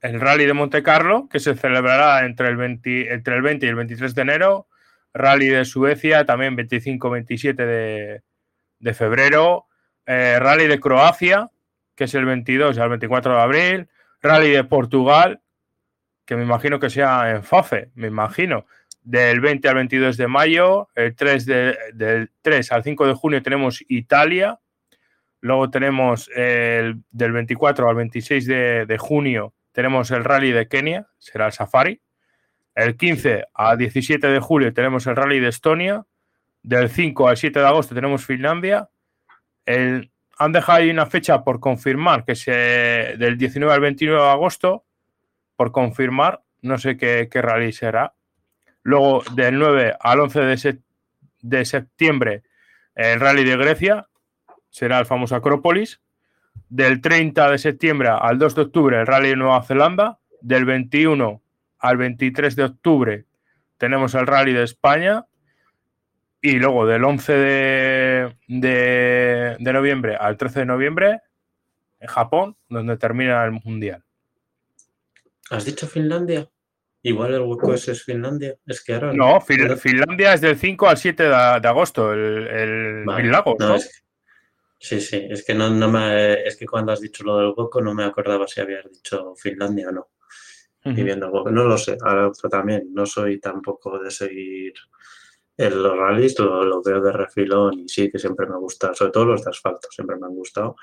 el 0.01 0.19
rally 0.19 0.45
de 0.45 0.53
Monte 0.53 0.83
Carlo, 0.83 1.27
que 1.29 1.39
se 1.39 1.55
celebrará 1.55 2.25
entre 2.25 2.49
el, 2.49 2.57
20, 2.57 3.13
entre 3.13 3.35
el 3.35 3.41
20 3.41 3.65
y 3.65 3.69
el 3.69 3.75
23 3.75 4.15
de 4.15 4.21
enero, 4.21 4.67
rally 5.13 5.47
de 5.47 5.65
Suecia 5.65 6.25
también 6.25 6.55
25-27 6.55 8.21
de, 8.79 8.93
febrero, 8.93 9.65
eh, 10.05 10.37
rally 10.39 10.67
de 10.67 10.79
Croacia, 10.79 11.49
que 11.95 12.03
es 12.03 12.13
el 12.13 12.25
22 12.25 12.77
al 12.77 12.89
24 12.89 13.33
de 13.33 13.41
abril, 13.41 13.89
rally 14.21 14.51
de 14.51 14.63
Portugal, 14.63 15.41
que 16.25 16.35
me 16.35 16.43
imagino 16.43 16.79
que 16.79 16.89
sea 16.89 17.31
en 17.31 17.43
FAFE, 17.43 17.89
me 17.95 18.07
imagino, 18.07 18.65
del 19.07 19.39
20 19.39 19.69
al 19.69 19.75
22 19.75 20.17
de 20.17 20.27
mayo, 20.27 20.89
el 20.93 21.15
3 21.15 21.45
del 21.45 22.29
3 22.41 22.71
al 22.73 22.83
5 22.83 23.07
de 23.07 23.13
junio 23.13 23.41
tenemos 23.41 23.81
Italia, 23.87 24.59
luego 25.39 25.69
tenemos 25.69 26.29
el, 26.35 27.03
del 27.09 27.31
24 27.31 27.87
al 27.87 27.95
26 27.95 28.45
de, 28.45 28.97
junio 28.99 29.53
tenemos 29.71 30.11
el 30.11 30.25
rally 30.25 30.51
de 30.51 30.67
Kenia, 30.67 31.07
será 31.19 31.45
el 31.45 31.53
Safari, 31.53 32.01
el 32.75 32.97
15 32.97 33.45
al 33.53 33.77
17 33.77 34.27
de 34.27 34.39
julio 34.41 34.73
tenemos 34.73 35.07
el 35.07 35.15
rally 35.15 35.39
de 35.39 35.47
Estonia, 35.47 36.05
del 36.61 36.89
5 36.89 37.29
al 37.29 37.37
7 37.37 37.61
de 37.61 37.65
agosto 37.65 37.95
tenemos 37.95 38.25
Finlandia, 38.25 38.89
el, 39.65 40.11
han 40.37 40.51
dejado 40.51 40.79
ahí 40.79 40.89
una 40.89 41.05
fecha 41.05 41.45
por 41.45 41.61
confirmar, 41.61 42.25
que 42.25 42.33
es 42.33 42.45
del 42.45 43.37
19 43.37 43.73
al 43.73 43.79
29 43.79 44.21
de 44.21 44.29
agosto, 44.29 44.83
por 45.55 45.71
confirmar, 45.71 46.43
no 46.61 46.77
sé 46.77 46.97
qué, 46.97 47.29
qué 47.31 47.41
rally 47.41 47.71
será, 47.71 48.16
Luego, 48.87 49.21
del 49.33 49.59
9 49.59 49.97
al 49.99 50.21
11 50.21 50.79
de, 51.41 51.65
septiembre, 51.65 52.43
el 52.95 53.19
Rally 53.19 53.43
de 53.43 53.57
Grecia, 53.57 54.07
será 54.69 54.97
el 54.99 55.05
famoso 55.05 55.35
Acrópolis. 55.35 55.99
Del 56.69 57.01
30 57.01 57.51
de 57.51 57.57
septiembre 57.57 58.07
al 58.07 58.39
2 58.39 58.55
de 58.55 58.61
octubre, 58.61 58.97
el 58.97 59.05
Rally 59.05 59.31
de 59.31 59.35
Nueva 59.35 59.61
Zelanda. 59.63 60.19
Del 60.39 60.63
21 60.63 61.41
al 61.79 61.97
23 61.97 62.55
de 62.55 62.63
octubre, 62.63 63.25
tenemos 63.77 64.15
el 64.15 64.25
Rally 64.25 64.53
de 64.53 64.63
España. 64.63 65.25
Y 66.41 66.53
luego 66.53 66.85
del 66.85 67.03
11 67.03 67.33
de, 67.33 68.35
de 68.47 69.73
noviembre 69.73 70.15
al 70.15 70.37
13 70.37 70.61
de 70.61 70.65
noviembre, 70.65 71.21
en 71.99 72.07
Japón, 72.07 72.55
donde 72.69 72.95
termina 72.95 73.43
el 73.43 73.51
Mundial. 73.51 74.05
¿Has 75.49 75.65
dicho 75.65 75.87
Finlandia? 75.87 76.47
Igual 77.07 77.35
el 77.35 77.41
hueco 77.41 77.73
ese 77.73 77.93
es 77.93 78.03
Finlandia. 78.03 78.57
Es 78.65 78.83
que 78.83 78.93
ahora. 78.93 79.13
No, 79.13 79.39
Finlandia 79.39 80.33
es 80.33 80.41
del 80.41 80.57
5 80.57 80.89
al 80.89 80.97
7 80.97 81.23
de, 81.23 81.33
agosto, 81.33 82.11
el, 82.11 82.47
el 82.47 83.05
¿no? 83.05 83.77
sí, 84.77 84.99
sí, 84.99 85.25
es 85.29 85.45
que 85.45 85.53
no, 85.53 85.69
no 85.69 85.89
me, 85.89 86.45
es 86.45 86.57
que 86.57 86.65
cuando 86.65 86.91
has 86.91 86.99
dicho 86.99 87.23
lo 87.23 87.37
del 87.37 87.53
hueco 87.55 87.81
no 87.81 87.93
me 87.93 88.03
acordaba 88.03 88.45
si 88.45 88.59
habías 88.59 88.91
dicho 88.91 89.33
Finlandia 89.37 89.87
o 89.87 89.91
no. 89.93 90.09
Y 90.83 91.01
viendo 91.03 91.27
el 91.27 91.31
hueco, 91.31 91.49
no 91.49 91.63
lo 91.63 91.77
sé. 91.77 91.97
Ahora 92.01 92.29
también 92.49 92.93
no 92.93 93.05
soy 93.05 93.39
tampoco 93.39 93.99
de 93.99 94.11
seguir 94.11 94.73
el, 95.55 95.81
los 95.81 95.97
rallies, 95.97 96.37
lo, 96.39 96.81
veo 96.83 97.01
de 97.01 97.11
refilón 97.13 97.79
y 97.79 97.87
sí 97.87 98.11
que 98.11 98.19
siempre 98.19 98.47
me 98.47 98.57
gusta, 98.57 98.93
sobre 98.93 99.11
todo 99.11 99.25
los 99.25 99.45
de 99.45 99.49
asfalto, 99.49 99.87
siempre 99.91 100.17
me 100.17 100.27
han 100.27 100.35
gustado. 100.35 100.75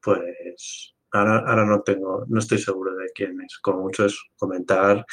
Pues 0.00 0.94
ahora, 1.10 1.38
ahora 1.38 1.66
no 1.66 1.82
tengo, 1.82 2.24
no 2.28 2.38
estoy 2.38 2.58
seguro 2.58 2.94
de 2.94 3.10
quién 3.12 3.40
es. 3.40 3.58
Como 3.58 3.82
mucho 3.82 4.06
es 4.06 4.16
comentar 4.36 5.04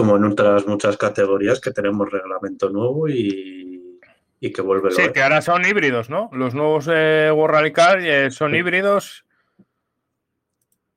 como 0.00 0.16
en 0.16 0.24
otras 0.24 0.66
muchas 0.66 0.96
categorías 0.96 1.60
que 1.60 1.72
tenemos 1.72 2.10
reglamento 2.10 2.70
nuevo 2.70 3.06
y, 3.06 4.00
que 4.40 4.62
vuelve. 4.62 4.90
Sí, 4.92 5.12
que 5.12 5.22
ahora 5.22 5.42
son 5.42 5.62
híbridos, 5.66 6.08
¿no? 6.08 6.30
Los 6.32 6.54
nuevos 6.54 6.88
eh, 6.90 7.30
World 7.30 7.70
Car 7.72 8.00
eh, 8.00 8.30
son 8.30 8.54
híbridos. 8.54 9.26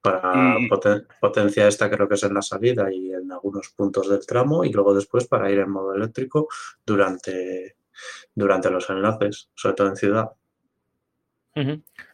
Para 0.01 0.55
potencia 1.19 1.67
esta 1.67 1.89
creo 1.89 2.07
que 2.07 2.15
es 2.15 2.23
en 2.23 2.33
la 2.33 2.41
salida 2.41 2.93
y 2.93 3.11
en 3.11 3.29
algunos 3.29 3.69
puntos 3.69 4.09
del 4.09 4.25
tramo 4.25 4.63
y 4.63 4.71
luego 4.71 4.93
después 4.93 5.27
para 5.27 5.51
ir 5.51 5.59
en 5.59 5.69
modo 5.69 5.93
eléctrico 5.93 6.47
durante, 6.85 7.75
durante 8.33 8.69
los 8.69 8.89
enlaces, 8.89 9.49
sobre 9.53 9.75
todo 9.75 9.87
en 9.89 9.95
ciudad. 9.97 10.31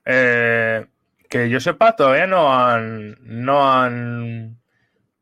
Eh, 0.06 0.88
que 1.30 1.50
yo 1.50 1.60
sepa, 1.60 1.96
todavía 1.96 2.26
no 2.26 2.52
han, 2.52 3.16
no 3.22 3.72
han 3.72 4.59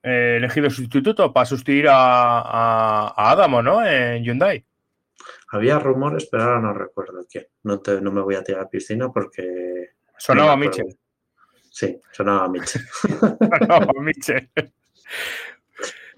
eh, 0.07 0.37
elegido 0.37 0.69
sustituto 0.69 1.33
para 1.33 1.45
sustituir 1.45 1.87
a, 1.89 3.13
Adamo, 3.15 3.61
¿no? 3.61 3.85
En 3.85 4.23
Hyundai. 4.23 4.63
Había 5.49 5.79
rumores, 5.79 6.27
pero 6.31 6.43
ahora 6.43 6.61
no 6.61 6.73
recuerdo 6.73 7.25
quién. 7.29 7.47
No, 7.63 7.81
no 8.01 8.11
me 8.11 8.21
voy 8.21 8.35
a 8.35 8.43
tirar 8.43 8.63
a 8.63 8.69
piscina 8.69 9.11
porque. 9.11 9.91
Sonaba 10.17 10.55
Mitchell. 10.55 10.97
Sí, 11.69 11.99
sonaba 12.11 12.47
Mitchell. 12.47 12.83
sonaba 13.59 13.91
Mitchell. 13.99 14.49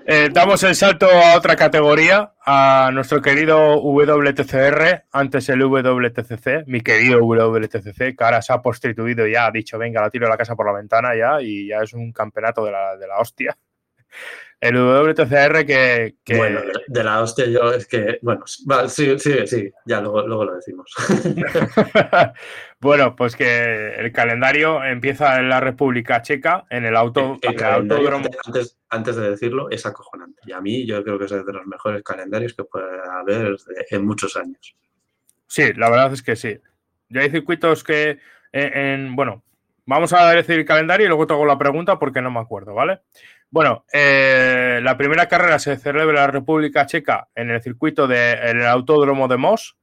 Eh, 0.06 0.30
damos 0.32 0.64
el 0.64 0.76
salto 0.76 1.08
a 1.08 1.36
otra 1.36 1.56
categoría, 1.56 2.34
a 2.46 2.90
nuestro 2.94 3.22
querido 3.22 3.76
WTCR, 3.78 5.06
antes 5.12 5.50
el 5.50 5.62
WTCC, 5.62 6.66
mi 6.68 6.82
querido 6.82 7.20
WTCC, 7.20 8.16
que 8.16 8.24
ahora 8.24 8.42
se 8.42 8.54
ha 8.54 8.62
prostituido 8.62 9.28
ya, 9.28 9.48
ha 9.48 9.52
dicho, 9.52 9.78
venga, 9.78 10.02
la 10.02 10.10
tiro 10.10 10.26
de 10.26 10.32
la 10.32 10.38
casa 10.38 10.56
por 10.56 10.66
la 10.66 10.74
ventana 10.74 11.16
ya, 11.16 11.42
y 11.42 11.68
ya 11.68 11.82
es 11.84 11.94
un 11.94 12.12
campeonato 12.12 12.66
de 12.66 12.72
la, 12.72 12.98
de 12.98 13.08
la 13.08 13.20
hostia 13.20 13.58
el 14.62 14.76
WTCR 14.76 15.66
que, 15.66 16.16
Bueno, 16.36 16.60
de 16.88 17.04
la 17.04 17.22
hostia 17.22 17.46
yo 17.46 17.72
es 17.72 17.88
que... 17.88 18.20
Bueno, 18.22 18.44
sí, 18.46 19.18
sí, 19.18 19.48
sí, 19.48 19.72
ya 19.86 20.02
luego, 20.02 20.44
lo 20.44 20.56
decimos. 20.56 20.94
bueno, 22.82 23.16
pues 23.16 23.38
que 23.38 23.96
el 23.96 24.12
calendario 24.12 24.84
empieza 24.84 25.40
en 25.40 25.48
la 25.48 25.62
República 25.62 26.22
Checa, 26.22 26.66
en 26.70 26.84
el, 26.84 26.98
auto, 26.98 27.40
Antes, 28.46 28.78
antes 28.90 29.16
de 29.16 29.30
decirlo, 29.30 29.70
es 29.70 29.86
acojonante. 29.86 30.42
Y 30.46 30.52
a 30.52 30.60
mí 30.60 30.86
yo 30.86 31.02
creo 31.06 31.18
que 31.18 31.26
es 31.26 31.32
de 31.32 31.54
los 31.54 31.66
mejores 31.66 32.04
calendarios 32.04 32.54
que 32.54 32.66
puede 32.66 33.00
haber 33.10 33.56
en 33.92 34.06
muchos 34.06 34.36
años. 34.36 34.76
Sí, 35.48 35.72
la 35.74 35.90
verdad 35.90 36.12
es 36.12 36.22
que 36.22 36.36
sí. 36.36 36.60
Ya 37.08 37.22
hay 37.22 37.30
circuitos 37.30 37.84
que 37.84 38.20
en, 38.52 39.16
bueno, 39.16 39.44
vamos 39.86 40.12
a 40.14 40.30
decir 40.32 40.60
el 40.60 40.66
calendario 40.66 41.06
y 41.06 41.08
luego 41.08 41.28
te 41.28 41.34
hago 41.34 41.46
la 41.46 41.58
pregunta 41.58 41.98
porque 41.98 42.22
no 42.22 42.30
me 42.30 42.40
acuerdo, 42.40 42.74
¿vale? 42.74 43.02
Bueno, 43.52 43.86
eh, 43.92 44.80
la 44.84 44.96
primera 44.96 45.28
carrera 45.28 45.58
se 45.58 45.78
celebra 45.78 46.10
en 46.10 46.16
la 46.16 46.28
República 46.28 46.86
Checa 46.86 47.30
en 47.34 47.50
el 47.50 47.62
circuito 47.62 48.08
del 48.08 48.66
Autódromo 48.66 49.28
de 49.28 49.38
Mos 49.38 49.76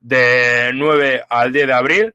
de 0.00 0.70
9 0.74 1.24
al 1.28 1.52
10 1.52 1.66
de 1.66 1.72
abril. 1.72 2.14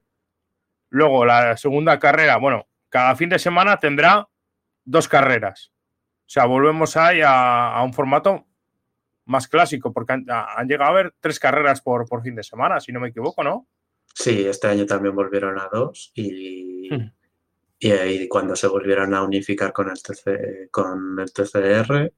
Luego 0.90 1.26
la 1.26 1.58
segunda 1.58 1.98
carrera, 1.98 2.38
bueno, 2.38 2.68
cada 2.90 3.16
fin 3.16 3.30
de 3.30 3.40
semana 3.40 3.78
tendrá 3.78 4.28
dos 4.86 5.08
carreras. 5.08 5.72
O 6.22 6.34
sea, 6.34 6.46
volvemos 6.46 6.96
ahí 6.98 7.22
a, 7.26 7.82
un 7.84 7.94
formato 7.94 8.46
más 9.26 9.48
clásico, 9.48 9.92
porque 9.92 10.14
han, 10.14 10.68
llegado 10.68 10.92
a 10.92 10.94
haber 10.94 11.14
tres 11.20 11.40
carreras 11.40 11.82
por, 11.82 12.08
por, 12.08 12.22
fin 12.22 12.36
de 12.36 12.44
semana, 12.44 12.80
si 12.80 12.92
no 12.92 13.00
me 13.00 13.10
equivoco, 13.10 13.44
¿no? 13.44 13.68
Sí, 14.14 14.46
este 14.46 14.68
año 14.68 14.86
también 14.86 15.16
volvieron 15.16 15.58
a 15.60 15.68
dos 15.72 16.12
y, 16.16 16.94
hmm. 16.94 17.12
Y 17.84 17.92
ahí 17.94 18.28
cuando 18.28 18.56
se 18.56 18.68
volvieron 18.68 19.12
a 19.16 19.24
unificar 19.24 19.74
con 19.74 19.90
el, 19.90 20.00
TC, 20.00 20.70
con 20.70 21.20
el 21.20 21.34
TCR, 21.34 22.14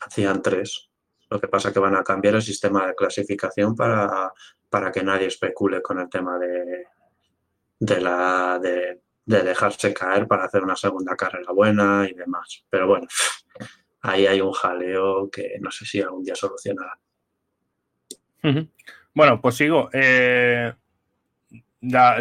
hacían 0.00 0.40
tres. 0.40 0.90
Lo 1.28 1.40
que 1.40 1.48
pasa 1.48 1.68
es 1.68 1.74
que 1.74 1.80
van 1.80 1.96
a 1.96 2.04
cambiar 2.04 2.36
el 2.36 2.42
sistema 2.42 2.86
de 2.86 2.94
clasificación 2.94 3.74
para, 3.74 4.32
para 4.70 4.92
que 4.92 5.02
nadie 5.02 5.26
especule 5.26 5.82
con 5.82 5.98
el 5.98 6.08
tema 6.08 6.38
de, 6.38 6.86
de, 7.80 8.00
la, 8.00 8.60
de, 8.62 9.02
de 9.24 9.42
dejarse 9.42 9.92
caer 9.92 10.28
para 10.28 10.44
hacer 10.44 10.62
una 10.62 10.76
segunda 10.76 11.16
carrera 11.16 11.50
buena 11.52 12.06
y 12.08 12.14
demás. 12.14 12.64
Pero 12.70 12.86
bueno, 12.86 13.08
ahí 14.02 14.28
hay 14.28 14.40
un 14.40 14.52
jaleo 14.52 15.28
que 15.28 15.56
no 15.60 15.72
sé 15.72 15.84
si 15.84 16.00
algún 16.00 16.22
día 16.22 16.36
solucionará. 16.36 16.96
Bueno, 19.12 19.40
pues 19.40 19.56
sigo. 19.56 19.90
Eh, 19.92 20.72
la, 21.80 22.20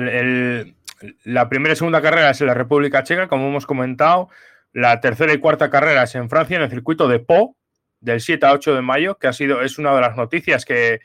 primera 1.49 1.73
y 1.73 1.75
segunda 1.75 2.01
carrera 2.01 2.29
es 2.31 2.41
en 2.41 2.47
la 2.47 2.53
República 2.53 3.03
Checa, 3.03 3.27
como 3.27 3.47
hemos 3.47 3.65
comentado. 3.65 4.29
La 4.73 4.99
tercera 4.99 5.33
y 5.33 5.39
cuarta 5.39 5.69
carrera 5.69 6.03
es 6.03 6.15
en 6.15 6.29
Francia, 6.29 6.57
en 6.57 6.63
el 6.63 6.69
circuito 6.69 7.07
de 7.07 7.19
Po, 7.19 7.57
del 7.99 8.21
7 8.21 8.45
a 8.45 8.53
8 8.53 8.75
de 8.75 8.81
mayo, 8.81 9.17
que 9.17 9.27
ha 9.27 9.33
sido, 9.33 9.61
es 9.61 9.77
una 9.77 9.93
de 9.93 10.01
las 10.01 10.15
noticias 10.15 10.65
que, 10.65 10.99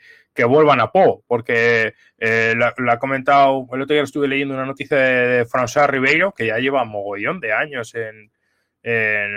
vuelvan 0.47 0.79
a 0.79 0.91
Po, 0.91 1.23
porque 1.27 1.95
eh, 2.19 2.53
la, 2.55 2.73
ha 2.91 2.99
comentado, 2.99 3.67
el 3.73 3.81
otro 3.81 3.95
día 3.95 4.03
estuve 4.03 4.27
leyendo 4.27 4.53
una 4.53 4.65
noticia 4.65 4.97
de, 4.97 5.45
François 5.45 5.87
Ribeiro, 5.87 6.31
que 6.31 6.45
ya 6.47 6.59
lleva 6.59 6.85
mogollón 6.85 7.39
de 7.39 7.53
años 7.53 7.93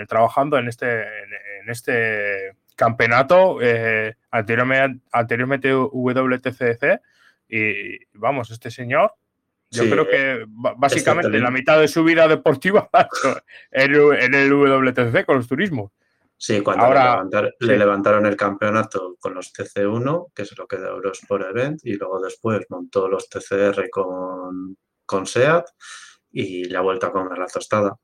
trabajando 0.07 0.57
en 0.57 0.67
este, 0.67 1.01
en, 1.01 1.69
este 1.69 2.55
campeonato, 2.75 3.59
eh, 3.61 4.15
anteriormente, 4.29 5.03
anteriormente 5.11 5.73
WTCC, 5.73 7.01
y 7.49 8.05
vamos, 8.13 8.49
este 8.51 8.71
señor, 8.71 9.13
yo 9.71 9.89
creo 9.89 10.07
que 10.07 10.45
básicamente 10.47 11.39
la 11.39 11.51
mitad 11.51 11.79
de 11.79 11.87
su 11.87 12.03
vida 12.03 12.27
deportiva 12.27 12.89
en, 13.71 13.93
en 13.93 14.33
el 14.33 14.51
WTC 14.51 15.25
con 15.25 15.37
los 15.37 15.47
turismos. 15.47 15.91
Sí, 16.37 16.61
cuando 16.61 16.85
Ahora, 16.85 17.23
le, 17.59 17.77
levantaron 17.77 18.25
el 18.25 18.35
campeonato 18.35 19.15
con 19.19 19.35
los 19.35 19.53
TC1, 19.53 20.33
que 20.33 20.41
es 20.41 20.57
lo 20.57 20.67
que 20.67 20.77
da 20.77 20.89
Eurosport 20.89 21.45
Event, 21.45 21.81
y 21.83 21.93
luego 21.93 22.19
después 22.19 22.65
montó 22.69 23.07
los 23.07 23.29
TCR 23.29 23.91
con, 23.91 24.75
con 25.05 25.27
SEAT 25.27 25.65
y 26.31 26.65
le 26.65 26.77
ha 26.77 26.81
vuelto 26.81 27.05
a 27.05 27.11
comer 27.11 27.37
la 27.37 27.45
tostada. 27.45 27.95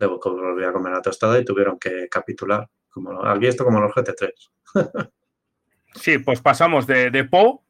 Luego 0.00 0.18
volvió 0.20 0.68
a 0.68 0.72
comer 0.72 0.94
la 0.94 1.00
tostada 1.00 1.38
y 1.38 1.44
tuvieron 1.44 1.78
que 1.78 2.08
capitular. 2.08 2.68
Como, 2.90 3.22
¿Has 3.22 3.38
visto 3.38 3.64
como 3.64 3.80
los 3.80 3.92
GT3? 3.92 4.32
sí, 5.94 6.18
pues 6.18 6.40
pasamos 6.40 6.88
de, 6.88 7.12
de 7.12 7.24
Po 7.24 7.64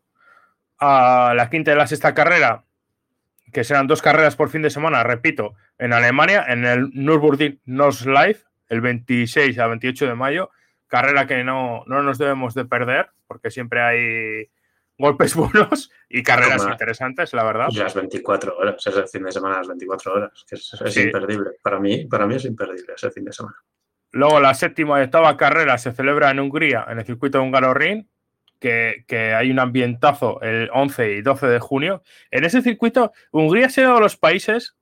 a 0.78 1.35
la 1.36 1.51
quinta 1.51 1.73
y 1.73 1.77
la 1.77 1.86
sexta 1.86 2.14
carrera, 2.14 2.64
que 3.57 3.65
serán 3.65 3.87
dos 3.87 4.03
carreras 4.03 4.37
por 4.37 4.51
fin 4.51 4.61
de 4.61 4.69
semana, 4.69 5.03
repito, 5.03 5.55
en 5.78 5.95
Alemania, 5.95 6.45
en 6.47 6.66
el 6.66 6.91
Nürburgring 6.93 7.62
Nordschleife, 7.65 8.45
el 8.69 8.83
26 8.83 9.59
a 9.59 9.66
28 9.66 10.09
de 10.09 10.15
mayo, 10.15 10.51
carrera 10.89 11.27
que 11.27 11.43
no, 11.43 11.83
no 11.87 12.03
nos 12.03 12.19
debemos 12.19 12.53
de 12.53 12.66
perder, 12.66 13.09
porque 13.27 13.51
siempre 13.51 13.81
hay 13.81 14.51
golpes 14.99 15.35
buenos 15.35 15.91
y 16.11 16.23
carreras 16.23 16.66
interesantes, 16.70 17.33
la 17.33 17.45
verdad. 17.45 17.69
Las 17.73 17.95
24 17.95 18.59
horas, 18.59 18.87
es 18.87 18.95
el 18.95 19.09
fin 19.09 19.23
de 19.23 19.33
semana 19.33 19.57
las 19.57 19.69
24 19.69 20.12
horas, 20.12 20.45
que 20.47 20.57
es, 20.57 20.97
imperdible. 20.99 21.53
Para 21.62 21.81
mí, 21.81 22.05
para 22.05 22.27
mí 22.27 22.35
es 22.35 22.45
imperdible 22.45 22.93
ese 22.95 23.11
fin 23.11 23.24
de 23.24 23.33
semana. 23.33 23.57
Luego 24.11 24.39
la 24.39 24.53
séptima 24.53 25.01
y 25.01 25.05
octava 25.05 25.35
carrera 25.39 25.78
se 25.78 25.93
celebra 25.93 26.31
en 26.31 26.41
Hungría, 26.41 26.85
en 26.91 26.99
el 26.99 27.07
circuito 27.07 27.41
húngaro 27.43 27.73
Ring, 27.73 28.07
que, 29.07 29.35
hay 29.35 29.51
un 29.51 29.59
ambientazo 29.59 30.41
el 30.43 30.71
11 30.73 31.13
y 31.13 31.23
12 31.23 31.47
de 31.47 31.59
junio. 31.59 32.03
En 32.31 32.45
ese 32.45 32.63
circuito, 32.63 33.13
Hungría 33.31 33.67
ha 33.67 33.71
sido 33.71 33.95
de 33.95 34.01
los 34.01 34.17
países 34.17 34.77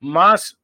más, 0.00 0.58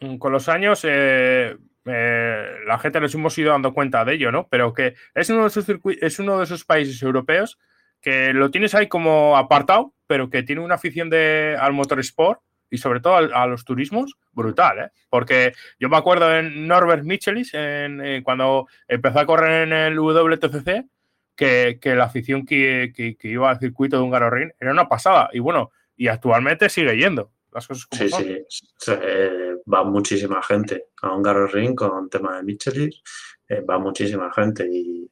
mm, 0.00 0.16
con 0.18 0.32
los 0.32 0.48
años, 0.48 0.80
eh, 0.84 1.56
eh, 1.86 2.56
la 2.66 2.78
gente 2.78 3.00
nos 3.00 3.14
hemos 3.14 3.36
ido 3.38 3.52
dando 3.52 3.74
cuenta 3.74 4.04
de 4.04 4.14
ello, 4.14 4.32
¿no? 4.32 4.48
Pero 4.48 4.72
que 4.72 4.94
es 5.14 5.30
uno 5.30 5.42
de 5.42 5.48
esos, 5.48 5.66
es 6.00 6.18
uno 6.18 6.38
de 6.38 6.44
esos 6.44 6.64
países 6.64 7.02
europeos 7.02 7.58
que 8.00 8.32
lo 8.32 8.50
tienes 8.50 8.74
ahí 8.74 8.88
como 8.88 9.36
apartado, 9.36 9.94
pero 10.06 10.28
que 10.28 10.42
tiene 10.42 10.62
una 10.62 10.74
afición 10.74 11.08
de, 11.08 11.56
al 11.58 11.72
motorsport 11.72 12.40
y 12.70 12.78
sobre 12.78 13.00
todo 13.00 13.16
a, 13.16 13.46
los 13.46 13.64
turismos 13.64 14.16
brutal, 14.32 14.78
¿eh? 14.78 14.90
Porque 15.08 15.52
yo 15.78 15.88
me 15.88 15.96
acuerdo 15.96 16.34
en 16.36 16.66
Norbert 16.66 17.04
Michelis, 17.04 17.54
en, 17.54 18.00
eh, 18.04 18.22
cuando 18.24 18.66
empezó 18.88 19.20
a 19.20 19.26
correr 19.26 19.68
en 19.68 19.72
el 19.72 19.98
WTCC, 19.98 20.84
que, 21.34 21.78
la 21.84 22.04
afición 22.04 22.44
que, 22.44 23.16
iba 23.22 23.50
al 23.50 23.58
circuito 23.58 23.96
de 23.96 24.02
un 24.02 24.30
Ring 24.30 24.52
era 24.58 24.72
una 24.72 24.88
pasada. 24.88 25.30
Y 25.32 25.38
bueno, 25.38 25.70
y 25.96 26.08
actualmente 26.08 26.68
sigue 26.68 26.96
yendo. 26.96 27.32
Las 27.52 27.68
cosas 27.68 27.86
sí, 27.92 28.08
sí. 28.08 28.92
va 29.72 29.84
muchísima 29.84 30.42
gente 30.42 30.86
a 31.02 31.14
un 31.14 31.48
Ring 31.48 31.74
con 31.74 32.10
tema 32.10 32.36
de 32.36 32.42
Michelis. 32.42 33.02
Eh, 33.48 33.60
va 33.60 33.78
muchísima 33.78 34.32
gente. 34.32 34.68
Y, 34.68 35.10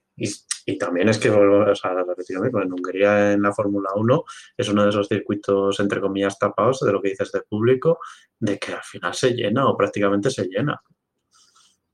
también 0.78 1.08
es 1.08 1.18
que, 1.18 1.28
o 1.28 1.74
sea, 1.74 1.90
en 1.92 2.72
Hungría 2.72 3.32
en 3.32 3.42
la 3.42 3.52
Fórmula 3.52 3.90
1 3.96 4.24
es 4.56 4.68
uno 4.68 4.84
de 4.84 4.90
esos 4.90 5.08
circuitos, 5.08 5.80
entre 5.80 6.00
comillas, 6.00 6.38
tapados 6.38 6.80
de 6.80 6.92
lo 6.92 7.02
que 7.02 7.10
dices 7.10 7.32
del 7.32 7.42
público, 7.42 7.98
de 8.38 8.58
que 8.58 8.72
al 8.72 8.82
final 8.82 9.12
se 9.12 9.32
llena 9.34 9.68
o 9.68 9.76
prácticamente 9.76 10.30
se 10.30 10.44
llena. 10.44 10.80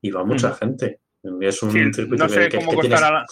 Y 0.02 0.10
va 0.10 0.22
mucha 0.22 0.50
mm. 0.50 0.54
gente. 0.54 1.00
Es 1.40 1.62
un 1.62 1.72
circuito 1.72 2.24
no 2.24 2.28
sé 2.28 2.48
cómo 2.50 2.74
costará 2.74 3.24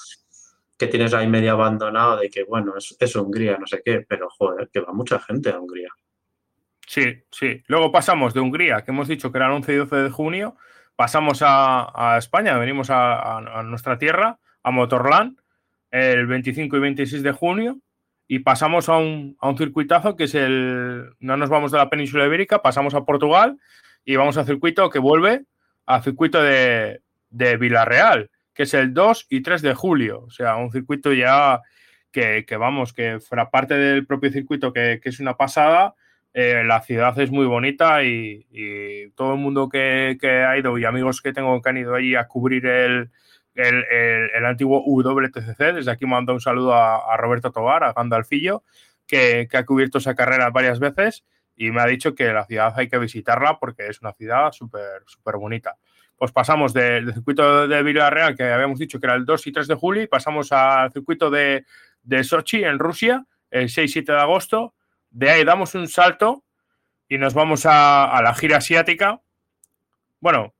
que 0.78 0.86
tienes 0.86 1.14
ahí 1.14 1.26
medio 1.26 1.52
abandonado 1.52 2.18
de 2.18 2.28
que, 2.28 2.44
bueno, 2.44 2.74
es, 2.76 3.16
Hungría, 3.16 3.56
no 3.58 3.66
sé 3.66 3.82
qué, 3.84 4.04
pero 4.06 4.28
joder, 4.28 4.68
que 4.72 4.80
va 4.80 4.92
mucha 4.92 5.18
gente 5.18 5.50
a 5.50 5.58
Hungría. 5.58 5.88
Sí, 6.86 7.22
sí. 7.30 7.62
Luego 7.66 7.90
pasamos 7.90 8.34
de 8.34 8.40
Hungría, 8.40 8.82
que 8.82 8.90
hemos 8.90 9.08
dicho 9.08 9.32
que 9.32 9.38
era 9.38 9.46
el 9.46 9.52
11 9.52 9.72
y 9.72 9.76
12 9.76 9.96
de 9.96 10.10
junio, 10.10 10.56
pasamos 10.94 11.40
a, 11.42 12.16
España, 12.18 12.56
venimos 12.58 12.88
a, 12.90 13.62
nuestra 13.64 13.98
tierra, 13.98 14.38
a 14.62 14.70
Motorland, 14.70 15.38
el 15.90 16.26
25 16.26 16.76
y 16.76 16.80
26 16.80 17.22
de 17.22 17.32
junio, 17.32 17.78
y 18.28 18.40
pasamos 18.40 18.88
a 18.88 18.98
un, 18.98 19.36
un 19.40 19.58
circuitazo 19.58 20.16
que 20.16 20.24
es 20.24 20.34
el. 20.34 21.12
No 21.20 21.36
nos 21.36 21.48
vamos 21.48 21.70
de 21.70 21.78
la 21.78 21.88
península 21.88 22.26
ibérica, 22.26 22.60
pasamos 22.60 22.94
a 22.94 23.04
Portugal 23.04 23.56
y 24.04 24.16
vamos 24.16 24.36
al 24.36 24.46
circuito 24.46 24.90
que 24.90 24.98
vuelve 24.98 25.44
al 25.86 26.02
circuito 26.02 26.42
de, 26.42 27.02
de 27.30 27.56
Villarreal 27.56 28.30
que 28.56 28.62
es 28.62 28.74
el 28.74 28.94
2 28.94 29.26
y 29.28 29.42
3 29.42 29.60
de 29.62 29.74
julio. 29.74 30.22
O 30.22 30.30
sea, 30.30 30.56
un 30.56 30.72
circuito 30.72 31.12
ya 31.12 31.60
que, 32.10 32.44
vamos, 32.58 32.94
que 32.94 33.20
fuera 33.20 33.50
parte 33.50 33.74
del 33.74 34.06
propio 34.06 34.32
circuito, 34.32 34.72
que, 34.72 34.98
es 35.04 35.20
una 35.20 35.36
pasada. 35.36 35.94
Eh, 36.32 36.64
la 36.64 36.80
ciudad 36.80 37.18
es 37.20 37.30
muy 37.30 37.46
bonita 37.46 38.02
y, 38.02 38.46
todo 39.14 39.34
el 39.34 39.40
mundo 39.40 39.68
que, 39.68 40.18
ha 40.22 40.58
ido 40.58 40.78
y 40.78 40.84
amigos 40.86 41.20
que 41.20 41.34
tengo 41.34 41.60
que 41.60 41.68
han 41.68 41.76
ido 41.76 41.94
ahí 41.94 42.14
a 42.14 42.26
cubrir 42.26 42.64
el, 42.66 43.10
el, 43.54 44.44
antiguo 44.46 44.82
WTCC. 44.86 45.74
Desde 45.74 45.90
aquí 45.90 46.06
mando 46.06 46.32
un 46.32 46.40
saludo 46.40 46.74
a, 46.74 47.14
Roberto 47.18 47.52
Tobar, 47.52 47.84
a 47.84 47.92
Gandalfillo, 47.92 48.64
que, 49.06 49.48
que, 49.50 49.56
ha 49.58 49.66
cubierto 49.66 49.98
esa 49.98 50.14
carrera 50.14 50.48
varias 50.48 50.80
veces 50.80 51.24
y 51.54 51.70
me 51.70 51.82
ha 51.82 51.86
dicho 51.86 52.14
que 52.14 52.32
la 52.32 52.46
ciudad 52.46 52.72
hay 52.76 52.88
que 52.88 52.98
visitarla 52.98 53.58
porque 53.58 53.86
es 53.88 54.00
una 54.00 54.12
ciudad 54.12 54.52
súper 54.52 55.02
súper 55.06 55.36
bonita 55.36 55.76
pues 56.16 56.32
pasamos 56.32 56.72
del 56.72 57.12
circuito 57.12 57.68
de 57.68 57.82
Villarreal, 57.82 58.34
que 58.34 58.44
habíamos 58.44 58.78
dicho 58.78 58.98
que 58.98 59.06
era 59.06 59.14
el 59.14 59.26
2 59.26 59.46
y 59.46 59.52
3 59.52 59.68
de 59.68 59.74
julio, 59.74 60.02
y 60.02 60.06
pasamos 60.06 60.50
al 60.50 60.92
circuito 60.92 61.30
de, 61.30 61.64
Sochi, 62.22 62.64
en 62.64 62.78
Rusia, 62.78 63.24
el 63.50 63.68
6 63.68 63.90
y 63.90 63.92
7 63.92 64.12
de 64.12 64.18
agosto. 64.18 64.74
De 65.10 65.30
ahí 65.30 65.44
damos 65.44 65.74
un 65.74 65.88
salto 65.88 66.42
y 67.08 67.18
nos 67.18 67.34
vamos 67.34 67.66
a, 67.66 68.18
la 68.22 68.34
gira 68.34 68.58
asiática. 68.58 69.20
Bueno, 70.20 70.54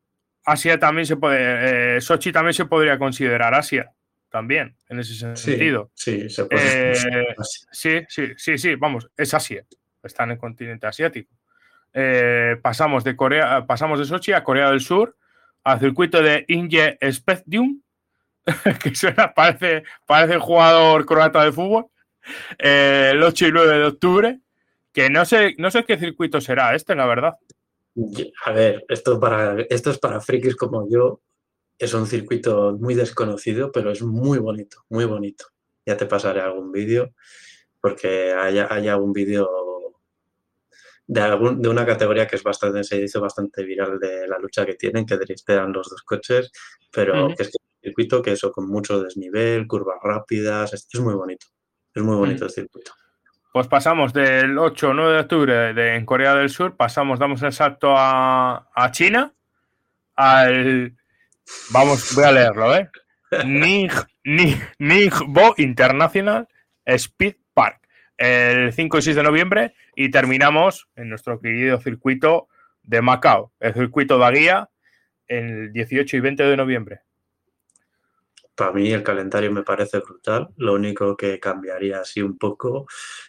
Asia 0.45 0.79
también 0.79 1.07
se 1.07 1.17
puede, 1.17 1.97
eh, 1.97 2.01
Sochi 2.01 2.33
también 2.33 2.55
se 2.55 2.67
podría 2.67 2.99
considerar 2.99 3.55
Asia, 3.55 3.93
también, 4.29 4.77
en 4.89 5.01
ese 5.01 5.37
sentido. 5.37 5.91
Sí, 5.95 6.29
se 6.29 6.45
puede. 6.45 6.93
Eh, 6.93 7.35
sí, 7.73 8.03
sí, 8.09 8.29
sí, 8.37 8.59
sí, 8.59 8.75
vamos, 8.75 9.09
es 9.17 9.33
Asia, 9.33 9.65
está 10.03 10.25
en 10.25 10.33
el 10.33 10.39
continente 10.39 10.87
asiático. 10.87 11.35
Eh, 11.95 12.57
pasamos 12.61 13.05
de 13.05 13.17
Corea, 13.17 13.67
pasamos 13.67 13.99
de 13.99 14.05
Sochi 14.05 14.33
a 14.33 14.45
Corea 14.45 14.71
del 14.71 14.81
Sur, 14.81 15.17
al 15.67 15.81
circuito 15.81 16.23
de 16.23 16.45
Inge 16.47 16.97
Specdium, 17.11 17.83
que 18.83 18.95
suena, 18.95 19.35
parece, 19.35 19.83
parece 20.07 20.39
jugador 20.39 21.05
croata 21.05 21.45
de 21.45 21.51
fútbol, 21.51 21.87
eh, 22.57 23.11
el 23.13 23.21
8 23.21 23.49
y 23.49 23.53
9 23.53 23.79
de 23.79 23.85
octubre, 23.85 24.41
que 24.93 25.11
no 25.11 25.25
sé, 25.25 25.57
no 25.59 25.73
sé 25.73 25.85
qué 25.85 25.99
circuito 25.99 26.41
será 26.41 26.77
este, 26.77 26.95
la 26.95 27.07
verdad. 27.07 27.35
A 28.45 28.53
ver, 28.53 28.85
esto, 28.89 29.19
para, 29.19 29.61
esto 29.63 29.91
es 29.91 29.99
para 29.99 30.21
frikis 30.21 30.55
como 30.55 30.89
yo. 30.89 31.21
Es 31.79 31.95
un 31.95 32.07
circuito 32.07 32.77
muy 32.79 32.95
desconocido, 32.95 33.73
pero 33.73 33.91
es 33.91 34.03
muy 34.03 34.39
bonito, 34.39 34.85
muy 34.89 35.05
bonito. 35.05 35.47
Ya 35.85 35.97
te 35.97 36.07
pasaré 36.07 36.43
algún 36.43 36.71
vídeo, 36.71 37.13
porque 37.81 38.33
haya, 38.33 38.73
haya 38.73 38.97
un 38.99 39.13
vídeo 39.13 39.76
de, 41.07 41.21
algún, 41.21 41.63
de 41.63 41.69
una 41.69 41.87
categoría 41.87 42.27
que 42.27 42.37
es 42.37 42.43
bastante, 42.43 42.83
se 42.85 43.03
hizo 43.03 43.21
bastante 43.21 43.65
viral 43.65 43.99
de 43.99 44.27
la 44.27 44.39
lucha 44.39 44.67
que 44.67 44.75
tienen, 44.75 45.07
que 45.07 45.17
driftean 45.17 45.73
los 45.73 45.89
dos 45.89 46.03
coches, 46.03 46.51
pero 46.93 47.29
que 47.35 47.45
es 47.45 47.49
un 47.49 47.81
circuito 47.83 48.23
que 48.23 48.33
eso 48.33 48.51
con 48.51 48.69
mucho 48.69 49.03
desnivel, 49.03 49.67
curvas 49.67 49.99
rápidas, 50.03 50.73
es, 50.73 50.89
muy 51.01 51.15
bonito, 51.15 51.47
es 51.95 52.03
muy 52.03 52.17
bonito 52.17 52.45
el 52.45 52.51
circuito. 52.51 52.93
Pues 53.53 53.69
pasamos 53.69 54.13
del 54.13 54.59
8 54.59 54.89
o 54.89 54.95
9 54.95 55.13
de 55.13 55.21
octubre 55.21 55.75
de, 55.75 55.95
en 55.95 56.05
Corea 56.05 56.35
del 56.35 56.51
Sur, 56.51 56.77
pasamos, 56.77 57.19
damos 57.19 57.43
el 57.43 57.53
salto 57.53 57.95
a, 57.97 58.69
a 58.75 58.91
China, 58.91 59.33
al... 60.17 60.97
Vamos, 61.71 62.13
voy 62.17 62.25
a 62.25 62.33
leerlo, 62.33 62.75
¿eh? 62.75 62.91
Ningbo 64.79 65.55
International 65.57 66.49
Speed 66.85 67.37
el 68.17 68.73
5 68.73 68.99
y 68.99 69.03
6 69.03 69.17
de 69.17 69.23
noviembre 69.23 69.75
y 69.95 70.11
terminamos 70.11 70.89
en 70.97 71.09
nuestro 71.09 71.41
querido 71.41 71.81
circuito 71.81 72.49
de 72.83 73.03
Macao, 73.03 73.53
el 73.61 73.75
circuito 73.75 74.19
de 74.19 74.31
Guía, 74.31 74.71
el 75.27 75.73
18 75.73 76.17
y 76.17 76.21
20 76.21 76.43
de 76.45 76.57
noviembre. 76.57 77.01
Para 78.55 78.73
mí 78.73 78.91
el 78.91 79.03
calendario 79.03 79.53
me 79.53 79.63
parece 79.63 79.99
brutal. 79.99 80.49
Lo 80.57 80.73
único 80.73 81.15
que 81.15 81.39
cambiaría 81.39 82.01
así 82.01 82.23
un 82.23 82.39
poco 82.39 82.87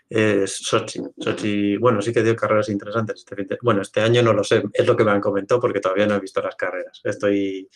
es 0.10 0.56
Sochi. 0.56 1.02
Sochi, 1.20 1.76
bueno, 1.76 2.02
sí 2.02 2.14
que 2.14 2.24
dio 2.24 2.34
carreras 2.34 2.70
interesantes. 2.70 3.26
Este 3.30 3.58
bueno, 3.62 3.82
este 3.82 4.00
año 4.00 4.24
no 4.24 4.32
lo 4.32 4.44
sé, 4.46 4.64
es 4.72 4.88
lo 4.88 4.96
que 4.96 5.04
me 5.04 5.12
han 5.12 5.20
comentado 5.20 5.60
porque 5.60 5.82
todavía 5.82 6.08
no 6.08 6.16
he 6.16 6.22
visto 6.22 6.42
las 6.42 6.56
carreras. 6.56 7.02
Estoy, 7.04 7.70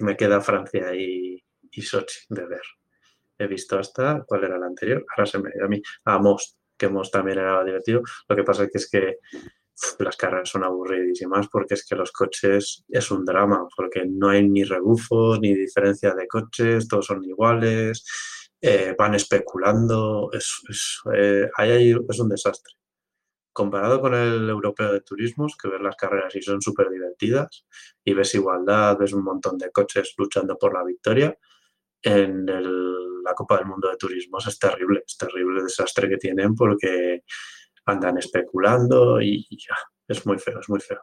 me 0.00 0.18
queda 0.18 0.42
Francia 0.42 0.94
y, 0.94 1.42
y 1.70 1.82
Sochi 1.82 2.26
de 2.28 2.46
ver. 2.46 2.62
He 3.38 3.46
visto 3.46 3.78
hasta, 3.78 4.24
¿cuál 4.26 4.44
era 4.44 4.56
el 4.56 4.62
anterior? 4.62 5.04
Ahora 5.10 5.26
se 5.26 5.38
me 5.38 5.50
dio 5.50 5.64
a 5.64 5.68
mí, 5.68 5.80
a 6.04 6.18
Most, 6.18 6.56
que 6.76 6.88
Most 6.88 7.12
también 7.12 7.38
era 7.38 7.64
divertido. 7.64 8.02
Lo 8.28 8.36
que 8.36 8.44
pasa 8.44 8.64
es 8.64 8.70
que 8.70 8.78
es 8.78 8.90
que 8.90 9.16
las 10.00 10.16
carreras 10.16 10.48
son 10.48 10.64
aburridísimas 10.64 11.48
porque 11.48 11.74
es 11.74 11.86
que 11.86 11.94
los 11.94 12.10
coches 12.10 12.84
es 12.88 13.10
un 13.10 13.24
drama, 13.24 13.66
porque 13.76 14.04
no 14.06 14.30
hay 14.30 14.48
ni 14.48 14.64
rebufo, 14.64 15.38
ni 15.38 15.54
diferencia 15.54 16.14
de 16.14 16.26
coches, 16.26 16.88
todos 16.88 17.06
son 17.06 17.22
iguales, 17.24 18.04
eh, 18.60 18.94
van 18.98 19.14
especulando, 19.14 20.30
es, 20.32 20.62
es, 20.68 21.00
eh, 21.14 21.48
es 22.08 22.18
un 22.18 22.28
desastre. 22.28 22.74
Comparado 23.52 24.00
con 24.00 24.14
el 24.14 24.48
europeo 24.48 24.92
de 24.92 25.00
turismos, 25.00 25.56
que 25.56 25.68
ves 25.68 25.80
las 25.80 25.96
carreras 25.96 26.34
y 26.36 26.42
son 26.42 26.60
súper 26.60 26.90
divertidas, 26.90 27.66
y 28.04 28.14
ves 28.14 28.34
igualdad, 28.34 28.98
ves 28.98 29.12
un 29.12 29.24
montón 29.24 29.58
de 29.58 29.70
coches 29.70 30.14
luchando 30.16 30.56
por 30.58 30.74
la 30.74 30.84
victoria, 30.84 31.36
en 32.02 32.46
la 32.46 33.34
Copa 33.34 33.58
del 33.58 33.66
Mundo 33.66 33.88
de 33.88 33.96
Turismos 33.96 34.46
es 34.46 34.58
terrible, 34.58 35.02
es 35.06 35.16
terrible 35.16 35.58
el 35.58 35.64
desastre 35.64 36.08
que 36.08 36.16
tienen 36.16 36.54
porque 36.54 37.22
andan 37.86 38.18
especulando 38.18 39.20
y 39.20 39.46
ya, 39.50 39.76
es 40.06 40.24
muy 40.26 40.38
feo, 40.38 40.60
es 40.60 40.68
muy 40.68 40.80
feo. 40.80 41.00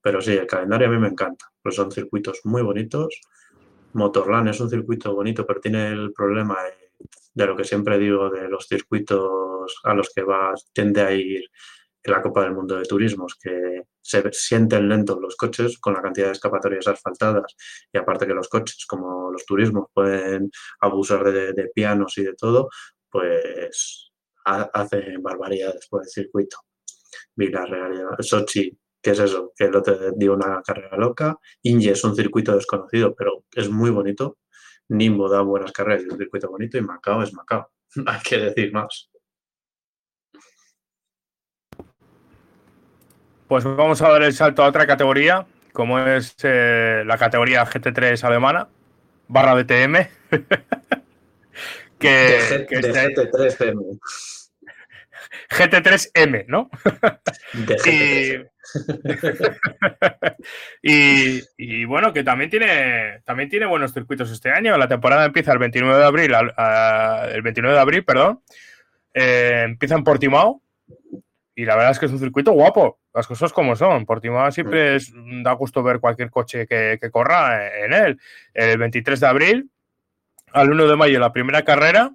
Pero 0.00 0.20
sí, 0.20 0.32
el 0.32 0.46
calendario 0.46 0.88
a 0.88 0.90
mí 0.90 0.98
me 0.98 1.08
encanta, 1.08 1.46
pues 1.62 1.74
son 1.74 1.90
circuitos 1.90 2.40
muy 2.44 2.62
bonitos. 2.62 3.20
Motorland 3.94 4.48
es 4.48 4.60
un 4.60 4.70
circuito 4.70 5.14
bonito, 5.14 5.46
pero 5.46 5.60
tiene 5.60 5.88
el 5.88 6.12
problema 6.12 6.56
de 7.34 7.46
lo 7.46 7.56
que 7.56 7.64
siempre 7.64 7.98
digo 7.98 8.30
de 8.30 8.48
los 8.48 8.66
circuitos 8.66 9.80
a 9.84 9.94
los 9.94 10.10
que 10.14 10.22
va, 10.22 10.54
tiende 10.72 11.02
a 11.02 11.12
ir 11.12 11.44
en 12.02 12.12
la 12.12 12.22
Copa 12.22 12.42
del 12.42 12.54
Mundo 12.54 12.76
de 12.76 12.84
Turismos, 12.84 13.36
que 13.40 13.82
se 14.00 14.32
sienten 14.32 14.88
lentos 14.88 15.18
los 15.20 15.36
coches 15.36 15.78
con 15.78 15.94
la 15.94 16.02
cantidad 16.02 16.26
de 16.26 16.32
escapatorias 16.32 16.86
asfaltadas 16.86 17.54
y 17.92 17.98
aparte 17.98 18.26
que 18.26 18.34
los 18.34 18.48
coches, 18.48 18.86
como 18.86 19.30
los 19.30 19.44
turismos, 19.44 19.86
pueden 19.92 20.50
abusar 20.80 21.24
de, 21.24 21.70
pianos 21.74 22.16
y 22.18 22.24
de 22.24 22.34
todo, 22.34 22.68
pues 23.10 24.12
hace 24.44 25.16
barbaridades 25.20 25.86
por 25.88 26.02
el 26.02 26.08
circuito. 26.08 26.58
realidad. 27.36 28.16
Sochi, 28.20 28.76
¿qué 29.02 29.10
es 29.10 29.18
eso? 29.18 29.52
Que 29.54 29.68
no 29.68 29.82
te 29.82 30.12
dio 30.16 30.34
una 30.34 30.62
carrera 30.62 30.96
loca. 30.96 31.38
Inge 31.62 31.90
es 31.90 32.04
un 32.04 32.16
circuito 32.16 32.54
desconocido, 32.54 33.14
pero 33.14 33.44
es 33.54 33.68
muy 33.68 33.90
bonito. 33.90 34.38
Nimbo 34.88 35.28
da 35.28 35.42
buenas 35.42 35.72
carreras, 35.72 36.04
es 36.04 36.12
un 36.12 36.18
circuito 36.18 36.48
bonito 36.48 36.78
y 36.78 36.82
Macao 36.82 37.22
es 37.22 37.32
Macao. 37.34 37.70
Hay 38.06 38.20
que 38.20 38.38
decir 38.38 38.72
más. 38.72 39.10
Pues 43.48 43.64
vamos 43.64 44.00
a 44.02 44.10
dar 44.10 44.22
el 44.22 44.34
salto 44.34 44.62
a 44.62 44.68
otra 44.68 44.86
categoría, 44.86 45.46
como 45.72 45.98
es 45.98 46.36
eh, 46.42 47.02
la 47.06 47.16
categoría 47.16 47.64
GT3 47.64 48.22
alemana, 48.24 48.68
barra 49.26 49.54
DTM. 49.54 50.06
que, 51.98 52.08
de, 52.08 52.66
que 52.68 52.78
de 52.78 52.92
GT3M. 52.92 53.98
GT3M, 55.50 56.44
¿no? 56.46 56.68
y, 60.82 61.40
y, 61.56 61.86
bueno, 61.86 62.12
que 62.12 62.22
también 62.22 62.50
tiene, 62.50 63.22
también 63.24 63.48
tiene 63.48 63.64
buenos 63.64 63.94
circuitos 63.94 64.30
este 64.30 64.50
año. 64.50 64.76
La 64.76 64.88
temporada 64.88 65.24
empieza 65.24 65.52
el 65.52 65.58
29 65.58 65.98
de 65.98 66.04
abril, 66.04 66.34
el 66.34 67.42
29 67.42 67.74
de 67.74 67.80
abril, 67.80 68.04
perdón. 68.04 68.42
Eh, 69.14 69.62
empieza 69.64 69.94
en 69.94 70.04
Portimao 70.04 70.62
y 71.54 71.64
la 71.64 71.74
verdad 71.74 71.92
es 71.92 71.98
que 71.98 72.06
es 72.06 72.12
un 72.12 72.18
circuito 72.18 72.52
guapo. 72.52 72.98
Las 73.18 73.26
cosas 73.26 73.52
como 73.52 73.74
son. 73.76 74.06
Portimao 74.06 74.50
siempre 74.52 74.96
es, 74.96 75.12
da 75.42 75.52
gusto 75.52 75.82
ver 75.82 76.00
cualquier 76.00 76.30
coche 76.30 76.66
que, 76.66 76.98
que 77.00 77.10
corra 77.10 77.84
en 77.84 77.92
él. 77.92 78.20
El 78.54 78.78
23 78.78 79.20
de 79.20 79.26
abril 79.26 79.70
al 80.52 80.70
1 80.70 80.86
de 80.86 80.96
mayo 80.96 81.18
la 81.20 81.32
primera 81.32 81.62
carrera 81.62 82.12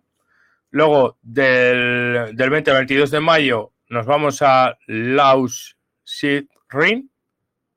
Luego, 0.73 1.19
del, 1.21 2.31
del 2.35 2.49
20 2.49 2.71
al 2.71 2.77
22 2.77 3.11
de 3.11 3.19
mayo, 3.19 3.73
nos 3.89 4.07
vamos 4.07 4.41
a 4.41 4.75
Laus 4.87 5.77
Ring, 6.69 7.05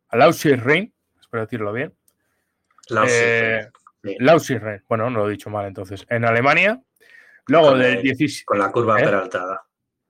a 0.08 0.30
Ring, 0.30 0.90
espero 1.20 1.42
decirlo 1.42 1.74
bien. 1.74 1.94
Eh, 3.06 3.68
Ring, 4.02 4.82
bueno, 4.88 5.10
no 5.10 5.18
lo 5.18 5.28
he 5.28 5.32
dicho 5.32 5.50
mal 5.50 5.66
entonces. 5.66 6.06
En 6.08 6.24
Alemania. 6.24 6.80
Luego 7.48 7.68
con 7.68 7.80
del 7.80 8.00
16. 8.00 8.44
Con 8.46 8.58
la 8.60 8.72
curva 8.72 8.98
¿Eh? 8.98 9.04
peraltada. 9.04 9.66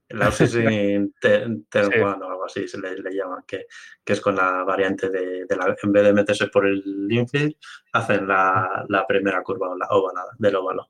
Lausirsring 0.08 1.14
Terwan 1.20 2.22
o 2.22 2.30
algo 2.30 2.44
así 2.44 2.68
se 2.68 2.78
le, 2.78 2.94
llaman, 3.12 3.42
que, 3.46 3.66
que, 4.04 4.12
es 4.12 4.20
con 4.20 4.36
la 4.36 4.62
variante 4.64 5.10
de, 5.10 5.46
de 5.46 5.56
la, 5.56 5.74
en 5.82 5.92
vez 5.92 6.04
de 6.04 6.12
meterse 6.12 6.46
por 6.48 6.66
el 6.66 7.08
Linfield, 7.08 7.54
hacen 7.92 8.26
la, 8.26 8.84
la 8.88 9.06
primera 9.06 9.42
curva 9.42 9.68
ovalada, 9.90 10.30
del 10.38 10.56
óvalo. 10.56 10.88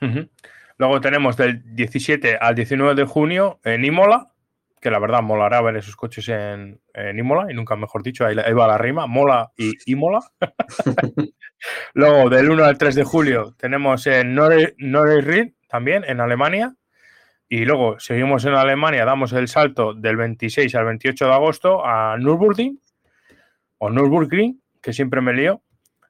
Uh 0.00 0.26
Luego 0.78 1.00
tenemos 1.00 1.36
del 1.36 1.62
17 1.74 2.36
al 2.36 2.54
19 2.54 2.94
de 2.94 3.04
junio 3.04 3.60
en 3.64 3.84
Imola, 3.84 4.32
que 4.80 4.90
la 4.90 4.98
verdad 4.98 5.22
molará 5.22 5.62
ver 5.62 5.76
esos 5.76 5.96
coches 5.96 6.28
en, 6.28 6.80
en 6.92 7.18
Imola, 7.18 7.50
y 7.50 7.54
nunca 7.54 7.76
mejor 7.76 8.02
dicho, 8.02 8.26
ahí, 8.26 8.34
va 8.34 8.66
la 8.66 8.76
rima, 8.76 9.06
Mola 9.06 9.52
y 9.56 9.72
Imola. 9.90 10.20
Luego 11.94 12.28
del 12.28 12.50
1 12.50 12.64
al 12.64 12.76
3 12.76 12.94
de 12.94 13.04
julio 13.04 13.54
tenemos 13.56 14.06
en 14.06 14.34
Nürburgring, 14.34 15.56
también 15.68 16.04
en 16.04 16.20
Alemania. 16.20 16.74
Y 17.48 17.64
luego 17.64 17.98
seguimos 18.00 18.44
en 18.44 18.54
Alemania, 18.54 19.04
damos 19.04 19.32
el 19.32 19.48
salto 19.48 19.94
del 19.94 20.16
26 20.16 20.74
al 20.74 20.86
28 20.86 21.26
de 21.26 21.32
agosto 21.32 21.86
a 21.86 22.16
Nürburgring, 22.18 22.80
o 23.78 23.90
Nürburgring, 23.90 24.60
que 24.80 24.92
siempre 24.92 25.20
me 25.20 25.32
lío, 25.32 25.62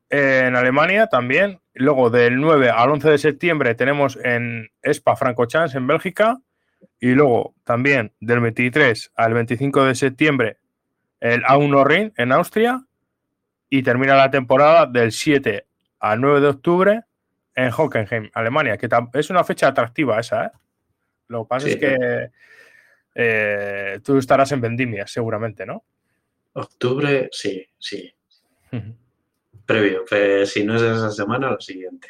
en 0.08 0.56
Alemania 0.56 1.08
también. 1.08 1.60
Luego 1.74 2.10
del 2.10 2.36
9 2.36 2.70
al 2.70 2.90
11 2.90 3.10
de 3.10 3.18
septiembre 3.18 3.74
tenemos 3.74 4.18
en 4.22 4.70
Spa 4.82 5.16
Francorchamps 5.16 5.74
en 5.74 5.86
Bélgica. 5.86 6.38
Y 7.00 7.12
luego 7.12 7.54
también 7.64 8.12
del 8.20 8.40
23 8.40 9.12
al 9.16 9.34
25 9.34 9.84
de 9.84 9.94
septiembre 9.94 10.58
el 11.20 11.42
A1 11.42 11.86
Ring 11.86 12.12
en 12.16 12.32
Austria. 12.32 12.84
Y 13.68 13.82
termina 13.82 14.14
la 14.14 14.30
temporada 14.30 14.86
del 14.86 15.12
7 15.12 15.66
al 15.98 16.20
9 16.20 16.40
de 16.40 16.46
octubre 16.46 17.00
en 17.54 17.70
Hockenheim, 17.70 18.30
Alemania, 18.34 18.76
que 18.76 18.88
es 19.14 19.30
una 19.30 19.42
fecha 19.42 19.68
atractiva 19.68 20.20
esa. 20.20 20.46
¿eh? 20.46 20.50
Lo 21.28 21.44
que 21.44 21.48
pasa 21.48 21.68
es 21.68 21.76
que 21.76 22.30
eh, 23.14 24.00
tú 24.04 24.18
estarás 24.18 24.52
en 24.52 24.60
Vendimia, 24.60 25.06
seguramente, 25.06 25.66
¿no? 25.66 25.84
Octubre, 26.52 27.28
sí, 27.32 27.66
sí 27.78 28.12
previo, 29.66 30.04
si 30.46 30.64
no 30.64 30.76
es 30.76 30.82
esa 30.82 31.10
semana, 31.10 31.50
la 31.50 31.60
siguiente. 31.60 32.08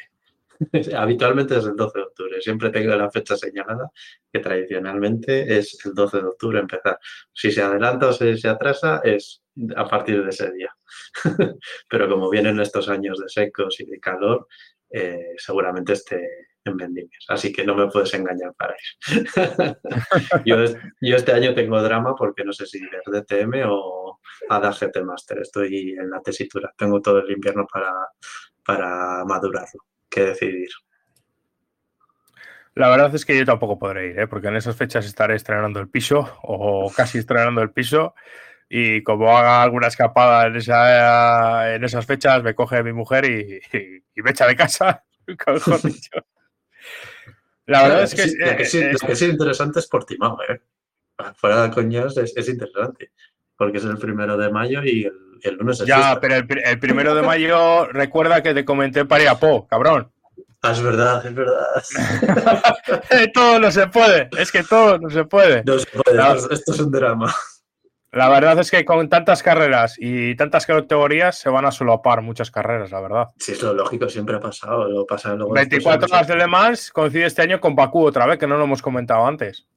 Habitualmente 0.95 1.57
es 1.57 1.65
el 1.65 1.75
12 1.75 1.99
de 1.99 2.05
octubre. 2.05 2.41
Siempre 2.41 2.69
tengo 2.69 2.95
la 2.95 3.11
fecha 3.11 3.35
señalada, 3.35 3.91
que 4.31 4.39
tradicionalmente 4.39 5.57
es 5.57 5.77
el 5.85 5.93
12 5.93 6.17
de 6.17 6.25
octubre 6.25 6.59
empezar. 6.59 6.99
Si 7.33 7.51
se 7.51 7.61
adelanta 7.61 8.07
o 8.07 8.13
se, 8.13 8.37
se 8.37 8.47
atrasa, 8.47 9.01
es 9.03 9.41
a 9.75 9.87
partir 9.87 10.23
de 10.23 10.29
ese 10.29 10.51
día. 10.51 10.75
Pero 11.89 12.07
como 12.07 12.29
vienen 12.29 12.59
estos 12.59 12.89
años 12.89 13.19
de 13.19 13.27
secos 13.27 13.79
y 13.79 13.85
de 13.85 13.99
calor, 13.99 14.47
eh, 14.89 15.33
seguramente 15.37 15.93
esté 15.93 16.46
en 16.67 16.77
vendimias. 16.77 17.25
Así 17.27 17.51
que 17.51 17.65
no 17.65 17.75
me 17.75 17.87
puedes 17.87 18.13
engañar 18.13 18.53
para 18.55 18.75
ir. 18.75 19.77
yo, 20.45 21.15
este 21.15 21.31
año 21.31 21.53
tengo 21.53 21.81
drama 21.81 22.15
porque 22.15 22.43
no 22.43 22.53
sé 22.53 22.65
si 22.65 22.77
ir 22.77 22.89
DTM 23.05 23.63
o 23.67 24.19
a 24.49 24.71
GT 24.71 25.03
Master. 25.03 25.39
Estoy 25.39 25.91
en 25.91 26.09
la 26.09 26.21
tesitura. 26.21 26.73
Tengo 26.77 27.01
todo 27.01 27.19
el 27.19 27.31
invierno 27.31 27.65
para, 27.71 27.93
para 28.63 29.25
madurarlo. 29.25 29.81
que 30.09 30.21
decidir? 30.21 30.69
La 32.75 32.89
verdad 32.89 33.13
es 33.15 33.25
que 33.25 33.35
yo 33.35 33.43
tampoco 33.43 33.79
podré 33.79 34.09
ir, 34.09 34.19
¿eh? 34.19 34.27
porque 34.27 34.49
en 34.49 34.55
esas 34.55 34.75
fechas 34.75 35.03
estaré 35.03 35.35
estrenando 35.35 35.79
el 35.79 35.89
piso 35.89 36.37
o 36.43 36.91
casi 36.95 37.17
estrenando 37.17 37.63
el 37.63 37.71
piso 37.71 38.13
y 38.69 39.01
como 39.03 39.35
haga 39.35 39.63
alguna 39.63 39.87
escapada 39.87 40.47
en, 40.47 40.57
esa, 40.57 41.73
en 41.73 41.83
esas 41.83 42.05
fechas 42.05 42.43
me 42.43 42.53
coge 42.53 42.83
mi 42.83 42.93
mujer 42.93 43.25
y, 43.25 43.59
me 44.21 44.31
echa 44.31 44.47
de 44.47 44.55
casa. 44.55 45.03
La 47.67 47.83
verdad 47.83 48.03
es 48.03 48.15
que, 48.15 48.21
es, 48.23 48.35
lo 48.37 48.57
que, 48.57 48.65
sí, 48.65 48.79
eh, 48.79 48.95
es 49.07 49.21
interesante 49.21 49.79
es 49.79 49.87
Portimao, 49.87 50.39
¿eh? 50.47 50.61
Fuera 51.35 51.63
de 51.63 51.71
coñas 51.71 52.15
es, 52.15 52.35
es, 52.35 52.47
interesante, 52.47 53.11
porque 53.57 53.79
es 53.79 53.83
el 53.83 53.97
primero 53.97 54.37
de 54.37 54.49
mayo 54.49 54.83
y 54.83 55.03
el, 55.03 55.13
el 55.43 55.55
lunes 55.55 55.81
es 55.81 55.87
Ya, 55.87 56.17
pero 56.21 56.35
el, 56.35 56.47
el, 56.63 56.79
primero 56.79 57.13
de 57.13 57.23
mayo 57.23 57.85
recuerda 57.87 58.41
que 58.41 58.53
te 58.53 58.63
comenté 58.63 59.03
Po, 59.05 59.67
cabrón. 59.67 60.11
Ah, 60.61 60.71
es 60.71 60.81
verdad, 60.81 61.25
es 61.25 61.35
verdad. 61.35 61.83
todo 63.33 63.59
no 63.59 63.69
se 63.69 63.87
puede, 63.87 64.29
es 64.37 64.51
que 64.51 64.63
todo 64.63 64.97
no 64.97 65.09
se 65.09 65.25
puede. 65.25 65.63
No 65.65 65.77
se 65.77 65.87
puede, 65.87 66.37
esto 66.51 66.73
es 66.73 66.79
un 66.79 66.91
drama. 66.91 67.35
La 68.17 68.29
verdad 68.29 68.57
es 68.57 68.71
que 68.71 68.83
con 68.83 69.07
tantas 69.09 69.43
carreras 69.43 69.95
y 69.99 70.35
tantas 70.35 70.65
categorías 70.65 71.37
se 71.37 71.49
van 71.49 71.65
a 71.65 71.71
solopar 71.71 72.23
muchas 72.23 72.49
carreras, 72.49 72.89
la 72.89 72.99
verdad. 72.99 73.27
Sí, 73.37 73.51
es 73.51 73.61
lo 73.61 73.75
lógico, 73.75 74.09
siempre 74.09 74.37
ha 74.37 74.39
pasado. 74.39 74.89
Lo 74.89 75.05
pasa 75.05 75.35
24 75.35 76.07
horas 76.11 76.27
de 76.27 76.35
Le 76.35 76.47
Mans 76.47 76.91
coincide 76.91 77.27
este 77.27 77.43
año 77.43 77.59
con 77.59 77.75
Bakú 77.75 78.07
otra 78.07 78.25
vez, 78.25 78.39
que 78.39 78.47
no 78.47 78.57
lo 78.57 78.63
hemos 78.63 78.81
comentado 78.81 79.23
antes. 79.27 79.67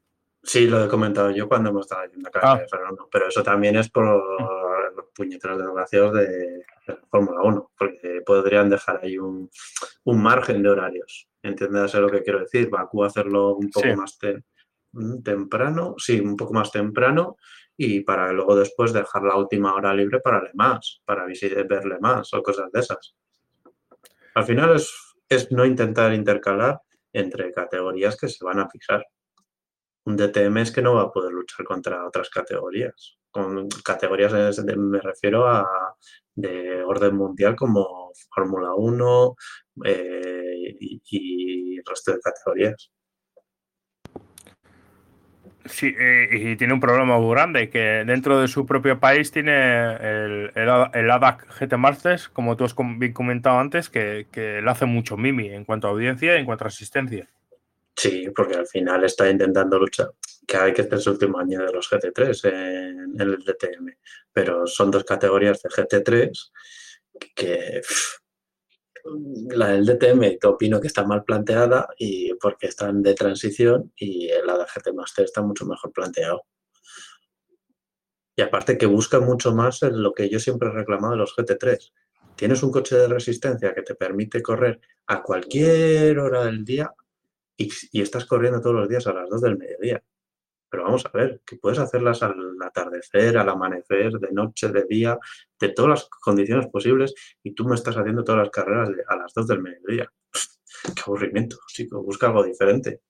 Sí, 0.43 0.67
lo 0.67 0.83
he 0.83 0.89
comentado 0.89 1.31
yo 1.33 1.49
cuando 1.49 1.69
hemos 1.69 1.85
estado 1.85 2.05
haciendo 2.07 2.31
carrera 2.31 2.63
de 2.63 2.69
Fernando, 2.69 3.09
pero 3.13 3.29
eso 3.29 3.43
también 3.43 3.77
es 3.77 3.91
por 3.91 4.07
los 4.07 5.05
puñeteros 5.15 5.59
desgraciados 5.59 6.15
de, 6.15 6.65
Fórmula 7.11 7.43
1, 7.43 7.73
porque 7.77 8.23
podrían 8.25 8.71
dejar 8.71 9.01
ahí 9.03 9.19
un, 9.19 9.51
margen 10.07 10.63
de 10.63 10.71
horarios. 10.71 11.29
¿Entiendes 11.43 11.93
lo 11.93 12.09
que 12.09 12.23
quiero 12.23 12.41
decir? 12.41 12.71
Bakú 12.71 13.05
hacerlo 13.05 13.55
un 13.55 13.69
poco 13.71 13.95
más 13.97 14.19
temprano, 15.23 15.95
sí, 15.99 16.19
un 16.21 16.37
poco 16.39 16.55
más 16.55 16.73
temprano 16.73 17.37
y 17.83 18.01
para 18.01 18.31
luego 18.31 18.57
después 18.57 18.93
dejar 18.93 19.23
la 19.23 19.37
última 19.37 19.73
hora 19.73 19.95
libre 19.95 20.21
para 20.21 20.43
más, 20.53 21.01
para 21.07 21.25
verle 21.25 21.99
más 21.99 22.35
o 22.35 22.43
cosas 22.43 22.71
de 22.71 22.81
esas. 22.81 23.15
Al 24.35 24.45
final 24.45 24.77
es, 24.77 24.93
es 25.27 25.51
no 25.51 25.65
intentar 25.65 26.13
intercalar 26.13 26.79
entre 27.11 27.51
categorías 27.53 28.19
que 28.19 28.29
se 28.29 28.45
van 28.45 28.59
a 28.59 28.69
fijar. 28.69 29.07
Un 30.05 30.15
DTM 30.15 30.59
es 30.59 30.73
que 30.73 30.83
no 30.83 30.97
va 30.97 31.05
a 31.05 31.11
poder 31.11 31.33
luchar 31.33 31.65
contra 31.65 32.07
otras 32.07 32.29
categorías. 32.29 33.17
Con 33.31 33.67
categorías 33.83 34.59
me 34.77 35.01
refiero 35.01 35.47
a 35.47 35.67
de 36.35 36.83
orden 36.83 37.17
mundial 37.17 37.57
como 37.57 38.13
Fórmula 38.35 38.75
1 38.75 39.37
eh, 39.87 40.77
y, 40.79 41.01
y 41.11 41.81
resto 41.81 42.13
de 42.13 42.21
categorías. 42.21 42.91
Sí, 45.71 45.95
y 46.31 46.57
tiene 46.57 46.75
un 46.75 46.81
problema 46.81 47.19
muy 47.19 47.31
grande, 47.33 47.71
que 47.71 48.05
dentro 48.05 48.41
de 48.41 48.49
su 48.49 48.67
propio 48.67 48.99
país 48.99 49.31
tiene 49.31 49.53
el, 49.95 50.53
el, 50.55 51.11
ADAC 51.11 51.47
GT 51.59 51.77
Masters, 51.77 52.29
como 52.29 52.57
tú 52.57 52.65
has 52.65 52.75
comentado 52.75 53.59
antes, 53.59 53.89
que, 53.89 54.27
que 54.33 54.61
le 54.61 54.71
hace 54.71 54.87
mucho 54.87 55.17
mimi 55.17 55.49
en 55.49 55.65
cuanto 55.65 55.87
a 55.87 55.91
audiencia 55.91 56.37
y 56.37 56.41
en 56.41 56.45
cuanto 56.45 56.65
a 56.65 56.69
asistencia. 56.69 57.29
Sí, 58.01 58.31
porque 58.35 58.55
al 58.55 58.67
final 58.67 59.05
está 59.05 59.29
intentando 59.31 59.79
luchar, 59.79 60.11
que 60.47 60.57
hay 60.57 60.73
que 60.73 60.83
es 60.83 61.07
el 61.07 61.13
último 61.13 61.39
año 61.39 61.61
de 61.61 61.73
los 61.73 61.91
GT3 61.91 62.49
en, 62.49 63.21
el 63.21 63.45
DTM, 63.45 63.95
pero 64.33 64.67
son 64.67 64.91
dos 64.91 65.05
categorías 65.05 65.61
de 65.63 65.69
GT3 65.69 66.51
que 67.35 67.83
la 69.51 69.69
del 69.69 69.87
DTM 69.87 70.39
te 70.39 70.47
opino 70.47 70.81
que 70.81 70.87
está 70.87 71.05
mal 71.05 71.25
planteada 71.25 71.89
y 71.99 72.35
porque 72.35 72.67
están 72.67 73.03
de 73.03 73.15
transición 73.15 73.93
y 73.97 74.29
la 74.45 74.59
de 74.59 74.65
GT 74.65 74.95
Master 74.95 75.25
está 75.25 75.43
mucho 75.43 75.67
mejor 75.67 75.93
planteado. 75.93 76.45
Y 78.37 78.43
aparte 78.43 78.79
que 78.79 78.87
busca 78.87 79.21
mucho 79.21 79.55
más 79.55 79.83
lo 79.83 80.13
que 80.13 80.29
yo 80.29 80.39
siempre 80.39 80.69
he 80.69 80.73
reclamado 80.73 81.13
de 81.13 81.19
los 81.19 81.35
GT3. 81.37 81.93
Tienes 82.37 82.63
un 82.63 82.71
coche 82.71 82.97
de 82.97 83.09
resistencia 83.09 83.75
que 83.75 83.83
te 83.83 83.95
permite 83.95 84.43
correr 84.43 84.81
a 85.07 85.23
cualquier 85.23 86.19
hora 86.19 86.45
del 86.45 86.65
día 86.65 86.93
y, 87.57 87.71
y 87.93 88.01
estás 88.01 88.25
corriendo 88.25 88.61
todos 88.61 88.77
los 88.77 88.89
días 88.89 89.07
a 89.07 89.13
las 89.13 89.29
2 89.29 89.43
del 89.43 89.59
mediodía. 89.59 90.03
Pero 90.71 90.85
vamos 90.85 91.05
a 91.05 91.11
ver, 91.11 91.41
que 91.45 91.57
puedes 91.57 91.79
hacerlas 91.79 92.23
al 92.23 92.35
atardecer, 92.63 93.37
al 93.37 93.49
amanecer, 93.49 94.13
de 94.13 94.31
noche, 94.33 94.69
de 94.69 94.85
día, 94.89 95.19
de 95.59 95.69
todas 95.71 95.91
las 95.91 96.09
condiciones 96.09 96.69
posibles 96.69 97.15
y 97.43 97.53
tú 97.55 97.67
me 97.67 97.75
estás 97.75 97.97
haciendo 97.97 98.23
todas 98.23 98.43
las 98.43 98.51
carreras 98.51 98.91
a 99.09 99.17
las 99.17 99.35
2 99.35 99.47
del 99.49 99.63
mediodía. 99.63 100.11
Qué 100.95 101.03
aburrimiento, 101.05 101.57
chico, 101.69 102.03
busca 102.03 102.29
algo 102.29 102.45
diferente. 102.45 103.01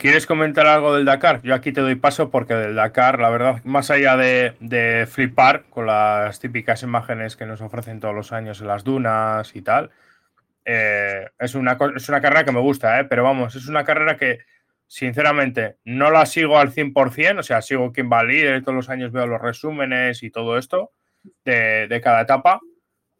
¿Quieres 0.00 0.26
comentar 0.26 0.66
algo 0.66 0.94
del 0.94 1.04
Dakar? 1.04 1.42
Yo 1.42 1.54
aquí 1.54 1.72
te 1.72 1.82
doy 1.82 1.94
paso 1.94 2.30
porque 2.30 2.54
del 2.54 2.74
Dakar, 2.74 3.20
la 3.20 3.28
verdad, 3.28 3.62
más 3.64 3.90
allá 3.90 4.16
de, 4.16 5.06
flipar 5.10 5.64
con 5.68 5.86
las 5.86 6.40
típicas 6.40 6.82
imágenes 6.82 7.36
que 7.36 7.44
nos 7.44 7.60
ofrecen 7.60 8.00
todos 8.00 8.14
los 8.14 8.32
años 8.32 8.62
en 8.62 8.68
las 8.68 8.82
dunas 8.82 9.54
y 9.54 9.60
tal, 9.60 9.90
eh, 10.64 11.28
es, 11.38 11.54
una, 11.54 11.76
es 11.94 12.08
una 12.08 12.22
carrera 12.22 12.44
que 12.44 12.52
me 12.52 12.60
gusta, 12.60 12.98
¿eh? 12.98 13.04
pero 13.04 13.24
vamos, 13.24 13.54
es 13.56 13.68
una 13.68 13.84
carrera 13.84 14.16
que 14.16 14.38
sinceramente, 14.90 15.76
no 15.84 16.10
la 16.10 16.26
sigo 16.26 16.58
al 16.58 16.72
100%, 16.72 17.38
o 17.38 17.42
sea, 17.44 17.62
sigo 17.62 17.92
quien 17.92 18.10
va 18.10 18.24
líder, 18.24 18.62
todos 18.62 18.74
los 18.74 18.90
años 18.90 19.12
veo 19.12 19.24
los 19.24 19.40
resúmenes 19.40 20.24
y 20.24 20.32
todo 20.32 20.58
esto 20.58 20.90
de, 21.44 22.00
cada 22.02 22.22
etapa. 22.22 22.60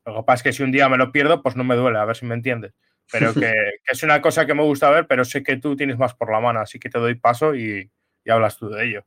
Lo 0.05 0.17
que 0.17 0.23
pasa 0.25 0.35
es 0.35 0.43
que 0.43 0.53
si 0.53 0.65
un 0.65 0.73
día 0.73 0.89
me 0.89 0.97
lo 0.97 1.13
pierdo, 1.13 1.41
pues 1.43 1.55
no 1.55 1.63
me 1.63 1.77
duele, 1.77 2.01
a 2.01 2.05
ver 2.05 2.17
si 2.17 2.27
me 2.27 2.35
entiendes. 2.35 2.75
Pero 3.13 3.33
que, 3.35 3.53
es 3.87 4.03
una 4.03 4.21
cosa 4.21 4.47
que 4.47 4.55
me 4.55 4.65
gusta 4.65 4.91
ver, 4.91 5.07
pero 5.07 5.25
sé 5.25 5.45
que 5.45 5.59
tú 5.59 5.77
tienes 5.77 5.97
más 5.97 6.13
por 6.15 6.33
la 6.33 6.41
mano, 6.41 6.59
así 6.59 6.81
que 6.81 6.91
te 6.91 6.99
doy 6.99 7.15
paso 7.15 7.55
y, 7.55 7.89
hablas 8.29 8.59
tú 8.59 8.69
de 8.69 8.89
ello. 8.89 9.05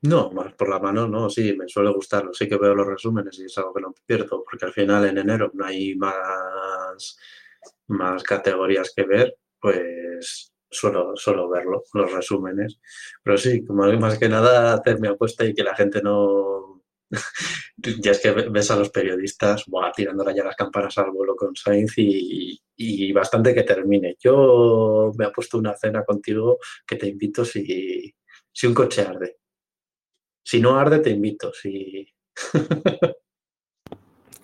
No, 0.00 0.30
más 0.30 0.54
por 0.54 0.70
la 0.70 0.78
mano, 0.78 1.06
no, 1.06 1.28
sí, 1.28 1.54
me 1.58 1.68
suele 1.68 1.90
gustarlo. 1.90 2.32
Sí 2.32 2.48
que 2.48 2.56
veo 2.56 2.74
los 2.74 2.86
resúmenes 2.86 3.38
y 3.38 3.44
es 3.44 3.58
algo 3.58 3.74
que 3.74 3.82
no 3.82 3.94
pierdo, 4.06 4.42
porque 4.48 4.64
al 4.64 4.72
final 4.72 5.04
en 5.04 5.18
enero 5.18 5.50
no 5.52 5.66
hay 5.66 5.94
más, 5.94 7.18
más 7.88 8.22
categorías 8.22 8.94
que 8.96 9.02
ver, 9.02 9.36
pues 9.60 10.54
suelo, 10.70 11.16
suelo 11.16 11.48
verlo, 11.48 11.84
los 11.94 12.12
resúmenes. 12.12 12.80
Pero 13.22 13.36
sí, 13.38 13.64
como 13.64 13.84
más 13.98 14.18
que 14.18 14.28
nada 14.28 14.74
hacer 14.74 15.00
mi 15.00 15.08
apuesta 15.08 15.44
y 15.44 15.54
que 15.54 15.62
la 15.62 15.74
gente 15.74 16.02
no... 16.02 16.82
ya 17.76 18.10
es 18.10 18.20
que 18.20 18.30
ves 18.32 18.70
a 18.70 18.76
los 18.76 18.90
periodistas 18.90 19.64
buah, 19.66 19.92
tirándola 19.92 20.34
ya 20.34 20.44
las 20.44 20.56
campanas 20.56 20.98
al 20.98 21.10
vuelo 21.10 21.34
con 21.36 21.56
Sainz 21.56 21.94
y, 21.96 22.60
y, 22.76 23.12
bastante 23.12 23.54
que 23.54 23.62
termine. 23.62 24.16
Yo 24.20 25.12
me 25.16 25.26
he 25.26 25.30
puesto 25.30 25.58
una 25.58 25.74
cena 25.74 26.04
contigo 26.04 26.58
que 26.86 26.96
te 26.96 27.06
invito 27.06 27.44
si, 27.44 28.14
si 28.52 28.66
un 28.66 28.74
coche 28.74 29.02
arde. 29.02 29.38
Si 30.42 30.60
no 30.60 30.78
arde, 30.78 30.98
te 31.00 31.10
invito. 31.10 31.52
Si... 31.52 32.06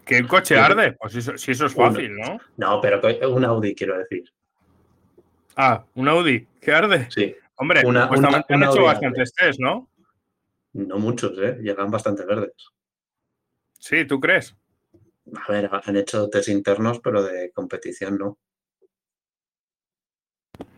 ¿Que 0.04 0.18
el 0.18 0.26
coche 0.26 0.56
arde? 0.56 0.92
Pues 0.92 1.16
eso, 1.16 1.36
si 1.38 1.52
eso 1.52 1.66
es 1.66 1.74
fácil, 1.74 2.14
¿no? 2.16 2.38
No, 2.56 2.80
pero 2.80 3.00
un 3.30 3.44
Audi, 3.44 3.74
quiero 3.74 3.98
decir. 3.98 4.24
Ah, 5.56 5.84
un 5.94 6.08
Audi 6.08 6.46
que 6.60 6.72
arde. 6.72 7.08
Sí. 7.10 7.34
Hombre, 7.56 7.82
una, 7.86 8.08
pues 8.08 8.20
han 8.22 8.62
hecho 8.62 8.82
bastantes 8.82 9.32
test, 9.32 9.60
¿no? 9.60 9.88
No 10.72 10.98
muchos, 10.98 11.38
¿eh? 11.38 11.58
Llegan 11.60 11.90
bastante 11.90 12.24
verdes. 12.24 12.52
Sí, 13.78 14.04
¿tú 14.04 14.18
crees? 14.18 14.56
A 15.46 15.52
ver, 15.52 15.70
han 15.72 15.96
hecho 15.96 16.28
test 16.28 16.48
internos, 16.48 17.00
pero 17.00 17.22
de 17.22 17.52
competición 17.52 18.18
no. 18.18 18.38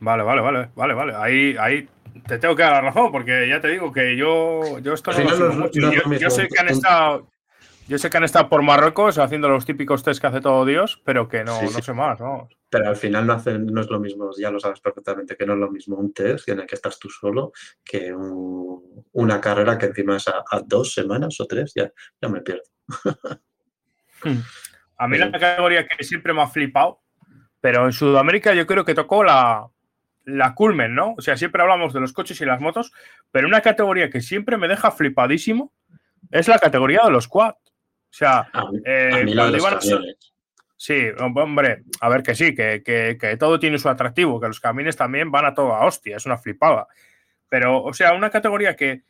Vale, 0.00 0.22
vale, 0.22 0.42
vale, 0.42 0.70
vale, 0.74 0.94
vale. 0.94 1.14
Ahí, 1.16 1.56
ahí 1.58 1.88
te 2.26 2.38
tengo 2.38 2.54
que 2.54 2.62
dar 2.62 2.72
la 2.72 2.80
razón, 2.82 3.10
porque 3.10 3.48
ya 3.48 3.60
te 3.60 3.68
digo 3.68 3.92
que 3.92 4.16
yo, 4.16 4.78
yo 4.80 4.94
esto 4.94 5.12
no 5.12 5.52
mucho. 5.52 5.92
yo, 6.18 6.30
sé 6.30 6.48
que 6.48 6.60
han 6.60 6.68
estado, 6.68 7.28
yo 7.88 7.98
sé 7.98 8.10
que 8.10 8.16
han 8.16 8.24
estado 8.24 8.48
por 8.48 8.62
Marruecos 8.62 9.18
haciendo 9.18 9.48
los 9.48 9.64
típicos 9.64 10.02
test 10.02 10.20
que 10.20 10.26
hace 10.26 10.40
todo 10.40 10.64
Dios, 10.64 11.00
pero 11.04 11.28
que 11.28 11.44
no, 11.44 11.60
no 11.60 11.68
sé 11.68 11.92
más, 11.92 12.20
¿no? 12.20 12.48
Pero 12.68 12.88
al 12.88 12.96
final 12.96 13.26
no, 13.26 13.34
hacen, 13.34 13.66
no 13.66 13.80
es 13.80 13.88
lo 13.88 14.00
mismo, 14.00 14.30
ya 14.36 14.50
lo 14.50 14.58
sabes 14.58 14.80
perfectamente, 14.80 15.36
que 15.36 15.46
no 15.46 15.54
es 15.54 15.58
lo 15.58 15.70
mismo 15.70 15.96
un 15.96 16.12
test 16.12 16.48
en 16.48 16.60
el 16.60 16.66
que 16.66 16.74
estás 16.74 16.98
tú 16.98 17.08
solo 17.08 17.52
que 17.84 18.12
una 19.12 19.40
carrera 19.40 19.78
que 19.78 19.86
encima 19.86 20.16
es 20.16 20.26
a, 20.28 20.42
dos 20.64 20.92
semanas 20.92 21.40
o 21.40 21.46
tres, 21.46 21.72
ya, 21.74 21.90
ya 22.20 22.28
me 22.28 22.40
pierdo. 22.40 22.64
Hmm. 24.24 24.40
a 24.96 25.08
mí 25.08 25.18
la 25.18 25.30
categoría 25.30 25.86
que 25.86 26.02
siempre 26.02 26.32
me 26.32 26.40
ha 26.40 26.48
flipado, 26.48 27.02
pero 27.60 27.84
en 27.84 27.92
Sudamérica 27.92 28.54
yo 28.54 28.66
creo 28.66 28.84
que 28.84 28.94
tocó 28.94 29.22
la, 29.22 29.68
la 30.24 30.54
culmen, 30.54 30.94
¿no? 30.94 31.14
O 31.16 31.20
sea, 31.20 31.36
siempre 31.36 31.62
hablamos 31.62 31.92
de 31.92 32.00
los 32.00 32.12
coches 32.12 32.40
y 32.40 32.44
las 32.44 32.60
motos, 32.60 32.92
pero 33.30 33.46
una 33.46 33.60
categoría 33.60 34.10
que 34.10 34.20
siempre 34.20 34.56
me 34.56 34.68
deja 34.68 34.90
flipadísimo 34.90 35.72
es 36.30 36.48
la 36.48 36.58
categoría 36.58 37.02
de 37.04 37.10
los 37.10 37.28
quad. 37.28 37.54
O 38.16 38.18
sea, 38.18 38.48
eh, 38.86 39.26
Sí, 40.78 41.06
hombre, 41.18 41.84
a 42.00 42.08
ver 42.08 42.22
que 42.22 42.34
sí, 42.34 42.54
que, 42.54 43.36
todo 43.38 43.58
tiene 43.58 43.78
su 43.78 43.90
atractivo, 43.90 44.40
que 44.40 44.46
los 44.46 44.58
camines 44.58 44.96
también 44.96 45.30
van 45.30 45.44
a 45.44 45.52
toda 45.52 45.84
hostia, 45.84 46.16
es 46.16 46.24
una 46.24 46.38
flipada. 46.38 46.86
Pero, 47.50 47.82
o 47.82 47.92
sea, 47.92 48.14
una 48.14 48.30
categoría 48.30 48.74
que 48.74 49.02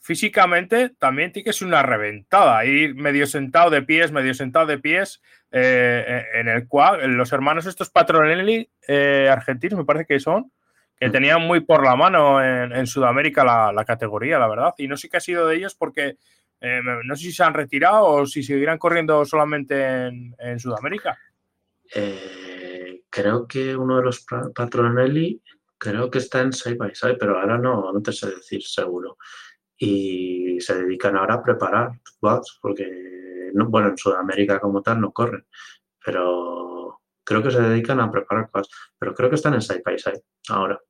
físicamente 0.00 0.90
también 0.98 1.30
tiene 1.30 1.44
que 1.44 1.52
ser 1.52 1.68
una 1.68 1.84
reventada, 1.84 2.64
ir 2.64 2.96
medio 2.96 3.28
sentado 3.28 3.70
de 3.70 3.82
pies, 3.82 4.10
medio 4.10 4.34
sentado 4.34 4.66
de 4.66 4.78
pies, 4.78 5.22
eh, 5.52 6.24
en 6.34 6.48
el 6.48 6.66
cual 6.66 7.12
los 7.12 7.32
hermanos 7.32 7.66
estos 7.66 7.90
Patronelli 7.90 8.68
eh, 8.88 9.28
argentinos, 9.30 9.78
me 9.78 9.84
parece 9.84 10.06
que 10.06 10.18
son, 10.18 10.50
que 10.98 11.08
mm. 11.08 11.12
tenían 11.12 11.42
muy 11.42 11.60
por 11.60 11.84
la 11.84 11.94
mano 11.94 12.42
en, 12.42 12.86
Sudamérica 12.88 13.44
la, 13.44 13.72
la, 13.72 13.84
categoría, 13.84 14.40
la 14.40 14.48
verdad. 14.48 14.74
Y 14.78 14.88
no 14.88 14.96
sé 14.96 15.08
qué 15.08 15.18
ha 15.18 15.20
sido 15.20 15.46
de 15.46 15.56
ellos 15.56 15.76
porque 15.76 16.16
eh, 16.60 16.80
no 17.04 17.14
sé 17.16 17.24
si 17.24 17.32
se 17.32 17.42
han 17.44 17.54
retirado 17.54 18.04
o 18.06 18.26
si 18.26 18.42
seguirán 18.42 18.78
corriendo 18.78 19.24
solamente 19.24 20.06
en, 20.06 20.58
Sudamérica. 20.58 21.16
Eh, 21.94 23.02
creo 23.08 23.46
que 23.46 23.76
uno 23.76 23.98
de 23.98 24.02
los 24.04 24.26
Patronelli, 24.54 25.40
creo 25.78 26.10
que 26.10 26.18
está 26.18 26.40
en 26.40 26.52
Side 26.52 26.76
by 26.76 26.94
Side, 26.94 27.16
pero 27.16 27.38
ahora 27.38 27.58
no, 27.58 27.92
no 27.92 28.02
te 28.02 28.12
sé 28.12 28.30
decir 28.30 28.62
seguro. 28.62 29.16
Y 29.76 30.60
se 30.60 30.74
dedican 30.82 31.16
ahora 31.16 31.34
a 31.34 31.42
preparar 31.42 31.90
bots, 32.20 32.58
porque, 32.60 33.50
bueno, 33.54 33.88
en 33.88 33.96
Sudamérica 33.96 34.58
como 34.58 34.82
tal 34.82 35.00
no 35.00 35.12
corren, 35.12 35.46
pero 36.04 37.00
creo 37.24 37.42
que 37.42 37.50
se 37.50 37.60
dedican 37.62 38.00
a 38.00 38.10
preparar 38.10 38.50
cosas, 38.50 38.68
pero 38.98 39.14
creo 39.14 39.28
que 39.30 39.36
están 39.36 39.54
en 39.54 39.62
Side 39.62 39.82
by 39.84 39.98
Side 39.98 40.22
ahora. 40.48 40.80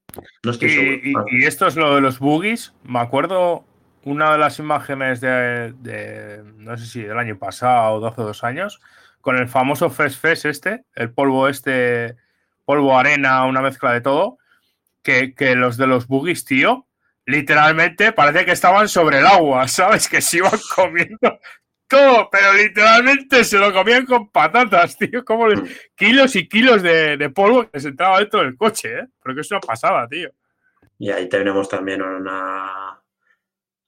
No 0.45 0.53
estoy 0.53 0.69
Y, 0.69 0.73
seguro. 0.73 1.27
y- 1.37 1.43
y 1.43 1.45
esto 1.47 1.67
es 1.67 1.77
lo 1.77 1.95
de 1.95 2.01
los 2.01 2.19
boogies. 2.19 2.73
Me 2.85 3.01
acuerdo 3.01 3.65
una 4.09 4.33
de 4.33 4.39
las 4.39 4.59
imágenes 4.59 5.21
de, 5.21 6.43
no 6.57 6.79
sé 6.79 6.87
si 6.87 7.03
del 7.03 7.19
año 7.19 7.39
pasado 7.39 7.95
o 7.95 8.01
12 8.01 8.21
o 8.23 8.25
dos 8.25 8.43
años, 8.43 8.81
con 9.21 9.37
el 9.37 9.49
famoso 9.49 9.91
Fresh 9.91 10.19
Fest 10.19 10.47
este, 10.47 10.85
el 10.95 11.13
polvo 11.13 11.47
este, 11.47 12.17
polvo 12.65 12.99
arena, 12.99 13.45
una 13.45 13.61
mezcla 13.61 13.93
de 13.93 14.01
todo, 14.01 14.39
que, 15.03 15.35
que 15.35 15.55
los 15.55 15.77
de 15.77 15.87
los 15.87 16.07
boogies, 16.07 16.47
tío, 16.47 16.87
literalmente 17.27 18.13
parece 18.13 18.47
que 18.47 18.53
estaban 18.53 18.89
sobre 18.89 19.19
el 19.19 19.27
agua, 19.27 19.69
¿sabes? 19.69 20.09
Que 20.09 20.23
se 20.23 20.39
iban 20.39 20.59
comiendo 20.75 21.39
todo, 21.87 22.31
pero 22.31 22.55
literalmente 22.55 23.45
se 23.45 23.59
lo 23.59 23.73
comían 23.75 24.07
con 24.07 24.31
patatas, 24.31 24.97
tío. 24.97 25.23
Como 25.23 25.49
kilos 25.95 26.35
y 26.35 26.49
kilos 26.49 26.83
de, 26.83 27.19
de 27.19 27.31
polvo 27.31 27.71
que 27.71 27.81
se 27.81 27.89
entraba 27.89 28.21
dentro 28.21 28.41
del 28.41 28.57
coche, 28.57 29.01
¿eh? 29.01 29.07
Pero 29.23 29.35
que 29.35 29.41
es 29.43 29.51
una 29.51 29.61
pasada, 29.61 30.09
tío. 30.09 30.31
Y 30.99 31.11
ahí 31.11 31.29
tenemos 31.29 31.69
también 31.69 32.03
una, 32.03 32.78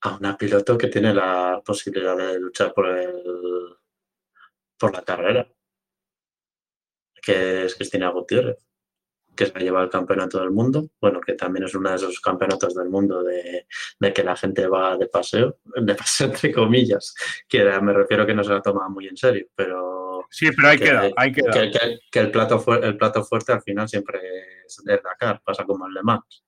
a 0.02 0.16
una 0.16 0.36
piloto 0.36 0.77
que 0.78 0.89
tiene 0.89 1.12
la 1.14 1.60
posibilidad 1.64 2.16
de 2.16 2.39
luchar 2.40 2.72
por 2.72 2.86
el 2.89 3.22
por 4.78 4.94
la 4.94 5.02
carrera, 5.02 5.47
que 7.22 7.64
es 7.66 7.74
Cristina 7.74 8.09
Gutiérrez, 8.09 8.56
que 9.36 9.44
se 9.47 9.52
ha 9.55 9.60
llevado 9.60 9.85
el 9.85 9.90
campeonato 9.90 10.40
del 10.40 10.51
mundo. 10.51 10.89
Bueno, 11.01 11.20
que 11.20 11.35
también 11.35 11.64
es 11.66 11.74
uno 11.74 11.90
de 11.90 11.97
esos 11.97 12.18
campeonatos 12.20 12.74
del 12.74 12.89
mundo 12.89 13.22
de, 13.22 13.66
de 13.98 14.12
que 14.14 14.24
la 14.24 14.36
gente 14.36 14.66
va 14.66 14.97
de 14.97 15.06
paseo, 15.06 15.59
de 15.64 15.94
paseo 15.94 16.28
entre 16.28 16.51
comillas, 16.52 17.14
que 17.47 17.62
me 17.81 17.93
refiero 17.93 18.24
que 18.27 18.35
no 18.35 18.43
se 18.43 18.52
la 18.52 18.62
toma 18.62 18.89
muy 18.89 19.06
en 19.06 19.16
serio, 19.18 19.47
pero 19.55 20.27
Sí, 20.32 20.48
pero 20.56 20.68
ahí 20.68 20.78
Que- 20.78 20.85
queda, 20.85 21.10
queda. 21.32 21.52
que, 21.52 21.70
que- 21.72 21.98
que 22.10 22.20
el, 22.20 22.31
plato 22.31 22.59
fu- 22.60 22.72
el 22.72 22.97
plato 22.97 23.24
fuerte 23.24 23.52
al 23.52 23.62
final 23.62 23.89
siempre 23.89 24.20
es 24.64 24.81
el 24.86 25.01
Dakar, 25.02 25.43
pasa 25.44 25.64
como 25.64 25.86
el 25.89 25.93
Le 25.93 26.02
Mans. 26.02 26.44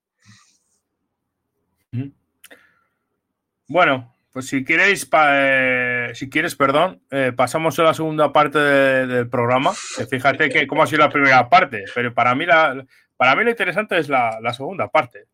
Bueno, 3.73 4.15
pues 4.33 4.49
si 4.49 4.65
queréis, 4.67 5.09
eh, 5.31 6.11
si 6.15 6.29
quieres, 6.29 6.55
perdón, 6.57 7.01
eh, 7.11 7.33
pasamos 7.35 7.79
a 7.79 7.85
la 7.85 7.95
segunda 7.95 8.31
parte 8.31 8.59
de- 8.59 9.07
del 9.07 9.29
programa. 9.31 9.73
Que 9.97 10.05
fíjate 10.07 10.51
que 10.51 10.67
cómo 10.67 10.83
ha 10.83 10.87
sido 10.87 10.99
la 11.01 11.09
primera 11.09 11.49
parte, 11.49 11.85
pero 11.95 12.13
para 12.13 12.35
mí 12.35 12.45
la, 12.45 12.85
para 13.17 13.35
mí 13.35 13.45
lo 13.45 13.51
interesante 13.51 13.97
es 13.99 14.11
la, 14.11 14.39
la 14.43 14.53
segunda 14.53 14.89
parte, 14.89 15.27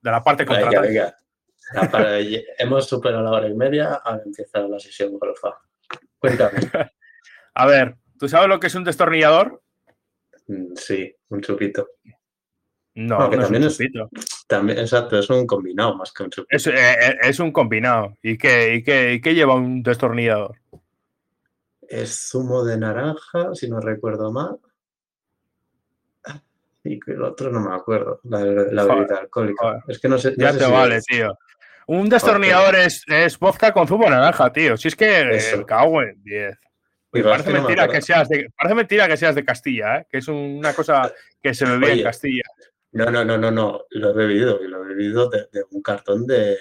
de 0.00 0.10
la 0.10 0.24
parte 0.24 0.44
Venga, 0.44 0.80
venga. 0.80 1.16
Para- 1.92 2.18
hemos 2.58 2.88
superado 2.88 3.22
la 3.22 3.30
hora 3.30 3.48
y 3.48 3.54
media, 3.54 3.94
ahora 4.04 4.22
empieza 4.26 4.58
la 4.58 4.80
sesión 4.80 5.16
golfa. 5.16 5.56
Cuéntame. 6.18 6.58
A 7.54 7.66
ver, 7.66 7.94
¿tú 8.18 8.28
sabes 8.28 8.48
lo 8.48 8.58
que 8.58 8.66
es 8.66 8.74
un 8.74 8.82
destornillador? 8.82 9.62
Mm, 10.48 10.74
Sí, 10.74 11.14
un 11.28 11.40
chupito. 11.42 11.88
No, 12.96 13.20
No, 13.20 13.30
que 13.30 13.36
no 13.36 13.42
es 13.44 13.48
un 13.48 13.52
también 13.54 13.70
es- 13.70 13.78
chupito. 13.78 14.10
También, 14.46 14.78
exacto, 14.78 15.18
es 15.18 15.28
un 15.30 15.46
combinado 15.46 15.94
más 15.96 16.12
que 16.12 16.22
un. 16.24 16.30
Es, 16.48 16.66
eh, 16.66 16.72
eh, 16.74 17.16
es 17.22 17.38
un 17.40 17.50
combinado. 17.50 18.16
¿Y 18.22 18.36
qué, 18.36 18.74
y, 18.74 18.82
qué, 18.82 19.14
y 19.14 19.20
qué 19.20 19.34
lleva 19.34 19.54
un 19.54 19.82
destornillador? 19.82 20.56
Es 21.88 22.28
zumo 22.28 22.64
de 22.64 22.76
naranja, 22.78 23.54
si 23.54 23.68
no 23.70 23.80
recuerdo 23.80 24.30
mal. 24.32 24.58
Y 26.86 27.00
que 27.00 27.12
el 27.12 27.22
otro 27.22 27.50
no 27.50 27.60
me 27.60 27.74
acuerdo, 27.74 28.20
la, 28.24 28.40
la 28.40 28.82
Joder, 28.82 28.98
bebida 28.98 29.18
alcohólica. 29.20 29.64
joder. 29.66 29.80
Es 29.88 29.98
que 29.98 30.08
no 30.08 30.18
sé. 30.18 30.30
no 30.36 30.36
Ya 30.44 30.52
sé 30.52 30.58
te 30.58 30.64
si 30.66 30.70
vale, 30.70 30.96
es- 30.96 31.04
tío. 31.04 31.38
Un 31.86 32.08
destornillador 32.08 32.76
es, 32.76 33.04
es 33.06 33.38
vodka 33.38 33.72
con 33.72 33.86
zumo 33.86 34.04
de 34.04 34.10
naranja, 34.10 34.50
tío. 34.52 34.76
Si 34.76 34.88
es 34.88 34.96
que 34.96 35.36
Eso. 35.36 35.64
cago 35.66 36.02
en 36.02 36.22
10. 36.22 36.58
Digo, 37.12 37.28
es 37.28 37.32
parece, 37.32 37.50
no 37.50 37.54
me 37.56 37.60
mentira 37.68 37.88
que 37.88 38.00
seas 38.02 38.28
de, 38.28 38.48
parece 38.56 38.74
mentira 38.74 39.06
que 39.08 39.16
seas 39.18 39.34
de 39.34 39.44
Castilla, 39.44 39.98
¿eh? 39.98 40.06
que 40.10 40.18
es 40.18 40.28
una 40.28 40.72
cosa 40.74 41.12
que 41.42 41.52
se 41.54 41.64
bebía 41.66 41.88
en 41.88 41.94
Oye. 41.94 42.02
Castilla. 42.02 42.42
No, 42.94 43.10
no, 43.10 43.24
no, 43.24 43.36
no, 43.36 43.50
no, 43.50 43.82
lo 43.90 44.10
he 44.10 44.12
bebido 44.14 44.62
y 44.64 44.68
lo 44.68 44.82
he 44.84 44.88
bebido 44.88 45.28
de, 45.28 45.48
de 45.52 45.64
un 45.72 45.82
cartón 45.82 46.26
de, 46.26 46.56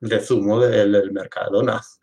de 0.00 0.20
zumo 0.20 0.60
del, 0.60 0.92
del 0.92 1.12
Mercadona. 1.12 1.80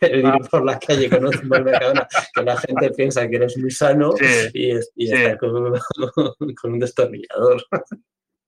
que 0.00 0.16
ir 0.16 0.32
por 0.50 0.64
la 0.64 0.78
calle 0.78 1.10
con 1.10 1.26
un 1.26 1.32
zumo 1.32 1.54
del 1.56 1.64
Mercadona, 1.64 2.06
que 2.34 2.42
la 2.42 2.56
gente 2.56 2.90
piensa 2.90 3.28
que 3.28 3.36
eres 3.36 3.58
muy 3.58 3.70
sano 3.70 4.12
Sí, 4.12 4.50
y, 4.54 4.70
es- 4.70 4.92
y 4.94 5.08
sí. 5.08 5.14
está 5.14 5.36
con, 5.38 5.72
con 6.62 6.72
un 6.72 6.78
destornillador. 6.78 7.62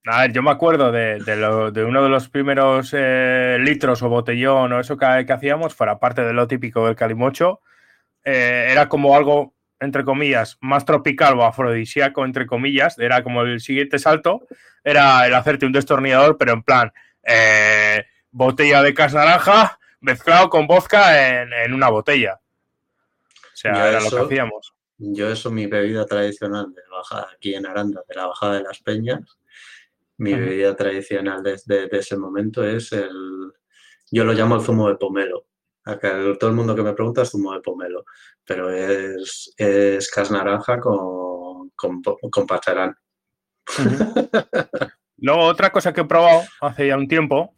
A 0.07 0.23
ver, 0.23 0.33
yo 0.33 0.43
me 0.43 0.51
acuerdo 0.53 0.91
de, 0.93 1.19
de 1.19 1.37
lo- 1.37 1.71
de 1.71 1.85
uno 1.85 2.03
de 2.03 2.09
los 2.09 2.29
primeros 2.29 2.95
eh, 2.97 3.59
litros 3.61 4.03
o 4.03 4.09
botellón 4.09 4.73
o 4.73 4.81
eso 4.81 4.97
que, 4.97 5.25
que 5.27 5.33
hacíamos, 5.33 5.75
fuera 5.75 5.99
parte 5.99 6.23
de 6.23 6.33
lo 6.33 6.47
típico 6.47 6.87
del 6.87 6.97
calimocho, 6.97 7.61
eh, 8.25 8.69
era 8.71 8.89
como 8.89 9.17
algo, 9.17 9.55
entre 9.81 10.05
comillas, 10.05 10.59
más 10.61 10.85
tropical 10.85 11.39
o 11.39 11.45
afrodisíaco, 11.45 12.25
entre 12.25 12.47
comillas, 12.47 12.99
era 12.99 13.23
como 13.23 13.43
el 13.43 13.61
siguiente 13.61 13.99
salto, 13.99 14.47
era 14.83 15.27
el 15.27 15.35
hacerte 15.35 15.67
un 15.67 15.73
destornillador, 15.73 16.37
pero 16.37 16.53
en 16.53 16.63
plan, 16.63 16.93
eh, 17.23 18.05
botella 18.31 18.83
de 18.83 18.95
cas 18.95 19.15
naranja 19.15 19.79
mezclado 20.01 20.49
con 20.49 20.67
vodka 20.67 21.41
en, 21.41 21.53
en 21.53 21.75
una 21.75 21.89
botella. 21.89 22.41
O 23.35 23.57
sea, 23.57 23.75
Yo 23.75 23.85
era 23.87 24.01
lo 24.01 24.11
que 24.11 24.19
hacíamos. 24.19 24.75
Yo 24.99 25.31
eso, 25.31 25.51
mi 25.51 25.67
bebida 25.67 26.07
tradicional 26.07 26.73
de 26.75 26.83
bajada 26.91 27.29
aquí 27.35 27.55
en 27.55 27.67
Aranda, 27.67 28.03
de 28.09 28.15
la 28.15 28.27
bajada 28.27 28.55
de 28.55 28.63
las 28.63 28.81
Peñas, 28.81 29.39
mi 30.17 30.35
bebida 30.35 30.75
tradicional 30.75 31.43
desde 31.43 31.87
de 31.87 31.99
ese 31.99 32.17
momento 32.17 32.65
es 32.65 32.93
el, 32.93 33.53
yo 34.11 34.25
lo 34.25 34.33
llamo 34.33 34.57
el 34.57 34.63
zumo 34.63 34.89
de 34.89 34.97
pomelo. 34.97 35.47
El- 36.02 36.36
todo 36.39 36.51
el 36.51 36.56
mundo 36.56 36.74
que 36.74 36.82
me 36.82 36.93
pregunta 36.93 37.23
es 37.23 37.31
zumo 37.31 37.52
de 37.55 37.60
pomelo, 37.60 38.05
pero 38.44 38.70
es, 38.70 39.52
es 39.56 40.10
cas 40.10 40.31
naranja 40.31 40.78
con, 40.81 41.70
con, 41.70 42.02
con. 42.02 42.47
Luego, 45.19 45.40
otra 45.43 45.70
cosa 45.70 45.93
que 45.93 46.02
he 46.02 46.05
probado 46.05 46.43
hace 46.60 46.86
ya 46.89 46.97
un 46.97 47.09
tiempo 47.09 47.55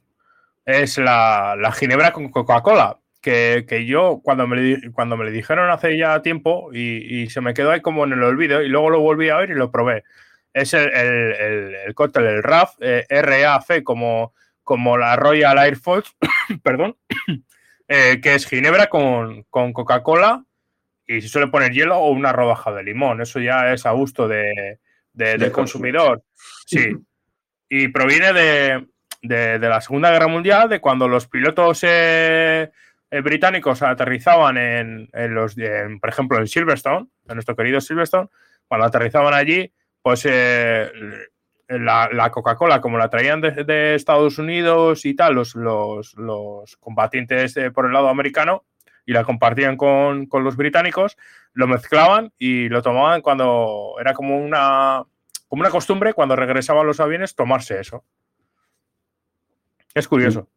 es 0.65 0.99
la, 0.99 1.57
la 1.59 1.73
ginebra 1.73 2.13
con 2.13 2.31
Coca-Cola. 2.31 2.99
Que, 3.23 3.67
que 3.69 3.85
yo, 3.85 4.21
cuando 4.25 4.47
me, 4.47 4.81
cuando 4.93 5.15
me 5.19 5.27
lo 5.27 5.31
dijeron 5.31 5.71
hace 5.71 5.99
ya 5.99 6.23
tiempo 6.23 6.71
y, 6.73 7.23
y 7.25 7.29
se 7.29 7.43
me 7.43 7.53
quedó 7.53 7.71
ahí 7.71 7.83
como 7.83 8.05
en 8.05 8.13
el 8.15 8.23
olvido, 8.23 8.63
y 8.63 8.69
luego 8.69 8.89
lo 8.89 9.01
volví 9.01 9.29
a 9.29 9.37
ver 9.37 9.51
y 9.51 9.55
lo 9.55 9.71
probé. 9.71 10.05
Es 10.55 10.73
el, 10.73 10.89
el, 10.91 11.33
el- 11.35 11.75
el 11.87 11.95
cóctel, 11.95 12.25
el 12.25 12.43
RAF, 12.43 12.77
eh, 12.81 13.05
RAF, 13.11 13.69
como, 13.85 14.33
como 14.65 14.97
la 14.97 15.17
Royal 15.17 15.59
Air 15.59 15.77
Force, 15.77 16.13
perdón, 16.63 16.97
eh, 17.93 18.21
que 18.23 18.35
es 18.37 18.47
ginebra 18.47 18.87
con, 18.87 19.43
con 19.51 19.73
Coca-Cola 19.73 20.45
y 21.07 21.21
se 21.21 21.29
suele 21.29 21.49
poner 21.49 21.73
hielo 21.73 21.99
o 21.99 22.11
una 22.13 22.33
rodaja 22.33 22.71
de 22.73 22.85
limón. 22.85 23.21
Eso 23.21 23.41
ya 23.41 23.73
es 23.73 23.85
a 23.85 23.91
gusto 23.91 24.29
de, 24.29 24.45
de- 25.13 25.25
del 25.25 25.41
Del 25.41 25.53
consumidor. 25.53 26.23
Sí. 26.67 26.97
Y 27.69 27.89
proviene 27.89 28.33
de, 28.33 28.87
de- 29.23 29.59
de 29.59 29.69
la 29.69 29.81
Segunda 29.81 30.11
Guerra 30.13 30.29
Mundial, 30.29 30.69
de 30.69 30.81
cuando 30.81 31.09
los 31.09 31.27
pilotos 31.27 31.81
eh, 31.83 32.71
eh, 33.11 33.21
británicos 33.23 33.83
aterrizaban 33.83 34.57
en, 34.57 35.09
en 35.13 35.35
los, 35.35 35.59
en, 35.59 35.99
por 35.99 36.11
ejemplo, 36.11 36.39
en 36.39 36.47
Silverstone, 36.47 37.09
en 37.29 37.35
nuestro 37.35 37.57
querido 37.57 37.81
Silverstone, 37.81 38.29
cuando 38.69 38.87
aterrizaban 38.87 39.35
allí, 39.35 39.73
pues 40.01 40.25
eh, 40.31 40.93
la, 41.71 42.09
la 42.13 42.31
Coca-Cola, 42.31 42.81
como 42.81 42.99
la 42.99 43.09
traían 43.09 43.41
de, 43.41 43.65
de 43.65 43.95
Estados 43.95 44.39
Unidos 44.39 45.07
y 45.07 45.15
tal, 45.15 45.35
los, 45.35 45.55
los, 45.55 46.15
los 46.17 46.77
combatientes 46.77 47.55
por 47.73 47.87
el 47.87 47.93
lado 47.93 48.09
americano, 48.09 48.65
y 49.07 49.13
la 49.13 49.25
compartían 49.25 49.77
con, 49.77 50.27
con 50.27 50.45
los 50.45 50.57
británicos, 50.57 51.17
lo 51.53 51.67
mezclaban 51.67 52.33
y 52.39 52.69
lo 52.69 52.83
tomaban 52.83 53.23
cuando 53.23 53.95
era 54.01 54.15
como 54.15 54.39
una, 54.39 55.05
como 55.49 55.61
una 55.61 55.71
costumbre, 55.71 56.15
cuando 56.15 56.37
regresaban 56.37 56.87
los 56.87 57.01
aviones, 57.01 57.35
tomarse 57.35 57.81
eso. 57.81 58.05
Es 59.95 60.07
curioso, 60.07 60.49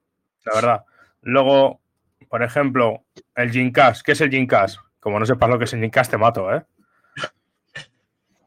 la 0.45 0.53
verdad. 0.53 0.85
Luego, 1.21 1.81
por 2.29 2.43
ejemplo, 2.43 3.05
el 3.35 3.49
Ginkas. 3.51 4.03
¿Qué 4.03 4.11
es 4.11 4.21
el 4.21 4.29
Ginkas? 4.29 4.79
Como 4.99 5.19
no 5.19 5.25
sepas 5.25 5.49
lo 5.49 5.57
que 5.57 5.65
es 5.65 5.73
el 5.73 5.79
Ginkas, 5.79 6.09
te 6.09 6.17
mato, 6.17 6.53
¿eh? 6.53 6.63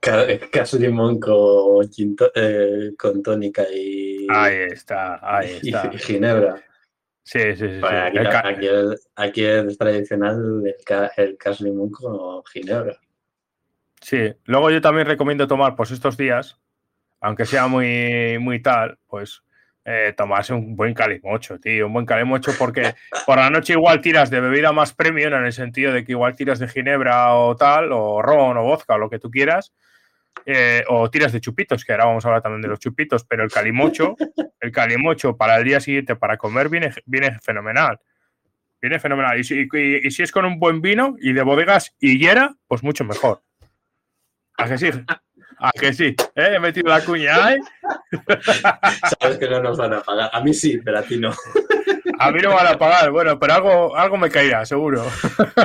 Ca- 0.07 0.49
Cas 0.51 0.75
limón 0.75 1.19
con, 1.21 1.89
eh, 2.35 2.93
con 2.99 3.23
tónica 3.23 3.65
y, 3.73 4.27
Ahí 4.31 4.57
está, 4.73 5.19
ahí 5.23 5.59
está. 5.63 5.91
y 5.93 5.99
ginebra. 5.99 6.57
Sí, 7.23 7.41
sí, 7.57 7.69
sí. 7.69 7.81
Bueno, 7.81 8.05
aquí, 8.05 8.19
El 8.19 8.27
aquí 8.29 8.67
es, 8.69 9.09
aquí 9.17 9.45
es 9.45 9.77
tradicional 9.79 10.63
el, 10.65 11.09
el 11.17 11.39
limón 11.61 11.91
con 11.91 12.45
ginebra. 12.45 12.97
Sí, 14.01 14.33
luego 14.45 14.71
yo 14.71 14.81
también 14.81 15.07
recomiendo 15.09 15.49
tomar, 15.49 15.75
pues 15.75 15.91
estos 15.91 16.17
días, 16.17 16.59
aunque 17.21 17.45
sea 17.47 17.67
muy, 17.67 18.39
muy 18.39 18.63
tal, 18.63 18.99
pues 19.09 19.43
eh, 19.85 20.15
tomarse 20.17 20.53
un 20.53 20.77
buen 20.77 20.95
calimocho, 20.95 21.59
tío, 21.59 21.87
un 21.87 21.93
buen 21.93 22.07
calimocho, 22.07 22.53
porque 22.59 22.95
por 23.27 23.39
la 23.39 23.51
noche 23.51 23.73
igual 23.73 24.01
tiras 24.01 24.31
de 24.31 24.41
bebida 24.41 24.71
más 24.73 24.93
premium, 24.93 25.35
en 25.35 25.47
el 25.47 25.53
sentido 25.53 25.93
de 25.93 26.05
que 26.05 26.13
igual 26.13 26.37
tiras 26.37 26.59
de 26.61 26.69
ginebra 26.69 27.35
o 27.35 27.57
tal, 27.57 27.91
o 27.93 28.23
ron 28.23 28.57
o 28.59 28.63
vodka 28.65 28.95
o 28.95 28.99
lo 28.99 29.11
que 29.11 29.19
tú 29.19 29.31
quieras, 29.31 29.73
eh, 30.45 30.85
o 30.89 31.11
tiras 31.11 31.33
de 31.33 31.41
chupitos, 31.41 31.85
que 31.85 31.93
ahora 31.93 32.05
vamos 32.07 32.25
a 32.25 32.29
hablar 32.29 32.43
también 32.43 32.63
de 32.63 32.69
los 32.69 32.79
chupitos, 32.79 33.25
pero 33.25 33.43
el 33.45 33.51
calimocho, 33.51 34.17
el 34.61 34.73
calimocho 34.73 35.37
para 35.37 35.57
el 35.57 35.65
día 35.65 35.81
siguiente 35.81 36.17
para 36.17 36.37
comer 36.37 36.69
viene, 36.69 36.93
viene 37.07 37.39
fenomenal. 37.41 37.99
Viene 38.81 38.99
fenomenal. 39.01 39.39
Y 39.39 39.45
si, 39.45 39.61
y- 39.73 40.07
y 40.07 40.11
si 40.11 40.23
es 40.23 40.31
con 40.31 40.45
un 40.45 40.59
buen 40.61 40.81
vino 40.83 41.17
y 41.19 41.33
de 41.33 41.43
bodegas 41.43 41.95
higuera, 41.99 42.55
pues 42.69 42.83
mucho 42.83 43.05
mejor. 43.05 43.43
¿A 44.59 44.69
que 44.69 44.79
sí? 44.79 44.91
¿A 45.59 45.71
que 45.73 45.93
sí? 45.95 46.15
¿Eh? 46.35 46.53
He 46.55 46.61
metido 46.61 46.89
la 46.91 47.03
cuña 47.05 47.47
ahí. 47.47 47.57
Sabes 49.21 49.39
que 49.39 49.49
no 49.49 49.63
nos 49.63 49.79
van 49.79 49.95
a 49.95 50.03
pagar. 50.03 50.31
A 50.33 50.41
mí 50.43 50.53
sí, 50.55 50.79
pero 50.85 50.99
a 50.99 51.03
ti 51.03 51.19
no. 51.19 51.33
A 52.19 52.31
mí 52.31 52.41
no 52.41 52.55
van 52.55 52.67
a 52.67 52.79
pagar, 52.79 53.11
bueno, 53.11 53.39
pero 53.39 53.53
algo, 53.53 53.95
algo 53.97 54.17
me 54.17 54.31
caerá, 54.31 54.65
seguro. 54.65 55.05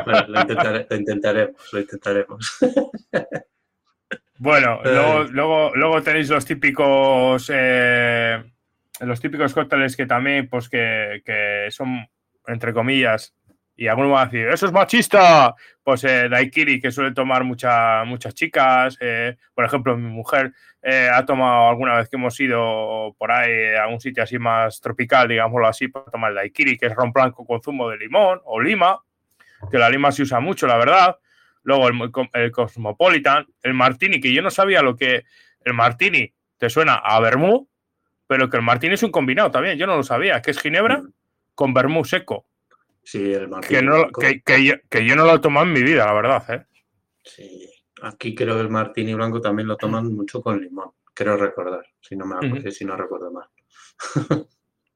Bueno, 0.06 0.28
lo, 0.28 0.42
intentaremos, 0.98 1.56
lo 1.72 1.80
intentaremos. 1.80 2.58
Bueno, 4.44 4.80
luego, 4.84 5.24
luego, 5.26 5.72
luego 5.76 6.02
tenéis 6.02 6.28
los 6.30 6.44
típicos 6.44 7.48
eh, 7.54 8.44
los 9.02 9.22
típicos 9.22 9.54
cócteles 9.54 9.96
que 9.96 10.08
también, 10.08 10.50
pues 10.50 10.68
que, 10.68 11.22
que 11.24 11.68
son, 11.70 12.10
entre 12.48 12.74
comillas, 12.74 13.36
y 13.76 13.88
algunos 13.88 14.14
van 14.14 14.28
a 14.28 14.32
decir, 14.32 14.48
eso 14.48 14.66
es 14.66 14.72
machista. 14.72 15.54
Pues 15.84 16.04
eh, 16.06 16.28
daiquiri, 16.28 16.82
que 16.82 16.92
suele 16.92 17.12
tomar 17.12 17.44
muchas 17.44 18.04
muchas 18.08 18.34
chicas. 18.34 18.98
Eh, 19.00 19.38
por 19.54 19.64
ejemplo, 19.64 19.96
mi 19.96 20.10
mujer 20.10 20.54
eh, 20.82 21.08
ha 21.14 21.24
tomado 21.24 21.70
alguna 21.70 21.98
vez 21.98 22.10
que 22.10 22.16
hemos 22.16 22.40
ido 22.40 23.16
por 23.20 23.32
ahí 23.32 23.76
a 23.76 23.88
un 23.90 24.00
sitio 24.00 24.24
así 24.24 24.40
más 24.40 24.82
tropical, 24.82 25.28
digámoslo 25.28 25.68
así, 25.68 25.88
para 25.88 26.06
tomar 26.06 26.32
el 26.32 26.38
daiquiri, 26.38 26.80
que 26.80 26.88
es 26.88 26.96
ron 26.96 27.12
blanco 27.12 27.46
con 27.46 27.62
zumo 27.62 27.90
de 27.90 27.98
limón 27.98 28.42
o 28.46 28.60
lima, 28.60 29.00
que 29.70 29.78
la 29.78 29.88
lima 29.88 30.12
se 30.12 30.24
usa 30.24 30.40
mucho, 30.40 30.66
la 30.66 30.78
verdad. 30.78 31.18
Luego 31.64 31.88
el, 31.88 32.12
el 32.34 32.52
Cosmopolitan, 32.52 33.46
el 33.64 33.74
martini, 33.74 34.20
que 34.20 34.34
yo 34.34 34.42
no 34.42 34.50
sabía 34.50 34.82
lo 34.82 34.96
que 34.96 35.26
el 35.64 35.74
martini 35.74 36.34
te 36.58 36.70
suena 36.70 36.96
a 36.96 37.20
vermú, 37.20 37.70
pero 38.28 38.50
que 38.50 38.58
el 38.58 38.64
martini 38.64 38.94
es 38.94 39.04
un 39.04 39.12
combinado 39.12 39.52
también, 39.52 39.78
yo 39.78 39.88
no 39.88 39.96
lo 39.96 40.04
sabía, 40.04 40.42
que 40.42 40.52
es 40.52 40.60
ginebra 40.60 41.04
con 41.56 41.74
vermú 41.74 42.06
seco. 42.06 42.46
Sí, 43.04 43.34
el 43.34 43.50
Que, 43.68 43.82
no, 43.82 44.10
que, 44.12 44.42
yo, 44.64 44.76
que, 44.90 45.06
yo, 45.06 45.16
no 45.16 45.26
lo 45.26 45.36
he 45.36 45.40
tomado 45.40 45.66
en 45.66 45.74
mi 45.74 45.82
vida, 45.82 46.06
la 46.06 46.14
verdad. 46.14 46.44
¿eh? 46.54 46.66
Sí, 47.24 47.70
aquí 48.02 48.36
creo 48.36 48.56
que 48.56 48.62
el 48.62 48.70
martini 48.70 49.14
blanco 49.14 49.42
también 49.42 49.68
lo 49.68 49.76
toman 49.76 50.14
mucho 50.14 50.42
con 50.42 50.62
limón, 50.62 50.92
creo 51.14 51.36
recordar, 51.36 51.86
si 52.00 52.16
no, 52.16 52.26
me, 52.26 52.72
si 52.72 52.86
no 52.86 52.96
recuerdo 52.96 53.32
mal. 53.32 53.48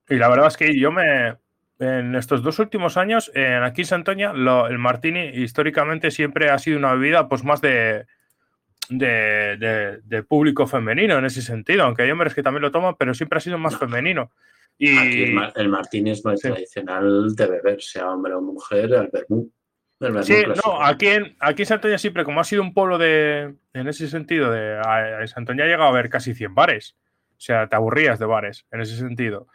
y 0.10 0.16
la 0.16 0.30
verdad 0.30 0.48
es 0.48 0.58
que 0.58 0.80
yo 0.80 0.92
me. 0.92 1.36
En 1.78 2.16
estos 2.16 2.42
dos 2.42 2.60
últimos 2.60 2.96
años, 2.96 3.32
en 3.34 3.64
aquí 3.64 3.82
en 3.82 3.88
Santoña, 3.88 4.32
el 4.32 4.78
martini 4.80 5.26
históricamente 5.28 6.10
siempre 6.10 6.50
ha 6.50 6.58
sido 6.58 6.78
una 6.78 6.94
bebida 6.94 7.28
pues 7.28 7.44
más 7.44 7.60
de, 7.60 8.06
de, 8.90 10.00
de, 10.04 10.24
público 10.24 10.68
femenino 10.68 11.18
en 11.18 11.26
ese 11.26 11.42
sentido, 11.42 11.84
aunque 11.84 12.04
hay 12.04 12.12
hombres 12.12 12.34
que 12.34 12.44
también 12.44 12.62
lo 12.62 12.72
toman, 12.72 12.96
pero 12.98 13.14
siempre 13.14 13.38
ha 13.38 13.42
sido 13.42 13.58
más 13.58 13.78
femenino. 13.78 14.32
Y... 14.78 15.34
el, 15.56 15.70
Martín 15.70 16.08
es 16.08 16.24
muy 16.26 16.36
tradicional 16.36 17.36
de 17.36 17.48
beber, 17.48 17.82
sea 17.82 18.12
hombre 18.12 18.34
o 18.34 18.42
mujer, 18.42 18.92
el 18.94 19.10
vermú. 19.12 19.52
sí, 20.24 20.44
no, 20.66 20.82
aquí 20.82 21.08
en, 21.08 21.36
aquí 21.40 21.64
en 21.64 21.68
Santoña 21.68 21.98
siempre, 21.98 22.24
como 22.24 22.40
ha 22.40 22.44
sido 22.44 22.62
un 22.62 22.74
pueblo 22.74 22.98
de, 22.98 23.56
en 23.74 23.88
ese 23.88 24.08
sentido, 24.08 24.52
de, 24.52 24.80
en 25.20 25.28
Santoña 25.28 25.64
ha 25.64 25.68
llegado 25.68 25.86
a 25.86 25.90
haber 25.90 26.10
casi 26.10 26.34
100 26.34 26.56
bares. 26.56 26.96
O 27.32 27.42
sea, 27.42 27.68
te 27.68 27.76
aburrías 27.76 28.18
de 28.18 28.26
bares, 28.26 28.66
en 28.72 28.82
ese 28.82 28.96
sentido. 28.96 29.48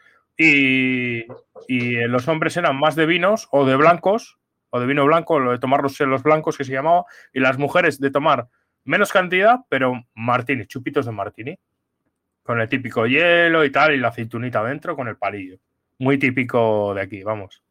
Y, 0.43 1.27
y 1.69 1.95
los 2.07 2.27
hombres 2.27 2.57
eran 2.57 2.79
más 2.79 2.97
de 2.97 3.05
vinos 3.05 3.47
o 3.51 3.67
de 3.67 3.77
blancos, 3.77 4.39
o 4.71 4.81
de 4.81 4.87
vino 4.87 5.05
blanco, 5.05 5.39
lo 5.39 5.51
de 5.51 5.59
tomar 5.59 5.83
los, 5.83 6.01
los 6.01 6.23
blancos 6.23 6.57
que 6.57 6.65
se 6.65 6.73
llamaba, 6.73 7.05
y 7.35 7.41
las 7.41 7.59
mujeres 7.59 8.01
de 8.01 8.11
tomar 8.11 8.49
menos 8.85 9.13
cantidad, 9.13 9.59
pero 9.69 10.03
martini, 10.15 10.67
chupitos 10.67 11.05
de 11.05 11.13
martini 11.13 11.59
con 12.43 12.59
el 12.61 12.69
típico 12.69 13.07
hielo 13.07 13.65
y 13.65 13.71
tal, 13.71 13.95
y 13.95 13.99
la 13.99 14.09
aceitunita 14.09 14.65
dentro 14.65 14.97
con 14.97 15.09
el 15.09 15.17
palillo. 15.17 15.59
Muy 15.99 16.19
típico 16.19 16.95
de 16.95 17.03
aquí, 17.03 17.23
vamos. 17.23 17.63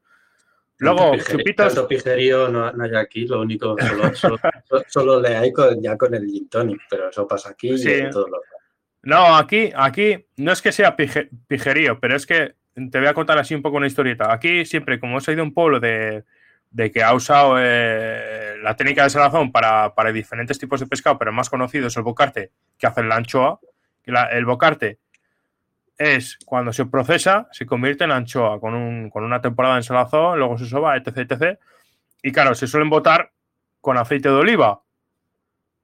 Luego, 0.77 1.17
chupitos. 1.17 1.73
Tanto 1.73 1.87
pijerío 1.87 2.49
no, 2.49 2.71
no, 2.71 2.83
hay 2.83 2.95
aquí, 2.95 3.27
lo 3.27 3.41
único, 3.41 3.75
solo, 4.13 4.37
solo, 4.87 5.19
le 5.19 5.35
hay 5.35 5.51
ya 5.81 5.97
con 5.97 6.13
el 6.13 6.25
gin 6.25 6.47
tonic, 6.47 6.81
pero 6.89 7.09
eso 7.09 7.27
pasa 7.27 7.49
aquí 7.49 7.71
y 7.71 7.91
en 7.91 8.11
todos 8.11 8.29
los 8.29 8.39
No, 9.01 9.35
aquí, 9.35 9.71
aquí 9.75 10.25
no 10.37 10.53
es 10.53 10.61
que 10.61 10.71
sea 10.71 10.95
pijerío, 10.95 11.99
pero 11.99 12.15
es 12.15 12.25
que 12.25 12.58
te 12.91 12.99
voy 12.99 13.07
a 13.07 13.13
contar 13.13 13.37
así 13.37 13.55
un 13.55 13.61
poco 13.61 13.77
una 13.77 13.87
historieta. 13.87 14.31
Aquí 14.31 14.65
siempre, 14.65 14.99
como 14.99 15.17
he 15.17 15.21
sido 15.21 15.43
un 15.43 15.53
pueblo 15.53 15.79
de, 15.79 16.23
de 16.71 16.91
que 16.91 17.03
ha 17.03 17.13
usado 17.13 17.55
eh, 17.59 18.57
la 18.61 18.75
técnica 18.75 19.03
de 19.03 19.09
salazón 19.09 19.51
para, 19.51 19.93
para, 19.95 20.11
diferentes 20.11 20.59
tipos 20.59 20.79
de 20.79 20.87
pescado, 20.87 21.17
pero 21.17 21.31
el 21.31 21.37
más 21.37 21.49
conocido 21.49 21.87
es 21.87 21.97
el 21.97 22.03
bocarte, 22.03 22.51
que 22.77 22.87
hace 22.87 23.03
la 23.03 23.15
anchoa, 23.15 23.59
el 24.31 24.45
bocarte 24.45 24.99
es 25.97 26.39
cuando 26.45 26.71
se 26.71 26.85
procesa, 26.85 27.49
se 27.51 27.65
convierte 27.65 28.05
en 28.05 28.11
anchoa 28.11 28.59
con, 28.59 28.73
una 29.13 29.41
temporada 29.41 29.75
en 29.75 29.83
salazón, 29.83 30.39
luego 30.39 30.57
se 30.57 30.65
soba, 30.65 30.95
etc, 30.95 31.29
etc. 31.29 31.59
Y 32.23 32.31
claro, 32.31 32.55
se 32.55 32.67
suelen 32.67 32.89
botar 32.89 33.31
con 33.81 33.97
aceite 33.97 34.29
de 34.29 34.35
oliva, 34.35 34.81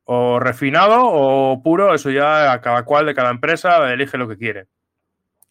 o 0.06 0.40
refinado 0.40 1.00
o 1.02 1.62
puro, 1.62 1.94
eso 1.94 2.12
ya 2.12 2.54
a 2.54 2.62
cada 2.62 2.84
cual 2.84 3.06
de 3.08 3.16
cada 3.16 3.32
empresa 3.32 3.92
elige 3.92 4.18
lo 4.18 4.28
que 4.28 4.38
quiere. 4.38 4.68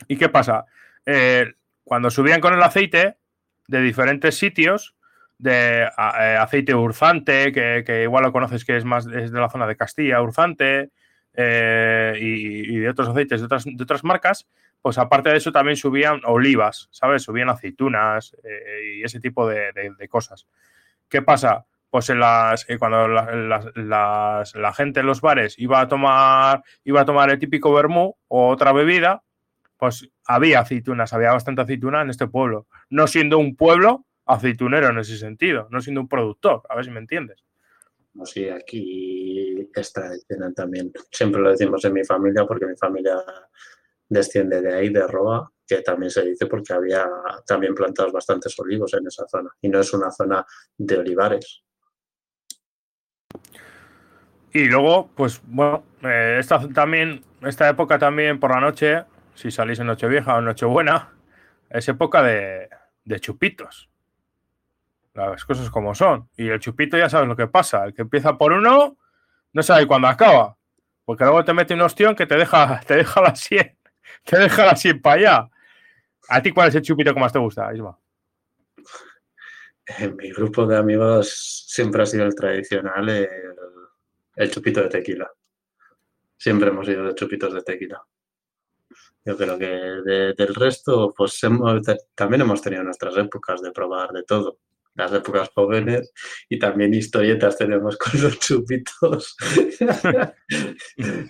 ¿Y 0.08 0.16
qué 0.16 0.28
pasa? 0.28 0.64
Eh, 1.06 1.52
cuando 1.82 2.10
subían 2.10 2.40
con 2.40 2.54
el 2.54 2.62
aceite 2.62 3.18
de 3.68 3.80
diferentes 3.80 4.36
sitios, 4.36 4.94
de 5.38 5.82
eh, 5.82 5.88
aceite 6.40 6.74
urzante, 6.74 7.52
que, 7.52 8.02
igual 8.02 8.24
lo 8.24 8.32
conoces 8.32 8.64
que 8.64 8.76
es 8.76 8.84
más 8.84 9.06
es 9.06 9.32
de 9.32 9.40
la 9.40 9.50
zona 9.50 9.66
de 9.66 9.76
Castilla, 9.76 10.22
urzante, 10.22 10.90
eh, 11.34 12.16
y, 12.20 12.76
de 12.76 12.88
otros 12.88 13.08
aceites 13.08 13.40
de 13.40 13.82
otras, 13.82 14.04
marcas, 14.04 14.46
pues 14.80 14.98
aparte 14.98 15.30
de 15.30 15.38
eso 15.38 15.50
también 15.50 15.76
subían 15.76 16.20
olivas, 16.24 16.88
¿sabes? 16.90 17.22
Subían 17.22 17.48
aceitunas 17.48 18.36
y 18.96 19.02
ese 19.02 19.18
tipo 19.18 19.48
de, 19.48 19.72
cosas. 20.08 20.46
¿Qué 21.08 21.22
pasa? 21.22 21.66
Pues 21.90 22.10
en 22.10 22.20
las, 22.20 22.66
cuando 22.78 23.08
la, 23.08 24.72
gente 24.76 25.00
en 25.00 25.06
los 25.06 25.20
bares 25.20 25.58
iba 25.58 25.80
a 25.80 25.88
tomar, 25.88 26.62
iba 26.84 27.00
a 27.00 27.04
tomar 27.04 27.30
el 27.30 27.38
típico 27.38 27.72
vermú 27.72 28.16
o 28.28 28.48
otra 28.48 28.72
bebida, 28.72 29.22
pues 29.76 30.08
había 30.26 30.60
aceitunas, 30.60 31.12
había 31.12 31.32
bastante 31.32 31.62
aceituna 31.62 32.02
en 32.02 32.10
este 32.10 32.26
pueblo. 32.26 32.66
No 32.90 33.06
siendo 33.06 33.38
un 33.38 33.56
pueblo 33.56 34.06
aceitunero 34.26 34.88
en 34.88 34.98
ese 34.98 35.18
sentido, 35.18 35.68
no 35.70 35.80
siendo 35.80 36.00
un 36.00 36.08
productor, 36.08 36.62
a 36.68 36.76
ver 36.76 36.84
si 36.84 36.90
me 36.90 37.00
entiendes. 37.00 37.44
Sí, 38.24 38.48
aquí 38.48 39.68
es 39.74 39.92
tradicional 39.92 40.54
también. 40.54 40.92
Siempre 41.10 41.42
lo 41.42 41.50
decimos 41.50 41.84
en 41.84 41.92
mi 41.92 42.04
familia 42.04 42.46
porque 42.46 42.66
mi 42.66 42.76
familia 42.76 43.16
desciende 44.08 44.62
de 44.62 44.72
ahí, 44.72 44.90
de 44.90 45.06
Roa, 45.06 45.50
que 45.66 45.82
también 45.82 46.10
se 46.10 46.22
dice 46.22 46.46
porque 46.46 46.72
había 46.72 47.08
también 47.46 47.74
plantados 47.74 48.12
bastantes 48.12 48.56
olivos 48.60 48.94
en 48.94 49.06
esa 49.06 49.26
zona 49.26 49.50
y 49.60 49.68
no 49.68 49.80
es 49.80 49.92
una 49.92 50.10
zona 50.10 50.46
de 50.76 50.98
olivares. 50.98 51.62
Y 54.52 54.66
luego, 54.66 55.10
pues 55.16 55.40
bueno, 55.44 55.82
eh, 56.02 56.36
esta, 56.38 56.68
también, 56.68 57.24
esta 57.42 57.68
época 57.68 57.98
también 57.98 58.38
por 58.38 58.50
la 58.50 58.60
noche, 58.60 59.04
si 59.34 59.50
salís 59.50 59.78
en 59.78 59.86
Nochevieja 59.86 60.36
o 60.36 60.40
Nochebuena, 60.40 61.12
es 61.70 61.88
época 61.88 62.22
de, 62.22 62.68
de 63.04 63.20
chupitos 63.20 63.88
las 65.14 65.44
cosas 65.44 65.70
como 65.70 65.94
son. 65.94 66.28
Y 66.36 66.48
el 66.48 66.60
chupito 66.60 66.98
ya 66.98 67.08
sabes 67.08 67.28
lo 67.28 67.36
que 67.36 67.46
pasa. 67.46 67.84
El 67.84 67.94
que 67.94 68.02
empieza 68.02 68.36
por 68.36 68.52
uno 68.52 68.96
no 69.52 69.62
sabe 69.62 69.86
cuándo 69.86 70.08
acaba. 70.08 70.56
Porque 71.04 71.24
luego 71.24 71.44
te 71.44 71.54
mete 71.54 71.74
un 71.74 71.82
ostión 71.82 72.14
que 72.14 72.26
te 72.26 72.36
deja, 72.36 72.80
te 72.86 72.96
deja 72.96 73.20
la 73.20 73.34
100, 73.34 73.78
te 74.24 74.38
deja 74.38 74.66
la 74.66 74.76
100 74.76 75.02
para 75.02 75.16
allá. 75.16 75.50
¿A 76.28 76.42
ti 76.42 76.52
cuál 76.52 76.68
es 76.68 76.74
el 76.74 76.82
chupito 76.82 77.12
que 77.12 77.20
más 77.20 77.32
te 77.32 77.38
gusta, 77.38 77.72
Isma? 77.74 77.98
En 79.86 80.16
mi 80.16 80.32
grupo 80.32 80.66
de 80.66 80.78
amigos 80.78 81.66
siempre 81.68 82.02
ha 82.02 82.06
sido 82.06 82.24
el 82.24 82.34
tradicional, 82.34 83.06
el, 84.34 84.50
chupito 84.50 84.80
de 84.80 84.88
tequila. 84.88 85.30
Siempre 86.38 86.70
hemos 86.70 86.88
ido 86.88 87.04
de 87.04 87.14
chupitos 87.14 87.52
de 87.52 87.62
tequila. 87.62 88.02
Yo 89.24 89.36
creo 89.36 89.58
que 89.58 89.66
del 90.36 90.54
resto, 90.54 91.14
pues 91.16 91.40
también 92.14 92.42
hemos 92.42 92.60
tenido 92.60 92.82
nuestras 92.82 93.16
épocas 93.16 93.62
de 93.62 93.72
probar 93.72 94.10
de 94.10 94.22
todo 94.22 94.58
las 94.94 95.12
épocas 95.12 95.50
jóvenes 95.54 96.12
y 96.48 96.58
también 96.58 96.94
historietas 96.94 97.56
tenemos 97.58 97.96
con 97.98 98.20
los 98.20 98.38
chupitos. 98.38 99.36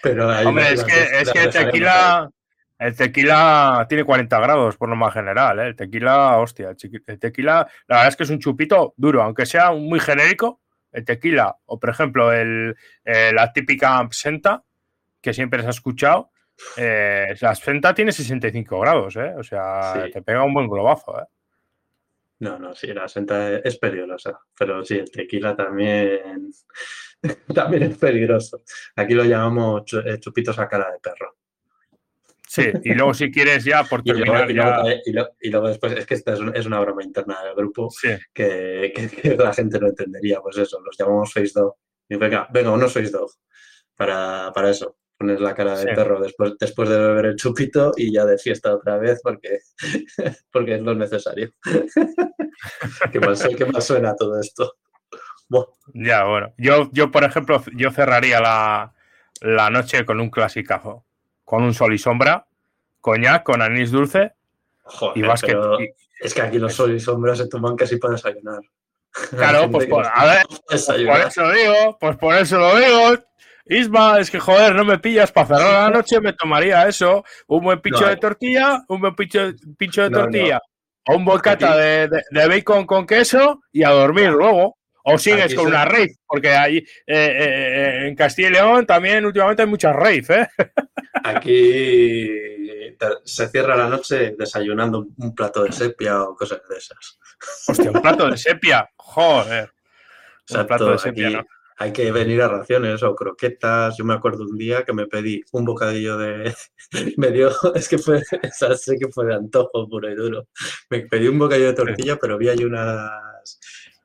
Pero 0.03 0.29
Hombre, 0.49 0.73
es 0.73 0.85
que, 0.85 1.21
es 1.21 1.33
que 1.33 1.45
el 1.45 1.51
tequila, 1.51 2.31
el 2.79 2.97
tequila 2.97 3.87
tiene 3.89 4.05
40 4.05 4.41
grados 4.41 4.77
por 4.77 4.89
lo 4.89 4.97
más 4.97 5.15
general. 5.15 5.59
¿eh? 5.61 5.69
El 5.69 5.77
tequila, 5.77 6.39
hostia, 6.39 6.71
el 6.71 7.19
tequila, 7.19 7.67
la 7.87 7.97
verdad 7.97 8.09
es 8.09 8.17
que 8.17 8.25
es 8.25 8.31
un 8.31 8.41
chupito 8.41 8.95
duro, 8.97 9.23
aunque 9.23 9.47
sea 9.47 9.73
muy 9.73 10.01
genérico. 10.01 10.61
El 10.93 11.05
tequila, 11.05 11.57
o 11.67 11.81
por 11.81 11.91
ejemplo, 11.91 12.33
el, 12.33 12.77
eh, 13.05 13.33
la 13.35 13.53
típica 13.53 13.99
absenta, 13.99 14.63
que 15.21 15.33
siempre 15.33 15.61
se 15.61 15.67
ha 15.67 15.71
escuchado, 15.71 16.31
eh, 16.77 17.35
la 17.41 17.51
absenta 17.51 17.95
tiene 17.95 18.13
65 18.13 18.81
grados, 18.81 19.17
¿eh? 19.17 19.35
o 19.37 19.43
sea, 19.43 20.09
te 20.13 20.23
pega 20.23 20.45
un 20.45 20.55
buen 20.55 20.69
globazo. 20.69 21.21
¿eh? 21.21 21.27
No, 22.41 22.59
no, 22.59 22.75
sí, 22.75 22.89
la 22.89 23.09
senta 23.09 23.59
es 23.59 23.79
peligrosa, 23.79 24.39
pero 24.59 24.85
sí, 24.85 24.99
el 24.99 25.11
tequila 25.11 25.57
también, 25.57 26.51
también 27.55 27.85
es 27.85 27.99
peligroso. 27.99 28.63
Aquí 28.97 29.15
lo 29.15 29.25
llamamos 29.25 29.85
eh, 30.05 30.19
chupitos 30.19 30.59
a 30.59 30.69
cara 30.69 30.91
de 30.93 30.99
perro. 30.99 31.37
Sí, 32.47 32.71
y 32.85 32.95
luego 32.95 33.15
si 33.15 33.33
quieres 33.33 33.65
ya 33.65 33.83
por 33.83 34.03
terminar 34.05 34.49
y 34.49 35.51
luego, 35.51 35.69
después, 35.69 35.93
es 35.93 36.07
que 36.07 36.15
esta 36.15 36.35
es, 36.35 36.67
una 36.67 36.79
broma 36.81 37.03
interna 37.03 37.43
del 37.43 37.55
grupo 37.55 37.89
que, 38.33 38.93
la 39.37 39.53
gente 39.53 39.81
no 39.81 39.89
entendería, 39.89 40.41
pues 40.41 40.59
eso, 40.59 40.81
los 40.81 40.97
llamamos 40.97 41.33
face 41.33 41.53
dog. 41.55 41.75
Y 42.09 42.17
venga, 42.17 42.47
venga, 42.53 42.71
uno 42.71 42.89
face 42.89 43.11
dog. 43.11 43.31
para, 43.97 44.53
para 44.55 44.71
eso. 44.71 44.97
Pones 45.17 45.41
la 45.41 45.55
cara 45.55 45.77
de 45.79 45.89
Sí. 45.91 45.95
perro 45.95 46.21
después, 46.21 46.55
después 46.59 46.89
de 46.89 46.99
beber 46.99 47.27
el 47.27 47.37
chupito 47.37 47.93
y 47.97 48.13
ya 48.13 48.25
de 48.25 48.37
fiesta 48.39 48.75
otra 48.75 48.99
vez 48.99 49.21
porque, 49.23 49.61
porque 50.53 50.75
es 50.75 50.83
lo 50.83 50.95
necesario. 50.95 51.53
qué, 53.13 53.37
su- 53.37 53.57
qué 53.57 53.65
mal 53.67 53.83
suena 53.83 54.15
todo 54.17 54.41
esto. 54.41 54.75
Ya, 55.93 56.25
bueno. 56.25 56.53
Yo, 56.59 56.89
yo 56.93 57.11
por 57.11 57.23
ejemplo, 57.25 57.63
yo 57.77 57.91
cerraría 57.91 58.41
la, 58.41 58.93
la 59.41 59.71
noche 59.71 60.05
con 60.05 60.21
un 60.21 60.31
clasicazo. 60.31 61.05
Con 61.45 61.63
un 61.63 61.75
sol 61.75 61.93
y 61.93 61.99
sombra, 61.99 62.47
coñac 63.03 63.43
con 63.45 63.61
anís 63.61 63.91
dulce 63.91 64.33
joder, 64.83 65.19
y 65.19 65.23
básquet. 65.29 65.57
es 66.21 66.33
que 66.33 66.41
aquí 66.41 66.59
los 66.59 66.73
sol 66.75 66.95
y 66.97 66.99
sombras 67.01 67.37
se 67.39 67.49
toman 67.49 67.77
casi 67.77 67.99
para 67.99 68.15
desayunar. 68.15 68.61
Claro, 69.31 69.71
pues 69.71 69.85
que 69.85 69.91
por, 69.91 70.05
a 70.13 70.25
ver, 70.25 70.43
por 70.67 70.75
eso 71.21 71.43
lo 71.43 71.53
digo, 71.53 71.99
pues 72.01 72.17
por 72.17 72.35
eso 72.35 72.59
lo 72.59 72.77
digo. 72.77 73.25
Isma, 73.67 74.19
es 74.19 74.31
que 74.31 74.39
joder, 74.39 74.75
no 74.75 74.85
me 74.85 74.99
pillas 74.99 75.33
para 75.33 75.47
cerrar 75.49 75.91
la 75.91 75.91
noche, 75.99 76.21
me 76.21 76.33
tomaría 76.35 76.87
eso, 76.87 77.25
un 77.49 77.65
buen 77.65 77.81
pincho 77.81 78.03
No, 78.03 78.07
de 78.09 78.13
eh. 78.15 78.19
tortilla, 78.19 78.83
un 78.89 79.01
buen 79.01 79.15
pincho, 79.15 79.53
pincho 79.79 80.03
de 80.03 80.11
No, 80.11 80.19
tortilla, 80.21 80.61
o 81.09 81.17
un 81.17 81.25
bocata 81.25 81.77
de, 81.77 82.09
de- 82.09 82.23
de 82.31 82.49
bacon 82.49 82.87
con 82.87 83.07
queso 83.07 83.61
y 83.73 83.83
a 83.85 83.91
dormir 83.91 84.31
luego. 84.31 84.77
O 85.07 85.19
sigues 85.19 85.45
Aquí 85.45 85.55
con 85.57 85.67
una 85.67 85.85
rave, 85.85 86.15
porque 86.27 86.49
ahí 86.55 86.79
eh, 86.79 86.85
eh, 87.07 88.07
en 88.09 88.15
Castilla 88.17 88.49
y 88.49 88.53
León 88.53 88.87
también 88.87 89.27
últimamente 89.27 89.61
hay 89.61 89.69
muchas 89.69 89.95
rave, 89.95 90.25
¿eh? 90.31 90.49
Aquí 91.25 92.31
se 93.25 93.49
cierra 93.49 93.77
la 93.77 93.89
noche 93.89 94.35
desayunando 94.39 95.01
un- 95.01 95.15
un 95.19 95.35
plato 95.35 95.63
de 95.65 95.73
sepia 95.73 96.23
o 96.23 96.35
cosas 96.35 96.61
de 96.69 96.77
esas. 96.79 97.19
Hostia, 97.69 97.91
un 97.91 98.01
plato 98.01 98.31
de 98.31 98.37
sepia, 98.39 98.89
joder. 98.97 99.65
Un 99.65 99.71
Exacto, 100.49 100.67
plato 100.69 100.91
de 100.93 100.99
sepia, 100.99 101.27
aquí 101.27 101.37
¿no? 101.37 101.47
Hay 101.77 101.93
que 101.93 102.13
venir 102.13 102.41
a 102.43 102.49
raciones 102.49 103.03
o 103.03 103.15
croquetas. 103.15 103.97
Yo 103.97 104.05
me 104.05 104.15
acuerdo 104.15 104.45
un 104.45 104.57
día 104.57 104.85
que 104.85 104.93
me 104.93 105.07
pedí 105.07 105.43
un 105.53 105.65
bocadillo 105.65 106.17
de. 106.19 106.55
Me 107.17 107.31
dio. 107.31 107.51
Es 107.75 107.89
que 107.89 107.99
fue. 107.99 108.23
esa 108.43 108.77
sé 108.77 108.97
que 108.99 109.09
fue 109.11 109.27
de 109.27 109.35
antojo 109.35 109.89
puro 109.89 110.11
y 110.11 110.15
duro. 110.15 110.49
Me 110.91 111.01
pedí 111.07 111.29
un 111.29 111.39
bocadillo 111.39 111.69
de 111.69 111.75
tortilla, 111.75 112.17
pero 112.17 112.39
vi 112.39 112.49
ahí 112.49 112.65
unas. 112.65 113.59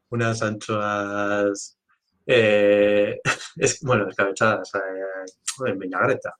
Unas 0.09 0.41
anchoas. 0.41 1.77
eh, 2.25 3.19
es, 3.57 3.79
bueno, 3.81 4.09
escabechadas 4.09 4.71
eh, 4.75 5.69
en 5.69 5.79
vinagreta. 5.79 6.35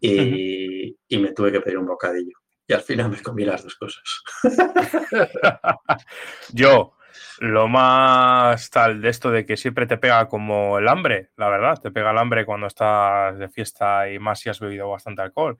Y, 0.00 0.96
y 1.08 1.18
me 1.18 1.32
tuve 1.32 1.52
que 1.52 1.60
pedir 1.60 1.78
un 1.78 1.86
bocadillo. 1.86 2.36
Y 2.66 2.72
al 2.72 2.82
final 2.82 3.10
me 3.10 3.20
comí 3.22 3.44
las 3.44 3.64
dos 3.64 3.74
cosas. 3.76 4.02
Yo, 6.52 6.92
lo 7.40 7.68
más 7.68 8.68
tal 8.68 9.00
de 9.00 9.08
esto 9.08 9.30
de 9.30 9.46
que 9.46 9.56
siempre 9.56 9.86
te 9.86 9.96
pega 9.96 10.28
como 10.28 10.78
el 10.78 10.86
hambre, 10.86 11.30
la 11.36 11.48
verdad, 11.48 11.80
te 11.80 11.90
pega 11.90 12.10
el 12.10 12.18
hambre 12.18 12.44
cuando 12.44 12.66
estás 12.66 13.38
de 13.38 13.48
fiesta 13.48 14.10
y 14.10 14.18
más 14.18 14.40
si 14.40 14.50
has 14.50 14.60
bebido 14.60 14.90
bastante 14.90 15.22
alcohol. 15.22 15.58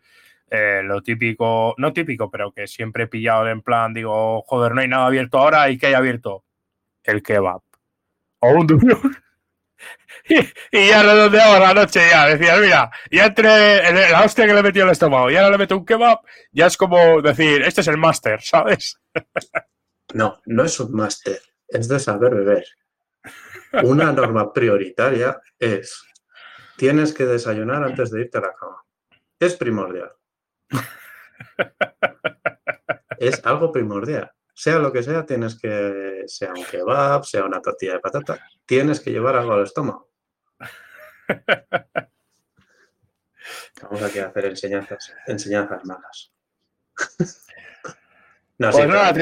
Eh, 0.50 0.82
lo 0.84 1.00
típico, 1.02 1.74
no 1.78 1.92
típico, 1.94 2.30
pero 2.30 2.52
que 2.52 2.66
siempre 2.66 3.04
he 3.04 3.06
pillado 3.06 3.48
en 3.48 3.62
plan, 3.62 3.94
digo, 3.94 4.42
joder, 4.42 4.74
no 4.74 4.82
hay 4.82 4.88
nada 4.88 5.06
abierto 5.06 5.38
ahora 5.38 5.70
y 5.70 5.78
que 5.78 5.86
hay 5.86 5.94
abierto 5.94 6.44
el 7.02 7.22
kebab. 7.22 7.62
O 8.40 8.50
un. 8.50 8.66
Y, 10.28 10.36
y 10.70 10.88
ya 10.88 11.02
redondeaba 11.02 11.58
la 11.58 11.72
noche 11.72 12.00
ya, 12.10 12.26
decías, 12.26 12.60
mira, 12.60 12.90
ya 13.10 13.24
entre 13.24 13.88
en 13.88 14.12
la 14.12 14.22
hostia 14.22 14.46
que 14.46 14.52
le 14.52 14.62
metió 14.62 14.84
el 14.84 14.90
estómago 14.90 15.30
y 15.30 15.36
ahora 15.36 15.50
le 15.50 15.58
meto 15.58 15.78
un 15.78 15.86
kebab, 15.86 16.20
ya 16.52 16.66
es 16.66 16.76
como 16.76 17.22
decir, 17.22 17.62
este 17.62 17.80
es 17.80 17.88
el 17.88 17.96
máster, 17.96 18.40
¿sabes? 18.42 19.00
No, 20.12 20.38
no 20.44 20.64
es 20.64 20.78
un 20.78 20.92
máster, 20.92 21.40
es 21.70 21.88
de 21.88 21.98
saber 21.98 22.34
beber. 22.34 22.64
Una 23.84 24.12
norma 24.12 24.52
prioritaria 24.52 25.40
es, 25.58 26.04
tienes 26.76 27.12
que 27.12 27.26
desayunar 27.26 27.82
antes 27.84 28.10
de 28.10 28.22
irte 28.22 28.38
a 28.38 28.42
la 28.42 28.54
cama. 28.54 28.82
Es 29.38 29.56
primordial. 29.56 30.12
Es 33.18 33.44
algo 33.44 33.70
primordial. 33.72 34.30
Sea 34.54 34.78
lo 34.78 34.92
que 34.92 35.02
sea, 35.02 35.24
tienes 35.24 35.58
que, 35.58 36.24
sea 36.26 36.52
un 36.52 36.64
kebab, 36.64 37.24
sea 37.24 37.44
una 37.44 37.62
tortilla 37.62 37.94
de 37.94 38.00
patata, 38.00 38.46
tienes 38.66 39.00
que 39.00 39.10
llevar 39.10 39.36
algo 39.36 39.54
al 39.54 39.64
estómago. 39.64 40.10
Vamos 43.82 44.02
aquí 44.02 44.18
a 44.18 44.26
hacer 44.26 44.44
enseñanzas, 44.46 45.14
enseñanzas 45.26 45.84
malas. 45.84 46.32
No, 48.58 48.70
Pues 48.70 48.84
sí, 48.84 48.90
nada, 48.90 49.14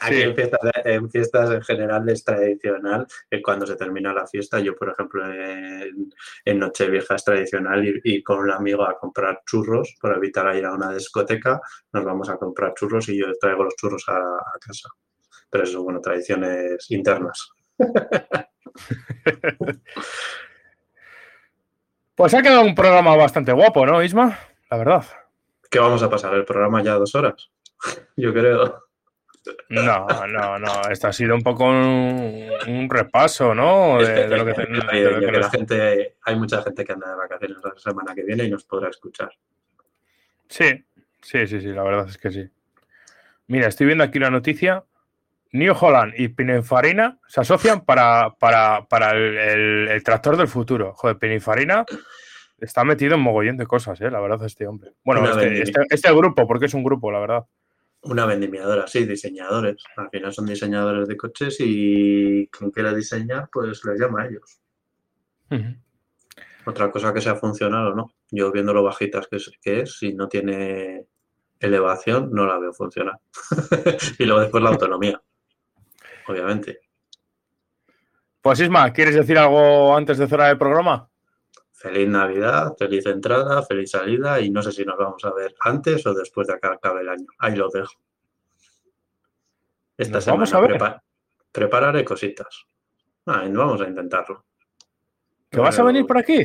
Aquí 0.00 0.16
Sí. 0.16 0.22
en, 0.22 0.34
fiestas, 0.34 0.60
en 0.84 1.10
fiestas 1.10 1.50
en 1.50 1.62
general 1.62 2.08
es 2.08 2.24
tradicional 2.24 3.06
que 3.30 3.42
cuando 3.42 3.66
se 3.66 3.76
termina 3.76 4.12
la 4.12 4.26
fiesta, 4.26 4.58
yo 4.60 4.74
por 4.74 4.90
ejemplo 4.90 5.24
en, 5.32 6.12
en 6.44 6.58
Nochevieja 6.58 7.14
es 7.14 7.24
tradicional 7.24 7.84
ir, 7.84 8.00
ir 8.04 8.22
con 8.22 8.38
un 8.38 8.50
amigo 8.50 8.84
a 8.84 8.98
comprar 8.98 9.42
churros 9.46 9.94
por 10.00 10.14
evitar 10.16 10.54
ir 10.56 10.64
a 10.64 10.72
una 10.72 10.92
discoteca, 10.92 11.60
nos 11.92 12.04
vamos 12.04 12.28
a 12.28 12.36
comprar 12.36 12.74
churros 12.74 13.08
y 13.08 13.18
yo 13.18 13.26
traigo 13.40 13.64
los 13.64 13.76
churros 13.76 14.04
a, 14.08 14.16
a 14.16 14.58
casa. 14.60 14.88
Pero 15.50 15.64
eso, 15.64 15.82
bueno, 15.82 16.00
tradiciones 16.00 16.90
internas. 16.90 17.50
Pues 22.14 22.34
ha 22.34 22.42
quedado 22.42 22.62
un 22.62 22.74
programa 22.74 23.16
bastante 23.16 23.52
guapo, 23.52 23.86
¿no, 23.86 24.02
Isma? 24.02 24.38
La 24.70 24.76
verdad. 24.76 25.04
¿Qué 25.70 25.78
vamos 25.80 26.02
a 26.02 26.10
pasar? 26.10 26.34
¿El 26.34 26.44
programa 26.44 26.82
ya 26.82 26.94
dos 26.94 27.14
horas? 27.14 27.50
Yo 28.16 28.32
creo. 28.32 28.83
No, 29.68 30.06
no, 30.26 30.58
no. 30.58 30.82
Esto 30.90 31.08
ha 31.08 31.12
sido 31.12 31.34
un 31.34 31.42
poco 31.42 31.64
un, 31.64 32.48
un 32.68 32.88
repaso, 32.90 33.54
¿no? 33.54 33.98
De, 33.98 34.28
de 34.28 34.36
lo 34.36 34.44
que, 34.44 34.54
te- 34.54 34.66
de 34.66 34.78
Oye, 34.90 35.02
lo 35.04 35.10
ya 35.12 35.18
que 35.20 35.26
que 35.26 35.32
nos- 35.32 35.40
la 35.40 35.50
gente, 35.50 36.16
hay 36.22 36.36
mucha 36.36 36.62
gente 36.62 36.84
que 36.84 36.92
anda 36.92 37.10
de 37.10 37.16
vacaciones 37.16 37.58
la 37.62 37.72
semana 37.76 38.14
que 38.14 38.22
viene 38.22 38.44
y 38.44 38.50
nos 38.50 38.64
podrá 38.64 38.88
escuchar. 38.90 39.30
Sí, 40.48 40.84
sí, 41.20 41.46
sí, 41.46 41.60
sí, 41.60 41.68
la 41.68 41.82
verdad 41.82 42.08
es 42.08 42.18
que 42.18 42.30
sí. 42.30 42.48
Mira, 43.46 43.68
estoy 43.68 43.86
viendo 43.86 44.04
aquí 44.04 44.18
la 44.18 44.30
noticia. 44.30 44.84
New 45.52 45.72
Holland 45.78 46.14
y 46.16 46.28
Pininfarina 46.28 47.18
se 47.28 47.40
asocian 47.40 47.82
para, 47.84 48.30
para, 48.40 48.86
para 48.86 49.12
el, 49.12 49.38
el- 49.38 49.88
el 49.88 50.02
tractor 50.02 50.36
del 50.36 50.48
futuro. 50.48 50.94
Joder, 50.94 51.16
Pininfarina 51.18 51.84
está 52.58 52.82
metido 52.82 53.14
en 53.14 53.20
mogollón 53.20 53.56
de 53.56 53.66
cosas, 53.66 54.00
¿eh? 54.00 54.10
La 54.10 54.20
verdad, 54.20 54.44
este 54.46 54.66
hombre. 54.66 54.92
Bueno, 55.04 55.28
este, 55.28 55.62
este, 55.62 55.80
este 55.90 56.12
grupo, 56.14 56.46
porque 56.48 56.66
es 56.66 56.74
un 56.74 56.82
grupo, 56.82 57.12
la 57.12 57.20
verdad. 57.20 57.44
Una 58.04 58.26
vendimiadora, 58.26 58.86
sí, 58.86 59.06
diseñadores. 59.06 59.82
Al 59.96 60.10
final 60.10 60.32
son 60.32 60.46
diseñadores 60.46 61.08
de 61.08 61.16
coches 61.16 61.56
y 61.60 62.46
quien 62.48 62.70
quiera 62.70 62.94
diseñar, 62.94 63.48
pues 63.50 63.82
les 63.84 64.00
llama 64.00 64.22
a 64.22 64.26
ellos. 64.26 64.60
Otra 66.66 66.90
cosa 66.90 67.12
que 67.14 67.20
sea 67.20 67.36
funcional 67.36 67.88
o 67.88 67.94
no. 67.94 68.12
Yo 68.30 68.52
viendo 68.52 68.74
lo 68.74 68.82
bajitas 68.82 69.26
que 69.26 69.36
es, 69.36 69.50
que 69.60 69.80
es, 69.80 69.98
si 69.98 70.12
no 70.14 70.28
tiene 70.28 71.06
elevación, 71.60 72.30
no 72.32 72.46
la 72.46 72.58
veo 72.58 72.72
funcionar. 72.72 73.18
y 74.18 74.24
luego 74.24 74.40
después 74.40 74.62
la 74.62 74.70
autonomía, 74.70 75.22
obviamente. 76.28 76.80
Pues 78.40 78.60
Isma, 78.60 78.92
¿quieres 78.92 79.14
decir 79.14 79.38
algo 79.38 79.96
antes 79.96 80.18
de 80.18 80.26
cerrar 80.26 80.50
el 80.50 80.58
programa? 80.58 81.08
Feliz 81.84 82.08
Navidad, 82.08 82.74
feliz 82.78 83.04
entrada, 83.04 83.62
feliz 83.62 83.90
salida 83.90 84.40
y 84.40 84.48
no 84.48 84.62
sé 84.62 84.72
si 84.72 84.86
nos 84.86 84.96
vamos 84.96 85.22
a 85.22 85.34
ver 85.34 85.54
antes 85.60 86.06
o 86.06 86.14
después 86.14 86.46
de 86.48 86.58
que 86.58 86.66
acabe 86.66 87.02
el 87.02 87.10
año. 87.10 87.26
Ahí 87.38 87.54
lo 87.56 87.68
dejo. 87.68 87.92
Esta 89.98 90.14
¿Nos 90.14 90.26
vamos 90.26 90.48
semana 90.48 90.66
a 90.66 90.70
ver? 90.70 90.80
prepa- 90.80 91.02
prepararé 91.52 92.02
cositas. 92.02 92.64
Ah, 93.26 93.44
vamos 93.52 93.82
a 93.82 93.86
intentarlo. 93.88 94.46
¿Que 95.50 95.60
vas 95.60 95.78
a 95.78 95.82
venir 95.82 96.06
por 96.06 96.16
aquí? 96.16 96.38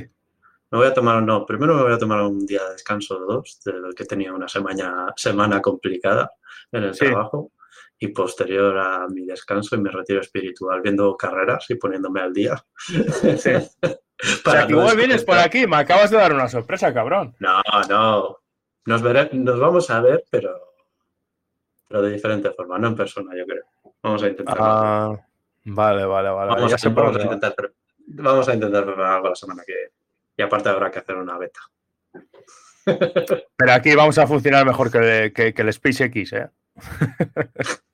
Me 0.72 0.78
voy 0.78 0.88
a 0.88 0.94
tomar, 0.94 1.24
no, 1.24 1.45
primero 1.45 1.74
me 1.74 1.84
voy 1.84 1.94
a 1.94 1.98
tomar 1.98 2.22
un 2.24 2.45
día 2.45 2.61
de 2.66 2.72
descanso 2.74 3.18
de 3.18 3.26
dos, 3.26 3.61
de 3.64 3.74
lo 3.80 3.91
que 3.94 4.03
tenía 4.03 4.34
una 4.34 4.49
semana, 4.49 5.14
semana 5.16 5.61
complicada 5.61 6.34
en 6.70 6.84
el 6.84 6.94
Sí. 6.94 7.06
trabajo. 7.06 7.53
Y 8.00 8.08
posterior 8.10 8.78
a 8.78 9.08
mi 9.10 9.26
descanso 9.26 9.76
y 9.76 9.80
mi 9.82 9.90
retiro 9.90 10.22
espiritual, 10.22 10.82
viendo 10.82 11.16
carreras 11.18 11.66
y 11.70 11.76
poniéndome 11.76 12.22
al 12.22 12.34
día. 12.34 12.64
Sí. 13.38 13.52
O 14.46 14.52
sea, 14.52 14.68
que 14.68 14.74
no 14.74 14.82
igual 14.82 14.98
vienes 14.98 15.24
por 15.24 15.38
aquí, 15.38 15.66
me 15.66 15.78
acabas 15.78 16.12
de 16.12 16.18
dar 16.18 16.34
una 16.34 16.50
sorpresa, 16.50 16.94
cabrón. 16.94 17.38
No, 17.40 17.62
no. 17.88 18.38
Nos, 18.84 19.02
vere- 19.02 19.30
nos 19.32 19.58
vamos 19.58 19.90
a 19.90 20.02
ver, 20.02 20.26
pero, 20.30 20.60
pero 21.88 22.02
de 22.02 22.12
diferente 22.12 22.52
forma, 22.52 22.78
no 22.78 22.90
en 22.90 22.96
persona, 22.98 23.32
yo 23.34 23.46
creo. 23.46 23.64
Vamos 24.04 24.22
a 24.24 24.28
intentar. 24.28 24.58
Ah, 24.60 25.16
vale, 25.64 26.04
vale, 26.04 26.30
vale. 26.32 26.50
vamos, 26.52 26.74
a, 26.84 26.90
vamos 26.90 27.16
intentar 27.24 27.56
vamos 28.08 28.50
a 28.50 28.54
intentar 28.56 28.86
preparar 28.86 29.14
algo 29.14 29.30
la 29.30 29.36
semana 29.36 29.64
que 29.66 29.74
viene. 29.74 29.92
Y 30.36 30.42
aparte 30.42 30.68
habrá 30.68 30.92
que 30.92 31.00
hacer 31.00 31.16
una 31.16 31.38
beta. 31.38 31.62
Pero 33.56 33.72
aquí 33.72 33.96
vamos 33.96 34.18
a 34.18 34.28
funcionar 34.28 34.66
mejor 34.66 34.92
que, 34.92 35.32
que- 35.34 35.54
que 35.54 35.62
el 35.62 35.72
SpaceX, 35.72 36.34
¿eh? 36.34 36.50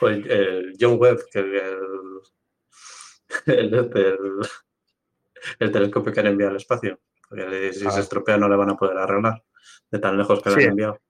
Pues 0.00 0.24
el 0.26 0.74
John 0.80 0.96
Webb, 0.98 1.20
que 1.30 1.38
el, 1.40 1.54
el, 3.46 3.74
el- 3.74 4.48
el 5.60 5.70
telescopio 5.72 6.12
que 6.12 6.20
han 6.20 6.26
enviado 6.28 6.50
al 6.50 6.56
espacio. 6.56 7.00
Porque 7.28 7.72
si 7.72 7.86
Ah. 7.86 7.90
se 7.90 8.00
estropea 8.00 8.36
no 8.38 8.48
le 8.48 8.56
van 8.56 8.70
a 8.70 8.76
poder 8.76 8.96
arreglar 8.98 9.42
de 9.90 9.98
tan 9.98 10.16
lejos 10.16 10.42
que 10.42 10.50
lo 10.50 10.56
Sí. 10.56 10.62
han 10.64 10.70
enviado. 10.70 11.00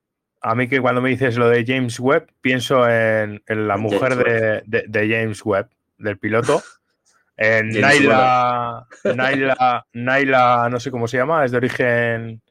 A 0.41 0.55
mí 0.55 0.67
que 0.69 0.79
cuando 0.81 1.01
me 1.01 1.09
dices 1.09 1.37
lo 1.37 1.49
de 1.49 1.65
James 1.65 1.99
Webb, 1.99 2.27
pienso 2.41 2.87
en, 2.89 3.41
en 3.47 3.67
la 3.67 3.77
mujer 3.77 4.15
de- 4.15 4.83
de 4.87 5.09
James 5.09 5.43
Webb, 5.45 5.69
del 5.97 6.17
piloto. 6.17 6.61
En 7.41 7.69
Naila, 7.69 8.85
Naila, 9.15 9.87
Naila, 9.93 10.67
no 10.69 10.77
sé 10.81 10.91
cómo 10.91 11.07
se 11.07 11.15
llama, 11.15 11.45
es 11.45 11.51
de 11.51 11.57
origen 11.57 12.41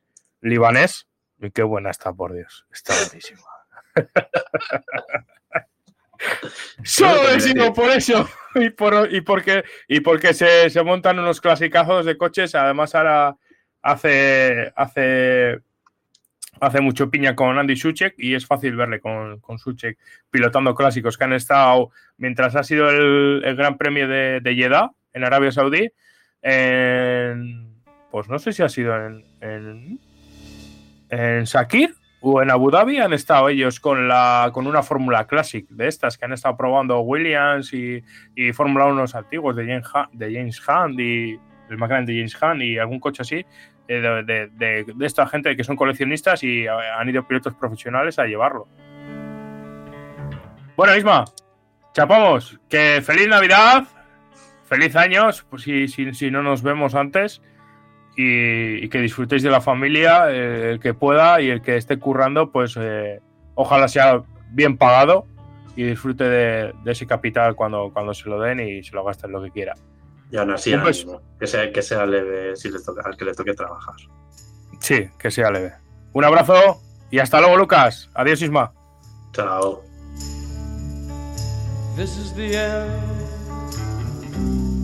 libanés. 0.40 1.06
Y 1.40 1.50
qué 1.50 1.62
buena 1.62 1.90
está, 1.90 2.10
por 2.14 2.32
Dios. 2.32 2.64
Está 2.72 2.94
buenísima. 3.04 3.42
Solo 6.84 7.28
decimos 7.28 7.70
por 7.70 7.90
eso. 7.90 8.28
Y, 8.54 8.70
por, 8.70 9.12
y 9.12 9.20
porque, 9.20 9.62
y 9.86 10.00
porque 10.00 10.32
se, 10.34 10.70
se, 10.70 10.82
montan 10.82 11.18
unos 11.18 11.40
clasicazos 11.40 12.06
de 12.06 12.16
coches. 12.16 12.54
Además, 12.54 12.94
ahora 12.94 13.36
hace, 13.82 14.72
hace, 14.74 15.60
hace 16.58 16.80
mucho 16.80 17.10
piña 17.10 17.36
con 17.36 17.58
Andy 17.58 17.76
Suchek 17.76 18.14
y 18.18 18.34
es 18.34 18.46
fácil 18.46 18.74
verle 18.74 19.00
con, 19.00 19.38
con 19.40 19.58
Suchek 19.58 19.98
pilotando 20.30 20.74
clásicos 20.74 21.16
que 21.16 21.24
han 21.24 21.34
estado 21.34 21.90
mientras 22.16 22.56
ha 22.56 22.64
sido 22.64 22.90
el, 22.90 23.42
el 23.44 23.54
Gran 23.54 23.76
Premio 23.76 24.08
de, 24.08 24.40
de, 24.40 24.54
Jeddah 24.54 24.90
en 25.12 25.24
Arabia 25.24 25.52
Saudí. 25.52 25.92
En, 26.42 27.82
pues 28.10 28.28
no 28.28 28.38
sé 28.38 28.52
si 28.52 28.62
ha 28.62 28.68
sido 28.68 28.96
en, 28.96 29.24
en, 29.40 30.00
en 31.10 31.44
Shakir 31.44 31.94
o 32.20 32.42
en 32.42 32.50
Abu 32.50 32.70
Dhabi 32.70 32.98
han 32.98 33.12
estado 33.12 33.48
ellos 33.48 33.78
con, 33.80 34.08
la, 34.08 34.50
con 34.52 34.66
una 34.66 34.82
Fórmula 34.82 35.26
Classic 35.26 35.66
de 35.68 35.88
estas 35.88 36.18
que 36.18 36.24
han 36.24 36.32
estado 36.32 36.56
probando 36.56 37.00
Williams 37.00 37.72
y, 37.72 38.02
y 38.34 38.52
Fórmula 38.52 38.86
1 38.86 39.04
antiguos 39.14 39.54
de 39.54 39.66
James, 39.66 39.86
de 40.12 40.32
James 40.32 40.62
Hunt 40.68 40.98
y 40.98 41.38
el 41.70 41.78
McLaren 41.78 42.06
de 42.06 42.16
James 42.16 42.42
Hunt 42.42 42.62
y 42.62 42.78
algún 42.78 42.98
coche 42.98 43.22
así 43.22 43.46
eh, 43.86 44.00
de, 44.00 44.48
de, 44.48 44.84
de, 44.84 45.06
esta 45.06 45.26
gente 45.26 45.56
que 45.56 45.64
son 45.64 45.76
coleccionistas 45.76 46.42
y 46.42 46.66
han 46.66 47.08
ido 47.08 47.26
pilotos 47.26 47.54
profesionales 47.54 48.18
a 48.18 48.26
llevarlo. 48.26 48.66
Bueno, 50.76 50.96
Isma, 50.96 51.24
chapamos, 51.92 52.58
que 52.68 53.00
feliz 53.02 53.28
Navidad, 53.28 53.84
feliz 54.64 54.94
años, 54.96 55.46
pues 55.48 55.62
si, 55.62 55.88
si, 55.88 56.12
si 56.14 56.30
no 56.30 56.42
nos 56.42 56.62
vemos 56.62 56.94
antes 56.94 57.40
y, 58.20 58.84
y, 58.84 58.88
que 58.88 58.98
disfrutéis 58.98 59.44
de 59.44 59.50
la 59.50 59.60
familia, 59.60 60.28
eh, 60.28 60.72
el 60.72 60.80
que 60.80 60.92
pueda 60.92 61.40
y 61.40 61.50
el 61.50 61.62
que 61.62 61.76
esté 61.76 62.00
currando, 62.00 62.50
pues 62.50 62.74
eh, 62.76 63.20
ojalá 63.54 63.86
sea 63.86 64.24
bien 64.50 64.76
pagado 64.76 65.24
y 65.76 65.84
disfrute 65.84 66.24
de, 66.24 66.74
de, 66.82 66.92
ese 66.92 67.06
capital 67.06 67.54
cuando, 67.54 67.92
cuando 67.92 68.12
se 68.12 68.28
lo 68.28 68.40
den 68.40 68.58
y 68.58 68.82
se 68.82 68.92
lo 68.96 69.04
gasten 69.04 69.30
lo 69.30 69.40
que 69.40 69.52
quiera. 69.52 69.76
Y 70.32 70.36
aún 70.36 70.50
así, 70.50 70.76
pues, 70.76 71.06
que, 71.38 71.46
sea, 71.46 71.72
que 71.72 71.80
sea 71.80 72.06
leve 72.06 72.56
si 72.56 72.72
le 72.72 72.80
toca, 72.80 73.02
al 73.04 73.16
que 73.16 73.24
le 73.24 73.34
toque 73.34 73.54
trabajar. 73.54 73.94
Sí, 74.80 75.08
que 75.16 75.30
sea 75.30 75.52
leve. 75.52 75.74
Un 76.12 76.24
abrazo 76.24 76.80
y 77.12 77.20
hasta 77.20 77.38
luego, 77.38 77.56
Lucas. 77.56 78.10
Adiós, 78.14 78.42
Isma. 78.42 78.72
Chao. 79.32 79.84
This 81.94 82.16
is 82.16 82.34
the 82.34 82.56
end, 82.56 82.90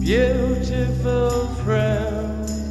beautiful 0.00 1.48
friend. 1.64 2.63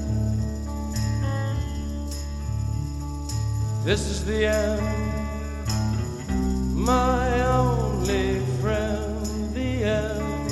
This 3.83 4.07
is 4.07 4.23
the 4.23 4.45
end, 4.45 4.81
my 6.73 7.41
only 7.41 8.39
friend, 8.61 9.53
the 9.53 9.83
end 9.83 10.51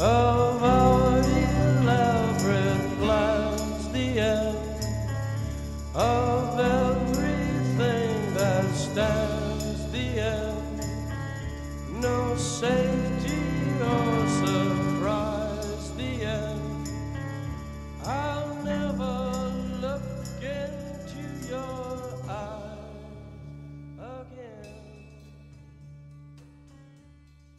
of 0.00 0.62
our 0.64 1.18
elaborate 1.18 2.98
plans, 2.98 3.92
the 3.92 4.18
end 4.18 4.84
of 5.94 6.58
everything 6.58 8.34
that 8.34 8.74
stands, 8.74 9.92
the 9.92 10.18
end, 10.18 10.82
no 12.02 12.34
safety 12.36 13.38
or 13.80 14.27